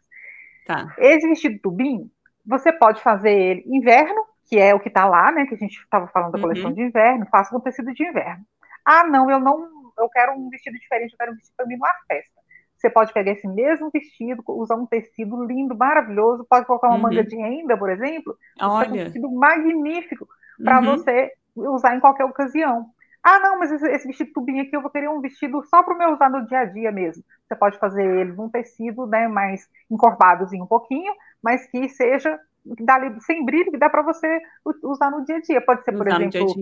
Tá. 0.67 0.93
Esse 0.97 1.27
vestido 1.27 1.59
tubim, 1.59 2.11
você 2.45 2.71
pode 2.73 3.01
fazer 3.01 3.31
ele 3.31 3.63
inverno, 3.65 4.25
que 4.45 4.59
é 4.59 4.75
o 4.75 4.79
que 4.79 4.89
tá 4.89 5.05
lá, 5.05 5.31
né? 5.31 5.45
Que 5.45 5.55
a 5.55 5.57
gente 5.57 5.79
estava 5.79 6.07
falando 6.07 6.33
da 6.33 6.39
coleção 6.39 6.69
uhum. 6.69 6.75
de 6.75 6.83
inverno, 6.83 7.25
faça 7.31 7.49
com 7.49 7.59
tecido 7.59 7.93
de 7.93 8.03
inverno. 8.05 8.43
Ah, 8.85 9.05
não, 9.05 9.31
eu 9.31 9.39
não, 9.39 9.69
eu 9.97 10.09
quero 10.09 10.33
um 10.33 10.49
vestido 10.49 10.77
diferente, 10.77 11.13
eu 11.13 11.17
quero 11.17 11.31
um 11.31 11.35
vestido 11.35 11.55
para 11.55 11.65
mim 11.65 11.75
numa 11.75 11.93
festa. 12.07 12.37
Você 12.77 12.89
pode 12.89 13.11
pegar 13.11 13.31
esse 13.31 13.47
mesmo 13.47 13.89
vestido, 13.89 14.43
usar 14.49 14.75
um 14.75 14.85
tecido 14.85 15.43
lindo, 15.43 15.75
maravilhoso, 15.75 16.45
pode 16.47 16.65
colocar 16.65 16.87
uma 16.87 16.95
uhum. 16.95 17.01
manga 17.03 17.23
de 17.23 17.35
renda, 17.35 17.75
por 17.75 17.89
exemplo. 17.89 18.37
Olha. 18.61 18.89
Um 18.89 18.93
vestido 18.93 19.31
magnífico 19.31 20.27
para 20.63 20.79
uhum. 20.79 20.85
você 20.85 21.31
usar 21.55 21.95
em 21.95 21.99
qualquer 21.99 22.25
ocasião. 22.25 22.85
Ah, 23.23 23.39
não, 23.39 23.59
mas 23.59 23.71
esse, 23.71 23.87
esse, 23.89 24.07
vestido 24.07 24.31
tubinho 24.31 24.63
aqui 24.63 24.75
eu 24.75 24.81
vou 24.81 24.91
querer 24.91 25.09
um 25.09 25.19
vestido 25.19 25.61
só 25.65 25.83
para 25.83 25.93
o 25.93 25.97
meu 25.97 26.13
usar 26.13 26.29
no 26.29 26.45
dia 26.45 26.59
a 26.59 26.65
dia 26.65 26.91
mesmo. 26.91 27.23
Você 27.45 27.55
pode 27.55 27.77
fazer 27.77 28.03
ele 28.03 28.31
num 28.31 28.49
tecido, 28.49 29.05
né, 29.05 29.27
mais 29.27 29.69
encorpadozinho 29.91 30.63
um 30.63 30.67
pouquinho, 30.67 31.13
mas 31.41 31.65
que 31.67 31.89
seja 31.89 32.39
dá, 32.79 32.99
sem 33.21 33.45
brilho, 33.45 33.71
que 33.71 33.77
dá 33.77 33.89
para 33.89 34.01
você 34.01 34.41
usar 34.83 35.09
no 35.11 35.23
dia 35.25 35.37
a 35.37 35.41
dia. 35.41 35.61
Pode 35.61 35.83
ser, 35.83 35.91
por 35.91 36.07
usar 36.07 36.21
exemplo, 36.21 36.55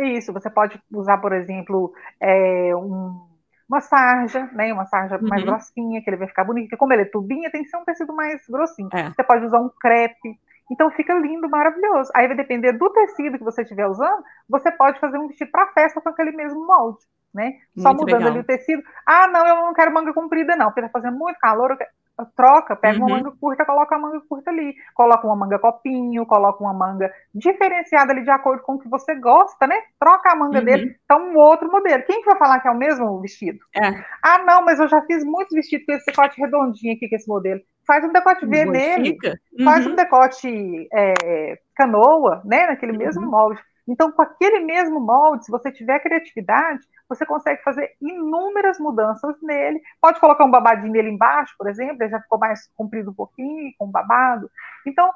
isso, 0.00 0.32
você 0.32 0.48
pode 0.48 0.80
usar, 0.92 1.18
por 1.18 1.32
exemplo, 1.32 1.92
é, 2.20 2.74
um, 2.76 3.26
uma 3.68 3.80
sarja, 3.80 4.48
né? 4.52 4.72
Uma 4.72 4.86
sarja 4.86 5.16
uhum. 5.16 5.28
mais 5.28 5.42
grossinha, 5.42 6.02
que 6.02 6.08
ele 6.08 6.16
vai 6.16 6.28
ficar 6.28 6.44
bonito. 6.44 6.64
Porque 6.64 6.76
como 6.76 6.92
ele 6.92 7.02
é 7.02 7.06
tubinha, 7.06 7.50
tem 7.50 7.62
que 7.62 7.68
ser 7.68 7.76
um 7.76 7.84
tecido 7.84 8.14
mais 8.14 8.46
grossinho. 8.48 8.88
É. 8.92 9.10
Você 9.10 9.24
pode 9.24 9.44
usar 9.44 9.60
um 9.60 9.68
crepe. 9.68 10.38
Então 10.70 10.90
fica 10.90 11.14
lindo, 11.14 11.48
maravilhoso. 11.48 12.10
Aí 12.14 12.26
vai 12.26 12.36
depender 12.36 12.72
do 12.72 12.90
tecido 12.90 13.38
que 13.38 13.44
você 13.44 13.62
estiver 13.62 13.86
usando, 13.86 14.22
você 14.48 14.70
pode 14.70 15.00
fazer 15.00 15.18
um 15.18 15.28
vestido 15.28 15.50
para 15.50 15.72
festa 15.72 16.00
com 16.00 16.08
aquele 16.08 16.32
mesmo 16.32 16.66
molde, 16.66 16.98
né? 17.32 17.54
Só 17.76 17.92
mudando 17.92 18.18
legal. 18.18 18.30
ali 18.30 18.40
o 18.40 18.44
tecido. 18.44 18.82
Ah, 19.06 19.26
não, 19.28 19.46
eu 19.46 19.56
não 19.56 19.74
quero 19.74 19.92
manga 19.92 20.12
comprida, 20.12 20.56
não, 20.56 20.66
porque 20.66 20.82
tá 20.82 20.88
fazendo 20.90 21.16
muito 21.16 21.38
calor, 21.38 21.76
troca, 22.24 22.76
pega 22.76 22.98
uhum. 22.98 23.06
uma 23.06 23.16
manga 23.16 23.32
curta, 23.40 23.64
coloca 23.64 23.94
a 23.94 23.98
manga 23.98 24.20
curta 24.28 24.50
ali, 24.50 24.74
coloca 24.94 25.26
uma 25.26 25.36
manga 25.36 25.58
copinho, 25.58 26.26
coloca 26.26 26.62
uma 26.62 26.72
manga 26.72 27.12
diferenciada 27.34 28.12
ali 28.12 28.22
de 28.22 28.30
acordo 28.30 28.62
com 28.62 28.74
o 28.74 28.78
que 28.78 28.88
você 28.88 29.14
gosta, 29.14 29.66
né? 29.66 29.76
Troca 29.98 30.32
a 30.32 30.36
manga 30.36 30.58
uhum. 30.58 30.64
dele, 30.64 30.96
então 31.04 31.30
um 31.30 31.36
outro 31.38 31.70
modelo. 31.70 32.02
Quem 32.04 32.20
que 32.20 32.26
vai 32.26 32.38
falar 32.38 32.60
que 32.60 32.68
é 32.68 32.70
o 32.70 32.76
mesmo 32.76 33.20
vestido? 33.20 33.58
É. 33.74 33.88
Ah, 34.22 34.38
não, 34.44 34.64
mas 34.64 34.80
eu 34.80 34.88
já 34.88 35.00
fiz 35.02 35.24
muitos 35.24 35.54
vestidos 35.54 35.86
com 35.86 35.92
esse 35.92 36.06
decote 36.06 36.40
redondinho 36.40 36.94
aqui 36.94 37.08
com 37.08 37.16
esse 37.16 37.28
modelo. 37.28 37.60
Faz 37.88 38.04
um 38.04 38.12
decote 38.12 38.44
V 38.44 38.66
nele, 38.66 39.16
uhum. 39.58 39.64
faz 39.64 39.86
um 39.86 39.94
decote 39.94 40.88
é, 40.92 41.58
canoa, 41.74 42.42
né? 42.44 42.66
Naquele 42.66 42.92
uhum. 42.92 42.98
mesmo 42.98 43.26
molde. 43.26 43.62
Então, 43.88 44.12
com 44.12 44.20
aquele 44.20 44.60
mesmo 44.60 45.00
molde, 45.00 45.46
se 45.46 45.50
você 45.50 45.72
tiver 45.72 45.98
criatividade, 46.00 46.80
você 47.08 47.24
consegue 47.24 47.62
fazer 47.62 47.92
inúmeras 48.02 48.78
mudanças 48.78 49.34
nele. 49.40 49.80
Pode 50.02 50.20
colocar 50.20 50.44
um 50.44 50.50
babadinho 50.50 50.92
nele 50.92 51.08
embaixo, 51.08 51.54
por 51.56 51.66
exemplo, 51.66 51.96
ele 52.02 52.10
já 52.10 52.20
ficou 52.20 52.38
mais 52.38 52.68
comprido 52.76 53.10
um 53.10 53.14
pouquinho, 53.14 53.72
com 53.78 53.90
babado. 53.90 54.50
Então, 54.86 55.10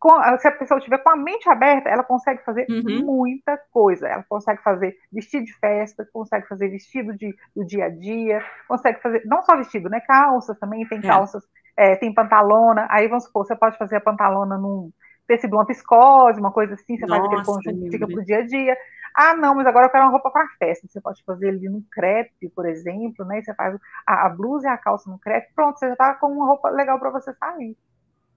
com, 0.00 0.10
se 0.38 0.48
a 0.48 0.50
pessoa 0.52 0.78
estiver 0.78 0.98
com 0.98 1.10
a 1.10 1.16
mente 1.16 1.48
aberta, 1.48 1.88
ela 1.88 2.02
consegue 2.02 2.42
fazer 2.44 2.66
uhum. 2.68 3.04
muita 3.04 3.56
coisa. 3.70 4.08
Ela 4.08 4.24
consegue 4.28 4.60
fazer 4.64 4.96
vestido 5.12 5.44
de 5.44 5.56
festa, 5.58 6.04
consegue 6.12 6.48
fazer 6.48 6.68
vestido 6.68 7.16
de, 7.16 7.32
do 7.54 7.64
dia 7.64 7.84
a 7.84 7.88
dia, 7.88 8.44
consegue 8.66 9.00
fazer, 9.00 9.22
não 9.24 9.42
só 9.44 9.56
vestido, 9.56 9.88
né? 9.88 10.00
Calças 10.00 10.58
também, 10.58 10.84
tem 10.88 10.98
é. 10.98 11.02
calças, 11.02 11.44
é. 11.76 11.96
Tem 11.96 12.12
pantalona. 12.12 12.86
Aí 12.90 13.08
vamos 13.08 13.24
supor, 13.24 13.46
você 13.46 13.54
pode 13.54 13.76
fazer 13.76 13.96
a 13.96 14.00
pantalona 14.00 14.56
num 14.56 14.90
tecido, 15.26 15.56
uma 15.56 15.64
viscose, 15.64 16.38
uma 16.38 16.52
coisa 16.52 16.74
assim, 16.74 16.96
você 16.96 17.04
Nossa, 17.04 17.20
faz 17.20 17.26
aquele 17.26 17.44
conjunto 17.44 17.84
que 17.84 17.90
fica 17.90 18.06
pro 18.06 18.24
dia 18.24 18.38
a 18.38 18.46
dia. 18.46 18.76
Ah, 19.14 19.34
não, 19.34 19.54
mas 19.54 19.66
agora 19.66 19.86
eu 19.86 19.90
quero 19.90 20.04
uma 20.04 20.12
roupa 20.12 20.30
para 20.30 20.46
festa. 20.58 20.86
Você 20.86 21.00
pode 21.00 21.22
fazer 21.24 21.48
ali 21.48 21.68
no 21.68 21.82
crepe, 21.90 22.50
por 22.50 22.66
exemplo, 22.66 23.24
né? 23.24 23.40
Você 23.42 23.54
faz 23.54 23.76
a, 24.06 24.26
a 24.26 24.28
blusa 24.28 24.68
e 24.68 24.70
a 24.70 24.76
calça 24.76 25.10
no 25.10 25.18
crepe, 25.18 25.48
pronto, 25.54 25.78
você 25.78 25.88
já 25.88 25.96
tá 25.96 26.14
com 26.14 26.26
uma 26.26 26.46
roupa 26.46 26.68
legal 26.68 26.98
para 26.98 27.10
você 27.10 27.32
sair. 27.34 27.76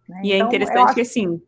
Né? 0.07 0.21
E 0.23 0.31
é 0.31 0.37
então, 0.37 0.47
é 0.47 0.55
interessante 0.55 0.93
que 0.95 1.01
assim, 1.01 1.41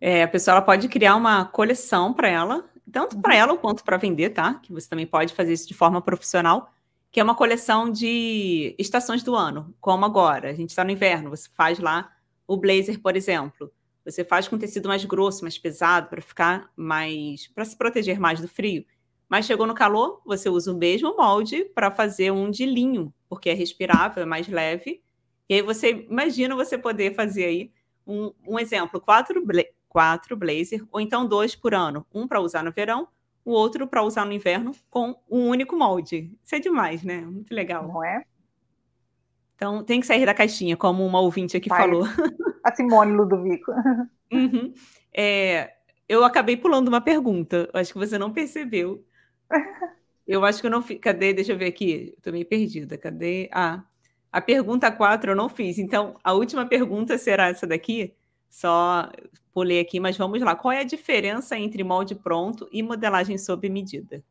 é, 0.00 0.22
a 0.22 0.28
pessoa 0.28 0.62
pode 0.62 0.88
criar 0.88 1.16
uma 1.16 1.44
coleção 1.44 2.14
para 2.14 2.28
ela, 2.28 2.64
tanto 2.90 3.18
para 3.18 3.34
uhum. 3.34 3.40
ela 3.40 3.56
quanto 3.58 3.84
para 3.84 3.96
vender, 3.96 4.30
tá? 4.30 4.54
Que 4.54 4.72
você 4.72 4.88
também 4.88 5.06
pode 5.06 5.34
fazer 5.34 5.52
isso 5.52 5.66
de 5.66 5.74
forma 5.74 6.00
profissional. 6.00 6.70
Que 7.10 7.20
é 7.20 7.22
uma 7.22 7.34
coleção 7.34 7.90
de 7.90 8.74
estações 8.78 9.22
do 9.22 9.34
ano, 9.34 9.74
como 9.80 10.04
agora. 10.04 10.50
A 10.50 10.54
gente 10.54 10.70
está 10.70 10.84
no 10.84 10.90
inverno, 10.90 11.30
você 11.30 11.48
faz 11.54 11.78
lá 11.78 12.12
o 12.46 12.56
blazer, 12.56 13.00
por 13.00 13.16
exemplo. 13.16 13.72
Você 14.04 14.24
faz 14.24 14.48
com 14.48 14.58
tecido 14.58 14.88
mais 14.88 15.04
grosso, 15.04 15.42
mais 15.42 15.58
pesado, 15.58 16.08
para 16.08 16.22
ficar 16.22 16.70
mais. 16.76 17.46
para 17.48 17.64
se 17.64 17.76
proteger 17.76 18.18
mais 18.18 18.40
do 18.40 18.48
frio. 18.48 18.84
Mas 19.28 19.44
chegou 19.44 19.66
no 19.66 19.74
calor, 19.74 20.22
você 20.24 20.48
usa 20.48 20.72
o 20.72 20.76
mesmo 20.76 21.14
molde 21.16 21.64
para 21.74 21.90
fazer 21.90 22.30
um 22.30 22.50
de 22.50 22.64
linho, 22.64 23.12
porque 23.28 23.50
é 23.50 23.54
respirável, 23.54 24.22
é 24.22 24.26
mais 24.26 24.48
leve. 24.48 25.02
E 25.48 25.54
aí 25.54 25.62
você 25.62 26.06
imagina 26.08 26.56
você 26.56 26.78
poder 26.78 27.14
fazer 27.14 27.44
aí 27.44 27.72
um, 28.06 28.32
um 28.46 28.58
exemplo, 28.58 29.00
quatro, 29.00 29.44
bla 29.44 29.62
quatro 29.88 30.36
blazer, 30.36 30.86
ou 30.92 31.00
então 31.00 31.26
dois 31.26 31.54
por 31.54 31.74
ano. 31.74 32.06
Um 32.12 32.26
para 32.26 32.40
usar 32.40 32.62
no 32.62 32.72
verão, 32.72 33.08
o 33.48 33.52
outro 33.52 33.86
para 33.86 34.02
usar 34.02 34.26
no 34.26 34.32
inverno, 34.32 34.72
com 34.90 35.16
um 35.30 35.48
único 35.48 35.74
molde. 35.74 36.30
Isso 36.44 36.54
é 36.54 36.58
demais, 36.58 37.02
né? 37.02 37.22
Muito 37.22 37.54
legal. 37.54 37.88
Não 37.88 38.04
é? 38.04 38.22
Então 39.56 39.82
tem 39.82 40.00
que 40.00 40.06
sair 40.06 40.26
da 40.26 40.34
caixinha, 40.34 40.76
como 40.76 41.04
uma 41.04 41.20
ouvinte 41.20 41.56
aqui 41.56 41.68
Pai, 41.68 41.80
falou. 41.80 42.04
A 42.62 42.74
Simone 42.74 43.16
Ludovico. 43.16 43.72
Uhum. 44.30 44.74
É, 45.10 45.72
eu 46.06 46.22
acabei 46.22 46.54
pulando 46.54 46.88
uma 46.88 47.00
pergunta, 47.00 47.66
acho 47.72 47.94
que 47.94 47.98
você 47.98 48.18
não 48.18 48.30
percebeu. 48.30 49.02
Eu 50.26 50.44
acho 50.44 50.60
que 50.60 50.66
eu 50.66 50.70
não 50.70 50.82
fiz. 50.82 50.98
Cadê? 51.00 51.32
Deixa 51.32 51.52
eu 51.52 51.56
ver 51.56 51.64
aqui. 51.64 52.12
Estou 52.14 52.30
meio 52.30 52.44
perdida. 52.44 52.98
Cadê? 52.98 53.48
Ah, 53.50 53.82
a 54.30 54.42
pergunta 54.42 54.92
4 54.92 55.30
eu 55.30 55.34
não 55.34 55.48
fiz. 55.48 55.78
Então, 55.78 56.14
a 56.22 56.34
última 56.34 56.66
pergunta 56.66 57.16
será 57.16 57.48
essa 57.48 57.66
daqui. 57.66 58.14
Só 58.48 59.10
pulei 59.52 59.80
aqui, 59.80 60.00
mas 60.00 60.16
vamos 60.16 60.40
lá. 60.40 60.54
Qual 60.54 60.72
é 60.72 60.80
a 60.80 60.84
diferença 60.84 61.56
entre 61.58 61.82
molde 61.84 62.14
pronto 62.14 62.68
e 62.72 62.82
modelagem 62.82 63.36
sob 63.36 63.68
medida? 63.68 64.22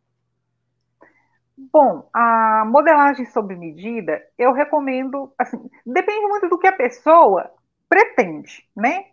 Bom, 1.58 2.08
a 2.14 2.64
modelagem 2.68 3.26
sob 3.26 3.56
medida, 3.56 4.22
eu 4.38 4.54
recomendo, 4.54 5.34
assim, 5.40 5.58
depende 5.86 6.28
muito 6.28 6.48
do 6.48 6.60
que 6.60 6.68
a 6.68 6.72
pessoa 6.72 7.50
pretende, 7.90 8.64
né? 8.76 9.06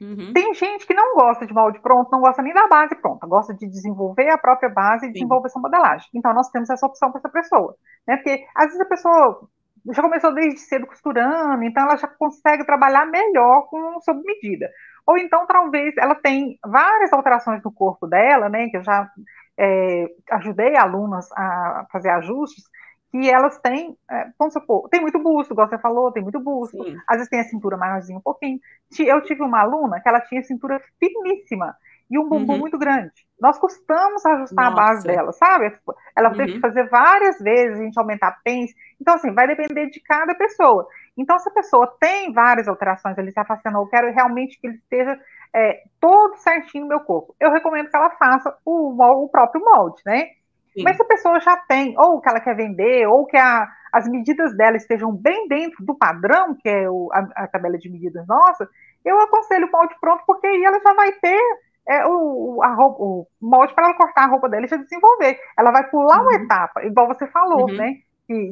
Uhum. 0.00 0.32
Tem 0.32 0.54
gente 0.54 0.86
que 0.86 0.94
não 0.94 1.14
gosta 1.14 1.46
de 1.46 1.52
molde 1.52 1.80
pronto, 1.80 2.10
não 2.10 2.20
gosta 2.20 2.42
nem 2.42 2.52
da 2.54 2.66
base 2.66 2.94
pronta, 2.96 3.26
gosta 3.26 3.54
de 3.54 3.68
desenvolver 3.68 4.30
a 4.30 4.38
própria 4.38 4.68
base 4.68 5.06
e 5.06 5.12
desenvolver 5.12 5.46
essa 5.46 5.60
modelagem. 5.60 6.08
Então, 6.14 6.32
nós 6.34 6.50
temos 6.50 6.70
essa 6.70 6.86
opção 6.86 7.10
para 7.10 7.20
essa 7.20 7.28
pessoa, 7.28 7.76
né? 8.06 8.16
Porque 8.16 8.44
às 8.54 8.66
vezes 8.66 8.80
a 8.80 8.84
pessoa 8.84 9.48
já 9.90 10.02
começou 10.02 10.34
desde 10.34 10.60
cedo 10.60 10.86
costurando, 10.86 11.62
então 11.64 11.82
ela 11.84 11.96
já 11.96 12.06
consegue 12.06 12.64
trabalhar 12.64 13.06
melhor 13.06 13.62
com 13.68 14.00
sob 14.00 14.22
medida. 14.24 14.70
Ou 15.06 15.18
então, 15.18 15.46
talvez, 15.46 15.96
ela 15.96 16.14
tem 16.14 16.58
várias 16.64 17.12
alterações 17.12 17.62
no 17.62 17.72
corpo 17.72 18.06
dela, 18.06 18.48
né? 18.48 18.68
Que 18.68 18.76
eu 18.76 18.84
já 18.84 19.10
é, 19.58 20.06
ajudei 20.30 20.76
alunas 20.76 21.30
a 21.32 21.86
fazer 21.90 22.10
ajustes, 22.10 22.64
que 23.10 23.28
elas 23.28 23.58
têm, 23.58 23.96
é, 24.10 24.28
vamos 24.38 24.54
supor, 24.54 24.88
tem 24.88 25.00
muito 25.00 25.18
busto, 25.18 25.52
igual 25.52 25.68
você 25.68 25.78
falou, 25.78 26.10
tem 26.10 26.22
muito 26.22 26.40
busto, 26.40 26.82
Sim. 26.82 26.96
às 27.06 27.16
vezes 27.16 27.28
tem 27.28 27.40
a 27.40 27.44
cintura 27.44 27.76
maiorzinha 27.76 28.18
um 28.18 28.22
pouquinho. 28.22 28.58
Eu 28.98 29.20
tive 29.22 29.42
uma 29.42 29.60
aluna 29.60 30.00
que 30.00 30.08
ela 30.08 30.20
tinha 30.20 30.42
cintura 30.42 30.80
finíssima 30.98 31.76
e 32.10 32.18
um 32.18 32.26
bumbum 32.28 32.54
uhum. 32.54 32.58
muito 32.60 32.78
grande. 32.78 33.12
Nós 33.42 33.58
custamos 33.58 34.24
ajustar 34.24 34.70
Nossa. 34.70 34.80
a 34.80 34.84
base 34.84 35.04
dela, 35.04 35.32
sabe? 35.32 35.76
Ela 36.16 36.28
uhum. 36.28 36.36
teve 36.36 36.52
que 36.52 36.60
fazer 36.60 36.88
várias 36.88 37.40
vezes, 37.40 37.76
a 37.76 37.82
gente 37.82 37.98
aumentar 37.98 38.28
a 38.28 38.36
pence. 38.44 38.72
Então, 39.00 39.14
assim, 39.14 39.34
vai 39.34 39.48
depender 39.48 39.90
de 39.90 40.00
cada 40.00 40.32
pessoa. 40.36 40.86
Então, 41.18 41.36
se 41.40 41.48
a 41.48 41.52
pessoa 41.52 41.92
tem 42.00 42.32
várias 42.32 42.68
alterações, 42.68 43.18
ele 43.18 43.30
está 43.30 43.44
fazendo, 43.44 43.78
eu 43.78 43.86
quero 43.88 44.12
realmente 44.12 44.60
que 44.60 44.68
ele 44.68 44.76
esteja 44.76 45.18
é, 45.52 45.82
todo 46.00 46.36
certinho 46.36 46.84
no 46.84 46.90
meu 46.90 47.00
corpo. 47.00 47.34
Eu 47.40 47.50
recomendo 47.50 47.90
que 47.90 47.96
ela 47.96 48.10
faça 48.10 48.56
o, 48.64 49.24
o 49.24 49.28
próprio 49.28 49.60
molde, 49.64 50.00
né? 50.06 50.28
Sim. 50.72 50.84
Mas 50.84 50.96
se 50.96 51.02
a 51.02 51.06
pessoa 51.06 51.40
já 51.40 51.56
tem, 51.68 51.98
ou 51.98 52.20
que 52.20 52.28
ela 52.28 52.38
quer 52.38 52.54
vender, 52.54 53.08
ou 53.08 53.26
que 53.26 53.36
a, 53.36 53.68
as 53.92 54.08
medidas 54.08 54.56
dela 54.56 54.76
estejam 54.76 55.12
bem 55.12 55.48
dentro 55.48 55.84
do 55.84 55.96
padrão, 55.96 56.54
que 56.54 56.68
é 56.68 56.88
o, 56.88 57.10
a, 57.12 57.42
a, 57.42 57.48
tabela 57.48 57.76
de 57.76 57.90
medidas 57.90 58.24
nossa, 58.28 58.68
eu 59.04 59.20
aconselho 59.20 59.66
o 59.66 59.72
molde 59.72 59.96
pronto, 60.00 60.22
porque 60.26 60.46
aí 60.46 60.64
ela 60.64 60.78
já 60.78 60.94
vai 60.94 61.10
ter 61.12 61.42
é, 61.88 62.06
o, 62.06 62.62
a 62.62 62.74
roupa, 62.74 63.02
o 63.02 63.26
molde 63.40 63.74
para 63.74 63.86
ela 63.86 63.96
cortar 63.96 64.24
a 64.24 64.28
roupa 64.28 64.48
dela 64.48 64.64
e 64.64 64.68
já 64.68 64.76
desenvolver. 64.76 65.38
Ela 65.58 65.70
vai 65.70 65.88
pular 65.90 66.18
uhum. 66.18 66.22
uma 66.22 66.34
etapa, 66.34 66.84
igual 66.84 67.08
você 67.08 67.26
falou, 67.26 67.68
uhum. 67.68 67.76
né? 67.76 67.94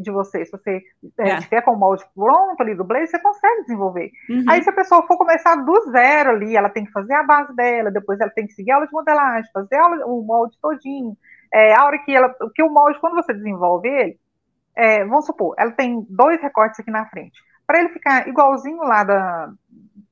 de 0.03 0.11
você, 0.11 0.45
se 0.45 0.51
você 0.51 0.83
é. 1.18 1.37
estiver 1.37 1.62
com 1.62 1.72
o 1.72 1.78
molde 1.78 2.05
pronto 2.14 2.61
ali 2.61 2.74
do 2.74 2.85
blazer, 2.85 3.09
você 3.09 3.18
consegue 3.18 3.62
desenvolver. 3.62 4.11
Uhum. 4.28 4.45
Aí 4.49 4.62
se 4.62 4.68
a 4.68 4.74
pessoa 4.74 5.07
for 5.07 5.16
começar 5.16 5.55
do 5.57 5.91
zero 5.91 6.31
ali, 6.31 6.57
ela 6.57 6.68
tem 6.68 6.85
que 6.85 6.93
fazer 6.93 7.14
a 7.14 7.22
base 7.22 7.55
dela, 7.55 7.91
depois 7.91 8.20
ela 8.20 8.31
tem 8.31 8.47
que 8.47 8.53
seguir 8.53 8.72
a 8.72 8.74
aula 8.74 8.87
de 8.87 8.93
modelagem, 8.93 9.51
fazer 9.53 9.76
aula, 9.76 10.05
o 10.07 10.22
molde 10.22 10.59
todinho, 10.61 11.16
é, 11.53 11.74
a 11.74 11.85
hora 11.85 11.99
que 11.99 12.14
ela. 12.14 12.35
que 12.55 12.62
o 12.62 12.70
molde, 12.70 13.01
quando 13.01 13.14
você 13.14 13.33
desenvolve 13.33 13.89
ele, 13.89 14.18
é, 14.76 15.05
vamos 15.05 15.26
supor, 15.26 15.55
ela 15.59 15.72
tem 15.72 16.07
dois 16.09 16.41
recortes 16.41 16.81
aqui 16.81 16.91
na 16.91 17.07
frente. 17.07 17.41
Para 17.66 17.81
ele 17.81 17.89
ficar 17.91 18.28
igualzinho 18.28 18.83
lá 18.83 19.05
da, 19.05 19.53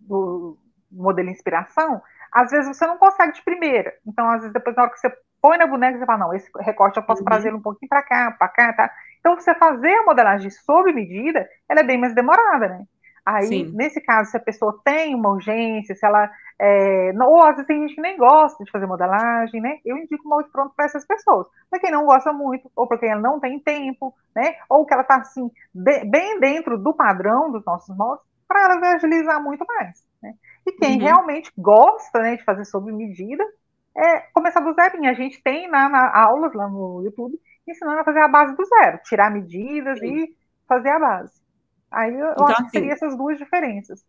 do 0.00 0.56
modelo 0.90 1.30
inspiração, 1.30 2.00
às 2.32 2.50
vezes 2.50 2.76
você 2.76 2.86
não 2.86 2.98
consegue 2.98 3.32
de 3.32 3.42
primeira. 3.42 3.92
Então, 4.06 4.28
às 4.28 4.40
vezes, 4.40 4.52
depois, 4.52 4.74
na 4.76 4.82
hora 4.82 4.92
que 4.92 5.00
você 5.00 5.12
põe 5.40 5.56
na 5.56 5.66
boneca, 5.66 5.98
você 5.98 6.06
fala, 6.06 6.18
não, 6.18 6.34
esse 6.34 6.50
recorte 6.60 6.96
eu 6.96 7.02
posso 7.02 7.22
uhum. 7.22 7.26
trazer 7.26 7.54
um 7.54 7.62
pouquinho 7.62 7.88
para 7.88 8.02
cá, 8.02 8.34
para 8.38 8.48
cá, 8.48 8.72
tá? 8.72 8.90
Então, 9.20 9.34
você 9.34 9.54
fazer 9.54 9.94
a 9.94 10.04
modelagem 10.04 10.50
sob 10.50 10.92
medida, 10.92 11.48
ela 11.68 11.80
é 11.80 11.84
bem 11.84 11.98
mais 11.98 12.14
demorada, 12.14 12.68
né? 12.68 12.84
Aí, 13.28 13.46
Sim. 13.46 13.72
nesse 13.74 14.00
caso, 14.00 14.30
se 14.30 14.38
a 14.38 14.40
pessoa 14.40 14.80
tem 14.82 15.14
uma 15.14 15.28
urgência, 15.28 15.94
se 15.94 16.06
ela. 16.06 16.30
É, 16.58 17.12
ou 17.20 17.42
às 17.42 17.50
vezes 17.56 17.66
tem 17.66 17.82
gente 17.82 17.94
que 17.94 18.00
nem 18.00 18.16
gosta 18.16 18.64
de 18.64 18.70
fazer 18.70 18.86
modelagem, 18.86 19.60
né? 19.60 19.80
Eu 19.84 19.98
indico 19.98 20.24
o 20.24 20.30
molde 20.30 20.48
pronto 20.50 20.74
para 20.74 20.86
essas 20.86 21.06
pessoas. 21.06 21.46
Para 21.68 21.78
quem 21.78 21.90
não 21.90 22.06
gosta 22.06 22.32
muito, 22.32 22.70
ou 22.74 22.86
para 22.86 22.96
quem 22.96 23.14
não 23.20 23.38
tem 23.38 23.60
tempo, 23.60 24.14
né? 24.34 24.54
Ou 24.66 24.86
que 24.86 24.94
ela 24.94 25.02
está 25.02 25.16
assim, 25.16 25.50
de, 25.74 26.04
bem 26.06 26.40
dentro 26.40 26.78
do 26.78 26.94
padrão 26.94 27.52
dos 27.52 27.62
nossos 27.66 27.94
moldes, 27.94 28.24
para 28.48 28.62
ela 28.62 28.94
agilizar 28.94 29.42
muito 29.42 29.62
mais. 29.66 30.02
Né? 30.22 30.34
E 30.66 30.72
quem 30.72 30.98
uhum. 30.98 31.04
realmente 31.04 31.52
gosta 31.56 32.20
né, 32.20 32.36
de 32.36 32.44
fazer 32.44 32.64
sob 32.64 32.90
medida, 32.92 33.44
é 33.96 34.20
começar 34.32 34.60
do 34.60 34.72
zero. 34.74 35.04
A 35.04 35.14
gente 35.14 35.42
tem 35.42 35.68
na, 35.68 35.88
na, 35.88 36.16
aulas 36.16 36.52
lá 36.54 36.68
no 36.68 37.02
YouTube 37.02 37.38
ensinando 37.66 38.00
a 38.00 38.04
fazer 38.04 38.20
a 38.20 38.28
base 38.28 38.56
do 38.56 38.64
zero, 38.64 38.98
tirar 39.04 39.30
medidas 39.30 39.98
Sim. 39.98 40.16
e 40.16 40.36
fazer 40.66 40.88
a 40.88 40.98
base. 40.98 41.32
Aí 41.90 42.14
eu 42.14 42.32
então, 42.32 42.46
acho 42.46 42.56
que 42.56 42.62
assim, 42.62 42.70
seria 42.70 42.92
essas 42.92 43.16
duas 43.16 43.36
diferenças. 43.38 44.06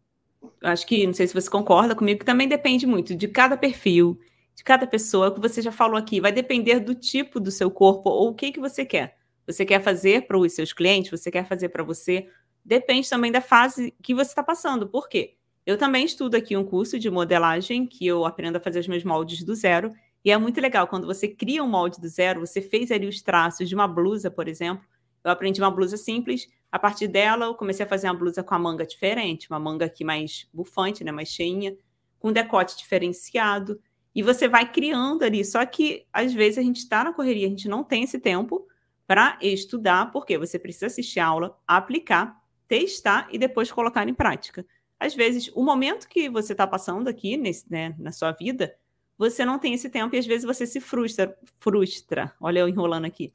Acho 0.63 0.87
que, 0.87 1.05
não 1.05 1.13
sei 1.13 1.27
se 1.27 1.33
você 1.33 1.49
concorda 1.49 1.95
comigo, 1.95 2.19
que 2.19 2.25
também 2.25 2.47
depende 2.47 2.87
muito 2.87 3.15
de 3.15 3.27
cada 3.27 3.57
perfil, 3.57 4.17
de 4.55 4.63
cada 4.63 4.87
pessoa, 4.87 5.33
que 5.33 5.39
você 5.39 5.61
já 5.61 5.71
falou 5.71 5.97
aqui. 5.97 6.21
Vai 6.21 6.31
depender 6.31 6.79
do 6.79 6.95
tipo 6.95 7.39
do 7.39 7.51
seu 7.51 7.69
corpo 7.69 8.09
ou 8.09 8.29
o 8.29 8.35
que, 8.35 8.51
que 8.51 8.59
você 8.59 8.85
quer. 8.85 9.17
Você 9.45 9.65
quer 9.65 9.81
fazer 9.81 10.27
para 10.27 10.37
os 10.37 10.53
seus 10.53 10.71
clientes, 10.71 11.11
você 11.11 11.31
quer 11.31 11.45
fazer 11.45 11.69
para 11.69 11.83
você. 11.83 12.29
Depende 12.63 13.09
também 13.09 13.31
da 13.31 13.41
fase 13.41 13.93
que 14.01 14.13
você 14.13 14.29
está 14.29 14.43
passando. 14.43 14.87
Por 14.87 15.09
quê? 15.09 15.35
Eu 15.69 15.77
também 15.77 16.03
estudo 16.03 16.33
aqui 16.33 16.57
um 16.57 16.63
curso 16.63 16.97
de 16.97 17.11
modelagem, 17.11 17.85
que 17.85 18.03
eu 18.03 18.25
aprendo 18.25 18.55
a 18.55 18.59
fazer 18.59 18.79
os 18.79 18.87
meus 18.87 19.03
moldes 19.03 19.43
do 19.43 19.53
zero. 19.53 19.93
E 20.25 20.31
é 20.31 20.35
muito 20.35 20.59
legal, 20.59 20.87
quando 20.87 21.05
você 21.05 21.27
cria 21.27 21.63
um 21.63 21.67
molde 21.67 22.01
do 22.01 22.07
zero, 22.07 22.39
você 22.39 22.59
fez 22.59 22.89
ali 22.89 23.05
os 23.05 23.21
traços 23.21 23.69
de 23.69 23.75
uma 23.75 23.87
blusa, 23.87 24.31
por 24.31 24.47
exemplo. 24.47 24.83
Eu 25.23 25.29
aprendi 25.29 25.61
uma 25.61 25.69
blusa 25.69 25.95
simples, 25.95 26.47
a 26.71 26.79
partir 26.79 27.07
dela, 27.07 27.45
eu 27.45 27.53
comecei 27.53 27.85
a 27.85 27.87
fazer 27.87 28.07
uma 28.07 28.15
blusa 28.15 28.41
com 28.41 28.55
a 28.55 28.57
manga 28.57 28.83
diferente, 28.83 29.47
uma 29.47 29.59
manga 29.59 29.85
aqui 29.85 30.03
mais 30.03 30.49
bufante, 30.51 31.03
né, 31.03 31.11
mais 31.11 31.29
cheinha, 31.29 31.77
com 32.17 32.33
decote 32.33 32.75
diferenciado. 32.75 33.79
E 34.15 34.23
você 34.23 34.47
vai 34.47 34.71
criando 34.71 35.21
ali. 35.21 35.45
Só 35.45 35.63
que, 35.67 36.07
às 36.11 36.33
vezes, 36.33 36.57
a 36.57 36.63
gente 36.63 36.77
está 36.77 37.03
na 37.03 37.13
correria, 37.13 37.45
a 37.45 37.49
gente 37.51 37.69
não 37.69 37.83
tem 37.83 38.05
esse 38.05 38.17
tempo 38.17 38.67
para 39.05 39.37
estudar, 39.39 40.11
porque 40.11 40.35
você 40.35 40.57
precisa 40.57 40.87
assistir 40.87 41.19
a 41.19 41.27
aula, 41.27 41.55
aplicar, 41.67 42.41
testar 42.67 43.27
e 43.31 43.37
depois 43.37 43.71
colocar 43.71 44.09
em 44.09 44.15
prática. 44.15 44.65
Às 44.99 45.15
vezes, 45.15 45.49
o 45.55 45.63
momento 45.63 46.07
que 46.07 46.29
você 46.29 46.51
está 46.51 46.67
passando 46.67 47.07
aqui 47.07 47.37
nesse, 47.37 47.71
né, 47.71 47.95
na 47.97 48.11
sua 48.11 48.31
vida, 48.31 48.75
você 49.17 49.45
não 49.45 49.59
tem 49.59 49.73
esse 49.73 49.89
tempo 49.89 50.15
e 50.15 50.19
às 50.19 50.25
vezes 50.25 50.45
você 50.45 50.65
se 50.65 50.79
frustra. 50.79 51.37
frustra. 51.59 52.33
Olha 52.39 52.59
eu 52.59 52.69
enrolando 52.69 53.05
aqui. 53.05 53.33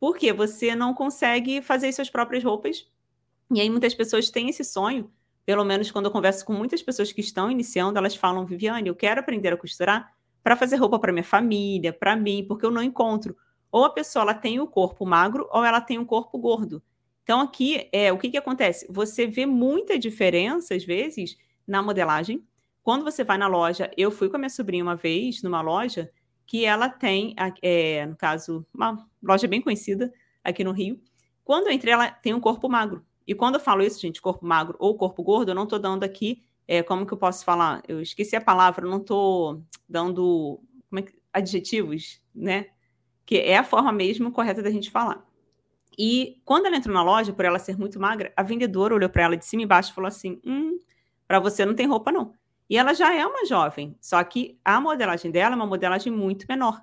Porque 0.00 0.32
você 0.32 0.74
não 0.74 0.94
consegue 0.94 1.62
fazer 1.62 1.92
suas 1.92 2.10
próprias 2.10 2.42
roupas. 2.42 2.86
E 3.50 3.60
aí 3.60 3.68
muitas 3.70 3.94
pessoas 3.94 4.30
têm 4.30 4.48
esse 4.48 4.64
sonho. 4.64 5.10
Pelo 5.44 5.64
menos 5.64 5.90
quando 5.90 6.06
eu 6.06 6.10
converso 6.10 6.44
com 6.44 6.52
muitas 6.52 6.82
pessoas 6.82 7.12
que 7.12 7.20
estão 7.20 7.50
iniciando, 7.50 7.98
elas 7.98 8.14
falam: 8.14 8.46
Viviane, 8.46 8.88
eu 8.88 8.94
quero 8.94 9.20
aprender 9.20 9.52
a 9.52 9.56
costurar 9.56 10.12
para 10.42 10.56
fazer 10.56 10.76
roupa 10.76 10.98
para 10.98 11.12
minha 11.12 11.24
família, 11.24 11.92
para 11.92 12.16
mim, 12.16 12.44
porque 12.46 12.66
eu 12.66 12.70
não 12.70 12.82
encontro. 12.82 13.36
Ou 13.70 13.84
a 13.84 13.90
pessoa 13.90 14.22
ela 14.22 14.34
tem 14.34 14.60
o 14.60 14.66
corpo 14.66 15.06
magro 15.06 15.48
ou 15.50 15.64
ela 15.64 15.80
tem 15.80 15.98
o 15.98 16.06
corpo 16.06 16.38
gordo. 16.38 16.82
Então 17.22 17.40
aqui 17.40 17.88
é 17.92 18.12
o 18.12 18.18
que, 18.18 18.30
que 18.30 18.36
acontece? 18.36 18.86
Você 18.90 19.26
vê 19.26 19.46
muita 19.46 19.98
diferença 19.98 20.74
às 20.74 20.84
vezes 20.84 21.36
na 21.66 21.82
modelagem. 21.82 22.44
Quando 22.82 23.04
você 23.04 23.22
vai 23.22 23.38
na 23.38 23.46
loja, 23.46 23.90
eu 23.96 24.10
fui 24.10 24.28
com 24.28 24.36
a 24.36 24.38
minha 24.38 24.50
sobrinha 24.50 24.82
uma 24.82 24.96
vez 24.96 25.42
numa 25.42 25.60
loja 25.60 26.10
que 26.46 26.64
ela 26.64 26.88
tem, 26.88 27.34
é, 27.62 28.04
no 28.06 28.16
caso, 28.16 28.66
uma 28.74 29.06
loja 29.22 29.46
bem 29.46 29.62
conhecida 29.62 30.12
aqui 30.42 30.64
no 30.64 30.72
Rio. 30.72 31.00
Quando 31.44 31.68
eu 31.68 31.72
entrei, 31.72 31.92
ela 31.92 32.10
tem 32.10 32.34
um 32.34 32.40
corpo 32.40 32.68
magro. 32.68 33.04
E 33.26 33.34
quando 33.34 33.54
eu 33.54 33.60
falo 33.60 33.82
isso, 33.82 34.00
gente, 34.00 34.20
corpo 34.20 34.44
magro 34.44 34.76
ou 34.78 34.96
corpo 34.96 35.22
gordo, 35.22 35.50
eu 35.50 35.54
não 35.54 35.64
estou 35.64 35.78
dando 35.78 36.04
aqui, 36.04 36.42
é, 36.66 36.82
como 36.82 37.06
que 37.06 37.12
eu 37.12 37.18
posso 37.18 37.44
falar? 37.44 37.82
Eu 37.86 38.00
esqueci 38.00 38.36
a 38.36 38.40
palavra, 38.40 38.88
não 38.88 38.98
estou 38.98 39.62
dando 39.88 40.60
é 40.94 41.02
que, 41.02 41.14
adjetivos, 41.32 42.20
né? 42.34 42.66
Que 43.24 43.38
é 43.38 43.56
a 43.56 43.64
forma 43.64 43.92
mesmo 43.92 44.32
correta 44.32 44.62
da 44.62 44.70
gente 44.70 44.90
falar. 44.90 45.24
E 45.98 46.40
quando 46.44 46.66
ela 46.66 46.76
entrou 46.76 46.94
na 46.94 47.02
loja, 47.02 47.32
por 47.32 47.44
ela 47.44 47.58
ser 47.58 47.78
muito 47.78 48.00
magra, 48.00 48.32
a 48.36 48.42
vendedora 48.42 48.94
olhou 48.94 49.08
para 49.08 49.22
ela 49.22 49.36
de 49.36 49.44
cima 49.44 49.62
e 49.62 49.66
baixo 49.66 49.90
e 49.90 49.94
falou 49.94 50.08
assim: 50.08 50.40
Hum, 50.44 50.78
para 51.26 51.38
você 51.38 51.64
não 51.64 51.74
tem 51.74 51.86
roupa, 51.86 52.10
não. 52.12 52.34
E 52.68 52.76
ela 52.76 52.94
já 52.94 53.14
é 53.14 53.26
uma 53.26 53.44
jovem, 53.44 53.96
só 54.00 54.22
que 54.24 54.58
a 54.64 54.80
modelagem 54.80 55.30
dela 55.30 55.54
é 55.54 55.56
uma 55.56 55.66
modelagem 55.66 56.12
muito 56.12 56.46
menor. 56.48 56.82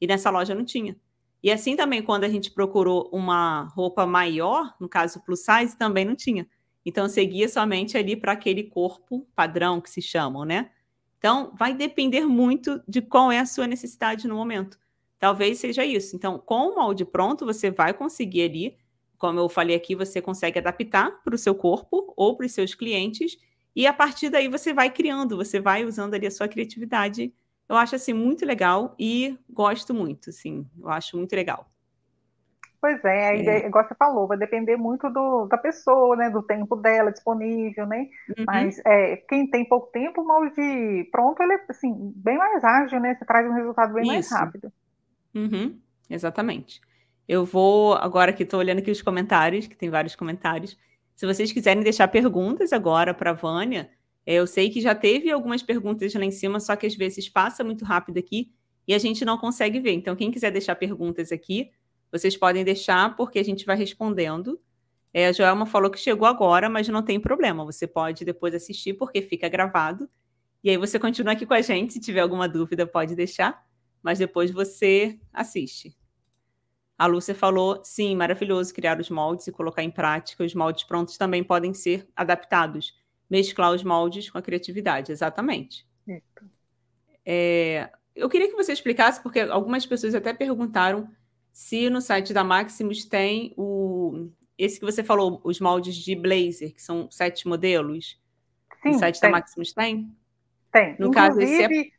E 0.00 0.06
nessa 0.06 0.30
loja 0.30 0.54
não 0.54 0.64
tinha. 0.64 0.96
E 1.42 1.50
assim 1.50 1.76
também, 1.76 2.02
quando 2.02 2.24
a 2.24 2.28
gente 2.28 2.50
procurou 2.50 3.08
uma 3.12 3.64
roupa 3.74 4.04
maior, 4.04 4.74
no 4.80 4.88
caso 4.88 5.22
plus 5.24 5.44
size, 5.44 5.76
também 5.76 6.04
não 6.04 6.16
tinha. 6.16 6.48
Então, 6.84 7.08
seguia 7.08 7.48
somente 7.48 7.96
ali 7.96 8.16
para 8.16 8.32
aquele 8.32 8.64
corpo 8.64 9.26
padrão 9.36 9.80
que 9.80 9.90
se 9.90 10.00
chamam, 10.00 10.44
né? 10.44 10.70
Então, 11.18 11.52
vai 11.56 11.74
depender 11.74 12.24
muito 12.26 12.82
de 12.88 13.02
qual 13.02 13.30
é 13.30 13.38
a 13.38 13.46
sua 13.46 13.66
necessidade 13.66 14.26
no 14.26 14.34
momento. 14.34 14.78
Talvez 15.18 15.58
seja 15.58 15.84
isso. 15.84 16.14
Então, 16.14 16.38
com 16.38 16.68
o 16.68 16.74
molde 16.76 17.04
pronto, 17.04 17.44
você 17.44 17.70
vai 17.70 17.92
conseguir 17.92 18.42
ali, 18.42 18.76
como 19.18 19.38
eu 19.40 19.48
falei 19.48 19.76
aqui, 19.76 19.94
você 19.94 20.22
consegue 20.22 20.58
adaptar 20.58 21.22
para 21.22 21.34
o 21.34 21.38
seu 21.38 21.54
corpo 21.54 22.12
ou 22.16 22.36
para 22.36 22.46
os 22.46 22.52
seus 22.52 22.74
clientes, 22.74 23.36
e 23.74 23.86
a 23.86 23.92
partir 23.92 24.28
daí 24.28 24.48
você 24.48 24.72
vai 24.72 24.90
criando, 24.90 25.36
você 25.36 25.60
vai 25.60 25.84
usando 25.84 26.14
ali 26.14 26.26
a 26.26 26.30
sua 26.30 26.48
criatividade 26.48 27.32
eu 27.68 27.76
acho 27.76 27.94
assim 27.94 28.14
muito 28.14 28.46
legal 28.46 28.94
e 28.98 29.38
gosto 29.50 29.92
muito, 29.92 30.30
assim, 30.30 30.66
eu 30.80 30.88
acho 30.88 31.16
muito 31.16 31.36
legal. 31.36 31.66
Pois 32.80 33.04
é, 33.04 33.28
aí, 33.28 33.46
é. 33.46 33.66
igual 33.66 33.86
você 33.86 33.94
falou, 33.96 34.28
vai 34.28 34.38
depender 34.38 34.76
muito 34.76 35.10
do, 35.10 35.46
da 35.46 35.58
pessoa, 35.58 36.16
né, 36.16 36.30
do 36.30 36.42
tempo 36.42 36.76
dela 36.76 37.10
disponível, 37.10 37.86
né? 37.86 38.08
Uhum. 38.28 38.44
Mas 38.46 38.80
é, 38.86 39.16
quem 39.16 39.50
tem 39.50 39.68
pouco 39.68 39.88
tempo, 39.88 40.22
o 40.22 40.26
molde 40.26 41.08
pronto, 41.10 41.42
ele 41.42 41.54
é 41.54 41.64
assim, 41.68 41.92
bem 42.14 42.38
mais 42.38 42.62
ágil, 42.64 43.00
né? 43.00 43.16
Você 43.16 43.24
traz 43.24 43.46
um 43.48 43.52
resultado 43.52 43.92
bem 43.92 44.04
Isso. 44.04 44.12
mais 44.12 44.30
rápido. 44.30 44.72
Uhum. 45.34 45.78
Exatamente. 46.08 46.80
Eu 47.26 47.44
vou 47.44 47.94
agora 47.94 48.32
que 48.32 48.42
estou 48.42 48.58
olhando 48.60 48.78
aqui 48.78 48.90
os 48.90 49.02
comentários, 49.02 49.66
que 49.66 49.76
tem 49.76 49.90
vários 49.90 50.16
comentários. 50.16 50.76
Se 51.14 51.26
vocês 51.26 51.52
quiserem 51.52 51.82
deixar 51.82 52.08
perguntas 52.08 52.72
agora 52.72 53.12
para 53.12 53.30
a 53.30 53.34
Vânia, 53.34 53.90
eu 54.26 54.46
sei 54.46 54.70
que 54.70 54.80
já 54.80 54.94
teve 54.94 55.30
algumas 55.30 55.62
perguntas 55.62 56.14
lá 56.14 56.24
em 56.24 56.30
cima, 56.30 56.60
só 56.60 56.76
que 56.76 56.86
às 56.86 56.94
vezes 56.94 57.28
passa 57.28 57.64
muito 57.64 57.84
rápido 57.84 58.18
aqui 58.18 58.52
e 58.86 58.94
a 58.94 58.98
gente 58.98 59.24
não 59.24 59.36
consegue 59.36 59.80
ver. 59.80 59.92
Então, 59.92 60.16
quem 60.16 60.30
quiser 60.30 60.50
deixar 60.50 60.74
perguntas 60.76 61.30
aqui, 61.30 61.70
vocês 62.10 62.36
podem 62.36 62.64
deixar, 62.64 63.14
porque 63.16 63.38
a 63.38 63.42
gente 63.42 63.66
vai 63.66 63.76
respondendo. 63.76 64.58
É, 65.12 65.26
a 65.26 65.32
Joelma 65.32 65.66
falou 65.66 65.90
que 65.90 65.98
chegou 65.98 66.26
agora, 66.26 66.68
mas 66.68 66.88
não 66.88 67.02
tem 67.02 67.20
problema. 67.20 67.64
Você 67.64 67.86
pode 67.86 68.24
depois 68.24 68.54
assistir, 68.54 68.94
porque 68.94 69.20
fica 69.20 69.48
gravado. 69.48 70.08
E 70.64 70.70
aí 70.70 70.76
você 70.76 70.98
continua 70.98 71.32
aqui 71.34 71.44
com 71.44 71.54
a 71.54 71.60
gente. 71.60 71.92
Se 71.92 72.00
tiver 72.00 72.20
alguma 72.20 72.48
dúvida, 72.48 72.86
pode 72.86 73.14
deixar. 73.14 73.62
Mas 74.02 74.18
depois 74.18 74.50
você 74.50 75.18
assiste. 75.32 75.96
A 76.96 77.06
Lúcia 77.06 77.34
falou: 77.34 77.80
sim, 77.84 78.16
maravilhoso 78.16 78.74
criar 78.74 79.00
os 79.00 79.10
moldes 79.10 79.46
e 79.46 79.52
colocar 79.52 79.82
em 79.82 79.90
prática. 79.90 80.44
Os 80.44 80.54
moldes 80.54 80.84
prontos 80.84 81.16
também 81.16 81.44
podem 81.44 81.72
ser 81.74 82.08
adaptados 82.14 82.96
mesclar 83.28 83.72
os 83.72 83.84
moldes 83.84 84.30
com 84.30 84.38
a 84.38 84.42
criatividade, 84.42 85.12
exatamente. 85.12 85.86
É, 87.24 87.90
eu 88.14 88.28
queria 88.28 88.48
que 88.48 88.56
você 88.56 88.72
explicasse, 88.72 89.22
porque 89.22 89.40
algumas 89.40 89.84
pessoas 89.84 90.14
até 90.14 90.32
perguntaram 90.32 91.10
se 91.52 91.90
no 91.90 92.00
site 92.00 92.32
da 92.32 92.42
Maximus 92.42 93.04
tem 93.04 93.52
o 93.56 94.30
esse 94.56 94.80
que 94.80 94.84
você 94.84 95.04
falou, 95.04 95.40
os 95.44 95.60
moldes 95.60 95.94
de 95.94 96.16
blazer, 96.16 96.74
que 96.74 96.82
são 96.82 97.08
sete 97.12 97.46
modelos. 97.46 98.20
Sim, 98.82 98.90
no 98.90 98.98
site 98.98 99.20
tem. 99.20 99.30
da 99.30 99.38
Maximus 99.38 99.72
tem? 99.72 100.16
Tem. 100.72 100.96
No 100.98 101.08
Inclusive, 101.08 101.12
caso, 101.14 101.40
esse 101.40 101.62
é... 101.62 101.90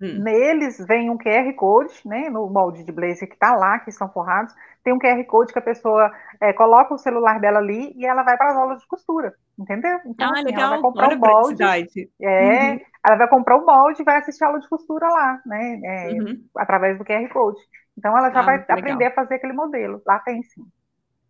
Hum. 0.00 0.18
Neles 0.22 0.76
vem 0.86 1.08
um 1.08 1.16
QR 1.16 1.50
Code, 1.54 1.94
né, 2.04 2.28
no 2.28 2.48
molde 2.50 2.84
de 2.84 2.92
blazer 2.92 3.26
que 3.26 3.34
está 3.34 3.54
lá, 3.54 3.78
que 3.78 3.88
estão 3.88 4.08
forrados, 4.10 4.54
tem 4.84 4.92
um 4.92 4.98
QR 4.98 5.24
Code 5.24 5.52
que 5.52 5.58
a 5.58 5.62
pessoa 5.62 6.12
é, 6.40 6.52
coloca 6.52 6.94
o 6.94 6.98
celular 6.98 7.40
dela 7.40 7.58
ali 7.58 7.92
e 7.96 8.04
ela 8.04 8.22
vai 8.22 8.36
para 8.36 8.50
as 8.50 8.56
aulas 8.56 8.80
de 8.82 8.86
costura, 8.86 9.32
entendeu? 9.58 9.98
Então, 10.04 10.28
ah, 10.28 10.32
assim, 10.34 10.44
legal. 10.44 10.60
ela 10.60 10.70
vai 10.70 10.80
comprar 10.80 11.06
Olha 11.08 11.16
o 11.16 11.20
molde, 11.20 11.62
é, 11.62 12.72
uhum. 12.72 12.80
ela 13.06 13.16
vai 13.16 13.28
comprar 13.28 13.56
o 13.56 13.64
molde 13.64 14.02
e 14.02 14.04
vai 14.04 14.18
assistir 14.18 14.44
a 14.44 14.48
aula 14.48 14.60
de 14.60 14.68
costura 14.68 15.08
lá, 15.08 15.40
né, 15.46 15.80
é, 15.82 16.12
uhum. 16.12 16.44
através 16.56 16.98
do 16.98 17.04
QR 17.04 17.26
Code. 17.30 17.58
Então, 17.96 18.16
ela 18.16 18.30
já 18.30 18.40
ah, 18.40 18.42
vai 18.42 18.58
legal. 18.58 18.78
aprender 18.78 19.06
a 19.06 19.14
fazer 19.14 19.36
aquele 19.36 19.54
modelo. 19.54 20.02
Lá 20.06 20.18
tem 20.18 20.42
sim. 20.42 20.60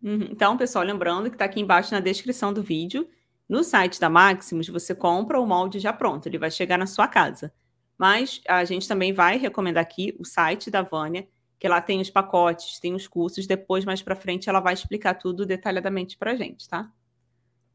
Uhum. 0.03 0.27
Então, 0.29 0.57
pessoal, 0.57 0.83
lembrando 0.83 1.29
que 1.29 1.35
está 1.35 1.45
aqui 1.45 1.61
embaixo 1.61 1.93
na 1.93 2.01
descrição 2.01 2.51
do 2.51 2.61
vídeo, 2.61 3.07
no 3.47 3.63
site 3.63 3.99
da 3.99 4.09
Maximus, 4.09 4.67
você 4.67 4.93
compra 4.93 5.39
o 5.39 5.47
molde 5.47 5.79
já 5.79 5.93
pronto, 5.93 6.27
ele 6.27 6.37
vai 6.37 6.51
chegar 6.51 6.77
na 6.77 6.85
sua 6.85 7.07
casa. 7.07 7.51
Mas 7.97 8.41
a 8.47 8.63
gente 8.63 8.87
também 8.87 9.11
vai 9.11 9.37
recomendar 9.37 9.81
aqui 9.81 10.15
o 10.19 10.25
site 10.25 10.69
da 10.69 10.81
Vânia, 10.81 11.27
que 11.59 11.67
lá 11.67 11.81
tem 11.81 11.99
os 11.99 12.09
pacotes, 12.09 12.79
tem 12.79 12.93
os 12.93 13.07
cursos. 13.07 13.47
Depois, 13.47 13.83
mais 13.83 14.01
para 14.01 14.15
frente, 14.15 14.47
ela 14.47 14.59
vai 14.59 14.73
explicar 14.73 15.15
tudo 15.15 15.45
detalhadamente 15.45 16.17
para 16.17 16.31
a 16.31 16.35
gente, 16.35 16.67
tá? 16.69 16.91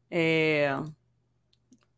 É... 0.09 0.79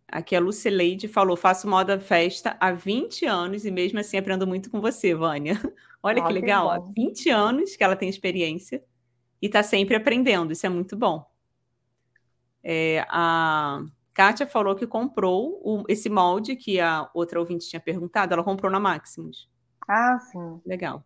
Aqui 0.07 0.35
a 0.35 0.39
Lucileide 0.39 1.07
falou: 1.07 1.35
faço 1.35 1.67
moda 1.67 1.99
festa 1.99 2.57
há 2.59 2.71
20 2.71 3.25
anos 3.25 3.65
e 3.65 3.71
mesmo 3.71 3.99
assim 3.99 4.17
aprendo 4.17 4.47
muito 4.47 4.71
com 4.71 4.81
você, 4.81 5.13
Vânia. 5.13 5.53
Olha 6.01 6.23
que 6.23 6.33
legal, 6.33 6.69
há 6.69 6.79
20 6.79 7.29
anos 7.29 7.75
que 7.75 7.83
ela 7.83 7.95
tem 7.95 8.07
experiência 8.07 8.83
e 9.41 9.47
está 9.47 9.63
sempre 9.63 9.95
aprendendo, 9.95 10.53
isso 10.53 10.65
é 10.65 10.69
muito 10.69 10.95
bom. 10.95 11.25
É, 12.63 13.05
a 13.09 13.83
Kátia 14.15 14.47
falou 14.47 14.77
que 14.77 14.87
comprou 14.87 15.59
o, 15.61 15.83
esse 15.89 16.09
molde 16.09 16.55
que 16.55 16.79
a 16.79 17.09
outra 17.13 17.37
ouvinte 17.37 17.67
tinha 17.67 17.81
perguntado, 17.81 18.33
ela 18.33 18.45
comprou 18.45 18.71
na 18.71 18.79
Maximus. 18.79 19.49
Ah, 19.85 20.17
sim. 20.17 20.61
Legal. 20.65 21.05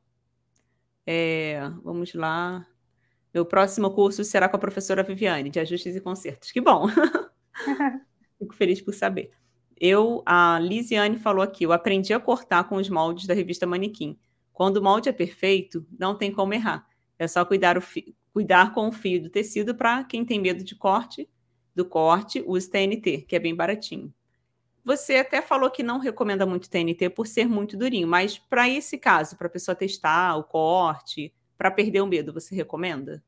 É, 1.08 1.60
vamos 1.84 2.14
lá. 2.14 2.68
Meu 3.34 3.44
próximo 3.48 3.90
curso 3.90 4.24
será 4.24 4.48
com 4.48 4.58
a 4.58 4.60
professora 4.60 5.02
Viviane, 5.02 5.50
de 5.50 5.60
ajustes 5.60 5.96
e 5.96 6.02
concertos. 6.02 6.52
Que 6.52 6.62
bom! 6.62 6.86
Fico 8.38 8.54
feliz 8.54 8.80
por 8.80 8.94
saber. 8.94 9.32
Eu, 9.76 10.22
a 10.24 10.60
Lisiane 10.60 11.18
falou 11.18 11.42
aqui, 11.42 11.64
eu 11.64 11.74
aprendi 11.74 12.14
a 12.14 12.20
cortar 12.20 12.66
com 12.66 12.76
os 12.76 12.90
moldes 12.90 13.26
da 13.26 13.34
revista 13.34 13.66
Manequim. 13.66 14.20
Quando 14.54 14.78
o 14.78 14.84
molde 14.84 15.10
é 15.10 15.12
perfeito, 15.12 15.84
não 15.98 16.16
tem 16.16 16.32
como 16.32 16.54
errar. 16.54 16.88
É 17.18 17.28
só 17.28 17.44
cuidar, 17.44 17.76
o 17.76 17.82
cuidar 18.32 18.72
com 18.72 18.88
o 18.88 18.92
fio 18.92 19.24
do 19.24 19.32
tecido 19.32 19.74
para 19.74 20.04
quem 20.04 20.24
tem 20.24 20.40
medo 20.40 20.64
de 20.64 20.76
corte 20.76 21.28
do 21.80 21.86
corte, 21.86 22.44
use 22.46 22.70
TNT, 22.70 23.26
que 23.28 23.36
é 23.36 23.40
bem 23.40 23.56
baratinho. 23.56 24.14
Você 24.84 25.16
até 25.16 25.42
falou 25.42 25.72
que 25.72 25.82
não 25.82 26.00
recomenda 26.00 26.46
muito 26.46 26.70
TNT 26.70 27.10
por 27.10 27.26
ser 27.26 27.48
muito 27.48 27.78
durinho, 27.78 28.08
mas 28.08 28.38
para 28.38 28.68
esse 28.68 28.98
caso, 28.98 29.38
para 29.38 29.48
a 29.48 29.50
pessoa 29.50 29.76
testar 29.76 30.36
o 30.36 30.44
corte, 30.44 31.34
para 31.58 31.72
perder 31.72 32.02
o 32.02 32.08
medo, 32.08 32.34
você 32.34 32.54
recomenda? 32.56 33.24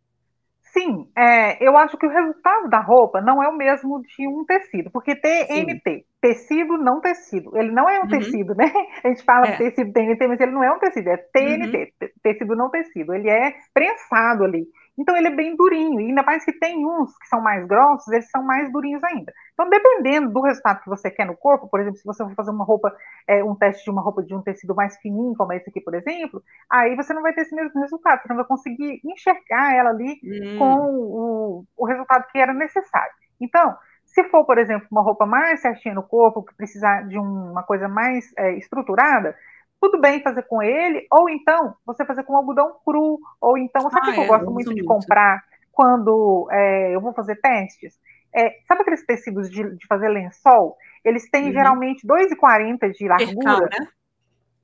Sim, 0.74 1.10
é, 1.18 1.62
eu 1.66 1.78
acho 1.78 1.98
que 1.98 2.06
o 2.06 2.10
resultado 2.10 2.70
da 2.70 2.80
roupa 2.80 3.20
não 3.20 3.44
é 3.44 3.48
o 3.50 3.58
mesmo 3.58 4.02
de 4.02 4.28
um 4.28 4.46
tecido, 4.46 4.90
porque 4.90 5.16
TNT, 5.16 5.82
Sim. 5.84 6.04
tecido 6.22 6.78
não 6.78 7.02
tecido, 7.02 7.58
ele 7.58 7.72
não 7.72 7.90
é 7.90 8.00
um 8.00 8.04
uhum. 8.04 8.08
tecido, 8.08 8.56
né? 8.56 8.72
A 9.04 9.10
gente 9.10 9.24
fala 9.24 9.48
é. 9.48 9.58
tecido 9.58 9.92
TNT, 9.92 10.28
mas 10.28 10.40
ele 10.40 10.52
não 10.52 10.64
é 10.64 10.72
um 10.72 10.80
tecido, 10.80 11.10
é 11.10 11.18
TNT, 11.18 11.94
uhum. 12.02 12.10
tecido 12.24 12.56
não 12.56 12.70
tecido, 12.70 13.14
ele 13.14 13.30
é 13.30 13.54
prensado 13.74 14.46
ali. 14.46 14.66
Então 15.02 15.18
ele 15.18 15.30
é 15.30 15.36
bem 15.36 15.56
durinho, 15.56 16.00
e 16.00 16.10
ainda 16.10 16.22
mais 16.22 16.46
que 16.46 16.54
tem 16.54 16.86
uns 16.86 17.18
que 17.18 17.28
são 17.28 17.42
mais 17.42 17.66
grossos, 17.66 18.08
eles 18.14 18.30
são 18.30 18.44
mais 18.44 18.72
durinhos 18.72 19.04
ainda. 19.04 19.34
Então, 19.54 19.68
dependendo 19.68 20.30
do 20.30 20.42
resultado 20.42 20.82
que 20.84 20.90
você 20.90 21.10
quer 21.10 21.26
no 21.26 21.36
corpo, 21.36 21.68
por 21.68 21.80
exemplo, 21.80 21.98
se 21.98 22.06
você 22.06 22.24
for 22.24 22.36
fazer 22.36 22.52
uma 22.52 22.64
roupa, 22.64 22.96
é, 23.28 23.44
um 23.44 23.56
teste 23.56 23.84
de 23.84 23.90
uma 23.90 24.02
roupa 24.02 24.22
de 24.22 24.36
um 24.36 24.44
tecido 24.44 24.76
mais 24.76 24.96
fininho, 24.98 25.34
como 25.36 25.54
esse 25.54 25.68
aqui, 25.72 25.82
por 25.82 25.96
exemplo, 25.96 26.44
aí 26.70 26.96
você 26.96 27.16
não 27.16 27.24
vai 27.24 27.34
ter 27.34 27.42
esse 27.42 27.56
mesmo 27.56 27.82
resultado, 27.82 28.22
você 28.22 28.30
não 28.30 28.36
vai 28.36 28.46
conseguir 28.46 29.02
enxergar 29.04 29.74
ela 29.74 29.90
ali 29.90 30.20
hum. 30.24 30.58
com 30.60 30.76
o, 30.76 31.66
o 31.76 31.86
resultado 31.86 32.28
que 32.32 32.38
era 32.38 32.54
necessário. 32.54 33.12
Então, 33.40 33.76
se 34.06 34.24
for, 34.26 34.46
por 34.46 34.60
exemplo, 34.60 34.88
uma 34.92 35.02
roupa 35.02 35.26
mais 35.26 35.62
certinha 35.62 35.96
no 35.96 36.04
corpo, 36.04 36.44
que 36.44 36.54
precisar 36.54 37.08
de 37.08 37.18
uma 37.18 37.64
coisa 37.64 37.88
mais 37.88 38.32
é, 38.38 38.56
estruturada, 38.56 39.36
tudo 39.82 40.00
bem 40.00 40.22
fazer 40.22 40.44
com 40.44 40.62
ele, 40.62 41.08
ou 41.12 41.28
então 41.28 41.76
você 41.84 42.06
fazer 42.06 42.24
com 42.24 42.38
algodão 42.38 42.76
cru, 42.86 43.20
ou 43.42 43.58
então, 43.58 43.90
sabe 43.90 44.08
o 44.08 44.10
ah, 44.12 44.14
que 44.14 44.20
é, 44.20 44.24
eu 44.24 44.28
gosto 44.28 44.52
muito 44.52 44.74
de 44.76 44.84
comprar 44.84 45.44
quando 45.72 46.48
é, 46.52 46.96
eu 46.96 47.02
vou 47.02 47.14
fazer 47.14 47.36
testes? 47.38 48.00
É, 48.34 48.60
sabe 48.68 48.82
aqueles 48.82 49.06
tecidos 49.06 49.50
de, 49.50 49.76
de, 49.76 49.88
fazer 49.88 50.08
lençol? 50.08 50.78
Eles 51.04 51.30
têm 51.32 51.48
uhum. 51.48 51.52
geralmente 51.52 52.06
2,40 52.08 52.92
de 52.92 53.08
largura. 53.08 53.60
Percal, 53.60 53.80
né? 53.80 53.88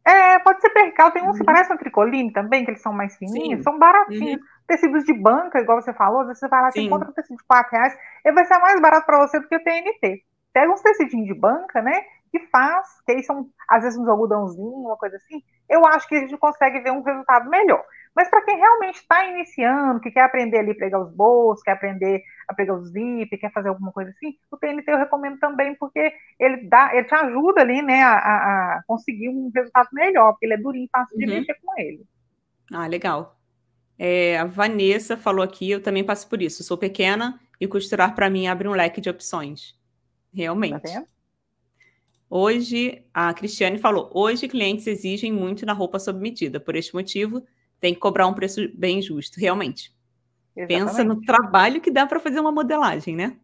É, 0.05 0.39
pode 0.39 0.61
ser 0.61 0.69
percal, 0.69 1.11
tem 1.11 1.21
uns 1.23 1.31
uhum. 1.31 1.39
que 1.39 1.43
parecem 1.43 1.75
um 1.75 1.79
tricoline 1.79 2.31
também, 2.31 2.63
que 2.63 2.71
eles 2.71 2.81
são 2.81 2.93
mais 2.93 3.17
fininhos, 3.17 3.57
Sim. 3.57 3.63
são 3.63 3.77
baratinhos. 3.77 4.39
Uhum. 4.39 4.47
Tecidos 4.65 5.03
de 5.03 5.13
banca, 5.13 5.59
igual 5.59 5.81
você 5.81 5.93
falou, 5.93 6.21
às 6.21 6.27
vezes 6.27 6.39
você 6.39 6.47
vai 6.47 6.61
lá, 6.61 6.69
e 6.75 6.81
encontra 6.81 7.09
um 7.09 7.13
tecido 7.13 7.37
de 7.37 7.43
4 7.43 7.71
reais, 7.71 7.97
ele 8.23 8.35
vai 8.35 8.45
ser 8.45 8.57
mais 8.59 8.79
barato 8.79 9.05
para 9.05 9.27
você 9.27 9.39
do 9.39 9.47
que 9.47 9.55
o 9.55 9.63
TNT. 9.63 10.23
Pega 10.53 10.71
uns 10.71 10.81
tecidinhos 10.81 11.27
de 11.27 11.33
banca, 11.33 11.81
né? 11.81 12.01
Que 12.39 12.47
faz, 12.47 12.87
que 13.05 13.11
aí 13.11 13.23
são, 13.23 13.49
às 13.69 13.83
vezes, 13.83 13.99
uns 13.99 14.07
algodãozinhos, 14.07 14.85
uma 14.85 14.97
coisa 14.97 15.17
assim, 15.17 15.41
eu 15.69 15.85
acho 15.85 16.07
que 16.07 16.15
a 16.15 16.19
gente 16.19 16.37
consegue 16.37 16.79
ver 16.79 16.91
um 16.91 17.01
resultado 17.01 17.49
melhor. 17.49 17.83
Mas 18.15 18.29
para 18.29 18.41
quem 18.43 18.57
realmente 18.57 18.95
está 18.95 19.25
iniciando, 19.27 19.99
que 19.99 20.09
quer 20.09 20.21
aprender 20.21 20.57
ali 20.57 20.71
a 20.71 20.75
pregar 20.75 21.01
os 21.01 21.13
bolsos, 21.13 21.63
quer 21.63 21.73
aprender 21.73 22.23
a 22.47 22.53
pregar 22.53 22.75
os 22.75 22.89
zip, 22.89 23.37
quer 23.37 23.51
fazer 23.51 23.69
alguma 23.69 23.91
coisa 23.91 24.09
assim, 24.09 24.35
o 24.51 24.57
TNT 24.57 24.91
eu 24.91 24.97
recomendo 24.97 25.37
também, 25.37 25.75
porque 25.75 26.13
ele 26.39 26.67
dá, 26.67 26.95
ele 26.95 27.05
te 27.05 27.13
ajuda 27.13 27.61
ali, 27.61 27.81
né, 27.81 28.01
a, 28.01 28.15
a 28.17 28.81
conseguir 28.87 29.29
um 29.29 29.51
resultado 29.53 29.89
melhor, 29.93 30.31
porque 30.31 30.45
ele 30.45 30.53
é 30.53 30.57
durinho, 30.57 30.89
fácil 30.91 31.15
uhum. 31.15 31.25
de 31.25 31.31
mexer 31.31 31.55
com 31.61 31.79
ele. 31.79 32.03
Ah, 32.73 32.87
legal. 32.87 33.37
É, 33.99 34.37
a 34.37 34.45
Vanessa 34.45 35.17
falou 35.17 35.43
aqui, 35.43 35.69
eu 35.69 35.81
também 35.81 36.03
passo 36.03 36.27
por 36.29 36.41
isso. 36.41 36.63
Sou 36.63 36.77
pequena 36.77 37.39
e 37.59 37.67
costurar 37.67 38.13
para 38.15 38.29
mim 38.29 38.47
abre 38.47 38.67
um 38.67 38.73
leque 38.73 39.01
de 39.01 39.09
opções. 39.09 39.75
Realmente. 40.33 40.93
Tá 40.93 41.03
hoje, 42.29 43.03
a 43.13 43.33
Cristiane 43.33 43.77
falou: 43.77 44.09
hoje 44.13 44.47
clientes 44.47 44.87
exigem 44.87 45.31
muito 45.31 45.65
na 45.65 45.73
roupa 45.73 45.99
sob 45.99 46.19
medida. 46.19 46.59
Por 46.59 46.75
este 46.75 46.93
motivo, 46.93 47.43
tem 47.79 47.93
que 47.93 47.99
cobrar 47.99 48.27
um 48.27 48.33
preço 48.33 48.61
bem 48.75 49.01
justo, 49.01 49.39
realmente. 49.39 49.95
Exatamente. 50.55 50.85
Pensa 50.85 51.03
no 51.03 51.21
trabalho 51.21 51.81
que 51.81 51.91
dá 51.91 52.05
para 52.05 52.19
fazer 52.19 52.39
uma 52.39 52.51
modelagem, 52.51 53.15
né? 53.15 53.37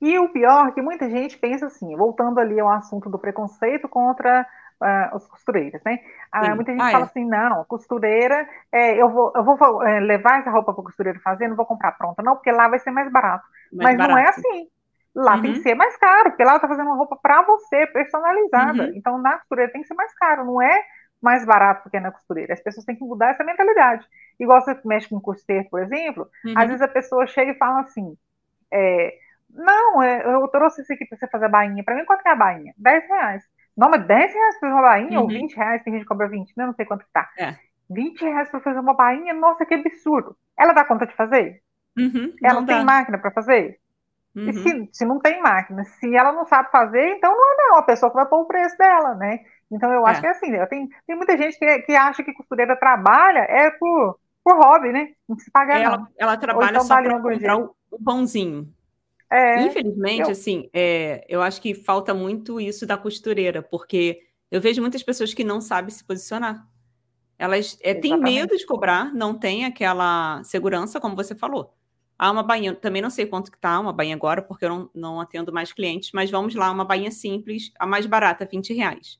E 0.00 0.18
o 0.18 0.30
pior 0.30 0.68
é 0.68 0.72
que 0.72 0.80
muita 0.80 1.10
gente 1.10 1.36
pensa 1.36 1.66
assim, 1.66 1.94
voltando 1.94 2.40
ali 2.40 2.58
ao 2.58 2.70
assunto 2.70 3.10
do 3.10 3.18
preconceito 3.18 3.86
contra 3.86 4.46
uh, 4.80 5.16
os 5.16 5.26
costureiras, 5.26 5.82
né? 5.84 5.98
Uh, 6.34 6.54
muita 6.56 6.72
gente 6.72 6.82
ah, 6.82 6.90
fala 6.90 7.04
é. 7.04 7.06
assim, 7.06 7.24
não, 7.26 7.64
costureira, 7.64 8.48
é, 8.72 9.00
eu 9.00 9.10
vou, 9.10 9.30
eu 9.34 9.44
vou 9.44 9.82
é, 9.82 10.00
levar 10.00 10.40
essa 10.40 10.50
roupa 10.50 10.72
para 10.72 10.80
o 10.80 10.84
costureiro 10.84 11.20
fazer, 11.20 11.48
não 11.48 11.56
vou 11.56 11.66
comprar 11.66 11.92
pronta, 11.92 12.22
não, 12.22 12.34
porque 12.34 12.50
lá 12.50 12.68
vai 12.68 12.78
ser 12.78 12.90
mais 12.90 13.12
barato. 13.12 13.44
Mais 13.70 13.90
Mas 13.90 13.98
barato. 13.98 14.12
não 14.12 14.18
é 14.18 14.28
assim. 14.28 14.68
Lá 15.14 15.34
uhum. 15.34 15.42
tem 15.42 15.52
que 15.52 15.58
uhum. 15.58 15.62
ser 15.62 15.74
mais 15.74 15.96
caro, 15.96 16.30
porque 16.30 16.44
lá 16.44 16.56
está 16.56 16.68
fazendo 16.68 16.86
uma 16.86 16.96
roupa 16.96 17.16
para 17.20 17.42
você, 17.42 17.86
personalizada. 17.88 18.84
Uhum. 18.84 18.92
Então, 18.94 19.18
na 19.18 19.38
costureira 19.38 19.72
tem 19.72 19.82
que 19.82 19.88
ser 19.88 19.94
mais 19.94 20.14
caro, 20.14 20.44
não 20.44 20.62
é 20.62 20.84
mais 21.20 21.44
barato 21.44 21.82
porque 21.82 21.96
é 21.96 22.00
na 22.00 22.12
costureira. 22.12 22.54
As 22.54 22.62
pessoas 22.62 22.86
têm 22.86 22.96
que 22.96 23.04
mudar 23.04 23.30
essa 23.30 23.44
mentalidade. 23.44 24.06
Igual 24.38 24.60
você 24.60 24.78
mexe 24.84 25.08
com 25.08 25.20
costeiro, 25.20 25.68
por 25.68 25.82
exemplo, 25.82 26.28
uhum. 26.44 26.54
às 26.56 26.66
vezes 26.66 26.82
a 26.82 26.88
pessoa 26.88 27.26
chega 27.26 27.50
e 27.52 27.58
fala 27.58 27.80
assim, 27.80 28.16
é, 28.72 29.14
não, 29.52 30.02
é, 30.02 30.24
eu 30.24 30.46
trouxe 30.48 30.82
isso 30.82 30.92
aqui 30.92 31.04
para 31.04 31.18
você 31.18 31.26
fazer 31.26 31.46
a 31.46 31.48
bainha. 31.48 31.84
Para 31.84 31.96
mim, 31.96 32.04
quanto 32.04 32.26
é 32.26 32.30
a 32.30 32.36
bainha? 32.36 32.72
10 32.78 33.08
reais. 33.08 33.44
Não, 33.76 33.90
mas 33.90 34.06
10 34.06 34.32
reais 34.32 34.58
para 34.58 34.68
fazer 34.68 34.80
uma 34.80 34.88
bainha, 34.88 35.18
uhum. 35.18 35.24
ou 35.24 35.28
20 35.28 35.54
reais, 35.54 35.82
tem 35.82 35.92
gente 35.92 36.02
que 36.02 36.08
cobra 36.08 36.28
20, 36.28 36.52
né? 36.56 36.66
não 36.66 36.74
sei 36.74 36.86
quanto 36.86 37.04
que 37.04 37.12
tá. 37.12 37.28
É. 37.38 37.56
20 37.90 38.20
reais 38.22 38.48
para 38.48 38.60
fazer 38.60 38.78
uma 38.78 38.94
bainha, 38.94 39.34
nossa, 39.34 39.66
que 39.66 39.74
absurdo. 39.74 40.36
Ela 40.56 40.72
dá 40.72 40.84
conta 40.84 41.06
de 41.06 41.14
fazer? 41.14 41.60
Uhum, 41.98 42.32
ela 42.42 42.64
tem 42.64 42.78
dá. 42.78 42.84
máquina 42.84 43.18
para 43.18 43.32
fazer? 43.32 43.79
Uhum. 44.34 44.48
E 44.48 44.52
se, 44.52 44.88
se 44.92 45.04
não 45.04 45.18
tem 45.18 45.42
máquina, 45.42 45.84
se 45.84 46.14
ela 46.14 46.32
não 46.32 46.46
sabe 46.46 46.70
fazer, 46.70 47.16
então 47.16 47.30
não 47.30 47.52
é 47.52 47.56
não, 47.56 47.78
a 47.78 47.82
pessoa 47.82 48.10
que 48.10 48.16
vai 48.16 48.26
pôr 48.26 48.42
o 48.42 48.46
preço 48.46 48.76
dela, 48.78 49.14
né? 49.14 49.40
Então 49.70 49.92
eu 49.92 50.06
acho 50.06 50.18
é. 50.18 50.20
que 50.20 50.26
é 50.26 50.30
assim, 50.30 50.50
né? 50.50 50.66
tem, 50.66 50.88
tem 51.06 51.16
muita 51.16 51.36
gente 51.36 51.58
que, 51.58 51.78
que 51.80 51.92
acha 51.94 52.22
que 52.22 52.32
costureira 52.32 52.76
trabalha 52.76 53.40
é 53.40 53.70
por, 53.70 54.18
por 54.44 54.56
hobby, 54.56 54.92
né? 54.92 55.10
Não 55.28 55.36
se 55.38 55.50
pagar 55.50 55.80
ela, 55.80 55.98
não. 55.98 56.08
Ela 56.16 56.36
trabalha 56.36 56.70
então, 56.70 56.84
só 56.84 57.00
para 57.00 57.20
comprar 57.20 57.58
o, 57.58 57.74
o 57.90 58.02
pãozinho. 58.02 58.72
É, 59.30 59.62
Infelizmente, 59.62 60.22
eu... 60.22 60.30
assim, 60.30 60.68
é, 60.72 61.24
eu 61.28 61.40
acho 61.40 61.60
que 61.60 61.72
falta 61.74 62.12
muito 62.12 62.60
isso 62.60 62.84
da 62.84 62.96
costureira, 62.96 63.62
porque 63.62 64.20
eu 64.50 64.60
vejo 64.60 64.80
muitas 64.80 65.02
pessoas 65.02 65.32
que 65.32 65.44
não 65.44 65.60
sabem 65.60 65.90
se 65.90 66.04
posicionar. 66.04 66.66
Elas 67.38 67.78
é, 67.80 67.94
têm 67.94 68.18
medo 68.20 68.56
de 68.56 68.66
cobrar, 68.66 69.14
não 69.14 69.38
tem 69.38 69.64
aquela 69.64 70.42
segurança, 70.44 71.00
como 71.00 71.16
você 71.16 71.34
falou. 71.34 71.74
Há 72.22 72.30
uma 72.30 72.42
bainha, 72.42 72.74
também 72.74 73.00
não 73.00 73.08
sei 73.08 73.24
quanto 73.24 73.50
que 73.50 73.56
tá 73.56 73.80
uma 73.80 73.94
bainha 73.94 74.14
agora, 74.14 74.42
porque 74.42 74.66
eu 74.66 74.68
não, 74.68 74.90
não 74.94 75.20
atendo 75.22 75.50
mais 75.50 75.72
clientes, 75.72 76.10
mas 76.12 76.30
vamos 76.30 76.54
lá, 76.54 76.70
uma 76.70 76.84
bainha 76.84 77.10
simples, 77.10 77.72
a 77.78 77.86
mais 77.86 78.04
barata, 78.04 78.44
20 78.44 78.74
reais. 78.74 79.18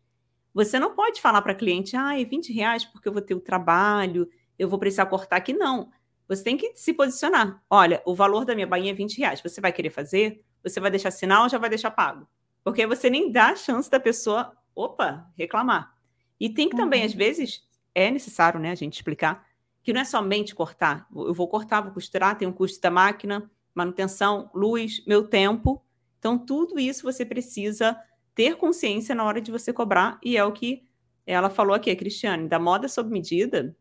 Você 0.52 0.78
não 0.78 0.94
pode 0.94 1.18
falar 1.18 1.40
para 1.40 1.54
cliente, 1.54 1.96
ah, 1.96 2.20
é 2.20 2.22
20 2.26 2.52
reais 2.52 2.84
porque 2.84 3.08
eu 3.08 3.12
vou 3.14 3.22
ter 3.22 3.34
o 3.34 3.40
trabalho, 3.40 4.28
eu 4.58 4.68
vou 4.68 4.78
precisar 4.78 5.06
cortar 5.06 5.36
aqui. 5.36 5.54
Não. 5.54 5.90
Você 6.28 6.44
tem 6.44 6.58
que 6.58 6.74
se 6.74 6.92
posicionar. 6.92 7.62
Olha, 7.70 8.02
o 8.04 8.14
valor 8.14 8.44
da 8.44 8.54
minha 8.54 8.66
bainha 8.66 8.90
é 8.90 8.94
20 8.94 9.16
reais. 9.16 9.40
Você 9.40 9.62
vai 9.62 9.72
querer 9.72 9.88
fazer? 9.88 10.44
Você 10.62 10.78
vai 10.78 10.90
deixar 10.90 11.10
sinal 11.10 11.44
ou 11.44 11.48
já 11.48 11.56
vai 11.56 11.70
deixar 11.70 11.90
pago? 11.92 12.28
Porque 12.62 12.86
você 12.86 13.08
nem 13.08 13.32
dá 13.32 13.46
a 13.46 13.56
chance 13.56 13.90
da 13.90 13.98
pessoa, 13.98 14.52
opa, 14.74 15.26
reclamar. 15.38 15.94
E 16.38 16.50
tem 16.50 16.68
que 16.68 16.76
também, 16.76 17.00
uhum. 17.00 17.06
às 17.06 17.14
vezes, 17.14 17.66
é 17.94 18.10
necessário, 18.10 18.60
né, 18.60 18.72
a 18.72 18.74
gente 18.74 18.92
explicar 18.92 19.48
que 19.90 19.94
não 19.94 20.02
é 20.02 20.04
somente 20.04 20.54
cortar. 20.54 21.04
Eu 21.12 21.34
vou 21.34 21.48
cortar, 21.48 21.80
vou 21.80 21.90
costurar, 21.92 22.38
tem 22.38 22.46
um 22.46 22.52
custo 22.52 22.80
da 22.80 22.92
máquina, 22.92 23.50
manutenção, 23.74 24.48
luz, 24.54 25.04
meu 25.04 25.26
tempo. 25.26 25.82
Então, 26.16 26.38
tudo 26.38 26.78
isso 26.78 27.02
você 27.02 27.24
precisa 27.24 27.98
ter 28.32 28.56
consciência 28.56 29.16
na 29.16 29.24
hora 29.24 29.40
de 29.40 29.50
você 29.50 29.72
cobrar, 29.72 30.16
e 30.22 30.36
é 30.36 30.44
o 30.44 30.52
que 30.52 30.88
ela 31.26 31.50
falou 31.50 31.74
aqui, 31.74 31.90
a 31.90 31.96
Cristiane, 31.96 32.48
da 32.48 32.56
moda 32.56 32.86
sob 32.86 33.10
medida, 33.10 33.76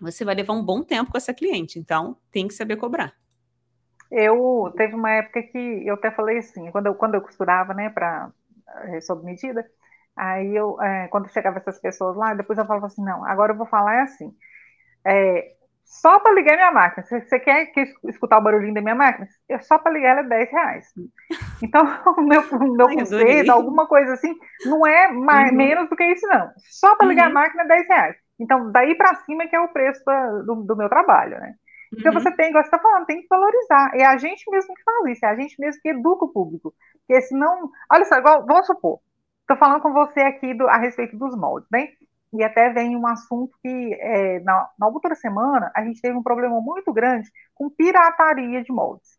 você 0.00 0.24
vai 0.24 0.34
levar 0.34 0.54
um 0.54 0.64
bom 0.64 0.82
tempo 0.82 1.12
com 1.12 1.16
essa 1.16 1.32
cliente, 1.32 1.78
então 1.78 2.16
tem 2.32 2.48
que 2.48 2.54
saber 2.54 2.76
cobrar. 2.76 3.14
Eu 4.10 4.74
teve 4.76 4.96
uma 4.96 5.10
época 5.12 5.40
que 5.40 5.86
eu 5.86 5.94
até 5.94 6.10
falei 6.10 6.38
assim, 6.38 6.68
quando 6.72 6.86
eu, 6.86 6.96
quando 6.96 7.14
eu 7.14 7.22
costurava, 7.22 7.72
né, 7.72 7.90
para 7.90 8.32
é, 8.86 9.00
sob 9.00 9.24
medida, 9.24 9.64
aí 10.16 10.54
eu, 10.54 10.80
é, 10.82 11.06
quando 11.08 11.28
chegava 11.28 11.58
essas 11.58 11.78
pessoas 11.78 12.16
lá, 12.16 12.34
depois 12.34 12.58
eu 12.58 12.66
falava 12.66 12.86
assim, 12.86 13.04
não, 13.04 13.24
agora 13.24 13.52
eu 13.52 13.56
vou 13.56 13.66
falar 13.66 13.94
é 13.94 14.02
assim, 14.02 14.34
é, 15.06 15.54
só 15.84 16.18
para 16.18 16.34
ligar 16.34 16.56
minha 16.56 16.72
máquina, 16.72 17.06
você, 17.06 17.20
você 17.20 17.38
quer, 17.38 17.66
quer 17.66 17.86
escutar 18.08 18.38
o 18.38 18.42
barulhinho 18.42 18.74
da 18.74 18.80
minha 18.80 18.94
máquina? 18.94 19.28
Eu, 19.48 19.60
só 19.60 19.78
para 19.78 19.92
ligar 19.92 20.18
ela 20.18 20.20
é 20.20 20.28
10 20.28 20.50
reais. 20.50 20.86
Então, 21.62 21.82
o 22.18 22.22
meu, 22.22 22.40
o 22.40 22.76
meu 22.76 22.88
Ai, 22.88 22.96
conceito, 22.96 23.50
alguma 23.50 23.86
coisa 23.86 24.14
assim, 24.14 24.34
não 24.64 24.86
é 24.86 25.12
mais, 25.12 25.50
uhum. 25.50 25.56
menos 25.56 25.88
do 25.88 25.96
que 25.96 26.04
isso, 26.04 26.26
não. 26.26 26.50
Só 26.70 26.96
para 26.96 27.06
ligar 27.06 27.30
uhum. 27.30 27.38
a 27.38 27.42
máquina 27.42 27.62
é 27.62 27.68
10 27.68 27.88
reais. 27.88 28.16
Então, 28.40 28.72
daí 28.72 28.94
para 28.96 29.14
cima 29.24 29.46
que 29.46 29.54
é 29.54 29.60
o 29.60 29.68
preço 29.68 30.04
da, 30.04 30.30
do, 30.42 30.54
do, 30.64 30.76
meu 30.76 30.88
trabalho, 30.88 31.38
né? 31.38 31.54
Então, 31.96 32.12
uhum. 32.12 32.20
você 32.20 32.32
tem, 32.32 32.48
igual 32.48 32.64
você 32.64 32.68
está 32.68 32.78
falando, 32.78 33.06
tem 33.06 33.20
que 33.20 33.28
valorizar. 33.28 33.92
É 33.94 34.04
a 34.04 34.16
gente 34.16 34.50
mesmo 34.50 34.74
que 34.74 34.82
faz 34.82 35.16
isso, 35.16 35.24
é 35.24 35.28
a 35.28 35.36
gente 35.36 35.54
mesmo 35.60 35.80
que 35.80 35.90
educa 35.90 36.24
o 36.24 36.32
público. 36.32 36.74
Porque 37.06 37.22
senão, 37.22 37.70
olha 37.92 38.04
só, 38.04 38.16
igual, 38.16 38.44
vamos 38.44 38.66
supor, 38.66 38.98
estou 39.42 39.56
falando 39.56 39.80
com 39.80 39.92
você 39.92 40.20
aqui 40.20 40.54
do, 40.54 40.66
a 40.68 40.78
respeito 40.78 41.16
dos 41.16 41.36
moldes, 41.36 41.68
né? 41.70 41.88
E 42.38 42.44
até 42.44 42.70
vem 42.70 42.96
um 42.96 43.06
assunto 43.06 43.56
que, 43.62 43.94
é, 44.00 44.40
na, 44.40 44.68
na 44.78 44.88
outra 44.88 45.14
semana, 45.14 45.70
a 45.74 45.84
gente 45.84 46.00
teve 46.00 46.16
um 46.16 46.22
problema 46.22 46.60
muito 46.60 46.92
grande 46.92 47.28
com 47.54 47.70
pirataria 47.70 48.62
de 48.62 48.72
moldes. 48.72 49.18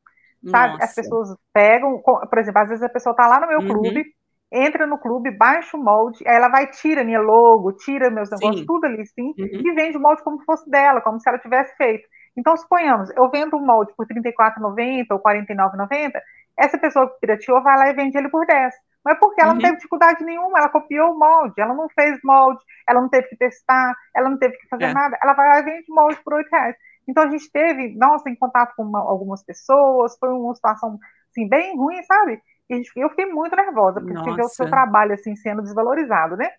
Sabe? 0.49 0.73
Nossa. 0.73 0.85
As 0.85 0.95
pessoas 0.95 1.37
pegam, 1.53 2.01
por 2.01 2.37
exemplo, 2.37 2.61
às 2.61 2.69
vezes 2.69 2.83
a 2.83 2.89
pessoa 2.89 3.11
está 3.11 3.27
lá 3.27 3.39
no 3.39 3.47
meu 3.47 3.59
uhum. 3.59 3.67
clube, 3.67 4.05
entra 4.51 4.85
no 4.85 4.97
clube, 4.97 5.31
baixa 5.31 5.75
o 5.75 5.83
molde, 5.83 6.27
aí 6.27 6.35
ela 6.35 6.49
vai, 6.49 6.67
tira 6.67 7.03
minha 7.03 7.19
logo, 7.19 7.73
tira 7.73 8.09
meus 8.09 8.29
negócios, 8.29 8.59
sim. 8.59 8.65
tudo 8.65 8.85
ali 8.85 9.05
sim, 9.05 9.33
uhum. 9.37 9.61
e 9.65 9.73
vende 9.73 9.97
o 9.97 10.01
molde 10.01 10.23
como 10.23 10.39
se 10.39 10.45
fosse 10.45 10.69
dela, 10.69 11.01
como 11.01 11.19
se 11.19 11.27
ela 11.27 11.39
tivesse 11.39 11.75
feito. 11.75 12.07
Então, 12.37 12.55
suponhamos, 12.55 13.09
eu 13.15 13.29
vendo 13.29 13.55
um 13.55 13.65
molde 13.65 13.93
por 13.95 14.05
R$ 14.05 14.21
34,90 14.21 15.05
ou 15.11 15.21
R$ 15.25 15.41
49,90, 15.41 16.11
essa 16.59 16.77
pessoa 16.77 17.09
que 17.09 17.19
pirateou 17.19 17.63
vai 17.63 17.77
lá 17.77 17.89
e 17.89 17.93
vende 17.93 18.17
ele 18.17 18.29
por 18.29 18.45
10. 18.45 18.73
Mas 19.05 19.19
porque 19.19 19.39
ela 19.39 19.51
uhum. 19.51 19.57
não 19.57 19.61
teve 19.61 19.75
dificuldade 19.75 20.25
nenhuma, 20.25 20.57
ela 20.57 20.69
copiou 20.69 21.11
o 21.11 21.19
molde, 21.19 21.61
ela 21.61 21.75
não 21.75 21.87
fez 21.89 22.19
molde, 22.23 22.59
ela 22.89 22.99
não 22.99 23.07
teve 23.07 23.27
que 23.27 23.37
testar, 23.37 23.95
ela 24.15 24.29
não 24.29 24.37
teve 24.39 24.57
que 24.57 24.67
fazer 24.67 24.85
é. 24.85 24.93
nada, 24.93 25.15
ela 25.21 25.33
vai 25.33 25.47
lá 25.47 25.59
e 25.59 25.63
vende 25.63 25.85
molde 25.89 26.19
por 26.23 26.33
8 26.33 26.49
reais. 26.49 26.75
Então 27.07 27.23
a 27.23 27.29
gente 27.29 27.51
teve, 27.51 27.95
nossa, 27.95 28.27
em 28.27 28.35
contato 28.35 28.73
com 28.75 28.83
uma, 28.83 28.99
algumas 28.99 29.43
pessoas, 29.43 30.17
foi 30.17 30.29
uma 30.29 30.55
situação 30.55 30.97
assim, 31.29 31.47
bem 31.47 31.77
ruim, 31.77 32.01
sabe? 32.03 32.41
eu 32.67 33.09
fiquei 33.09 33.27
muito 33.27 33.55
nervosa, 33.55 33.99
porque 34.01 34.13
Nossa. 34.13 34.33
ver 34.33 34.41
o 34.41 34.49
seu 34.49 34.67
trabalho 34.67 35.13
assim 35.13 35.35
sendo 35.35 35.61
desvalorizado, 35.61 36.35
né? 36.35 36.49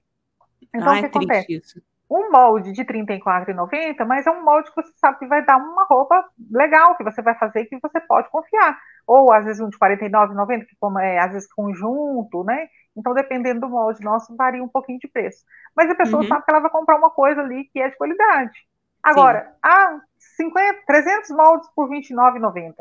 Então, 0.73 0.89
Ai, 0.89 0.99
o 0.99 1.01
que 1.01 1.07
acontece? 1.07 1.53
Isso. 1.53 1.83
Um 2.09 2.31
molde 2.31 2.71
de 2.71 2.83
R$ 2.83 3.05
34,90, 3.05 4.05
mas 4.07 4.25
é 4.25 4.31
um 4.31 4.45
molde 4.45 4.71
que 4.71 4.81
você 4.81 4.93
sabe 4.97 5.19
que 5.19 5.27
vai 5.27 5.45
dar 5.45 5.57
uma 5.57 5.85
roupa 5.85 6.25
legal, 6.53 6.95
que 6.97 7.03
você 7.03 7.21
vai 7.21 7.37
fazer 7.37 7.63
e 7.63 7.67
que 7.67 7.81
você 7.83 7.99
pode 8.01 8.31
confiar. 8.31 8.79
Ou, 9.07 9.33
às 9.33 9.45
vezes, 9.45 9.61
um 9.61 9.69
de 9.69 9.77
R$ 9.81 9.97
49,90, 9.97 10.67
que 10.67 10.77
como 10.81 10.99
é, 10.99 11.19
às 11.19 11.33
vezes, 11.33 11.53
conjunto, 11.53 12.43
né? 12.45 12.69
Então, 12.97 13.15
dependendo 13.15 13.61
do 13.61 13.69
molde 13.69 14.03
nosso, 14.03 14.35
varia 14.35 14.63
um 14.63 14.69
pouquinho 14.69 14.99
de 14.99 15.07
preço. 15.07 15.45
Mas 15.77 15.91
a 15.91 15.95
pessoa 15.95 16.23
uhum. 16.23 16.29
sabe 16.29 16.45
que 16.45 16.51
ela 16.51 16.61
vai 16.61 16.71
comprar 16.71 16.97
uma 16.97 17.11
coisa 17.11 17.41
ali 17.43 17.65
que 17.65 17.81
é 17.81 17.89
de 17.89 17.97
qualidade. 17.97 18.67
Agora, 19.03 19.45
Sim. 19.45 19.59
ah, 19.63 20.01
50, 20.37 20.83
300 20.87 21.31
moldes 21.31 21.69
por 21.75 21.89
R$ 21.89 22.01
29,90. 22.01 22.75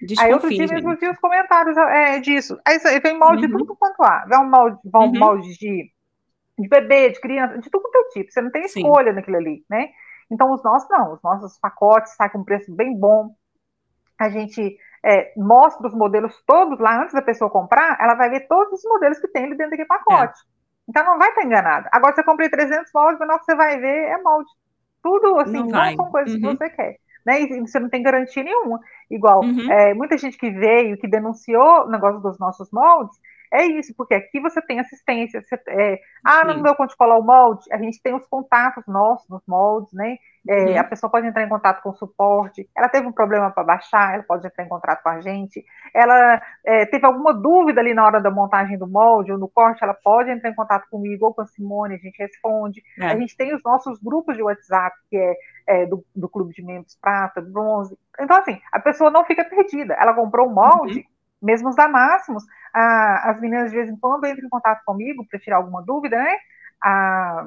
Desconfie, 0.00 0.26
aí 0.26 0.32
outro 0.32 0.48
dia 0.48 0.66
mesmo 0.66 0.96
vi 0.96 1.08
os 1.08 1.18
comentários 1.18 1.76
é, 1.76 2.18
disso. 2.20 2.58
Aí 2.64 2.78
vem 3.00 3.18
molde 3.18 3.44
uhum. 3.44 3.52
de 3.52 3.58
tudo 3.58 3.76
quanto 3.76 4.02
há. 4.02 4.24
Vem 4.24 4.38
um 4.38 4.48
molde, 4.48 4.78
vão 4.84 5.02
uhum. 5.06 5.18
molde 5.18 5.58
de, 5.58 5.92
de 6.58 6.68
bebê, 6.68 7.10
de 7.10 7.20
criança, 7.20 7.58
de 7.58 7.70
tudo 7.70 7.82
quanto 7.82 7.96
é 7.96 8.08
tipo. 8.14 8.32
Você 8.32 8.40
não 8.40 8.50
tem 8.50 8.64
escolha 8.64 9.10
Sim. 9.10 9.16
naquilo 9.16 9.36
ali, 9.36 9.62
né? 9.68 9.90
Então 10.30 10.52
os 10.52 10.62
nossos 10.62 10.88
não, 10.88 11.12
os 11.12 11.22
nossos 11.22 11.58
pacotes 11.58 12.14
saem 12.14 12.30
com 12.30 12.38
um 12.38 12.44
preço 12.44 12.74
bem 12.74 12.96
bom. 12.96 13.34
A 14.18 14.30
gente 14.30 14.78
é, 15.04 15.32
mostra 15.36 15.86
os 15.86 15.94
modelos 15.94 16.34
todos 16.46 16.78
lá 16.78 17.02
antes 17.02 17.14
da 17.14 17.22
pessoa 17.22 17.50
comprar, 17.50 17.98
ela 18.00 18.14
vai 18.14 18.30
ver 18.30 18.46
todos 18.48 18.72
os 18.72 18.84
modelos 18.84 19.18
que 19.18 19.28
tem 19.28 19.44
ali 19.44 19.56
dentro 19.56 19.70
daquele 19.70 19.88
pacote. 19.88 20.38
É. 20.38 20.60
Então 20.88 21.04
não 21.04 21.18
vai 21.18 21.28
estar 21.28 21.44
enganada. 21.44 21.88
Agora 21.92 22.14
você 22.14 22.22
comprei 22.22 22.48
300 22.48 22.90
moldes, 22.94 23.18
mas 23.18 23.28
não 23.28 23.38
você 23.38 23.54
vai 23.54 23.78
ver 23.78 24.08
é 24.08 24.22
molde. 24.22 24.50
Tudo 25.02 25.38
assim, 25.38 25.52
não, 25.52 25.66
não 25.66 25.96
são 25.96 26.10
coisas 26.10 26.34
uhum. 26.34 26.40
que 26.40 26.46
você 26.46 26.70
quer 26.70 26.96
né? 27.24 27.42
E 27.42 27.60
você 27.60 27.78
não 27.78 27.88
tem 27.88 28.02
garantia 28.02 28.42
nenhuma. 28.42 28.80
Igual, 29.10 29.42
uhum. 29.42 29.70
é, 29.70 29.94
muita 29.94 30.16
gente 30.16 30.36
que 30.36 30.50
veio, 30.50 30.96
que 30.96 31.08
denunciou 31.08 31.86
o 31.86 31.90
negócio 31.90 32.20
dos 32.20 32.38
nossos 32.38 32.70
moldes, 32.72 33.16
é 33.52 33.66
isso, 33.66 33.94
porque 33.96 34.14
aqui 34.14 34.40
você 34.40 34.62
tem 34.62 34.78
assistência. 34.78 35.42
Você, 35.42 35.60
é, 35.68 36.00
ah, 36.24 36.44
não 36.44 36.62
deu 36.62 36.74
conta 36.74 36.92
de 36.92 36.96
colar 36.96 37.18
o 37.18 37.22
molde, 37.22 37.64
a 37.72 37.78
gente 37.78 38.00
tem 38.00 38.14
os 38.14 38.26
contatos 38.26 38.84
nossos 38.86 39.28
nos 39.28 39.42
moldes, 39.46 39.92
né? 39.92 40.16
É, 40.48 40.64
uhum. 40.64 40.80
A 40.80 40.84
pessoa 40.84 41.10
pode 41.10 41.26
entrar 41.26 41.42
em 41.42 41.48
contato 41.48 41.82
com 41.82 41.90
o 41.90 41.94
suporte. 41.94 42.68
Ela 42.74 42.88
teve 42.88 43.06
um 43.06 43.12
problema 43.12 43.50
para 43.50 43.62
baixar, 43.62 44.14
ela 44.14 44.22
pode 44.22 44.46
entrar 44.46 44.64
em 44.64 44.68
contato 44.68 45.02
com 45.02 45.10
a 45.10 45.20
gente. 45.20 45.64
Ela 45.94 46.40
é, 46.64 46.86
teve 46.86 47.04
alguma 47.04 47.34
dúvida 47.34 47.80
ali 47.80 47.92
na 47.92 48.06
hora 48.06 48.20
da 48.20 48.30
montagem 48.30 48.78
do 48.78 48.86
molde 48.86 49.32
ou 49.32 49.38
no 49.38 49.48
corte, 49.48 49.84
ela 49.84 49.94
pode 49.94 50.30
entrar 50.30 50.48
em 50.48 50.54
contato 50.54 50.88
comigo 50.88 51.26
ou 51.26 51.34
com 51.34 51.42
a 51.42 51.46
Simone, 51.46 51.96
a 51.96 51.98
gente 51.98 52.18
responde. 52.18 52.82
É. 52.98 53.06
A 53.06 53.16
gente 53.16 53.36
tem 53.36 53.54
os 53.54 53.62
nossos 53.62 53.98
grupos 53.98 54.36
de 54.36 54.42
WhatsApp, 54.42 54.96
que 55.10 55.16
é 55.16 55.34
é, 55.70 55.86
do, 55.86 56.04
do, 56.14 56.28
clube 56.28 56.52
de 56.52 56.62
membros 56.62 56.96
prata, 57.00 57.40
bronze. 57.40 57.96
Então, 58.18 58.36
assim, 58.36 58.60
a 58.72 58.80
pessoa 58.80 59.08
não 59.08 59.24
fica 59.24 59.44
perdida. 59.44 59.94
Ela 59.94 60.12
comprou 60.12 60.48
um 60.48 60.52
molde, 60.52 60.98
uhum. 60.98 61.04
Mesmo 61.40 61.68
os 61.68 61.76
da 61.76 61.88
Máximos, 61.88 62.44
a, 62.72 63.30
as 63.30 63.40
meninas 63.40 63.70
de 63.70 63.76
vez 63.76 63.88
em 63.88 63.96
quando 63.96 64.26
entram 64.26 64.46
em 64.46 64.50
contato 64.50 64.82
comigo 64.84 65.26
para 65.28 65.38
tirar 65.38 65.56
alguma 65.56 65.82
dúvida, 65.82 66.16
né? 66.16 66.36
A 66.82 67.46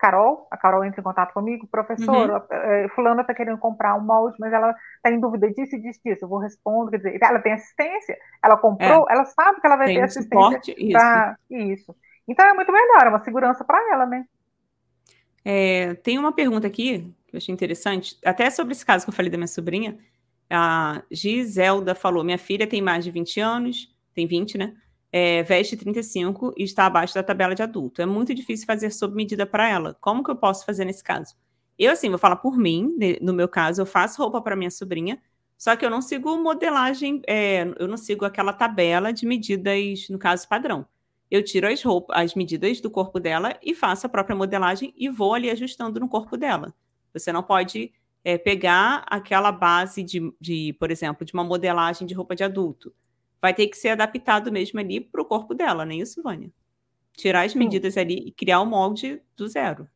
Carol, 0.00 0.48
a 0.50 0.56
Carol 0.56 0.82
entra 0.82 1.00
em 1.00 1.04
contato 1.04 1.34
comigo, 1.34 1.66
professor, 1.66 2.30
uhum. 2.30 2.42
Eh, 2.50 2.88
fulana 2.94 3.20
está 3.20 3.34
querendo 3.34 3.58
comprar 3.58 3.94
um 3.94 4.00
molde, 4.00 4.36
mas 4.40 4.50
ela 4.50 4.74
está 4.96 5.10
em 5.10 5.20
dúvida 5.20 5.50
disso 5.50 5.76
e 5.76 5.80
disso, 5.80 6.00
disso. 6.02 6.24
Eu 6.24 6.28
vou 6.28 6.38
responder, 6.38 6.92
quer 6.92 6.96
dizer, 6.96 7.18
ela 7.22 7.38
tem 7.38 7.52
assistência, 7.52 8.16
ela 8.42 8.56
comprou, 8.56 9.06
é. 9.08 9.12
ela 9.12 9.26
sabe 9.26 9.60
que 9.60 9.66
ela 9.66 9.76
vai 9.76 9.88
tem 9.88 9.96
ter 9.96 10.02
assistência. 10.02 10.74
Pra... 10.90 11.36
Isso. 11.50 11.72
isso. 11.72 11.96
Então 12.26 12.46
é 12.46 12.54
muito 12.54 12.72
melhor, 12.72 13.06
é 13.06 13.08
uma 13.10 13.22
segurança 13.22 13.62
para 13.62 13.92
ela, 13.92 14.06
né? 14.06 14.24
É, 15.44 15.94
tem 15.94 16.18
uma 16.18 16.32
pergunta 16.32 16.66
aqui 16.66 17.14
que 17.26 17.36
eu 17.36 17.38
achei 17.38 17.52
interessante, 17.52 18.18
até 18.24 18.50
sobre 18.50 18.72
esse 18.72 18.84
caso 18.84 19.04
que 19.04 19.10
eu 19.10 19.14
falei 19.14 19.30
da 19.30 19.38
minha 19.38 19.46
sobrinha. 19.46 19.98
A 20.50 21.02
Giselda 21.10 21.94
falou: 21.94 22.24
minha 22.24 22.38
filha 22.38 22.66
tem 22.66 22.82
mais 22.82 23.04
de 23.04 23.10
20 23.10 23.40
anos, 23.40 23.94
tem 24.14 24.26
20, 24.26 24.58
né? 24.58 24.74
É, 25.12 25.42
veste 25.42 25.76
35 25.76 26.54
e 26.56 26.62
está 26.62 26.86
abaixo 26.86 27.14
da 27.14 27.22
tabela 27.22 27.54
de 27.54 27.62
adulto. 27.62 28.02
É 28.02 28.06
muito 28.06 28.34
difícil 28.34 28.66
fazer 28.66 28.90
sob 28.90 29.14
medida 29.14 29.46
para 29.46 29.68
ela. 29.68 29.96
Como 30.00 30.22
que 30.22 30.30
eu 30.30 30.36
posso 30.36 30.64
fazer 30.64 30.84
nesse 30.84 31.02
caso? 31.02 31.34
Eu, 31.78 31.92
assim, 31.92 32.08
vou 32.10 32.18
falar 32.18 32.36
por 32.36 32.56
mim, 32.56 32.96
no 33.20 33.32
meu 33.32 33.48
caso, 33.48 33.80
eu 33.80 33.86
faço 33.86 34.20
roupa 34.20 34.40
para 34.40 34.54
minha 34.54 34.70
sobrinha, 34.70 35.20
só 35.56 35.74
que 35.74 35.84
eu 35.84 35.90
não 35.90 36.02
sigo 36.02 36.36
modelagem, 36.36 37.22
é, 37.26 37.62
eu 37.78 37.88
não 37.88 37.96
sigo 37.96 38.24
aquela 38.24 38.52
tabela 38.52 39.12
de 39.12 39.26
medidas, 39.26 40.08
no 40.10 40.18
caso, 40.18 40.46
padrão 40.48 40.86
eu 41.30 41.44
tiro 41.44 41.68
as 41.68 41.82
roupas, 41.82 42.16
as 42.18 42.34
medidas 42.34 42.80
do 42.80 42.90
corpo 42.90 43.20
dela 43.20 43.56
e 43.62 43.74
faço 43.74 44.06
a 44.06 44.08
própria 44.08 44.34
modelagem 44.34 44.92
e 44.96 45.08
vou 45.08 45.32
ali 45.32 45.48
ajustando 45.48 46.00
no 46.00 46.08
corpo 46.08 46.36
dela. 46.36 46.74
Você 47.14 47.32
não 47.32 47.42
pode 47.42 47.92
é, 48.24 48.36
pegar 48.38 49.04
aquela 49.06 49.50
base 49.50 50.02
de, 50.02 50.32
de, 50.40 50.74
por 50.78 50.90
exemplo, 50.90 51.24
de 51.24 51.32
uma 51.32 51.44
modelagem 51.44 52.06
de 52.06 52.14
roupa 52.14 52.34
de 52.34 52.44
adulto. 52.44 52.92
Vai 53.40 53.54
ter 53.54 53.66
que 53.68 53.76
ser 53.76 53.90
adaptado 53.90 54.52
mesmo 54.52 54.78
ali 54.78 55.00
para 55.00 55.22
o 55.22 55.24
corpo 55.24 55.54
dela, 55.54 55.84
não 55.84 55.92
é 55.92 55.96
isso, 55.96 56.22
Vânia? 56.22 56.50
Tirar 57.16 57.44
as 57.44 57.52
Sim. 57.52 57.58
medidas 57.58 57.96
ali 57.96 58.28
e 58.28 58.32
criar 58.32 58.60
o 58.60 58.66
molde 58.66 59.20
do 59.36 59.48
zero. 59.48 59.88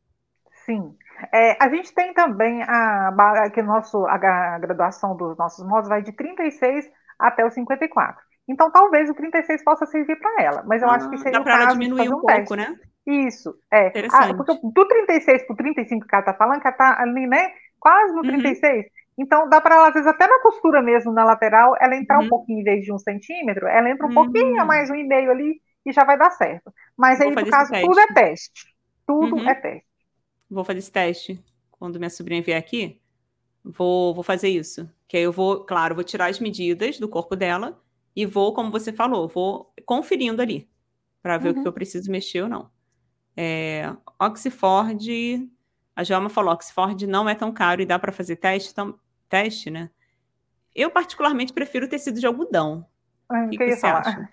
Sim. 0.65 0.95
É, 1.31 1.63
a 1.63 1.69
gente 1.69 1.93
tem 1.93 2.13
também 2.13 2.61
a, 2.63 3.49
que 3.53 3.61
nosso, 3.61 4.05
a 4.05 4.17
graduação 4.57 5.15
dos 5.15 5.37
nossos 5.37 5.65
moldes 5.65 5.87
vai 5.87 6.01
de 6.01 6.11
36 6.11 6.89
até 7.17 7.45
os 7.45 7.53
54. 7.53 8.21
Então, 8.47 8.69
talvez 8.69 9.09
o 9.09 9.13
36 9.13 9.63
possa 9.63 9.85
servir 9.85 10.17
para 10.17 10.43
ela, 10.43 10.63
mas 10.67 10.81
eu 10.81 10.89
ah, 10.89 10.95
acho 10.95 11.09
que 11.09 11.15
ah, 11.15 11.19
seria 11.19 11.39
dá 11.39 11.43
para 11.43 11.61
ela 11.63 11.71
diminuir 11.71 12.09
um, 12.09 12.17
um 12.17 12.21
pouco, 12.21 12.55
né? 12.55 12.75
Isso, 13.07 13.55
é. 13.71 13.91
Ah, 14.11 14.33
porque 14.33 14.59
do 14.63 14.87
36 14.87 15.43
para 15.45 15.53
o 15.53 15.57
35 15.57 16.07
que 16.07 16.15
ela 16.15 16.21
está 16.21 16.33
falando, 16.33 16.61
que 16.61 16.67
ela 16.67 16.75
está 16.75 17.01
ali, 17.01 17.27
né? 17.27 17.51
Quase 17.85 18.15
no 18.15 18.23
36. 18.23 18.77
Uhum. 18.77 18.83
Então, 19.15 19.47
dá 19.47 19.61
para 19.61 19.75
ela, 19.75 19.89
às 19.89 19.93
vezes, 19.93 20.07
até 20.07 20.25
na 20.25 20.41
costura 20.41 20.81
mesmo, 20.81 21.11
na 21.11 21.23
lateral, 21.23 21.75
ela 21.79 21.95
entrar 21.95 22.17
uhum. 22.17 22.25
um 22.25 22.29
pouquinho 22.29 22.61
em 22.61 22.63
vez 22.63 22.83
de 22.83 22.91
um 22.91 22.97
centímetro, 22.97 23.67
ela 23.67 23.87
entra 23.91 24.07
um 24.07 24.09
uhum. 24.09 24.15
pouquinho 24.15 24.59
a 24.59 24.65
mais, 24.65 24.89
um 24.89 24.95
e 24.95 25.03
meio 25.03 25.29
ali, 25.29 25.61
e 25.85 25.93
já 25.93 26.03
vai 26.03 26.17
dar 26.17 26.31
certo. 26.31 26.73
Mas 26.97 27.21
aí, 27.21 27.29
no 27.29 27.47
caso, 27.47 27.71
tudo 27.79 27.99
é 27.99 28.07
teste. 28.07 28.75
Tudo 29.05 29.35
uhum. 29.35 29.47
é 29.47 29.53
teste. 29.53 29.87
Vou 30.49 30.63
fazer 30.63 30.79
esse 30.79 30.91
teste. 30.91 31.45
Quando 31.69 31.99
minha 31.99 32.09
sobrinha 32.09 32.41
vier 32.41 32.57
aqui, 32.57 32.99
vou, 33.63 34.15
vou 34.15 34.23
fazer 34.23 34.49
isso. 34.49 34.89
Que 35.07 35.17
aí 35.17 35.23
eu 35.23 35.31
vou, 35.31 35.63
claro, 35.63 35.93
vou 35.93 36.03
tirar 36.03 36.31
as 36.31 36.39
medidas 36.39 36.97
do 36.97 37.07
corpo 37.07 37.35
dela 37.35 37.79
e 38.15 38.25
vou, 38.25 38.51
como 38.51 38.71
você 38.71 38.91
falou, 38.91 39.27
vou 39.27 39.71
conferindo 39.85 40.41
ali 40.41 40.67
para 41.21 41.37
ver 41.37 41.49
uhum. 41.49 41.51
o 41.51 41.53
que 41.53 41.59
uhum. 41.59 41.67
eu 41.67 41.73
preciso 41.73 42.09
mexer 42.09 42.41
ou 42.41 42.49
não. 42.49 42.67
É, 43.37 43.93
Oxford, 44.19 45.47
a 45.95 46.03
Joama 46.03 46.29
falou, 46.29 46.53
Oxford 46.53 47.07
não 47.07 47.29
é 47.29 47.33
tão 47.33 47.51
caro 47.51 47.81
e 47.81 47.85
dá 47.85 47.97
para 47.97 48.11
fazer 48.11 48.35
teste, 48.35 48.71
então, 48.71 48.99
teste, 49.29 49.71
né? 49.71 49.89
Eu 50.75 50.91
particularmente 50.91 51.53
prefiro 51.53 51.87
tecido 51.87 52.19
de 52.19 52.27
algodão. 52.27 52.85
o 53.29 53.49
que, 53.49 53.57
que 53.57 53.71
você 53.71 53.81
falar. 53.81 53.99
acha? 53.99 54.29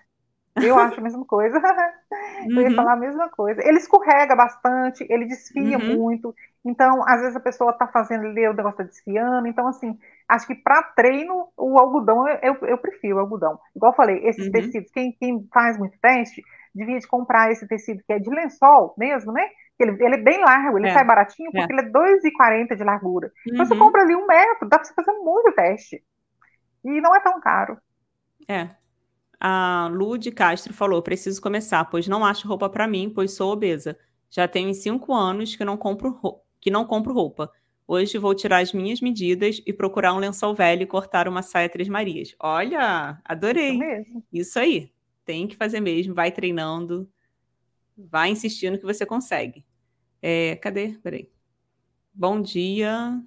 Eu 0.61 0.77
acho 0.77 0.99
a 0.99 1.03
mesma 1.03 1.25
coisa. 1.25 1.57
Uhum. 1.57 2.51
Eu 2.57 2.61
ia 2.61 2.69
uhum. 2.69 2.75
falar 2.75 2.93
a 2.93 2.97
mesma 2.97 3.29
coisa. 3.29 3.61
Ele 3.65 3.77
escorrega 3.77 4.35
bastante, 4.35 5.05
ele 5.09 5.25
desfia 5.25 5.79
uhum. 5.79 5.97
muito. 5.97 6.35
Então, 6.63 7.01
às 7.07 7.21
vezes 7.21 7.35
a 7.35 7.39
pessoa 7.39 7.71
está 7.71 7.87
fazendo 7.87 8.27
ali, 8.27 8.47
o 8.47 8.53
negócio 8.53 8.81
está 8.81 8.83
desfiando. 8.83 9.47
Então, 9.47 9.67
assim, 9.67 9.97
acho 10.27 10.45
que 10.45 10.55
para 10.55 10.83
treino, 10.83 11.47
o 11.57 11.79
algodão, 11.79 12.27
eu, 12.27 12.55
eu 12.67 12.77
prefiro 12.77 13.15
o 13.15 13.19
algodão. 13.19 13.59
Igual 13.75 13.93
eu 13.93 13.95
falei, 13.95 14.27
esses 14.27 14.45
uhum. 14.45 14.51
tecidos, 14.51 14.91
quem, 14.91 15.11
quem 15.13 15.47
faz 15.51 15.77
muito 15.77 15.97
teste, 15.99 16.43
devia 16.73 16.99
de 16.99 17.07
comprar 17.07 17.51
esse 17.51 17.67
tecido 17.67 18.03
que 18.05 18.13
é 18.13 18.19
de 18.19 18.29
lençol 18.29 18.93
mesmo, 18.97 19.31
né? 19.31 19.47
Ele, 19.79 19.91
ele 20.03 20.15
é 20.15 20.21
bem 20.21 20.39
largo, 20.39 20.77
ele 20.77 20.87
é. 20.87 20.93
sai 20.93 21.03
baratinho, 21.03 21.51
porque 21.51 21.73
é. 21.73 21.75
ele 21.75 21.87
é 21.87 21.91
2,40 21.91 22.75
de 22.75 22.83
largura. 22.83 23.27
Uhum. 23.27 23.53
Então, 23.53 23.65
você 23.65 23.73
uhum. 23.73 23.79
compra 23.79 24.01
ali 24.03 24.15
um 24.15 24.27
metro, 24.27 24.69
dá 24.69 24.77
para 24.77 24.85
você 24.85 24.93
fazer 24.93 25.11
muito 25.13 25.51
teste. 25.53 26.03
E 26.83 27.01
não 27.01 27.15
é 27.15 27.19
tão 27.19 27.39
caro. 27.39 27.77
É. 28.47 28.69
A 29.39 29.89
Lu 29.91 30.17
de 30.17 30.31
Castro 30.31 30.73
falou: 30.73 31.01
preciso 31.01 31.41
começar, 31.41 31.83
pois 31.85 32.07
não 32.07 32.25
acho 32.25 32.47
roupa 32.47 32.69
para 32.69 32.87
mim, 32.87 33.11
pois 33.13 33.33
sou 33.33 33.51
obesa. 33.51 33.97
Já 34.29 34.47
tenho 34.47 34.73
cinco 34.73 35.13
anos 35.13 35.55
que 35.55 35.65
não 35.65 35.77
compro, 35.77 36.19
que 36.59 36.71
não 36.71 36.85
compro 36.85 37.13
roupa. 37.13 37.51
Hoje 37.85 38.17
vou 38.17 38.33
tirar 38.33 38.59
as 38.59 38.71
minhas 38.71 39.01
medidas 39.01 39.61
e 39.65 39.73
procurar 39.73 40.13
um 40.13 40.17
lençol 40.17 40.55
velho 40.55 40.83
e 40.83 40.87
cortar 40.87 41.27
uma 41.27 41.41
saia 41.41 41.67
Três 41.67 41.89
Marias. 41.89 42.33
Olha, 42.39 43.19
adorei. 43.25 43.77
Isso, 43.77 44.23
Isso 44.31 44.59
aí. 44.59 44.91
Tem 45.25 45.47
que 45.47 45.57
fazer 45.57 45.81
mesmo. 45.81 46.13
Vai 46.13 46.31
treinando. 46.31 47.09
Vai 47.97 48.29
insistindo 48.29 48.77
que 48.77 48.85
você 48.85 49.05
consegue. 49.05 49.65
É, 50.21 50.55
cadê? 50.57 50.97
Peraí. 51.01 51.29
Bom 52.13 52.41
dia. 52.41 53.21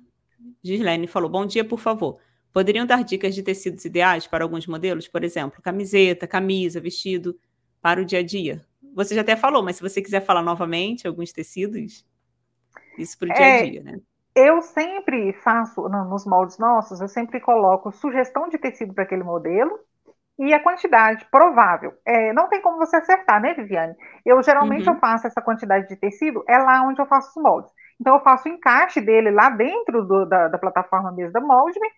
Gislene 0.62 1.06
falou: 1.06 1.30
Bom 1.30 1.46
dia, 1.46 1.64
por 1.64 1.78
favor. 1.78 2.18
Poderiam 2.52 2.86
dar 2.86 3.04
dicas 3.04 3.34
de 3.34 3.42
tecidos 3.42 3.84
ideais 3.84 4.26
para 4.26 4.44
alguns 4.44 4.66
modelos? 4.66 5.06
Por 5.06 5.22
exemplo, 5.22 5.60
camiseta, 5.60 6.26
camisa, 6.26 6.80
vestido, 6.80 7.38
para 7.82 8.00
o 8.00 8.04
dia 8.04 8.20
a 8.20 8.22
dia? 8.22 8.64
Você 8.94 9.14
já 9.14 9.20
até 9.20 9.36
falou, 9.36 9.62
mas 9.62 9.76
se 9.76 9.82
você 9.82 10.00
quiser 10.00 10.24
falar 10.24 10.42
novamente 10.42 11.06
alguns 11.06 11.32
tecidos, 11.32 12.06
isso 12.96 13.18
para 13.18 13.30
o 13.30 13.34
dia 13.34 13.46
a 13.46 13.64
dia, 13.64 13.82
né? 13.82 14.00
eu 14.36 14.60
sempre 14.60 15.32
faço, 15.32 15.88
nos 15.88 16.26
moldes 16.26 16.58
nossos, 16.58 17.00
eu 17.00 17.08
sempre 17.08 17.40
coloco 17.40 17.90
sugestão 17.90 18.50
de 18.50 18.58
tecido 18.58 18.92
para 18.92 19.04
aquele 19.04 19.24
modelo 19.24 19.80
e 20.38 20.52
a 20.52 20.62
quantidade 20.62 21.26
provável. 21.30 21.94
É, 22.04 22.32
não 22.32 22.48
tem 22.48 22.60
como 22.60 22.78
você 22.78 22.96
acertar, 22.96 23.40
né, 23.40 23.54
Viviane? 23.54 23.94
Eu 24.24 24.42
geralmente 24.42 24.88
uhum. 24.88 24.94
eu 24.94 25.00
faço 25.00 25.26
essa 25.26 25.40
quantidade 25.40 25.88
de 25.88 25.96
tecido, 25.96 26.44
é 26.48 26.58
lá 26.58 26.82
onde 26.82 27.00
eu 27.00 27.06
faço 27.06 27.30
os 27.30 27.42
moldes. 27.42 27.70
Então 28.00 28.14
eu 28.14 28.20
faço 28.20 28.48
o 28.48 28.52
encaixe 28.52 29.00
dele 29.00 29.30
lá 29.30 29.48
dentro 29.48 30.04
do, 30.04 30.26
da, 30.26 30.48
da, 30.48 30.58
plataforma 30.58 31.10
mesmo 31.12 31.32
da 31.32 31.40
Moldme, 31.40 31.88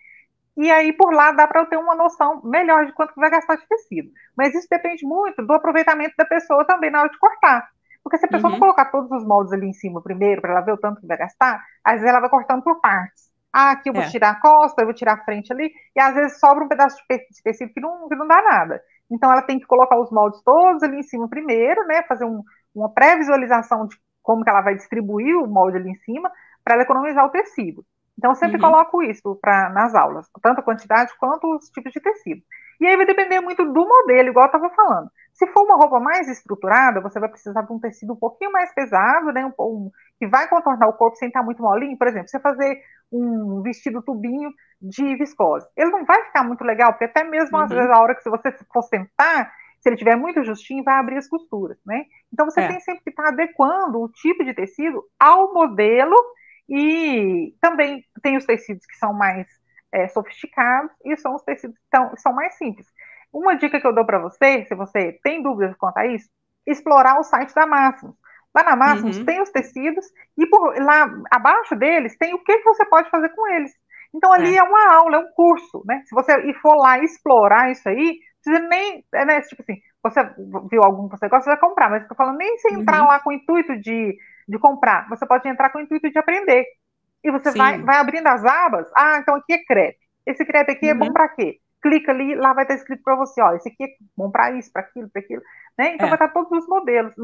e 0.57 0.71
aí 0.71 0.93
por 0.93 1.13
lá 1.13 1.33
dá 1.33 1.47
para 1.47 1.61
eu 1.61 1.67
ter 1.67 1.77
uma 1.77 1.95
noção 1.95 2.41
melhor 2.45 2.87
de 2.87 2.93
quanto 2.93 3.15
vai 3.17 3.31
gastar 3.31 3.57
de 3.57 3.67
tecido. 3.67 4.11
Mas 4.37 4.55
isso 4.55 4.69
depende 4.71 5.05
muito 5.05 5.45
do 5.45 5.53
aproveitamento 5.53 6.15
da 6.17 6.25
pessoa 6.25 6.65
também 6.65 6.91
na 6.91 7.01
hora 7.01 7.11
de 7.11 7.19
cortar. 7.19 7.69
Porque 8.03 8.19
se 8.19 8.27
a 8.27 8.29
pessoa 8.29 8.53
uhum. 8.53 8.59
não 8.59 8.61
colocar 8.61 8.87
todos 8.87 9.11
os 9.11 9.27
moldes 9.27 9.53
ali 9.53 9.67
em 9.67 9.73
cima 9.73 10.01
primeiro, 10.01 10.41
para 10.41 10.53
ela 10.53 10.61
ver 10.61 10.73
o 10.73 10.79
tanto 10.79 11.01
que 11.01 11.07
vai 11.07 11.17
gastar, 11.17 11.63
às 11.85 11.95
vezes 11.95 12.09
ela 12.09 12.21
vai 12.21 12.31
cortando 12.31 12.63
por 12.63 12.81
partes. 12.81 13.29
Ah, 13.53 13.73
aqui 13.73 13.89
eu 13.89 13.95
vou 13.95 14.03
é. 14.03 14.09
tirar 14.09 14.31
a 14.31 14.41
costa, 14.41 14.83
eu 14.83 14.87
vou 14.87 14.95
tirar 14.95 15.15
a 15.15 15.25
frente 15.25 15.53
ali, 15.53 15.73
e 15.97 16.01
às 16.01 16.15
vezes 16.15 16.39
sobra 16.39 16.65
um 16.65 16.69
pedaço 16.69 16.97
de 17.09 17.43
tecido 17.43 17.73
que 17.73 17.81
não, 17.81 18.09
que 18.09 18.15
não 18.15 18.27
dá 18.27 18.43
nada. 18.43 18.83
Então 19.11 19.31
ela 19.33 19.43
tem 19.43 19.59
que 19.59 19.67
colocar 19.67 19.99
os 19.99 20.11
moldes 20.11 20.43
todos 20.43 20.83
ali 20.83 20.99
em 20.99 21.03
cima 21.03 21.29
primeiro, 21.29 21.87
né? 21.87 22.03
Fazer 22.03 22.25
um, 22.25 22.43
uma 22.75 22.93
pré-visualização 22.93 23.87
de 23.87 23.97
como 24.23 24.45
que 24.45 24.51
ela 24.51 24.61
vai 24.61 24.75
distribuir 24.75 25.37
o 25.37 25.47
molde 25.47 25.79
ali 25.79 25.91
em 25.91 25.99
cima, 26.01 26.31
para 26.63 26.75
ela 26.75 26.83
economizar 26.83 27.25
o 27.25 27.31
tecido. 27.31 27.85
Então, 28.19 28.33
eu 28.33 28.35
sempre 28.35 28.57
uhum. 28.57 28.63
coloco 28.63 29.03
isso 29.03 29.39
pra, 29.41 29.71
nas 29.71 29.95
aulas, 29.95 30.29
tanto 30.43 30.59
a 30.59 30.63
quantidade 30.63 31.13
quanto 31.19 31.47
os 31.57 31.71
tipos 31.71 31.93
de 31.93 32.01
tecido. 32.01 32.43
E 32.81 32.87
aí 32.87 32.97
vai 32.97 33.07
depender 33.07 33.41
muito 33.41 33.65
do 33.65 33.89
modelo, 33.89 34.29
igual 34.29 34.47
eu 34.47 34.53
estava 34.53 34.69
falando. 34.71 35.11
Se 35.33 35.47
for 35.49 35.65
uma 35.65 35.77
roupa 35.77 36.01
mais 36.01 36.29
estruturada, 36.29 37.01
você 37.01 37.19
vai 37.21 37.29
precisar 37.29 37.63
de 37.63 37.73
um 37.73 37.79
tecido 37.79 38.13
um 38.13 38.17
pouquinho 38.17 38.53
mais 38.53 38.75
pesado, 38.75 39.33
né? 39.33 39.47
Um, 39.47 39.63
um, 39.65 39.91
que 40.19 40.27
vai 40.27 40.49
contornar 40.49 40.89
o 40.89 40.93
corpo 40.93 41.17
sem 41.17 41.29
estar 41.29 41.43
muito 41.43 41.63
molinho. 41.63 41.97
Por 41.97 42.09
exemplo, 42.09 42.29
você 42.29 42.41
fazer 42.41 42.83
um 43.11 43.63
vestido 43.63 44.03
tubinho 44.03 44.51
de 44.81 45.17
viscose. 45.17 45.67
Ele 45.77 45.91
não 45.91 46.05
vai 46.05 46.25
ficar 46.25 46.45
muito 46.45 46.63
legal, 46.63 46.93
porque 46.93 47.05
até 47.05 47.25
mesmo 47.25 47.57
uhum. 47.57 47.65
às 47.65 47.71
vezes 47.71 47.91
a 47.91 48.01
hora 48.01 48.15
que 48.15 48.29
você 48.29 48.53
for 48.73 48.83
sentar, 48.83 49.53
se 49.81 49.89
ele 49.89 49.97
tiver 49.97 50.17
muito 50.17 50.45
justinho, 50.45 50.85
vai 50.85 50.95
abrir 50.95 51.17
as 51.17 51.29
costuras, 51.29 51.79
né? 51.87 52.05
Então 52.33 52.47
você 52.47 52.61
é. 52.61 52.69
tem 52.69 52.81
sempre 52.81 53.03
que 53.05 53.11
estar 53.11 53.29
adequando 53.29 54.01
o 54.01 54.09
tipo 54.09 54.45
de 54.45 54.55
tecido 54.55 55.05
ao 55.19 55.53
modelo 55.53 56.17
e 56.69 57.55
também 57.61 58.05
tem 58.23 58.37
os 58.37 58.45
tecidos 58.45 58.85
que 58.87 58.97
são 58.97 59.13
mais 59.13 59.47
é, 59.93 60.07
sofisticados 60.09 60.91
e 61.05 61.17
são 61.17 61.35
os 61.35 61.43
tecidos 61.43 61.77
que 61.77 61.97
são, 61.97 62.17
são 62.17 62.33
mais 62.33 62.55
simples. 62.57 62.87
Uma 63.33 63.57
dica 63.57 63.81
que 63.81 63.87
eu 63.87 63.95
dou 63.95 64.05
para 64.05 64.19
você, 64.19 64.65
se 64.67 64.75
você 64.75 65.19
tem 65.23 65.43
dúvidas 65.43 65.77
quanto 65.77 65.99
a 65.99 66.07
isso, 66.07 66.29
explorar 66.67 67.19
o 67.19 67.25
site 67.25 67.55
da 67.55 67.67
Máximos. 67.67 68.17
Lá 68.59 68.65
na 68.65 68.77
Máximos 68.77 69.19
uhum. 69.19 69.25
tem 69.25 69.41
os 69.41 69.51
tecidos 69.51 70.05
e 70.37 70.45
por 70.47 70.77
lá 70.83 71.09
abaixo 71.31 71.77
deles 71.77 72.17
tem 72.19 72.35
o 72.35 72.43
que, 72.43 72.59
que 72.59 72.65
você 72.65 72.85
pode 72.87 73.09
fazer 73.09 73.29
com 73.31 73.47
eles. 73.53 73.71
Então 74.13 74.33
ali 74.33 74.57
é. 74.57 74.59
é 74.59 74.63
uma 74.63 74.95
aula, 74.95 75.17
é 75.17 75.19
um 75.21 75.31
curso, 75.33 75.83
né? 75.87 76.03
Se 76.07 76.15
você 76.15 76.53
for 76.55 76.75
lá 76.75 76.99
explorar 76.99 77.71
isso 77.71 77.89
aí, 77.89 78.19
você 78.43 78.59
nem, 78.59 79.05
é, 79.15 79.25
né, 79.25 79.41
tipo 79.43 79.63
assim, 79.63 79.81
você 80.03 80.23
viu 80.71 80.83
algum 80.83 81.09
que 81.09 81.17
você 81.17 81.29
gosta, 81.29 81.45
você 81.45 81.51
vai 81.51 81.61
comprar, 81.61 81.91
mas 81.91 82.03
eu 82.03 82.09
tô 82.09 82.15
falando 82.15 82.39
nem 82.39 82.57
se 82.59 82.73
entrar 82.73 83.03
uhum. 83.03 83.09
lá 83.09 83.21
com 83.21 83.31
o 83.31 83.33
intuito 83.33 83.77
de, 83.77 84.17
de 84.49 84.59
comprar, 84.59 85.09
você 85.09 85.27
pode 85.27 85.49
entrar 85.49 85.71
com 85.71 85.79
o 85.79 85.83
intuito 85.83 86.11
de 86.11 86.19
aprender. 86.19 86.65
E 87.23 87.31
você 87.31 87.51
vai, 87.53 87.81
vai 87.83 87.97
abrindo 87.97 88.27
as 88.29 88.45
abas. 88.45 88.89
Ah, 88.97 89.19
então 89.19 89.35
aqui 89.35 89.53
é 89.53 89.65
crepe. 89.65 89.99
Esse 90.25 90.45
crepe 90.45 90.73
aqui 90.73 90.87
uhum. 90.87 90.93
é 90.93 90.95
bom 90.95 91.07
uhum. 91.07 91.13
para 91.13 91.29
quê? 91.29 91.59
Clica 91.83 92.11
ali, 92.11 92.35
lá 92.35 92.55
vai 92.55 92.65
estar 92.65 92.75
escrito 92.75 93.03
para 93.05 93.15
você, 93.15 93.41
ó, 93.41 93.55
esse 93.55 93.69
aqui 93.69 93.85
é 93.85 93.89
bom 94.17 94.31
para 94.31 94.51
isso, 94.53 94.73
para 94.73 94.83
aquilo, 94.83 95.09
para 95.11 95.21
aquilo. 95.21 95.43
Né? 95.79 95.95
Então 95.95 96.07
é. 96.07 96.11
vai 96.11 96.17
estar 96.17 96.29
todos 96.29 96.51
os 96.51 96.67
modelos. 96.67 97.15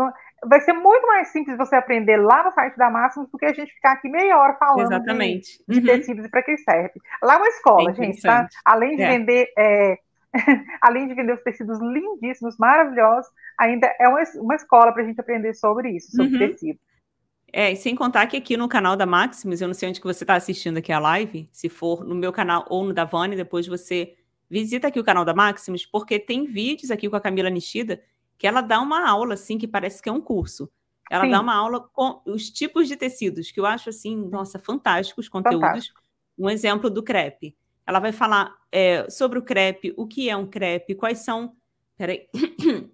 Vai 0.47 0.61
ser 0.61 0.73
muito 0.75 1.07
mais 1.09 1.29
simples 1.29 1.59
você 1.59 1.75
aprender 1.75 2.17
lá 2.17 2.45
no 2.45 2.53
site 2.53 2.77
da 2.77 2.89
Máximos 2.89 3.29
do 3.29 3.37
que 3.37 3.47
a 3.47 3.53
gente 3.53 3.73
ficar 3.73 3.93
aqui 3.93 4.09
meia 4.09 4.39
hora 4.39 4.55
falando 4.55 4.93
Exatamente. 4.93 5.59
de, 5.69 5.81
de 5.81 5.91
uhum. 5.91 5.97
tecidos 5.97 6.25
e 6.25 6.29
para 6.29 6.43
que 6.43 6.57
serve. 6.59 7.01
Lá 7.21 7.35
é 7.35 7.37
uma 7.39 7.49
escola, 7.49 7.91
é 7.91 7.95
gente, 7.95 8.23
tá? 8.23 8.47
Além 8.65 8.95
de 8.95 9.03
é. 9.03 9.09
vender 9.09 9.49
é, 9.59 9.99
além 10.81 11.09
de 11.09 11.15
vender 11.15 11.35
os 11.35 11.43
tecidos 11.43 11.81
lindíssimos, 11.81 12.57
maravilhosos, 12.57 13.29
ainda 13.59 13.93
é 13.99 14.07
uma, 14.07 14.23
uma 14.37 14.55
escola 14.55 14.93
para 14.93 15.03
a 15.03 15.07
gente 15.07 15.21
aprender 15.21 15.55
sobre 15.55 15.91
isso, 15.91 16.13
sobre 16.13 16.33
uhum. 16.35 16.39
tecido. 16.39 16.79
É, 17.53 17.73
e 17.73 17.77
sem 17.77 17.95
contar 17.95 18.27
que 18.27 18.37
aqui 18.37 18.57
no 18.57 18.69
canal 18.69 18.97
da 18.97 19.07
Maximus, 19.07 19.61
eu 19.61 19.69
não 19.69 19.75
sei 19.75 19.89
onde 19.89 20.01
que 20.01 20.07
você 20.07 20.25
está 20.25 20.35
assistindo 20.35 20.79
aqui 20.79 20.93
a 20.93 20.99
live, 20.99 21.49
se 21.53 21.69
for 21.69 22.05
no 22.05 22.15
meu 22.15 22.33
canal 22.33 22.65
ou 22.69 22.85
no 22.85 22.93
da 22.93 23.05
Vani, 23.05 23.37
depois 23.37 23.67
você 23.67 24.15
visita 24.51 24.89
aqui 24.89 24.99
o 24.99 25.05
canal 25.05 25.25
da 25.25 25.35
Maximus, 25.35 25.87
porque 25.87 26.19
tem 26.19 26.47
vídeos 26.47 26.91
aqui 26.91 27.09
com 27.09 27.15
a 27.17 27.21
Camila 27.21 27.51
Nishida 27.51 28.01
que 28.39 28.47
ela 28.47 28.61
dá 28.61 28.81
uma 28.81 29.09
aula, 29.09 29.35
assim, 29.35 29.59
que 29.59 29.69
parece 29.69 30.03
que 30.03 30.09
é 30.09 30.13
um 30.13 30.21
curso. 30.21 30.71
Ela 31.11 31.25
Sim. 31.25 31.31
dá 31.31 31.41
uma 31.41 31.55
aula 31.55 31.81
com 31.93 32.21
os 32.27 32.51
tipos 32.51 32.89
de 32.89 32.97
tecidos, 32.97 33.51
que 33.51 33.61
eu 33.61 33.67
acho, 33.67 33.91
assim, 33.91 34.17
nossa, 34.17 34.59
fantásticos 34.59 35.29
conteúdos. 35.29 35.61
Fantástico. 35.61 36.03
Um 36.39 36.49
exemplo 36.49 36.91
do 36.91 37.03
crepe. 37.03 37.57
Ela 37.87 38.01
vai 38.01 38.13
falar 38.13 38.57
é, 38.73 39.09
sobre 39.11 39.39
o 39.39 39.43
crepe, 39.43 39.93
o 39.97 40.07
que 40.07 40.29
é 40.29 40.37
um 40.37 40.47
crepe, 40.47 40.95
quais 40.95 41.19
são. 41.19 41.55
Peraí. 41.97 42.27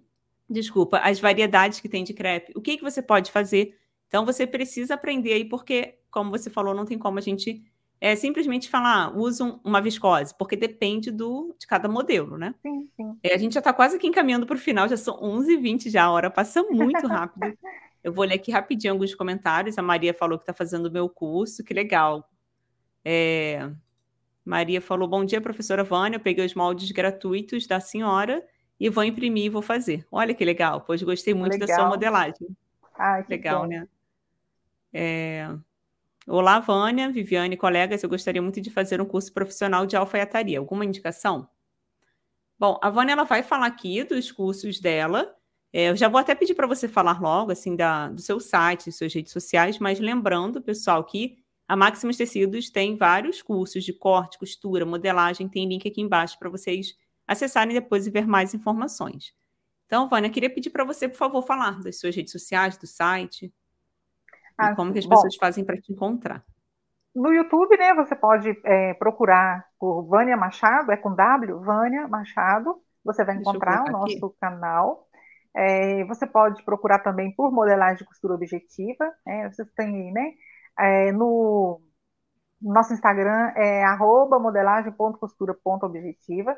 Desculpa, 0.49 0.99
as 0.99 1.19
variedades 1.19 1.79
que 1.79 1.87
tem 1.87 2.03
de 2.03 2.13
crepe, 2.13 2.51
o 2.55 2.61
que, 2.61 2.77
que 2.77 2.83
você 2.83 3.01
pode 3.01 3.31
fazer. 3.31 3.77
Então, 4.07 4.25
você 4.25 4.45
precisa 4.45 4.95
aprender 4.95 5.31
aí, 5.31 5.45
porque, 5.45 5.99
como 6.11 6.29
você 6.29 6.49
falou, 6.49 6.73
não 6.73 6.85
tem 6.85 6.99
como 6.99 7.17
a 7.17 7.21
gente 7.21 7.63
é, 8.01 8.15
simplesmente 8.15 8.67
falar, 8.67 9.05
ah, 9.05 9.11
usa 9.15 9.59
uma 9.63 9.79
viscose, 9.79 10.33
porque 10.35 10.55
depende 10.55 11.11
do, 11.11 11.55
de 11.59 11.67
cada 11.67 11.87
modelo, 11.87 12.35
né? 12.35 12.55
Sim, 12.63 12.89
sim. 12.97 13.19
É, 13.21 13.35
a 13.35 13.37
gente 13.37 13.53
já 13.53 13.59
está 13.59 13.71
quase 13.71 13.99
que 13.99 14.07
encaminhando 14.07 14.47
para 14.47 14.55
o 14.55 14.59
final, 14.59 14.89
já 14.89 14.97
são 14.97 15.21
11h20 15.21 15.91
já, 15.91 16.05
a 16.05 16.11
hora 16.11 16.31
passa 16.31 16.63
muito 16.63 17.05
rápido. 17.05 17.55
Eu 18.03 18.11
vou 18.11 18.25
ler 18.25 18.33
aqui 18.33 18.51
rapidinho 18.51 18.93
alguns 18.93 19.13
comentários. 19.13 19.77
A 19.77 19.81
Maria 19.83 20.11
falou 20.11 20.39
que 20.39 20.41
está 20.41 20.53
fazendo 20.53 20.87
o 20.87 20.91
meu 20.91 21.07
curso, 21.07 21.63
que 21.63 21.71
legal. 21.71 22.27
É, 23.05 23.69
Maria 24.43 24.81
falou: 24.81 25.07
Bom 25.07 25.23
dia, 25.23 25.39
professora 25.39 25.83
Vânia. 25.83 26.15
Eu 26.17 26.19
peguei 26.19 26.43
os 26.43 26.55
moldes 26.55 26.89
gratuitos 26.89 27.67
da 27.67 27.79
senhora 27.79 28.43
e 28.79 28.89
vou 28.89 29.03
imprimir 29.03 29.45
e 29.45 29.49
vou 29.49 29.61
fazer. 29.61 30.03
Olha 30.11 30.33
que 30.33 30.43
legal, 30.43 30.81
pois 30.81 31.03
gostei 31.03 31.35
muito 31.35 31.53
legal. 31.53 31.67
da 31.67 31.75
sua 31.75 31.87
modelagem. 31.87 32.47
Ai, 32.97 33.23
legal, 33.29 33.61
bom. 33.61 33.67
né? 33.67 33.87
É... 34.91 35.55
Olá, 36.27 36.59
Vânia, 36.59 37.11
Viviane, 37.11 37.57
colegas. 37.57 38.03
Eu 38.03 38.09
gostaria 38.09 38.41
muito 38.41 38.61
de 38.61 38.69
fazer 38.69 39.01
um 39.01 39.05
curso 39.05 39.33
profissional 39.33 39.87
de 39.87 39.95
alfaiataria. 39.95 40.59
Alguma 40.59 40.85
indicação? 40.85 41.49
Bom, 42.59 42.79
a 42.81 42.91
Vânia 42.91 43.13
ela 43.13 43.23
vai 43.23 43.41
falar 43.41 43.65
aqui 43.65 44.03
dos 44.03 44.31
cursos 44.31 44.79
dela. 44.79 45.35
É, 45.73 45.89
eu 45.89 45.95
já 45.95 46.07
vou 46.07 46.19
até 46.19 46.35
pedir 46.35 46.53
para 46.53 46.67
você 46.67 46.87
falar 46.87 47.19
logo 47.19 47.51
assim 47.51 47.75
da, 47.75 48.09
do 48.09 48.21
seu 48.21 48.39
site, 48.39 48.85
das 48.85 48.97
suas 48.97 49.11
redes 49.11 49.33
sociais, 49.33 49.79
mas 49.79 49.99
lembrando, 49.99 50.61
pessoal, 50.61 51.03
que 51.03 51.37
a 51.67 51.75
Maximus 51.75 52.17
Tecidos 52.17 52.69
tem 52.69 52.95
vários 52.95 53.41
cursos 53.41 53.83
de 53.83 53.93
corte, 53.93 54.37
costura, 54.37 54.85
modelagem, 54.85 55.49
tem 55.49 55.67
link 55.67 55.87
aqui 55.87 56.01
embaixo 56.01 56.37
para 56.37 56.49
vocês 56.49 56.93
acessarem 57.25 57.73
depois 57.73 58.05
e 58.05 58.11
ver 58.11 58.27
mais 58.27 58.53
informações. 58.53 59.33
Então, 59.87 60.07
Vânia, 60.07 60.29
queria 60.29 60.53
pedir 60.53 60.69
para 60.69 60.83
você, 60.83 61.09
por 61.09 61.17
favor, 61.17 61.41
falar 61.41 61.79
das 61.79 61.99
suas 61.99 62.15
redes 62.15 62.31
sociais, 62.31 62.77
do 62.77 62.85
site, 62.85 63.51
ah, 64.57 64.71
e 64.71 64.75
como 64.75 64.93
que 64.93 64.99
as 64.99 65.05
bom, 65.05 65.15
pessoas 65.15 65.35
fazem 65.35 65.65
para 65.65 65.77
te 65.77 65.91
encontrar. 65.91 66.43
No 67.15 67.33
YouTube, 67.33 67.77
né, 67.77 67.93
você 67.93 68.15
pode 68.15 68.57
é, 68.63 68.93
procurar 68.93 69.65
por 69.79 70.03
Vânia 70.03 70.37
Machado, 70.37 70.91
é 70.91 70.97
com 70.97 71.13
W, 71.13 71.59
Vânia 71.59 72.07
Machado, 72.07 72.81
você 73.03 73.25
vai 73.25 73.35
encontrar 73.35 73.83
o 73.83 73.91
nosso 73.91 74.25
aqui. 74.25 74.35
canal. 74.39 75.07
É, 75.53 76.05
você 76.05 76.25
pode 76.25 76.63
procurar 76.63 76.99
também 76.99 77.35
por 77.35 77.51
modelagem 77.51 77.97
de 77.97 78.05
costura 78.05 78.35
objetiva, 78.35 79.11
né, 79.25 79.51
vocês 79.51 79.67
têm, 79.75 80.13
né, 80.13 80.31
é, 80.79 81.11
no 81.11 81.81
nosso 82.61 82.93
Instagram 82.93 83.51
é 83.55 83.83
modelagem.costura.objetiva. 84.39 86.55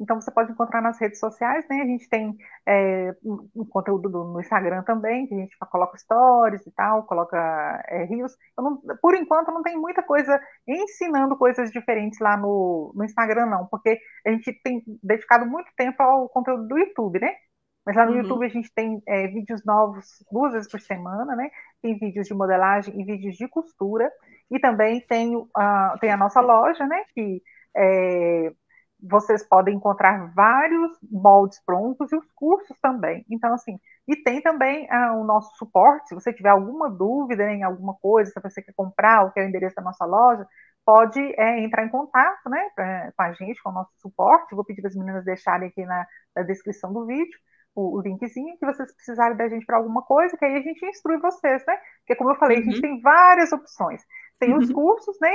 Então 0.00 0.20
você 0.20 0.30
pode 0.30 0.50
encontrar 0.50 0.80
nas 0.80 0.98
redes 0.98 1.20
sociais, 1.20 1.64
né? 1.68 1.82
A 1.82 1.86
gente 1.86 2.08
tem 2.08 2.36
é, 2.66 3.14
um 3.24 3.64
conteúdo 3.64 4.08
do, 4.08 4.24
no 4.24 4.40
Instagram 4.40 4.82
também, 4.82 5.26
que 5.26 5.34
a 5.34 5.38
gente 5.38 5.56
coloca 5.70 5.96
stories 5.96 6.66
e 6.66 6.70
tal, 6.72 7.04
coloca 7.04 7.36
é, 7.88 8.04
rios. 8.04 8.32
Não, 8.58 8.80
por 9.00 9.14
enquanto 9.14 9.52
não 9.52 9.62
tem 9.62 9.76
muita 9.76 10.02
coisa 10.02 10.40
ensinando 10.66 11.36
coisas 11.36 11.70
diferentes 11.70 12.18
lá 12.18 12.36
no, 12.36 12.92
no 12.94 13.04
Instagram, 13.04 13.46
não, 13.46 13.66
porque 13.66 13.98
a 14.26 14.30
gente 14.30 14.52
tem 14.62 14.82
dedicado 15.02 15.46
muito 15.46 15.70
tempo 15.76 16.02
ao 16.02 16.28
conteúdo 16.28 16.66
do 16.66 16.78
YouTube, 16.78 17.20
né? 17.20 17.32
Mas 17.86 17.96
lá 17.96 18.06
no 18.06 18.12
uhum. 18.12 18.18
YouTube 18.18 18.46
a 18.46 18.48
gente 18.48 18.72
tem 18.74 19.02
é, 19.06 19.28
vídeos 19.28 19.64
novos 19.64 20.06
duas 20.30 20.54
vezes 20.54 20.70
por 20.70 20.80
semana, 20.80 21.36
né? 21.36 21.50
Tem 21.82 21.98
vídeos 21.98 22.26
de 22.26 22.34
modelagem 22.34 22.98
e 22.98 23.04
vídeos 23.04 23.36
de 23.36 23.46
costura. 23.46 24.10
E 24.50 24.58
também 24.58 25.00
tem, 25.06 25.36
uh, 25.36 25.98
tem 26.00 26.10
a 26.10 26.16
nossa 26.16 26.40
loja, 26.40 26.86
né? 26.86 27.04
Que 27.14 27.42
é, 27.76 28.52
vocês 29.08 29.46
podem 29.46 29.76
encontrar 29.76 30.32
vários 30.34 30.98
moldes 31.10 31.60
prontos 31.64 32.10
e 32.12 32.16
os 32.16 32.30
cursos 32.34 32.76
também. 32.80 33.24
Então, 33.30 33.52
assim, 33.52 33.78
e 34.08 34.16
tem 34.16 34.40
também 34.40 34.86
uh, 34.86 35.20
o 35.20 35.24
nosso 35.24 35.54
suporte. 35.56 36.08
Se 36.08 36.14
você 36.14 36.32
tiver 36.32 36.50
alguma 36.50 36.90
dúvida 36.90 37.44
em 37.50 37.62
alguma 37.62 37.94
coisa, 37.94 38.30
se 38.30 38.40
você 38.40 38.62
quer 38.62 38.74
comprar, 38.74 39.24
o 39.24 39.32
que 39.32 39.40
é 39.40 39.44
o 39.44 39.48
endereço 39.48 39.76
da 39.76 39.82
nossa 39.82 40.04
loja, 40.04 40.46
pode 40.84 41.20
é, 41.38 41.60
entrar 41.60 41.84
em 41.84 41.88
contato 41.88 42.48
né, 42.48 42.70
pra, 42.74 43.12
com 43.16 43.22
a 43.22 43.32
gente, 43.32 43.62
com 43.62 43.70
o 43.70 43.74
nosso 43.74 43.92
suporte. 43.98 44.54
Vou 44.54 44.64
pedir 44.64 44.80
para 44.80 44.88
as 44.88 44.96
meninas 44.96 45.24
deixarem 45.24 45.68
aqui 45.68 45.84
na, 45.84 46.06
na 46.36 46.42
descrição 46.42 46.92
do 46.92 47.06
vídeo 47.06 47.38
o, 47.74 47.98
o 47.98 48.00
linkzinho 48.00 48.56
que 48.56 48.64
vocês 48.64 48.94
precisarem 48.94 49.36
da 49.36 49.48
gente 49.48 49.66
para 49.66 49.76
alguma 49.76 50.02
coisa, 50.02 50.36
que 50.36 50.44
aí 50.44 50.56
a 50.56 50.60
gente 50.60 50.84
instrui 50.86 51.18
vocês, 51.18 51.64
né? 51.66 51.76
Porque, 51.98 52.14
como 52.16 52.30
eu 52.30 52.36
falei, 52.36 52.58
uhum. 52.58 52.62
a 52.62 52.64
gente 52.66 52.76
uhum. 52.76 52.82
tem 52.82 53.00
várias 53.00 53.52
opções. 53.52 54.02
Tem 54.38 54.52
uhum. 54.52 54.58
os 54.58 54.70
cursos, 54.70 55.16
né? 55.20 55.32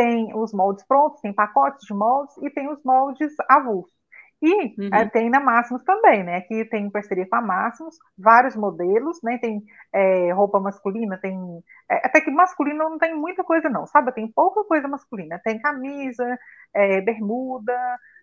Tem 0.00 0.34
os 0.34 0.50
moldes 0.54 0.82
prontos, 0.86 1.20
tem 1.20 1.30
pacotes 1.30 1.86
de 1.86 1.92
moldes 1.92 2.34
e 2.38 2.48
tem 2.48 2.70
os 2.70 2.82
moldes 2.82 3.34
avulsos. 3.46 3.92
E 4.40 4.80
uhum. 4.80 4.88
é, 4.94 5.06
tem 5.10 5.28
na 5.28 5.38
Máximos 5.38 5.84
também, 5.84 6.24
né? 6.24 6.38
Aqui 6.38 6.64
tem 6.64 6.88
parceria 6.88 7.28
com 7.28 7.36
a 7.36 7.42
Máximos, 7.42 7.98
vários 8.16 8.56
modelos, 8.56 9.20
né? 9.22 9.36
Tem 9.36 9.62
é, 9.92 10.32
roupa 10.32 10.58
masculina, 10.58 11.18
tem. 11.18 11.36
É, 11.90 12.06
até 12.06 12.22
que 12.22 12.30
masculino 12.30 12.78
não 12.78 12.98
tem 12.98 13.14
muita 13.14 13.44
coisa, 13.44 13.68
não, 13.68 13.86
sabe? 13.86 14.10
Tem 14.12 14.26
pouca 14.26 14.64
coisa 14.64 14.88
masculina. 14.88 15.38
Tem 15.44 15.60
camisa, 15.60 16.38
é, 16.72 17.02
bermuda, 17.02 17.78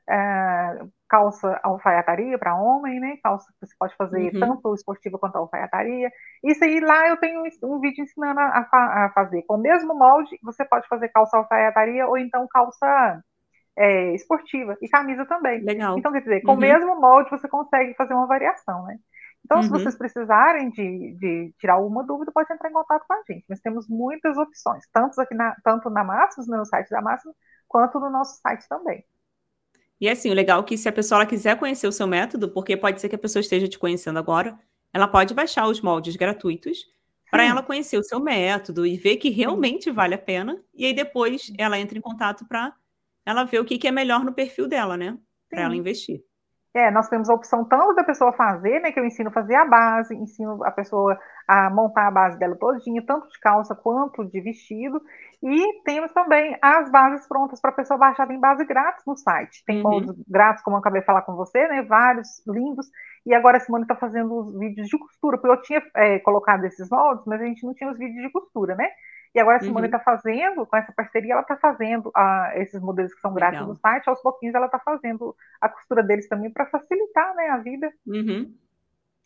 é, 0.10 0.86
calça 1.10 1.60
alfaiataria 1.64 2.38
para 2.38 2.56
homem, 2.56 3.00
né? 3.00 3.18
Calça 3.24 3.52
que 3.52 3.66
você 3.66 3.76
pode 3.78 3.96
fazer 3.96 4.34
uhum. 4.34 4.40
tanto 4.40 4.74
esportiva 4.74 5.18
quanto 5.18 5.38
alfaiataria. 5.38 6.12
Isso 6.44 6.64
aí 6.64 6.80
lá 6.80 7.08
eu 7.10 7.18
tenho 7.18 7.44
um 7.64 7.80
vídeo 7.80 8.04
ensinando 8.04 8.40
a, 8.40 8.68
a, 8.72 9.12
fazer. 9.14 9.44
Com 9.44 9.56
o 9.56 9.62
mesmo 9.62 9.94
molde, 9.96 10.38
você 10.44 10.66
pode 10.66 10.88
fazer 10.88 11.10
calça 11.10 11.38
alfaiataria 11.38 12.08
ou 12.08 12.18
então 12.18 12.48
calça 12.50 13.22
é, 13.78 14.14
esportiva 14.16 14.78
e 14.82 14.90
camisa 14.90 15.26
também. 15.26 15.62
Legal. 15.64 15.98
Então, 15.98 16.12
quer 16.12 16.22
dizer, 16.22 16.42
com 16.42 16.52
uhum. 16.52 16.58
o 16.58 16.62
mesmo 16.62 17.00
molde 17.00 17.30
você 17.30 17.48
consegue 17.48 17.94
fazer 17.96 18.14
uma 18.14 18.28
variação, 18.28 18.84
né? 18.84 18.98
Então, 19.46 19.58
uhum. 19.58 19.64
se 19.64 19.70
vocês 19.70 19.98
precisarem 19.98 20.70
de, 20.72 21.16
de, 21.18 21.54
tirar 21.58 21.76
alguma 21.76 22.04
dúvida, 22.04 22.32
pode 22.34 22.52
entrar 22.52 22.70
em 22.70 22.74
contato 22.74 23.06
com 23.08 23.14
a 23.14 23.22
gente. 23.30 23.46
Nós 23.48 23.62
temos 23.62 23.88
muitas 23.88 24.38
opções, 24.38 24.84
tanto 24.92 25.20
aqui 25.22 25.34
na, 25.36 25.56
tanto 25.64 25.90
na 25.90 26.04
Máximos, 26.04 26.50
no 26.50 26.66
site 26.66 26.90
da 26.90 27.02
Máximos, 27.02 27.36
quanto 27.68 28.00
no 28.00 28.10
nosso 28.10 28.42
site 28.42 28.68
também. 28.68 29.06
E 30.00 30.08
assim, 30.08 30.30
o 30.30 30.34
legal 30.34 30.62
é 30.62 30.64
que 30.64 30.78
se 30.78 30.88
a 30.88 30.92
pessoa 30.92 31.26
quiser 31.26 31.58
conhecer 31.58 31.88
o 31.88 31.92
seu 31.92 32.08
método, 32.08 32.50
porque 32.50 32.78
pode 32.78 33.02
ser 33.02 33.10
que 33.10 33.16
a 33.16 33.20
pessoa 33.20 33.42
esteja 33.42 33.68
te 33.68 33.80
conhecendo 33.80 34.20
agora, 34.20 34.58
ela 34.94 35.08
pode 35.08 35.34
baixar 35.34 35.68
os 35.68 35.82
moldes 35.82 36.16
gratuitos 36.16 36.86
para 37.30 37.44
ela 37.44 37.62
conhecer 37.62 37.98
o 37.98 38.04
seu 38.04 38.20
método 38.20 38.86
e 38.86 38.96
ver 38.96 39.18
que 39.18 39.30
realmente 39.30 39.92
vale 39.92 40.16
a 40.16 40.18
pena. 40.18 40.64
E 40.74 40.86
aí 40.86 40.94
depois 40.94 41.52
ela 41.58 41.80
entra 41.80 41.98
em 41.98 42.02
contato 42.02 42.46
para 42.48 42.74
ela 43.26 43.44
ver 43.44 43.60
o 43.60 43.66
que, 43.66 43.78
que 43.78 43.88
é 43.88 43.92
melhor 43.92 44.24
no 44.24 44.34
perfil 44.34 44.68
dela, 44.68 44.96
né? 44.96 45.18
Para 45.50 45.64
ela 45.64 45.76
investir. 45.76 46.24
É, 46.74 46.92
nós 46.92 47.10
temos 47.10 47.30
a 47.30 47.34
opção 47.34 47.66
tanto 47.66 47.96
da 47.96 48.04
pessoa 48.04 48.32
fazer, 48.34 48.80
né, 48.80 48.92
que 48.92 49.00
eu 49.00 49.06
ensino 49.06 49.30
a 49.30 49.34
fazer 49.34 49.56
a 49.56 49.66
base, 49.66 50.16
ensino 50.16 50.64
a 50.64 50.72
pessoa 50.72 51.18
a 51.48 51.70
montar 51.70 52.08
a 52.08 52.12
base 52.12 52.38
dela 52.38 52.56
todinha, 52.56 53.04
tanto 53.06 53.28
de 53.30 53.40
calça 53.40 53.74
quanto 53.74 54.26
de 54.26 54.40
vestido, 54.42 55.02
e 55.42 55.82
temos 55.84 56.12
também 56.12 56.58
as 56.62 56.92
bases 56.92 57.28
prontas 57.28 57.60
para 57.60 57.72
a 57.72 57.74
pessoa 57.74 57.98
baixar 57.98 58.30
em 58.30 58.40
base 58.40 58.66
grátis 58.66 59.04
no 59.08 59.16
site. 59.16 59.64
Tem 59.66 59.78
uhum. 59.78 59.84
moldes 59.84 60.16
grátis, 60.28 60.62
como 60.62 60.76
eu 60.76 60.80
acabei 60.80 61.02
de 61.02 61.08
falar 61.08 61.22
com 61.24 61.36
você, 61.36 61.68
né, 61.68 61.82
vários 61.82 62.46
lindos, 62.46 62.88
e 63.26 63.34
agora 63.34 63.58
a 63.58 63.60
Simone 63.60 63.84
está 63.84 63.96
fazendo 63.96 64.34
os 64.38 64.58
vídeos 64.58 64.88
de 64.88 64.98
costura, 65.00 65.38
porque 65.38 65.58
eu 65.58 65.62
tinha 65.62 65.82
é, 65.96 66.20
colocado 66.20 66.64
esses 66.66 66.90
moldes, 66.90 67.26
mas 67.26 67.42
a 67.42 67.46
gente 67.46 67.66
não 67.66 67.74
tinha 67.74 67.90
os 67.90 67.98
vídeos 67.98 68.24
de 68.24 68.32
costura, 68.32 68.76
né? 68.76 68.88
E 69.34 69.40
agora 69.40 69.58
a 69.58 69.60
Simone 69.60 69.88
está 69.88 69.98
uhum. 69.98 70.04
fazendo, 70.04 70.66
com 70.66 70.78
essa 70.78 70.92
parceria, 70.92 71.34
ela 71.34 71.42
está 71.42 71.58
fazendo 71.58 72.08
uh, 72.08 72.52
esses 72.56 72.82
modelos 72.82 73.14
que 73.14 73.22
são 73.22 73.34
grátis 73.34 73.66
no 73.66 73.76
site, 73.76 74.08
aos 74.08 74.22
pouquinhos 74.22 74.56
ela 74.56 74.66
está 74.66 74.80
fazendo 74.80 75.36
a 75.62 75.70
costura 75.70 76.02
deles 76.02 76.28
também 76.28 76.52
para 76.52 76.66
facilitar 76.66 77.36
né, 77.36 77.50
a 77.50 77.58
vida. 77.58 77.92
Uhum. 78.06 78.54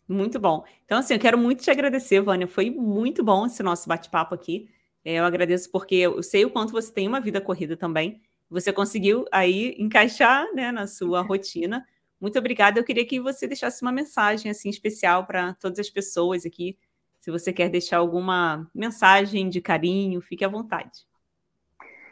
Muito 0.08 0.38
bom. 0.38 0.64
Então, 0.84 0.98
assim, 0.98 1.14
eu 1.14 1.20
quero 1.20 1.38
muito 1.38 1.62
te 1.62 1.70
agradecer, 1.70 2.20
Vânia. 2.20 2.46
Foi 2.46 2.70
muito 2.70 3.24
bom 3.24 3.46
esse 3.46 3.62
nosso 3.62 3.88
bate-papo 3.88 4.34
aqui. 4.34 4.68
É, 5.04 5.14
eu 5.14 5.24
agradeço 5.24 5.70
porque 5.70 5.94
eu 5.96 6.22
sei 6.22 6.44
o 6.44 6.50
quanto 6.50 6.72
você 6.72 6.92
tem 6.92 7.08
uma 7.08 7.20
vida 7.20 7.40
corrida 7.40 7.76
também. 7.76 8.20
Você 8.50 8.72
conseguiu 8.72 9.24
aí 9.32 9.74
encaixar 9.78 10.46
né, 10.54 10.70
na 10.70 10.86
sua 10.86 11.22
rotina. 11.22 11.84
Muito 12.20 12.38
obrigada. 12.38 12.78
Eu 12.78 12.84
queria 12.84 13.06
que 13.06 13.20
você 13.20 13.46
deixasse 13.46 13.82
uma 13.82 13.90
mensagem 13.90 14.50
assim 14.50 14.68
especial 14.68 15.26
para 15.26 15.54
todas 15.54 15.78
as 15.78 15.88
pessoas 15.88 16.44
aqui. 16.44 16.76
Se 17.22 17.30
você 17.30 17.52
quer 17.52 17.68
deixar 17.68 17.98
alguma 17.98 18.68
mensagem 18.74 19.48
de 19.48 19.60
carinho, 19.60 20.20
fique 20.20 20.44
à 20.44 20.48
vontade. 20.48 21.06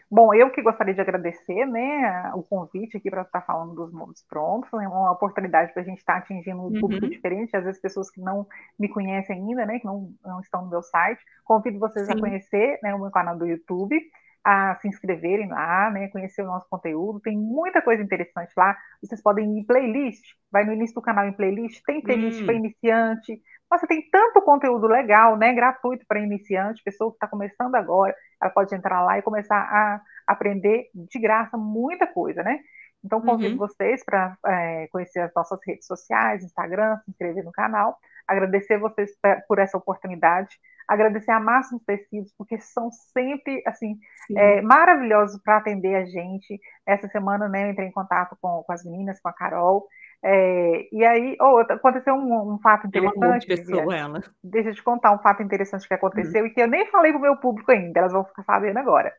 Bom, 0.09 0.33
eu 0.33 0.51
que 0.51 0.63
gostaria 0.63 0.95
de 0.95 1.01
agradecer 1.01 1.67
né, 1.67 2.33
o 2.35 2.45
convite 2.45 2.97
aqui 2.97 3.11
para 3.11 3.23
estar 3.23 3.41
falando 3.43 3.75
dos 3.75 3.93
mundos 3.93 4.25
prontos, 4.29 4.73
é 4.73 4.87
uma 4.87 5.11
oportunidade 5.11 5.73
para 5.73 5.83
a 5.83 5.85
gente 5.85 5.99
estar 5.99 6.19
atingindo 6.19 6.65
um 6.65 6.81
público 6.81 7.07
uhum. 7.07 7.11
diferente, 7.11 7.57
às 7.57 7.65
vezes 7.65 7.81
pessoas 7.81 8.09
que 8.09 8.21
não 8.21 8.47
me 8.79 8.89
conhecem 8.89 9.37
ainda, 9.37 9.67
né, 9.67 9.81
que 9.81 9.85
não, 9.85 10.13
não 10.25 10.41
estão 10.41 10.63
no 10.63 10.71
meu 10.71 10.83
site. 10.83 11.21
Convido 11.45 11.81
vocês 11.81 12.07
Sim. 12.07 12.13
a 12.13 12.19
conhecer 12.19 12.79
né, 12.81 12.95
o 12.95 13.01
meu 13.01 13.11
canal 13.11 13.37
do 13.37 13.47
YouTube, 13.47 14.01
a 14.45 14.75
se 14.77 14.89
inscreverem 14.89 15.49
lá, 15.49 15.91
né, 15.91 16.09
conhecer 16.09 16.43
o 16.43 16.47
nosso 16.47 16.67
conteúdo, 16.69 17.21
tem 17.21 17.37
muita 17.37 17.83
coisa 17.83 18.03
interessante 18.03 18.53
lá. 18.57 18.77
Vocês 19.03 19.23
podem 19.23 19.45
ir 19.45 19.61
em 19.61 19.65
playlist, 19.65 20.35
vai 20.51 20.65
no 20.65 20.73
início 20.73 20.95
do 20.95 21.03
canal 21.03 21.27
em 21.27 21.33
playlist, 21.33 21.83
tem 21.85 22.01
playlist 22.01 22.43
hum. 22.43 22.47
para 22.47 22.55
iniciante. 22.55 23.43
Nossa, 23.71 23.87
tem 23.87 24.09
tanto 24.11 24.43
conteúdo 24.43 24.87
legal, 24.87 25.37
né, 25.37 25.53
gratuito 25.53 26.05
para 26.09 26.21
iniciante, 26.21 26.83
pessoa 26.83 27.11
que 27.11 27.17
está 27.17 27.29
começando 27.29 27.75
agora, 27.75 28.15
ela 28.41 28.51
pode 28.51 28.75
entrar 28.75 29.03
lá 29.03 29.19
e 29.19 29.23
começar 29.23 29.57
a 29.57 30.01
aprender 30.27 30.87
de 30.95 31.19
graça 31.19 31.57
muita 31.57 32.07
coisa, 32.07 32.43
né? 32.43 32.59
Então, 33.05 33.21
convido 33.21 33.53
uhum. 33.53 33.59
vocês 33.59 34.05
para 34.05 34.37
é, 34.47 34.87
conhecer 34.89 35.21
as 35.21 35.33
nossas 35.35 35.59
redes 35.67 35.87
sociais, 35.87 36.45
Instagram, 36.45 36.99
se 36.99 37.11
inscrever 37.11 37.45
no 37.45 37.53
canal. 37.53 37.97
Agradecer 38.31 38.79
vocês 38.79 39.11
por 39.49 39.59
essa 39.59 39.77
oportunidade. 39.77 40.57
Agradecer 40.87 41.33
a 41.33 41.41
Máximos 41.41 41.83
Tecidos, 41.85 42.33
porque 42.39 42.61
são 42.61 42.91
sempre, 42.93 43.61
assim, 43.67 43.97
é, 44.37 44.61
maravilhosos 44.61 45.41
para 45.43 45.57
atender 45.57 45.97
a 45.97 46.05
gente. 46.05 46.61
Essa 46.87 47.09
semana, 47.09 47.49
né, 47.49 47.65
eu 47.65 47.71
entrei 47.71 47.89
em 47.89 47.93
contato 47.93 48.37
com, 48.41 48.63
com 48.63 48.73
as 48.73 48.85
meninas, 48.85 49.21
com 49.21 49.29
a 49.29 49.33
Carol. 49.33 49.87
É, 50.23 50.89
e 50.93 51.05
aí, 51.05 51.37
oh, 51.41 51.59
aconteceu 51.59 52.15
um, 52.15 52.55
um 52.55 52.59
fato 52.61 52.87
interessante. 52.87 53.47
Pessoa, 53.47 53.97
ela. 53.97 54.23
Deixa 54.45 54.69
eu 54.69 54.75
te 54.75 54.83
contar 54.83 55.13
um 55.13 55.19
fato 55.19 55.43
interessante 55.43 55.89
que 55.89 55.95
aconteceu 55.95 56.45
hum. 56.45 56.47
e 56.47 56.51
que 56.51 56.61
eu 56.61 56.69
nem 56.69 56.87
falei 56.87 57.11
para 57.11 57.19
o 57.19 57.23
meu 57.23 57.37
público 57.37 57.73
ainda, 57.73 57.99
elas 57.99 58.13
vão 58.13 58.25
ficar 58.25 58.45
sabendo 58.45 58.79
agora. 58.79 59.13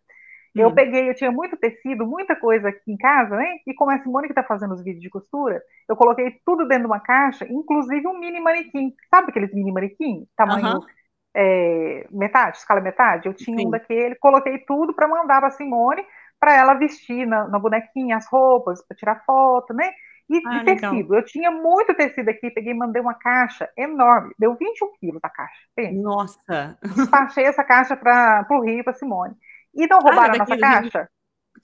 Eu 0.53 0.68
hum. 0.68 0.76
peguei, 0.76 1.10
eu 1.10 1.15
tinha 1.15 1.32
muito 1.32 1.56
tecido, 1.56 2.06
muita 2.06 2.36
coisa 2.36 2.69
aqui 2.69 2.91
em 2.91 2.98
casa, 2.98 3.38
né? 3.38 3.57
E 3.65 3.73
como 3.73 3.91
a 3.91 3.99
Simone 3.99 4.28
que 4.28 4.34
está 4.34 4.44
fazendo 4.44 4.73
os 4.73 4.84
vídeos 4.84 5.02
de 5.02 5.10
costura, 5.10 5.61
eu 5.88 5.95
coloquei 5.95 6.40
tudo 6.45 6.68
dentro 6.68 6.84
de 6.84 6.88
uma 6.88 6.99
caixa, 6.99 7.48
inclusive 7.49 8.06
um 8.07 8.19
mini 8.19 8.40
manequim. 8.40 8.94
Sabe 9.10 9.30
aqueles 9.30 9.53
mini 9.53 9.72
manequim? 9.72 10.28
Tamanho 10.36 10.78
uhum. 10.78 10.86
é, 11.34 12.06
metade, 12.11 12.57
escala 12.57 12.82
metade? 12.82 13.28
Eu 13.28 13.34
tinha 13.34 13.57
Sim. 13.57 13.68
um 13.68 13.69
daquele, 13.69 14.15
coloquei 14.15 14.60
tudo 14.60 14.94
para 14.94 15.07
mandar 15.07 15.40
para 15.40 15.52
Simone, 15.52 16.03
para 16.38 16.53
ela 16.53 16.73
vestir 16.73 17.26
na, 17.26 17.48
na, 17.48 17.57
bonequinha 17.57 18.18
as 18.18 18.28
roupas, 18.28 18.86
para 18.86 18.98
tirar 18.98 19.23
foto, 19.23 19.73
né? 19.73 19.90
E, 20.30 20.41
ah, 20.48 20.64
tecido. 20.65 20.91
Legal. 20.91 21.15
Eu 21.15 21.26
tinha 21.26 21.52
muito 21.52 21.94
tecido 21.94 22.30
aqui, 22.30 22.49
peguei 22.52 22.73
e 22.73 22.78
mandei 22.78 23.02
uma 23.02 23.14
caixa 23.14 23.69
enorme, 23.78 24.34
deu 24.38 24.56
21 24.56 24.94
quilos 24.99 25.22
a 25.23 25.30
caixa. 25.30 25.61
Pensa. 25.76 26.02
Nossa! 26.02 26.78
Despachei 26.95 27.45
essa 27.45 27.64
caixa 27.64 27.95
para 27.95 28.45
o 28.49 28.61
Rio, 28.61 28.84
para 28.84 28.94
Simone. 28.94 29.36
E 29.73 29.88
não 29.88 29.99
roubaram 29.99 30.34
ah, 30.34 30.35
a 30.35 30.38
nossa 30.38 30.57
caixa? 30.57 31.10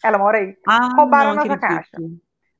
Ela 0.03 0.17
mora 0.17 0.37
aí. 0.37 0.55
Ah, 0.67 0.89
roubaram 0.95 1.33
não, 1.33 1.41
a 1.41 1.45
nossa 1.45 1.59
caixa. 1.59 1.97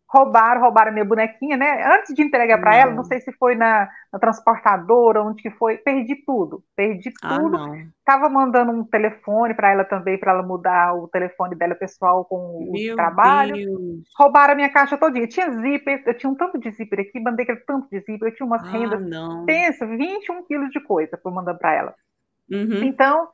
Roubaram, 0.09 0.61
roubaram 0.61 0.89
a 0.89 0.93
minha 0.93 1.03
bonequinha, 1.03 1.57
né? 1.57 1.83
Antes 1.85 2.15
de 2.15 2.21
entregar 2.21 2.57
para 2.59 2.73
ela, 2.73 2.93
não 2.93 3.03
sei 3.03 3.19
se 3.19 3.29
foi 3.33 3.55
na, 3.55 3.89
na, 4.11 4.17
transportadora, 4.17 5.21
onde 5.21 5.43
que 5.43 5.51
foi, 5.51 5.77
perdi 5.79 6.15
tudo. 6.25 6.63
Perdi 6.77 7.11
ah, 7.21 7.37
tudo. 7.37 7.57
Ah, 7.57 7.75
Tava 8.05 8.29
mandando 8.29 8.71
um 8.71 8.85
telefone 8.85 9.53
para 9.53 9.71
ela 9.71 9.83
também, 9.83 10.17
para 10.17 10.31
ela 10.31 10.43
mudar 10.43 10.93
o 10.93 11.09
telefone 11.09 11.55
dela 11.55 11.75
pessoal 11.75 12.23
com 12.23 12.37
o 12.37 12.71
Meu 12.71 12.95
trabalho. 12.95 13.53
Deus. 13.53 14.03
Roubaram 14.17 14.53
a 14.53 14.55
minha 14.55 14.71
caixa 14.71 14.97
todinha. 14.97 15.27
Tinha 15.27 15.51
zíper, 15.51 16.01
eu 16.05 16.17
tinha 16.17 16.29
um 16.29 16.35
tanto 16.35 16.57
de 16.57 16.71
zíper 16.71 17.01
aqui, 17.01 17.19
mandei 17.19 17.43
aquele 17.43 17.59
tanto 17.65 17.89
de 17.89 17.99
zíper, 17.99 18.29
eu 18.29 18.35
tinha 18.35 18.47
umas 18.47 18.63
ah, 18.63 18.71
rendas. 18.71 19.05
Não. 19.05 19.45
Pensa, 19.45 19.85
21 19.85 20.45
quilos 20.45 20.69
de 20.69 20.79
coisa 20.79 21.17
para 21.17 21.31
mandar 21.33 21.55
para 21.55 21.73
ela. 21.73 21.95
Uhum. 22.49 22.83
Então, 22.83 23.27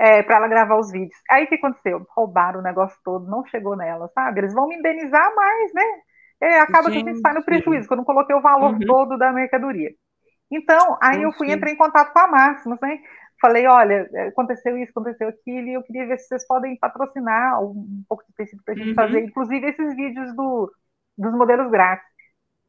é, 0.00 0.22
para 0.22 0.36
ela 0.36 0.48
gravar 0.48 0.78
os 0.78 0.90
vídeos. 0.90 1.20
Aí 1.30 1.44
o 1.44 1.46
que 1.46 1.56
aconteceu? 1.56 2.06
Roubaram 2.16 2.60
o 2.60 2.62
negócio 2.62 2.98
todo, 3.04 3.30
não 3.30 3.44
chegou 3.44 3.76
nela, 3.76 4.08
sabe? 4.14 4.40
Eles 4.40 4.54
vão 4.54 4.66
me 4.66 4.76
indenizar 4.76 5.34
mais, 5.36 5.74
né? 5.74 5.84
É, 6.40 6.60
acaba 6.60 6.90
gente. 6.90 7.04
que 7.04 7.10
a 7.10 7.12
gente 7.12 7.20
sai 7.20 7.34
no 7.34 7.44
prejuízo, 7.44 7.86
que 7.86 7.92
eu 7.92 7.98
não 7.98 8.04
coloquei 8.04 8.34
o 8.34 8.40
valor 8.40 8.72
uhum. 8.72 8.80
todo 8.80 9.18
da 9.18 9.30
mercadoria. 9.30 9.90
Então, 10.50 10.96
aí 11.02 11.22
eu 11.22 11.30
fui 11.32 11.52
entrar 11.52 11.70
em 11.70 11.76
contato 11.76 12.14
com 12.14 12.18
a 12.18 12.26
Máximos, 12.26 12.78
né? 12.80 12.98
Falei, 13.42 13.66
olha, 13.66 14.08
aconteceu 14.28 14.76
isso, 14.78 14.90
aconteceu 14.90 15.28
aquilo, 15.28 15.68
e 15.68 15.74
eu 15.74 15.82
queria 15.82 16.06
ver 16.06 16.18
se 16.18 16.28
vocês 16.28 16.46
podem 16.46 16.78
patrocinar 16.78 17.62
um 17.62 18.02
pouco 18.08 18.24
de 18.26 18.34
tecido 18.34 18.62
para 18.64 18.72
a 18.72 18.76
gente 18.78 18.88
uhum. 18.88 18.94
fazer, 18.94 19.20
inclusive 19.20 19.66
esses 19.66 19.94
vídeos 19.94 20.34
do, 20.34 20.72
dos 21.16 21.32
modelos 21.34 21.70
grátis. 21.70 22.08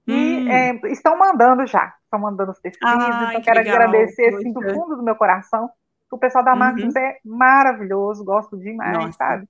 E 0.06 0.14
hum. 0.14 0.49
é, 0.49 0.91
estão 0.91 1.18
mandando 1.18 1.66
já, 1.68 1.94
estão 2.03 2.20
mandando 2.20 2.52
os 2.52 2.60
tecidos, 2.60 2.90
Ai, 2.90 3.30
então 3.30 3.41
quero 3.41 3.60
legal. 3.60 3.76
agradecer 3.76 4.34
assim, 4.34 4.52
do 4.52 4.62
fundo 4.74 4.98
do 4.98 5.03
meu 5.03 5.16
coração 5.16 5.70
o 6.11 6.17
pessoal 6.17 6.43
da 6.43 6.55
Maximus 6.55 6.95
uhum. 6.95 7.01
é 7.01 7.17
maravilhoso, 7.23 8.23
gosto 8.23 8.57
demais, 8.57 8.97
Nossa. 8.97 9.13
sabe? 9.13 9.47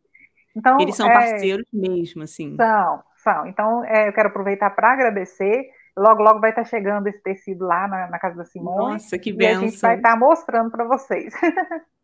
Então, 0.55 0.79
Eles 0.79 0.95
são 0.95 1.09
é, 1.09 1.13
parceiros 1.13 1.67
mesmo, 1.73 2.23
assim. 2.23 2.55
São, 2.55 3.03
são. 3.17 3.47
Então, 3.47 3.83
é, 3.85 4.07
eu 4.07 4.13
quero 4.13 4.29
aproveitar 4.29 4.69
para 4.69 4.93
agradecer. 4.93 5.69
Logo, 5.97 6.23
logo 6.23 6.39
vai 6.39 6.51
estar 6.51 6.63
chegando 6.63 7.07
esse 7.07 7.21
tecido 7.21 7.65
lá 7.65 7.87
na, 7.87 8.07
na 8.09 8.19
casa 8.19 8.37
da 8.37 8.45
Simone. 8.45 8.93
Nossa, 8.93 9.17
que 9.17 9.33
benção. 9.33 9.63
E 9.63 9.65
a 9.65 9.67
gente 9.67 9.81
vai 9.81 9.95
estar 9.97 10.17
mostrando 10.17 10.71
para 10.71 10.85
vocês. 10.85 11.33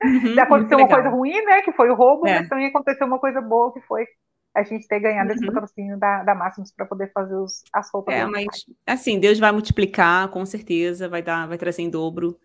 Uhum, 0.03 0.33
Já 0.35 0.43
aconteceu 0.43 0.77
uma 0.77 0.87
coisa 0.87 1.09
ruim, 1.09 1.41
né? 1.45 1.61
Que 1.61 1.71
foi 1.71 1.89
o 1.89 1.95
roubo, 1.95 2.27
é. 2.27 2.39
mas 2.39 2.49
também 2.49 2.67
aconteceu 2.67 3.07
uma 3.07 3.19
coisa 3.19 3.39
boa, 3.39 3.73
que 3.73 3.81
foi 3.81 4.05
a 4.53 4.63
gente 4.63 4.87
ter 4.87 4.99
ganhado 4.99 5.29
uhum. 5.29 5.35
esse 5.35 5.45
patrocínio 5.45 5.97
da, 5.97 6.23
da 6.23 6.33
Máximos 6.33 6.71
para 6.71 6.85
poder 6.85 7.11
fazer 7.13 7.35
os, 7.35 7.63
as 7.71 7.89
roupas. 7.91 8.15
É, 8.15 8.25
mas 8.25 8.47
assim, 8.85 9.19
Deus 9.19 9.39
vai 9.39 9.51
multiplicar, 9.51 10.27
com 10.29 10.45
certeza, 10.45 11.07
vai 11.07 11.21
dar, 11.21 11.47
vai 11.47 11.57
trazer 11.57 11.83
em 11.83 11.89
dobro. 11.89 12.37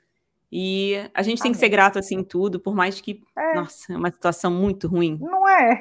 E 0.55 0.97
a 1.15 1.23
gente 1.23 1.39
tem 1.41 1.49
Amém. 1.49 1.53
que 1.53 1.59
ser 1.59 1.71
grato 1.71 1.99
assim 1.99 2.17
em 2.17 2.25
tudo, 2.25 2.61
por 2.61 2.75
mais 2.75 3.01
que, 3.01 3.23
é. 3.35 3.55
nossa, 3.55 3.91
é 3.91 3.97
uma 3.97 4.11
situação 4.11 4.51
muito 4.51 4.87
ruim. 4.87 5.19
Não 5.19 5.49
é? 5.49 5.81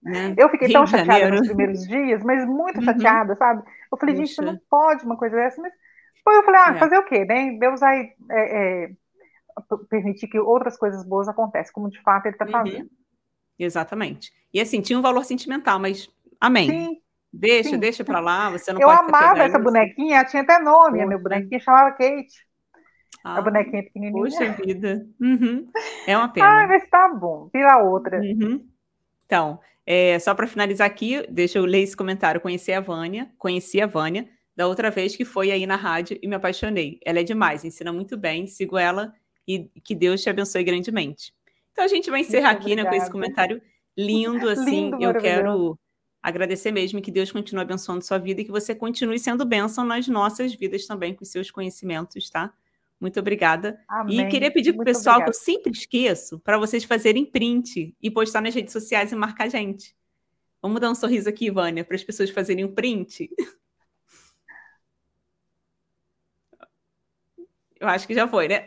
Né? 0.00 0.34
Eu 0.38 0.48
fiquei 0.48 0.68
Rio 0.68 0.78
tão 0.78 0.86
chateada 0.86 1.12
Janeiro. 1.12 1.38
nos 1.38 1.48
primeiros 1.48 1.86
dias, 1.86 2.22
mas 2.22 2.46
muito 2.46 2.78
uhum. 2.78 2.84
chateada, 2.84 3.34
sabe? 3.34 3.62
Eu 3.90 3.98
falei, 3.98 4.14
Puxa. 4.14 4.26
gente, 4.26 4.44
não 4.44 4.60
pode 4.70 5.04
uma 5.04 5.16
coisa 5.16 5.34
dessa, 5.34 5.60
mas 5.60 5.72
depois 6.16 6.36
eu 6.36 6.44
falei, 6.44 6.60
ah, 6.60 6.76
é. 6.76 6.78
fazer 6.78 6.98
o 6.98 7.04
quê, 7.04 7.24
né? 7.24 7.56
Deus 7.58 7.80
vai 7.80 8.12
é, 8.30 8.84
é, 8.84 8.90
permitir 9.90 10.28
que 10.28 10.38
outras 10.38 10.76
coisas 10.76 11.04
boas 11.04 11.28
aconteçam, 11.28 11.72
como 11.72 11.90
de 11.90 12.00
fato 12.02 12.26
ele 12.26 12.36
está 12.36 12.44
uhum. 12.44 12.52
fazendo. 12.52 12.90
Exatamente. 13.58 14.32
E 14.54 14.60
assim, 14.60 14.80
tinha 14.80 14.98
um 14.98 15.02
valor 15.02 15.24
sentimental, 15.24 15.80
mas 15.80 16.08
amém. 16.40 16.70
Sim. 16.70 17.02
Deixa, 17.32 17.70
sim. 17.70 17.78
deixa 17.78 18.04
pra 18.04 18.20
lá, 18.20 18.50
você 18.50 18.72
não 18.72 18.80
eu 18.80 18.86
pode 18.86 19.00
Eu 19.00 19.08
amava 19.08 19.42
essa 19.42 19.58
bonequinha, 19.58 20.16
ela 20.16 20.24
tinha 20.26 20.42
até 20.42 20.58
nome, 20.58 21.00
a 21.00 21.06
minha 21.06 21.18
bonequinha 21.18 21.58
chamava 21.58 21.90
Kate. 21.92 22.51
Ah, 23.24 23.38
a 23.38 23.42
bonequinha 23.42 23.82
pequenininha. 23.82 24.22
Poxa 24.22 24.52
vida. 24.52 25.06
Uhum. 25.20 25.68
É 26.06 26.16
uma 26.16 26.28
pena. 26.32 26.64
Ah, 26.64 26.66
mas 26.66 26.88
tá 26.88 27.08
bom. 27.08 27.48
Vira 27.52 27.78
outra. 27.78 28.18
Uhum. 28.20 28.66
Então, 29.26 29.60
é, 29.86 30.18
só 30.18 30.34
para 30.34 30.46
finalizar 30.46 30.86
aqui, 30.86 31.24
deixa 31.28 31.58
eu 31.58 31.64
ler 31.64 31.82
esse 31.82 31.96
comentário. 31.96 32.40
Conheci 32.40 32.72
a 32.72 32.80
Vânia, 32.80 33.30
conheci 33.38 33.80
a 33.80 33.86
Vânia 33.86 34.28
da 34.54 34.66
outra 34.66 34.90
vez 34.90 35.16
que 35.16 35.24
foi 35.24 35.50
aí 35.50 35.66
na 35.66 35.76
rádio 35.76 36.18
e 36.22 36.28
me 36.28 36.34
apaixonei. 36.34 37.00
Ela 37.04 37.20
é 37.20 37.22
demais, 37.22 37.64
ensina 37.64 37.92
muito 37.92 38.16
bem, 38.16 38.46
sigo 38.46 38.76
ela 38.76 39.14
e 39.46 39.70
que 39.82 39.94
Deus 39.94 40.22
te 40.22 40.30
abençoe 40.30 40.62
grandemente. 40.62 41.34
Então 41.72 41.84
a 41.84 41.88
gente 41.88 42.10
vai 42.10 42.20
encerrar 42.20 42.52
muito 42.52 42.66
aqui 42.66 42.76
né, 42.76 42.84
com 42.84 42.94
esse 42.94 43.10
comentário 43.10 43.62
lindo, 43.96 44.48
assim. 44.50 44.90
Lindo, 44.90 45.02
eu 45.02 45.14
quero 45.14 45.78
agradecer 46.22 46.70
mesmo 46.70 47.00
que 47.00 47.10
Deus 47.10 47.32
continue 47.32 47.62
abençoando 47.62 48.04
sua 48.04 48.18
vida 48.18 48.42
e 48.42 48.44
que 48.44 48.50
você 48.50 48.74
continue 48.74 49.18
sendo 49.18 49.44
bênção 49.44 49.84
nas 49.84 50.06
nossas 50.06 50.54
vidas 50.54 50.86
também 50.86 51.14
com 51.14 51.24
seus 51.24 51.50
conhecimentos, 51.50 52.30
tá? 52.30 52.52
Muito 53.02 53.18
obrigada. 53.18 53.76
Amém. 53.88 54.20
E 54.20 54.28
queria 54.28 54.48
pedir 54.48 54.72
para 54.74 54.82
o 54.82 54.84
pessoal, 54.84 55.16
obrigada. 55.16 55.32
que 55.32 55.36
eu 55.36 55.42
sempre 55.42 55.72
esqueço, 55.72 56.38
para 56.38 56.56
vocês 56.56 56.84
fazerem 56.84 57.26
print 57.26 57.96
e 58.00 58.08
postar 58.08 58.40
nas 58.40 58.54
redes 58.54 58.72
sociais 58.72 59.10
e 59.10 59.16
marcar 59.16 59.46
a 59.46 59.48
gente. 59.48 59.96
Vamos 60.62 60.80
dar 60.80 60.88
um 60.88 60.94
sorriso 60.94 61.28
aqui, 61.28 61.50
Vânia, 61.50 61.84
para 61.84 61.96
as 61.96 62.04
pessoas 62.04 62.30
fazerem 62.30 62.64
um 62.64 62.72
print. 62.72 63.28
Eu 67.80 67.88
acho 67.88 68.06
que 68.06 68.14
já 68.14 68.28
foi, 68.28 68.46
né? 68.46 68.64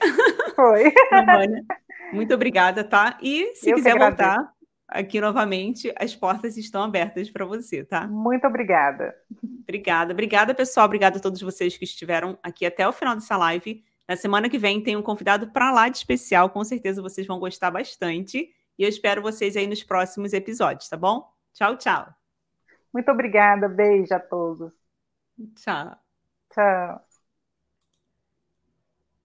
Foi. 0.54 0.88
Então, 0.90 1.26
Vânia, 1.26 1.64
muito 2.12 2.34
obrigada, 2.34 2.84
tá? 2.84 3.18
E 3.22 3.56
se 3.56 3.70
eu 3.70 3.76
quiser 3.76 3.98
voltar 3.98 4.52
aqui 4.86 5.22
novamente, 5.22 5.94
as 5.98 6.14
portas 6.14 6.58
estão 6.58 6.84
abertas 6.84 7.30
para 7.30 7.46
você, 7.46 7.86
tá? 7.86 8.06
Muito 8.06 8.46
obrigada. 8.46 9.16
Obrigada, 9.64 10.12
obrigada, 10.12 10.54
pessoal. 10.54 10.88
Obrigada 10.88 11.20
a 11.20 11.22
todos 11.22 11.42
vocês 11.42 11.78
que 11.78 11.86
estiveram 11.86 12.38
aqui 12.44 12.66
até 12.66 12.86
o 12.86 12.92
final 12.92 13.16
dessa 13.16 13.38
live. 13.38 13.82
Na 14.08 14.16
semana 14.16 14.50
que 14.50 14.58
vem 14.58 14.82
tem 14.82 14.96
um 14.96 15.02
convidado 15.02 15.52
para 15.52 15.72
lá 15.72 15.90
de 15.90 15.98
especial, 15.98 16.50
com 16.50 16.64
certeza 16.64 17.02
vocês 17.02 17.26
vão 17.26 17.40
gostar 17.40 17.72
bastante. 17.72 18.54
E 18.78 18.84
eu 18.84 18.90
espero 18.90 19.22
vocês 19.22 19.56
aí 19.56 19.68
nos 19.68 19.84
próximos 19.84 20.34
episódios, 20.34 20.90
tá 20.90 20.98
bom? 20.98 21.28
Tchau, 21.54 21.78
tchau. 21.78 22.14
Muito 22.94 23.12
obrigada, 23.12 23.68
beijo 23.68 24.14
a 24.14 24.20
todos. 24.20 24.74
Tchau. 25.56 25.98
Tchau. 26.54 27.05